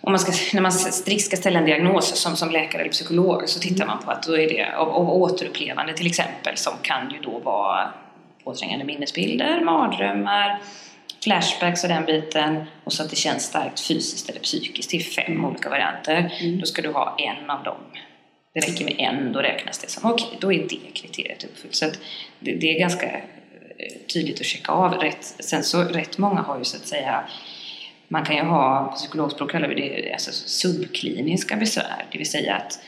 om 0.00 0.12
man 0.12 0.18
ska, 0.18 0.32
när 0.54 0.62
man 0.62 0.72
strikt 0.72 1.24
ska 1.24 1.36
ställa 1.36 1.58
en 1.58 1.64
diagnos 1.64 2.18
som, 2.18 2.36
som 2.36 2.50
läkare 2.50 2.82
eller 2.82 2.92
psykolog 2.92 3.48
så 3.48 3.60
tittar 3.60 3.86
man 3.86 3.98
på 4.04 4.10
att 4.10 4.22
då 4.22 4.38
är 4.38 4.48
det 4.48 4.76
av, 4.76 4.88
av 4.88 5.10
återupplevande 5.10 5.94
till 5.94 6.06
exempel 6.06 6.56
som 6.56 6.72
kan 6.82 7.10
ju 7.10 7.18
då 7.22 7.38
vara 7.38 7.88
påträngande 8.48 8.84
minnesbilder, 8.84 9.60
mardrömmar, 9.64 10.60
flashbacks 11.22 11.82
och 11.82 11.88
den 11.88 12.04
biten 12.04 12.64
och 12.84 12.92
så 12.92 13.02
att 13.02 13.10
det 13.10 13.16
känns 13.16 13.42
starkt 13.42 13.80
fysiskt 13.80 14.30
eller 14.30 14.40
psykiskt. 14.40 14.90
Det 14.90 14.96
är 14.96 15.00
fem 15.00 15.44
olika 15.44 15.68
varianter. 15.68 16.38
Mm. 16.40 16.58
Då 16.60 16.66
ska 16.66 16.82
du 16.82 16.88
ha 16.88 17.16
en 17.18 17.50
av 17.50 17.62
dem. 17.62 17.76
Det 18.54 18.60
räcker 18.60 18.84
med 18.84 18.94
en, 18.98 19.32
då 19.32 19.40
räknas 19.40 19.78
det 19.78 19.90
som 19.90 20.10
okej, 20.10 20.26
okay, 20.26 20.38
då 20.40 20.52
är 20.52 20.68
det 20.68 20.92
kriteriet 20.94 21.44
uppfyllt. 21.44 21.74
Så 21.74 21.84
det, 22.40 22.54
det, 22.54 22.76
är 22.76 22.80
ganska 22.80 23.06
eh, 23.06 23.22
tydligt 24.14 24.40
att 24.40 24.46
checka 24.46 24.72
av. 24.72 24.92
Rätt, 24.92 25.24
sen 25.24 25.62
så 25.62 25.82
rätt 25.82 26.18
många 26.18 26.40
har 26.40 26.58
ju 26.58 26.64
så 26.64 26.76
att 26.76 26.86
säga 26.86 27.24
man 28.08 28.24
kan 28.24 28.36
ju 28.36 28.42
ha, 28.42 28.84
på 28.84 28.96
psykologspråk 28.96 29.50
kallar 29.50 29.68
vi 29.68 29.74
det 29.74 30.12
alltså 30.12 30.32
subkliniska 30.32 31.56
besvär, 31.56 32.06
det 32.12 32.18
vill 32.18 32.30
säga 32.30 32.54
att 32.54 32.80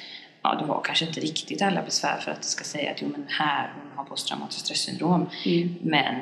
ja, 0.43 0.57
du 0.61 0.65
har 0.65 0.81
kanske 0.85 1.05
inte 1.05 1.21
riktigt 1.21 1.63
alla 1.63 1.83
besvär 1.83 2.17
för 2.17 2.31
att 2.31 2.43
du 2.43 2.49
ska 2.49 2.65
säga 2.65 2.91
att 2.91 3.03
jo 3.03 3.09
men 3.13 3.27
här, 3.29 3.73
hon 3.81 3.99
har 3.99 4.05
posttraumatiskt 4.05 4.65
stressyndrom. 4.65 5.31
Mm. 5.47 5.75
Men 5.83 6.15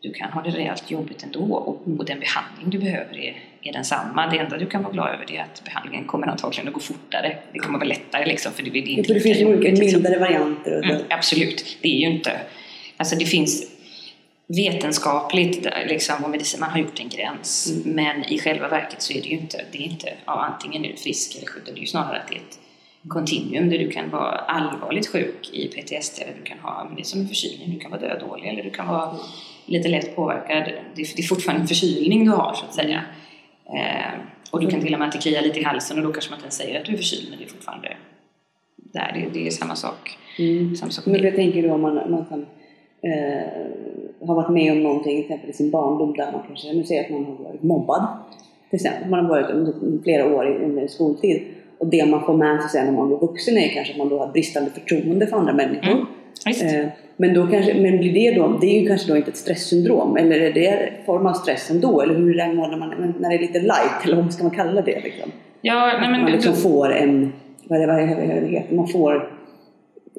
du 0.00 0.12
kan 0.12 0.30
ha 0.30 0.42
det 0.42 0.50
rejält 0.50 0.90
jobbigt 0.90 1.22
ändå 1.22 1.40
och, 1.40 1.98
och 1.98 2.04
den 2.04 2.20
behandling 2.20 2.70
du 2.70 2.78
behöver 2.78 3.18
är, 3.18 3.36
är 3.62 3.72
densamma. 3.72 4.26
Det 4.26 4.38
enda 4.38 4.58
du 4.58 4.66
kan 4.66 4.82
vara 4.82 4.92
glad 4.92 5.14
över 5.14 5.32
är 5.32 5.42
att 5.42 5.64
behandlingen 5.64 6.04
kommer 6.04 6.26
antagligen 6.26 6.68
att 6.68 6.74
gå 6.74 6.80
fortare. 6.80 7.36
Det 7.52 7.58
kommer 7.58 7.78
vara 7.78 7.88
lättare 7.88 8.26
liksom 8.26 8.52
för 8.52 8.62
det, 8.62 8.78
är 8.78 8.88
inte 8.88 9.14
Det 9.14 9.20
finns 9.20 9.42
olika 9.42 9.68
liksom. 9.68 9.86
mildare 9.86 10.18
varianter. 10.18 10.78
Och 10.78 10.84
mm, 10.84 11.02
absolut, 11.10 11.78
det 11.82 11.88
är 11.88 12.00
ju 12.00 12.06
inte... 12.06 12.40
Alltså 12.96 13.16
det 13.16 13.26
finns 13.26 13.76
vetenskapligt, 14.48 15.66
liksom, 15.86 16.24
och 16.24 16.30
medicin, 16.30 16.60
man 16.60 16.70
har 16.70 16.78
gjort 16.78 17.00
en 17.00 17.08
gräns. 17.08 17.70
Mm. 17.70 17.94
Men 17.94 18.24
i 18.24 18.38
själva 18.38 18.68
verket 18.68 19.02
så 19.02 19.12
är 19.12 19.22
det 19.22 19.28
ju 19.28 19.36
inte, 19.36 19.64
det 19.72 19.78
är 19.78 19.82
inte 19.82 20.12
ja, 20.24 20.32
antingen 20.32 20.84
är 20.84 20.88
du 20.88 20.96
frisk 20.96 21.36
eller 21.36 21.46
sjuk, 21.46 21.62
det 21.66 21.72
är 21.72 21.76
ju 21.76 21.86
snarare 21.86 22.20
att 22.20 22.28
det 22.28 22.34
är 22.34 22.38
ett 22.38 22.58
kontinuum 23.08 23.70
där 23.70 23.78
du 23.78 23.90
kan 23.90 24.10
vara 24.10 24.30
allvarligt 24.30 25.06
sjuk 25.06 25.50
i 25.52 25.68
PTSD 25.68 26.22
eller 26.22 26.34
du 26.38 26.42
kan 26.42 26.58
ha, 26.58 26.90
det 26.96 27.04
som 27.04 27.20
en 27.20 27.28
förkylning, 27.28 27.74
du 27.74 27.78
kan 27.78 27.90
vara 27.90 28.00
dödålig 28.00 28.48
eller 28.48 28.62
du 28.62 28.70
kan 28.70 28.88
vara 28.88 29.16
lite 29.66 29.88
lätt 29.88 30.16
påverkad. 30.16 30.64
Det 30.94 31.02
är, 31.02 31.16
det 31.16 31.22
är 31.22 31.26
fortfarande 31.26 31.62
en 31.62 31.68
förkylning 31.68 32.24
du 32.24 32.30
har 32.30 32.54
så 32.54 32.64
att 32.64 32.74
säga. 32.74 33.02
Eh, 33.66 34.20
och 34.50 34.60
du 34.60 34.66
kan 34.66 34.80
till 34.80 34.92
och 34.92 34.98
med 34.98 35.08
att 35.08 35.12
det 35.12 35.18
kliar 35.18 35.42
lite 35.42 35.60
i 35.60 35.62
halsen 35.62 35.98
och 35.98 36.04
då 36.04 36.12
kanske 36.12 36.30
man 36.30 36.40
inte 36.40 36.54
säger 36.54 36.80
att 36.80 36.86
du 36.86 36.92
är 36.92 36.96
förkyld 36.96 37.26
men 37.30 37.38
det 37.38 37.44
är 37.44 37.48
fortfarande 37.48 37.96
där. 38.76 39.12
Det, 39.14 39.40
det 39.40 39.46
är 39.46 39.50
samma 39.50 39.76
sak. 39.76 40.18
Mm. 40.38 40.76
Samma 40.76 40.90
sak 40.90 41.06
men 41.06 41.22
jag 41.22 41.34
tänker 41.34 41.62
då 41.62 41.74
om 41.74 41.82
man, 41.82 41.94
man 41.94 42.24
kan, 42.24 42.46
eh, 43.02 44.26
har 44.26 44.34
varit 44.34 44.50
med 44.50 44.72
om 44.72 44.82
någonting, 44.82 45.12
till 45.12 45.22
exempel 45.22 45.50
i 45.50 45.52
sin 45.52 45.70
barndom 45.70 46.16
där 46.16 46.32
man 46.32 46.42
kanske, 46.46 46.72
nu 46.72 46.84
säger 46.84 47.04
att 47.04 47.10
man 47.10 47.24
har 47.24 47.44
varit 47.44 47.62
mobbad. 47.62 48.06
Till 48.70 48.76
exempel, 48.76 49.10
man 49.10 49.24
har 49.24 49.28
varit 49.28 49.50
under 49.50 50.02
flera 50.02 50.34
år 50.34 50.46
under 50.64 50.88
skoltid. 50.88 51.55
Och 51.78 51.86
det 51.86 52.06
man 52.06 52.24
får 52.24 52.36
med 52.36 52.60
sig 52.60 52.70
sen 52.70 52.86
när 52.86 52.92
man 52.92 53.08
blir 53.08 53.18
vuxen 53.18 53.58
är 53.58 53.68
kanske 53.68 53.92
att 53.92 53.98
man 53.98 54.08
då 54.08 54.18
har 54.18 54.32
bristande 54.32 54.70
förtroende 54.70 55.26
för 55.26 55.36
andra 55.36 55.52
människor. 55.52 56.06
Mm. 56.46 56.82
Eh, 56.82 56.88
men, 57.16 57.34
då 57.34 57.46
kanske, 57.46 57.74
men 57.74 57.98
blir 57.98 58.12
det 58.12 58.40
då, 58.40 58.58
det 58.60 58.66
är 58.66 58.80
ju 58.80 58.88
kanske 58.88 59.08
då 59.08 59.16
inte 59.16 59.30
ett 59.30 59.36
stresssyndrom 59.36 60.16
eller 60.16 60.40
är 60.40 60.52
det 60.52 60.66
en 60.66 61.04
form 61.06 61.26
av 61.26 61.32
stress 61.32 61.70
ändå? 61.70 62.00
Eller 62.00 62.14
hur 62.14 62.34
länge 62.34 62.54
man, 62.54 63.14
när 63.20 63.28
det 63.28 63.34
är 63.34 63.38
lite 63.38 63.60
light 63.60 64.04
eller 64.04 64.16
vad 64.16 64.32
ska 64.32 64.42
man 64.42 64.56
kalla 64.56 64.82
det? 64.82 65.00
Liksom? 65.00 65.30
Ja, 65.60 65.98
nej, 66.00 66.10
men, 66.10 66.22
man 66.22 66.32
liksom 66.32 66.54
får 66.54 66.92
en, 66.92 67.32
vad 67.64 67.82
är 67.82 67.86
det, 67.86 67.92
vad 67.92 68.02
heter 68.08 68.76
man 68.76 68.88
får 68.88 69.30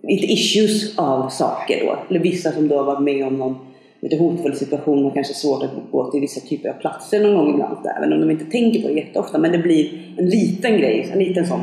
inte 0.03 0.25
issues 0.25 0.97
av 0.97 1.29
saker 1.29 1.85
då. 1.85 1.97
Eller 2.09 2.19
vissa 2.19 2.51
som 2.51 2.67
då 2.67 2.77
har 2.77 2.83
varit 2.83 3.03
med 3.03 3.27
om 3.27 3.33
någon 3.33 3.55
lite 4.01 4.17
hotfull 4.17 4.55
situation 4.55 5.05
och 5.05 5.13
kanske 5.13 5.33
svårt 5.33 5.63
att 5.63 5.71
gå 5.91 6.11
till 6.11 6.21
vissa 6.21 6.47
typer 6.47 6.69
av 6.69 6.73
platser 6.73 7.19
någon 7.19 7.35
gång 7.35 7.53
ibland. 7.53 7.87
Även 7.97 8.13
om 8.13 8.19
de 8.19 8.31
inte 8.31 8.45
tänker 8.45 8.81
på 8.81 8.87
det 8.87 8.93
jätteofta. 8.93 9.37
Men 9.37 9.51
det 9.51 9.57
blir 9.57 10.13
en 10.17 10.29
liten 10.29 10.77
grej, 10.77 11.09
en 11.13 11.19
liten 11.19 11.47
sån 11.47 11.61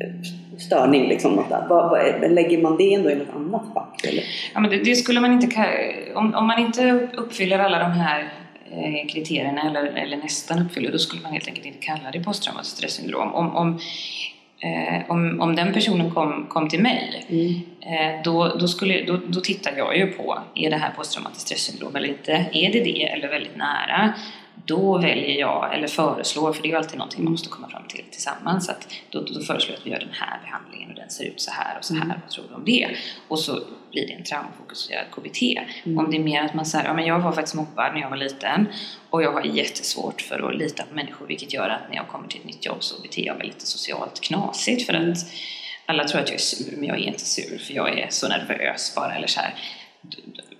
eh, 0.00 0.58
störning 0.58 1.08
liksom. 1.08 1.32
Något 1.32 1.48
där. 1.48 1.62
Eh, 1.62 1.68
vad, 1.68 1.90
vad, 2.20 2.32
lägger 2.32 2.62
man 2.62 2.76
det 2.76 2.94
ändå 2.94 3.10
i 3.10 3.14
något 3.14 3.34
annat 3.34 3.62
fack? 3.74 4.06
Eller? 4.08 4.24
Ja, 4.54 4.60
men 4.60 4.70
det, 4.70 4.76
det, 4.76 4.96
skulle 4.96 5.20
man 5.20 5.32
inte 5.32 5.66
om, 6.14 6.34
om 6.34 6.46
man 6.46 6.58
inte 6.58 7.08
uppfyller 7.16 7.58
alla 7.58 7.78
de 7.78 7.90
här 7.90 8.32
eh, 8.70 9.08
kriterierna 9.08 9.62
eller, 9.70 9.84
eller 9.84 10.16
nästan 10.16 10.66
uppfyller, 10.66 10.92
då 10.92 10.98
skulle 10.98 11.22
man 11.22 11.32
helt 11.32 11.48
enkelt 11.48 11.66
inte 11.66 11.78
kalla 11.78 12.10
det 12.12 12.20
posttraumatiskt 12.20 12.76
stressyndrom. 12.76 13.34
Om, 13.34 13.56
om, 13.56 13.78
eh, 14.60 15.10
om, 15.10 15.40
om 15.40 15.56
den 15.56 15.72
personen 15.72 16.10
kom, 16.10 16.46
kom 16.48 16.68
till 16.68 16.82
mig, 16.82 17.26
mm. 17.28 17.60
eh, 17.80 18.22
då, 18.24 18.48
då, 18.48 18.68
skulle, 18.68 19.04
då, 19.04 19.20
då 19.26 19.40
tittar 19.40 19.72
jag 19.76 19.96
ju 19.96 20.06
på, 20.06 20.38
är 20.54 20.70
det 20.70 20.76
här 20.76 20.90
posttraumatiskt 20.90 21.46
stressyndrom 21.46 21.96
eller 21.96 22.08
inte? 22.08 22.32
Är 22.52 22.72
det 22.72 22.80
det 22.80 23.02
eller 23.02 23.28
väldigt 23.28 23.56
nära? 23.56 24.12
Då 24.64 24.98
väljer 24.98 25.40
jag, 25.40 25.74
eller 25.74 25.86
föreslår, 25.86 26.52
för 26.52 26.62
det 26.62 26.68
är 26.68 26.70
ju 26.70 26.76
alltid 26.76 26.98
någonting 26.98 27.24
man 27.24 27.30
måste 27.30 27.48
komma 27.48 27.68
fram 27.68 27.88
till 27.88 28.04
tillsammans, 28.10 28.68
att 28.68 28.88
då, 29.10 29.20
då 29.20 29.40
föreslår 29.40 29.72
jag 29.72 29.78
att 29.78 29.86
vi 29.86 29.90
gör 29.90 29.98
den 29.98 30.12
här 30.12 30.40
behandlingen 30.44 30.90
och 30.90 30.96
den 30.96 31.10
ser 31.10 31.24
ut 31.24 31.40
så 31.40 31.50
här 31.50 31.78
och 31.78 31.84
så 31.84 31.94
här, 31.94 32.04
mm. 32.04 32.16
vad 32.22 32.30
tror 32.30 32.44
du 32.48 32.54
om 32.54 32.64
det? 32.64 32.88
Och 33.28 33.38
så 33.38 33.60
blir 33.90 34.06
det 34.06 34.12
en 34.12 34.24
traumafokuserad 34.24 35.04
KBT. 35.10 35.42
Mm. 35.84 35.98
Om 35.98 36.10
det 36.10 36.16
är 36.16 36.22
mer 36.22 36.42
att 36.42 36.54
man 36.54 36.66
säger, 36.66 36.84
ja 36.84 36.94
men 36.94 37.06
jag 37.06 37.18
var 37.18 37.32
faktiskt 37.32 37.54
mobbad 37.54 37.94
när 37.94 38.00
jag 38.00 38.10
var 38.10 38.16
liten 38.16 38.66
och 39.10 39.22
jag 39.22 39.32
har 39.32 39.42
jättesvårt 39.42 40.20
för 40.20 40.48
att 40.48 40.58
lita 40.58 40.82
på 40.82 40.94
människor 40.94 41.26
vilket 41.26 41.52
gör 41.52 41.68
att 41.68 41.88
när 41.88 41.96
jag 41.96 42.08
kommer 42.08 42.28
till 42.28 42.40
ett 42.40 42.46
nytt 42.46 42.66
jobb 42.66 42.82
så 42.82 43.02
beter 43.02 43.22
jag 43.22 43.38
mig 43.38 43.46
lite 43.46 43.66
socialt 43.66 44.20
knasigt 44.20 44.86
för 44.86 44.94
att 44.94 45.18
alla 45.86 46.04
tror 46.04 46.20
att 46.20 46.28
jag 46.28 46.34
är 46.34 46.38
sur, 46.38 46.76
men 46.76 46.88
jag 46.88 46.98
är 46.98 47.02
inte 47.02 47.24
sur 47.24 47.58
för 47.58 47.74
jag 47.74 47.98
är 47.98 48.06
så 48.10 48.28
nervös 48.28 48.92
bara. 48.96 49.14
Eller 49.14 49.26
så 49.26 49.40
här. 49.40 49.54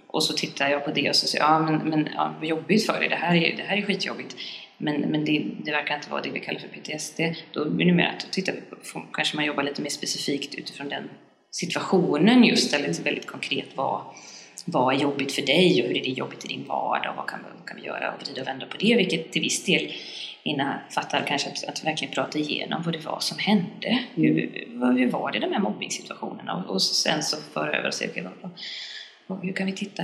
Och 0.09 0.23
så 0.23 0.33
tittar 0.33 0.69
jag 0.69 0.85
på 0.85 0.91
det 0.91 1.09
och 1.09 1.17
så 1.17 1.27
säger 1.27 1.45
jag, 1.45 1.53
ja 1.53 1.59
men, 1.59 1.89
men 1.89 2.09
ja, 2.15 2.35
vad 2.39 2.49
jobbigt 2.49 2.87
för 2.87 3.01
dig, 3.01 3.09
det 3.09 3.17
här 3.17 3.37
är, 3.37 3.57
det 3.57 3.63
här 3.63 3.77
är 3.77 3.83
skitjobbigt. 3.83 4.37
Men, 4.79 5.01
men 5.01 5.25
det, 5.25 5.45
det 5.65 5.71
verkar 5.71 5.95
inte 5.95 6.11
vara 6.11 6.23
det 6.23 6.31
vi 6.31 6.41
kallar 6.41 6.61
för 6.61 6.69
PTSD. 6.69 7.21
Då 7.53 7.71
blir 7.71 7.87
det 7.87 7.93
mer 7.93 8.15
att 8.19 8.33
titta 8.33 8.53
på, 8.93 9.03
kanske 9.13 9.37
man 9.37 9.45
jobbar 9.45 9.63
lite 9.63 9.83
mer 9.83 9.91
specifikt 9.91 10.55
utifrån 10.55 10.89
den 10.89 11.09
situationen 11.51 12.45
just, 12.45 12.75
eller 12.75 13.03
väldigt 13.03 13.27
konkret 13.27 13.69
vad, 13.75 14.03
vad 14.65 14.95
är 14.95 14.99
jobbigt 14.99 15.33
för 15.33 15.43
dig 15.43 15.83
och 15.83 15.89
hur 15.89 15.97
är 15.97 16.03
det 16.03 16.11
jobbigt 16.11 16.45
i 16.45 16.49
din 16.49 16.65
vardag 16.69 17.11
och 17.11 17.17
vad 17.17 17.27
kan, 17.27 17.41
vad 17.59 17.69
kan 17.69 17.77
vi 17.77 17.83
göra 17.83 18.13
och 18.13 18.23
vrida 18.23 18.41
och 18.41 18.49
vända 18.49 18.67
på 18.67 18.77
det, 18.77 18.97
vilket 18.97 19.33
till 19.33 19.43
viss 19.43 19.65
del 19.65 19.93
innefattar 20.43 21.25
kanske 21.27 21.51
att, 21.51 21.65
att 21.65 21.85
verkligen 21.85 22.15
prata 22.15 22.39
igenom 22.39 22.83
vad 22.83 22.95
det 22.95 23.05
var 23.05 23.21
som 23.21 23.39
hände. 23.39 23.99
Hur, 24.15 24.67
hur 24.99 25.11
var 25.11 25.33
det 25.33 25.39
de 25.39 25.53
här 25.53 25.61
mobbningssituationerna 25.61 26.55
och, 26.55 26.75
och 26.75 26.83
sen 26.83 27.23
så 27.23 27.37
föra 27.53 27.79
över 27.79 27.89
och 27.89 27.95
se, 27.95 28.09
okay, 28.09 28.23
vad, 28.23 28.51
hur 29.27 29.53
kan 29.53 29.67
vi 29.67 29.73
titta 29.73 30.03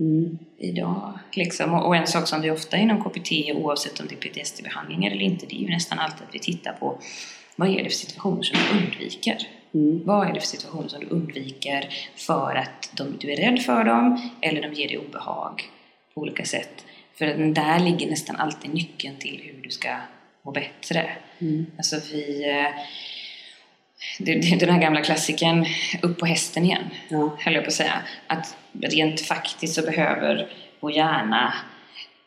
mm. 0.00 0.38
idag? 0.58 1.18
Liksom. 1.32 1.74
Och, 1.74 1.86
och, 1.86 1.96
en 1.96 2.06
sak 2.06 2.28
som 2.28 2.40
vi 2.40 2.50
ofta 2.50 2.76
inom 2.76 3.04
KPT, 3.04 3.30
oavsett 3.54 4.00
om 4.00 4.06
det 4.06 4.14
är 4.14 4.18
PTSD-behandlingar 4.18 5.10
eller 5.10 5.22
inte, 5.22 5.46
det 5.46 5.56
är 5.56 5.60
ju 5.60 5.68
nästan 5.68 5.98
alltid 5.98 6.22
att 6.28 6.34
vi 6.34 6.38
tittar 6.38 6.72
på 6.72 6.98
vad 7.56 7.68
är 7.68 7.76
det 7.76 7.90
för 7.90 7.90
situationer 7.90 8.42
som 8.42 8.58
du 8.58 8.78
undviker? 8.78 9.48
Mm. 9.74 10.02
Vad 10.04 10.28
är 10.28 10.32
det 10.32 10.40
för 10.40 10.46
situationer 10.46 10.88
som 10.88 11.00
du 11.00 11.06
undviker 11.06 11.88
för 12.16 12.54
att 12.54 12.90
de, 12.96 13.16
du 13.20 13.32
är 13.32 13.36
rädd 13.36 13.62
för 13.62 13.84
dem 13.84 14.30
eller 14.40 14.62
de 14.62 14.72
ger 14.72 14.88
dig 14.88 14.98
obehag 14.98 15.62
på 16.14 16.20
olika 16.20 16.44
sätt? 16.44 16.84
För 17.14 17.26
där 17.54 17.78
ligger 17.78 18.10
nästan 18.10 18.36
alltid 18.36 18.74
nyckeln 18.74 19.16
till 19.16 19.40
hur 19.44 19.62
du 19.62 19.70
ska 19.70 19.96
må 20.42 20.52
bättre. 20.52 21.10
Mm. 21.38 21.66
Alltså 21.76 21.96
vi... 22.12 22.44
Det, 24.18 24.34
det, 24.34 24.56
den 24.56 24.68
här 24.68 24.80
gamla 24.80 25.00
klassiken 25.00 25.66
upp 26.02 26.18
på 26.18 26.26
hästen 26.26 26.64
igen, 26.64 26.84
ja. 27.08 27.36
höll 27.38 27.54
jag 27.54 27.64
på 27.64 27.68
att 27.68 27.74
säga. 27.74 28.02
Att 28.26 28.56
rent 28.82 29.20
faktiskt 29.20 29.74
så 29.74 29.82
behöver 29.82 30.48
vår 30.80 30.92
hjärna 30.92 31.54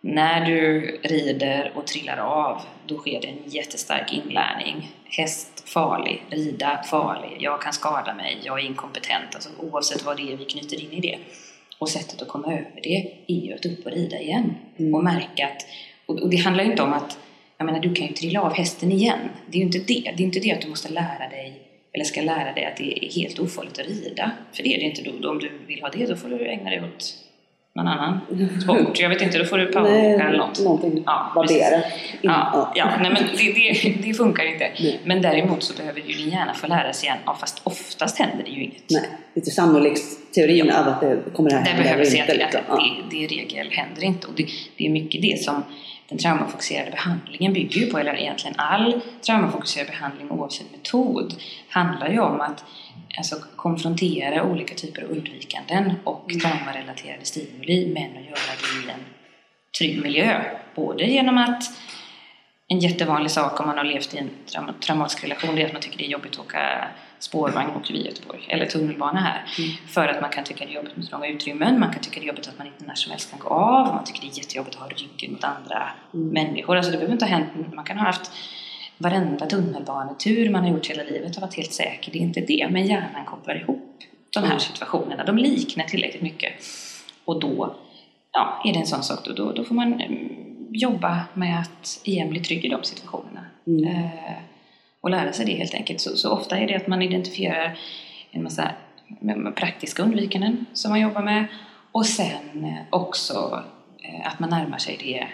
när 0.01 0.45
du 0.45 0.81
rider 1.03 1.71
och 1.75 1.87
trillar 1.87 2.17
av, 2.17 2.61
då 2.85 2.97
sker 2.97 3.21
det 3.21 3.27
en 3.27 3.43
jättestark 3.45 4.13
inlärning. 4.13 4.91
Häst 5.05 5.69
farlig, 5.69 6.23
rida 6.29 6.83
farlig, 6.83 7.37
jag 7.39 7.61
kan 7.61 7.73
skada 7.73 8.13
mig, 8.13 8.37
jag 8.43 8.59
är 8.59 8.65
inkompetent. 8.65 9.35
Alltså, 9.35 9.49
oavsett 9.59 10.05
vad 10.05 10.17
det 10.17 10.33
är 10.33 10.37
vi 10.37 10.45
knyter 10.45 10.83
in 10.83 10.93
i 10.93 10.99
det. 10.99 11.17
Och 11.79 11.89
sättet 11.89 12.21
att 12.21 12.27
komma 12.27 12.53
över 12.53 12.79
det 12.83 13.13
är 13.27 13.45
ju 13.45 13.53
att 13.53 13.65
upp 13.65 13.85
och 13.85 13.91
rida 13.91 14.19
igen. 14.19 14.55
Mm. 14.79 14.95
Och 14.95 15.03
märka 15.03 15.45
att, 15.45 15.65
och 16.05 16.29
det 16.29 16.37
handlar 16.37 16.63
ju 16.63 16.71
inte 16.71 16.83
om 16.83 16.93
att, 16.93 17.17
jag 17.57 17.65
menar 17.65 17.79
du 17.79 17.93
kan 17.93 18.07
ju 18.07 18.13
trilla 18.13 18.41
av 18.41 18.53
hästen 18.53 18.91
igen. 18.91 19.19
Det 19.47 19.57
är 19.57 19.59
ju 19.59 19.65
inte 19.65 19.79
det. 19.79 20.13
Det 20.17 20.23
är 20.23 20.25
inte 20.25 20.39
det 20.39 20.51
att 20.51 20.61
du 20.61 20.69
måste 20.69 20.89
lära 20.89 21.29
dig, 21.29 21.66
eller 21.97 22.05
ska 22.05 22.21
lära 22.21 22.53
dig 22.53 22.65
att 22.65 22.77
det 22.77 23.05
är 23.05 23.11
helt 23.21 23.39
ofarligt 23.39 23.79
att 23.79 23.87
rida. 23.87 24.31
För 24.53 24.63
det 24.63 24.75
är 24.75 24.79
det 24.79 24.85
inte 24.85 25.01
då. 25.21 25.29
Om 25.29 25.39
du 25.39 25.51
vill 25.67 25.81
ha 25.81 25.89
det, 25.89 26.05
då 26.05 26.15
får 26.15 26.29
du 26.29 26.47
ägna 26.47 26.69
dig 26.69 26.83
åt 26.83 27.15
någon 27.77 27.87
annan 27.87 28.19
sport. 28.61 28.99
Jag 28.99 29.09
vet 29.09 29.21
inte, 29.21 29.37
då 29.37 29.45
får 29.45 29.57
du 29.57 29.65
powerwalka 29.65 30.27
eller 30.27 30.37
något. 30.37 30.59
Någonting 30.59 31.03
ja, 31.05 31.31
vadera. 31.35 31.81
Ja, 32.21 32.73
ja. 32.75 32.91
Nej, 33.01 33.11
men 33.11 33.23
det, 33.37 33.53
det, 33.83 34.07
det 34.07 34.13
funkar 34.13 34.53
inte. 34.53 34.71
Nej. 34.79 34.99
Men 35.03 35.21
däremot 35.21 35.63
så 35.63 35.73
behöver 35.77 35.99
ju 35.99 36.13
din 36.13 36.29
hjärna 36.29 36.53
få 36.53 36.67
lära 36.67 36.93
sig 36.93 37.07
igen, 37.07 37.17
ja, 37.25 37.37
fast 37.39 37.61
oftast 37.63 38.19
händer 38.19 38.43
det 38.43 38.51
ju 38.51 38.63
inget. 38.63 38.83
Nej, 38.89 39.09
lite 39.33 39.51
sannolikhetsteorin 39.51 40.65
ja. 40.65 40.79
av 40.79 40.87
att 40.87 41.01
det 41.01 41.17
kommer 41.33 41.49
att 41.49 41.55
hända. 41.55 41.71
Det 41.77 41.83
behöver 41.83 42.05
säga 42.05 42.25
till 42.25 42.41
att 42.41 42.53
liksom. 42.53 43.05
det, 43.11 43.17
det 43.17 43.27
regel 43.27 43.71
händer 43.71 44.03
inte. 44.03 44.27
Och 44.27 44.33
det, 44.35 44.47
det 44.77 44.85
är 44.85 44.89
mycket 44.89 45.21
det 45.21 45.43
som 45.43 45.63
den 46.09 46.17
traumafokuserade 46.17 46.91
behandlingen 46.91 47.53
bygger 47.53 47.81
ju 47.81 47.91
på, 47.91 47.99
eller 47.99 48.15
egentligen 48.15 48.59
all 48.59 49.01
traumafokuserad 49.25 49.87
behandling 49.87 50.31
oavsett 50.31 50.71
metod, 50.71 51.33
handlar 51.69 52.09
ju 52.09 52.19
om 52.19 52.41
att 52.41 52.63
alltså, 53.17 53.35
konfrontera 53.55 54.43
olika 54.43 54.75
typer 54.75 55.01
av 55.01 55.09
undvikanden 55.09 55.93
och 56.03 56.31
mm. 56.31 56.39
traumarelaterade 56.39 57.25
stimuli 57.25 57.93
men 57.93 58.17
att 58.17 58.25
göra 58.25 58.83
det 58.83 58.87
i 58.87 58.91
en 58.91 58.99
trygg 59.77 60.03
miljö. 60.03 60.41
Både 60.75 61.03
genom 61.03 61.37
att 61.37 61.63
en 62.67 62.79
jättevanlig 62.79 63.31
sak 63.31 63.59
om 63.59 63.67
man 63.67 63.77
har 63.77 63.83
levt 63.83 64.13
i 64.13 64.17
en 64.17 64.29
traum 64.45 64.73
traumatisk 64.79 65.23
relation 65.23 65.57
är 65.57 65.65
att 65.65 65.73
man 65.73 65.81
tycker 65.81 65.97
det 65.97 66.05
är 66.05 66.09
jobbigt 66.09 66.31
att 66.31 66.39
åka 66.39 66.87
spårvagn 67.19 67.75
åker 67.75 67.93
vi 67.93 67.99
i 67.99 68.05
Göteborg, 68.05 68.45
eller 68.49 68.65
tunnelbana 68.65 69.19
här. 69.19 69.45
Mm. 69.57 69.71
För 69.87 70.07
att 70.07 70.21
man 70.21 70.29
kan 70.29 70.43
tycka 70.43 70.65
det 70.65 70.71
är 70.71 70.75
jobbigt 70.75 70.97
med 70.97 71.09
trånga 71.09 71.27
utrymmen, 71.27 71.79
man 71.79 71.93
kan 71.93 72.01
tycka 72.01 72.19
det 72.19 72.25
är 72.25 72.27
jobbigt 72.27 72.47
att 72.47 72.57
man 72.57 72.67
inte 72.67 72.85
när 72.85 72.95
som 72.95 73.11
helst 73.11 73.29
kan 73.31 73.39
gå 73.39 73.47
av, 73.47 73.87
man 73.87 74.03
tycker 74.03 74.21
det 74.21 74.27
är 74.27 74.37
jättejobbigt 74.37 74.75
att 74.75 74.81
ha 74.81 74.89
ryggen 74.89 75.31
mot 75.31 75.43
andra 75.43 75.89
mm. 76.13 76.27
människor. 76.27 76.75
Alltså 76.75 76.91
det 76.91 76.97
behöver 76.97 77.13
inte 77.13 77.25
ha 77.25 77.29
hänt, 77.29 77.73
man 77.73 77.85
kan 77.85 77.97
ha 77.97 78.05
haft 78.05 78.31
varenda 78.97 79.45
tunnelbanetur 79.45 80.49
man 80.49 80.63
har 80.63 80.71
gjort 80.71 80.87
hela 80.87 81.03
livet 81.03 81.35
har 81.35 81.41
varit 81.41 81.55
helt 81.55 81.73
säker, 81.73 82.11
det 82.11 82.17
är 82.17 82.21
inte 82.21 82.41
det. 82.41 82.67
Men 82.71 82.85
hjärnan 82.85 83.25
kopplar 83.25 83.55
ihop 83.55 83.97
de 84.33 84.43
här 84.43 84.59
situationerna, 84.59 85.23
de 85.23 85.37
liknar 85.37 85.83
tillräckligt 85.83 86.21
mycket. 86.21 86.53
Och 87.25 87.39
då 87.39 87.75
ja, 88.31 88.61
är 88.65 88.73
det 88.73 88.79
en 88.79 88.87
sån 88.87 89.03
sak, 89.03 89.19
då, 89.25 89.33
då, 89.33 89.51
då 89.51 89.63
får 89.63 89.75
man 89.75 89.93
mm, 89.93 90.29
jobba 90.71 91.19
med 91.33 91.59
att 91.59 92.01
igen 92.03 92.29
bli 92.29 92.39
trygg 92.39 92.65
i 92.65 92.69
de 92.69 92.83
situationerna. 92.83 93.45
Mm. 93.67 93.85
Eh, 93.85 94.31
och 95.01 95.09
lära 95.09 95.33
sig 95.33 95.45
det 95.45 95.55
helt 95.55 95.73
enkelt. 95.73 96.01
Så, 96.01 96.17
så, 96.17 96.31
ofta 96.31 96.57
är 96.57 96.67
det 96.67 96.75
att 96.75 96.87
man 96.87 97.01
identifierar 97.01 97.77
en 98.31 98.43
massa 98.43 98.71
praktiska 99.55 100.03
undvikanden 100.03 100.65
som 100.73 100.91
man 100.91 100.99
jobbar 100.99 101.21
med 101.21 101.45
och 101.91 102.05
sen 102.05 102.65
eh, 102.65 102.83
också 102.89 103.63
eh, 104.03 104.27
att 104.27 104.39
man 104.39 104.49
närmar 104.49 104.77
sig 104.77 104.97
det. 104.99 105.27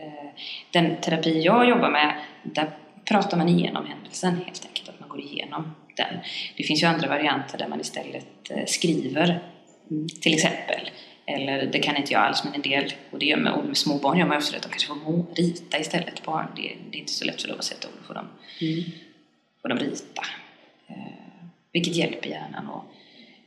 Eh, 0.00 0.30
den 0.70 0.96
terapi 0.96 1.42
jag 1.42 1.68
jobbar 1.68 1.90
med, 1.90 2.14
där 2.42 2.70
pratar 3.04 3.36
man 3.36 3.48
igenom 3.48 3.86
händelsen 3.86 4.36
helt 4.46 4.66
enkelt, 4.66 4.88
att 4.88 5.00
man 5.00 5.08
går 5.08 5.20
igenom 5.20 5.74
den. 5.96 6.18
Det 6.56 6.64
finns 6.64 6.82
ju 6.82 6.86
andra 6.86 7.08
varianter 7.08 7.58
där 7.58 7.68
man 7.68 7.80
istället 7.80 8.26
skriver, 8.66 9.42
mm, 9.90 10.08
till 10.22 10.34
exempel. 10.34 10.90
Eller 11.26 11.66
det 11.66 11.78
kan 11.78 11.96
inte 11.96 12.12
jag 12.12 12.22
alls, 12.22 12.44
men 12.44 12.54
en 12.54 12.62
del, 12.62 12.92
och 13.10 13.18
det 13.18 13.26
gör 13.26 13.36
med, 13.36 13.52
och 13.52 13.64
med 13.64 13.76
små 13.76 13.98
barn 13.98 14.18
gör 14.18 14.26
man 14.26 14.36
också 14.36 14.52
det, 14.52 14.58
de 14.62 14.68
kanske 14.68 14.88
får 14.88 15.34
rita 15.34 15.78
istället. 15.78 16.22
Barn, 16.22 16.46
det, 16.56 16.62
det 16.90 16.98
är 16.98 17.00
inte 17.00 17.12
så 17.12 17.24
lätt 17.24 17.42
för 17.42 17.48
dem 17.48 17.58
att 17.58 17.64
sätta 17.64 17.88
ord, 17.88 18.06
på 18.06 18.12
dem. 18.12 18.28
mm 18.60 18.84
får 19.66 19.74
de 19.74 19.84
rita. 19.84 20.22
Eh, 20.88 20.96
vilket 21.72 21.96
hjälper 21.96 22.28
hjärnan 22.28 22.70
att 22.70 22.84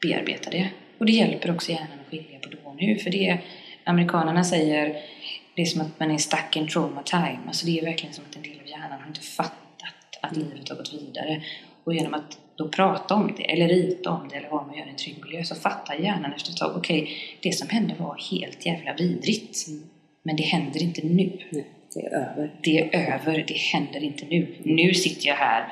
bearbeta 0.01 0.49
det. 0.49 0.69
Och 0.97 1.05
det 1.05 1.11
hjälper 1.11 1.51
också 1.51 1.71
hjärnan 1.71 1.99
att 2.05 2.11
skilja 2.11 2.39
på 2.39 2.49
då 2.49 2.57
och 2.63 2.75
nu, 2.75 2.95
för 2.95 3.09
det 3.09 3.39
amerikanerna 3.83 4.43
säger 4.43 5.01
det 5.55 5.61
är 5.61 5.65
som 5.65 5.81
att 5.81 5.99
man 5.99 6.11
är 6.11 6.17
stuck 6.17 6.55
in 6.55 6.67
trauma 6.67 7.03
time. 7.03 7.39
Alltså 7.47 7.65
det 7.65 7.79
är 7.79 7.85
verkligen 7.85 8.13
som 8.13 8.23
att 8.29 8.35
en 8.35 8.41
del 8.41 8.59
av 8.61 8.67
hjärnan 8.67 9.01
har 9.01 9.07
inte 9.07 9.21
fattat 9.21 10.19
att 10.21 10.37
livet 10.37 10.69
har 10.69 10.75
gått 10.75 10.93
vidare. 10.93 11.41
Och 11.83 11.93
genom 11.93 12.13
att 12.13 12.37
då 12.55 12.69
prata 12.69 13.15
om 13.15 13.33
det, 13.37 13.51
eller 13.51 13.67
rita 13.67 14.09
om 14.09 14.27
det, 14.29 14.35
eller 14.35 14.49
vad 14.49 14.67
man 14.67 14.77
gör 14.77 14.85
i 14.85 14.89
en 14.89 14.95
trygg 14.95 15.17
miljö, 15.25 15.43
så 15.43 15.55
fattar 15.55 15.95
hjärnan 15.95 16.33
efter 16.33 16.51
ett 16.51 16.57
tag, 16.57 16.75
okej, 16.75 17.01
okay, 17.01 17.15
det 17.41 17.51
som 17.51 17.69
hände 17.69 17.95
var 17.99 18.17
helt 18.31 18.65
jävla 18.65 18.93
vidrigt. 18.93 19.67
Mm. 19.67 19.83
Men 20.23 20.35
det 20.35 20.43
händer 20.43 20.83
inte 20.83 21.01
nu. 21.05 21.39
Nej, 21.51 21.65
det 21.93 21.99
är 21.99 22.15
över. 22.15 22.51
Det 22.63 22.79
är 22.79 23.13
över, 23.13 23.45
det 23.47 23.57
händer 23.57 24.03
inte 24.03 24.25
nu. 24.25 24.55
Nu 24.63 24.93
sitter 24.93 25.27
jag 25.27 25.35
här 25.35 25.67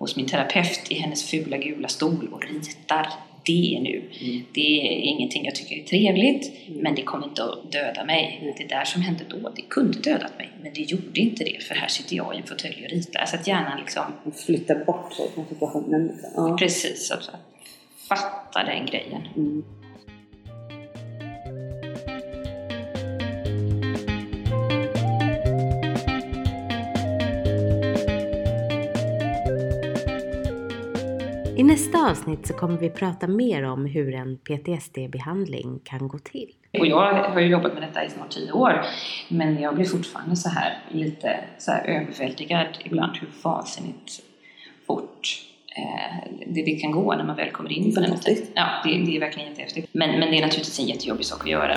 hos 0.00 0.16
min 0.16 0.26
terapeut 0.26 0.86
i 0.88 0.94
hennes 0.94 1.30
fula 1.30 1.56
gula 1.56 1.88
stol 1.88 2.28
och 2.32 2.42
ritar 2.44 3.06
det 3.46 3.80
nu. 3.82 4.10
Mm. 4.20 4.44
Det 4.52 4.80
är 4.86 5.00
ingenting 5.00 5.44
jag 5.44 5.54
tycker 5.54 5.76
är 5.76 5.84
trevligt, 5.84 6.52
mm. 6.66 6.80
men 6.80 6.94
det 6.94 7.02
kommer 7.02 7.26
inte 7.26 7.44
att 7.44 7.72
döda 7.72 8.04
mig. 8.04 8.38
Mm. 8.42 8.54
Det 8.58 8.64
där 8.64 8.84
som 8.84 9.02
hände 9.02 9.24
då, 9.28 9.52
det 9.56 9.62
kunde 9.62 9.98
dödat 9.98 10.38
mig, 10.38 10.48
men 10.62 10.72
det 10.72 10.80
gjorde 10.80 11.20
inte 11.20 11.44
det, 11.44 11.62
för 11.62 11.74
här 11.74 11.88
sitter 11.88 12.16
jag 12.16 12.34
i 12.34 12.38
en 12.38 12.46
fåtölj 12.46 12.84
och 12.84 12.90
ritar. 12.90 13.26
Så 13.26 13.36
att 13.36 13.46
hjärnan 13.46 13.80
liksom... 13.80 14.04
Flyttar 14.46 14.84
bort 14.84 15.12
sig 15.12 15.30
från 15.34 15.46
situationen. 15.48 16.18
Ja. 16.36 16.56
Precis, 16.58 17.10
att 17.10 17.30
fatta 18.08 18.64
den 18.64 18.86
grejen. 18.86 19.22
Nästa 31.70 32.10
avsnitt 32.10 32.46
så 32.46 32.54
kommer 32.54 32.78
vi 32.78 32.90
prata 32.90 33.26
mer 33.26 33.62
om 33.62 33.86
hur 33.86 34.14
en 34.14 34.38
PTSD-behandling 34.38 35.80
kan 35.84 36.08
gå 36.08 36.18
till. 36.18 36.48
Och 36.78 36.86
jag 36.86 37.14
har 37.14 37.40
ju 37.40 37.46
jobbat 37.46 37.74
med 37.74 37.82
detta 37.82 38.04
i 38.04 38.10
snart 38.10 38.30
tio 38.30 38.52
år, 38.52 38.84
men 39.28 39.60
jag 39.60 39.74
blir 39.74 39.84
fortfarande 39.84 40.36
så 40.36 40.48
här 40.48 40.78
lite 40.88 41.40
så 41.58 41.72
här 41.72 41.84
överväldigad 41.84 42.66
ibland 42.84 43.16
hur 43.16 43.28
vansinnigt 43.42 44.22
fort 44.86 45.28
eh, 45.76 46.30
det, 46.46 46.62
det 46.62 46.80
kan 46.80 46.90
gå 46.90 47.14
när 47.14 47.24
man 47.24 47.36
väl 47.36 47.50
kommer 47.50 47.72
in 47.72 47.94
på 47.94 48.00
den. 48.00 48.16
Ja, 48.54 48.66
det, 48.84 48.90
det 48.90 49.16
är 49.16 49.20
verkligen 49.20 49.48
jättehäftigt. 49.48 49.88
Men, 49.92 50.10
men 50.10 50.30
det 50.30 50.38
är 50.38 50.42
naturligtvis 50.42 50.80
en 50.80 50.86
jättejobbig 50.86 51.26
sak 51.26 51.40
att 51.40 51.50
göra. 51.50 51.76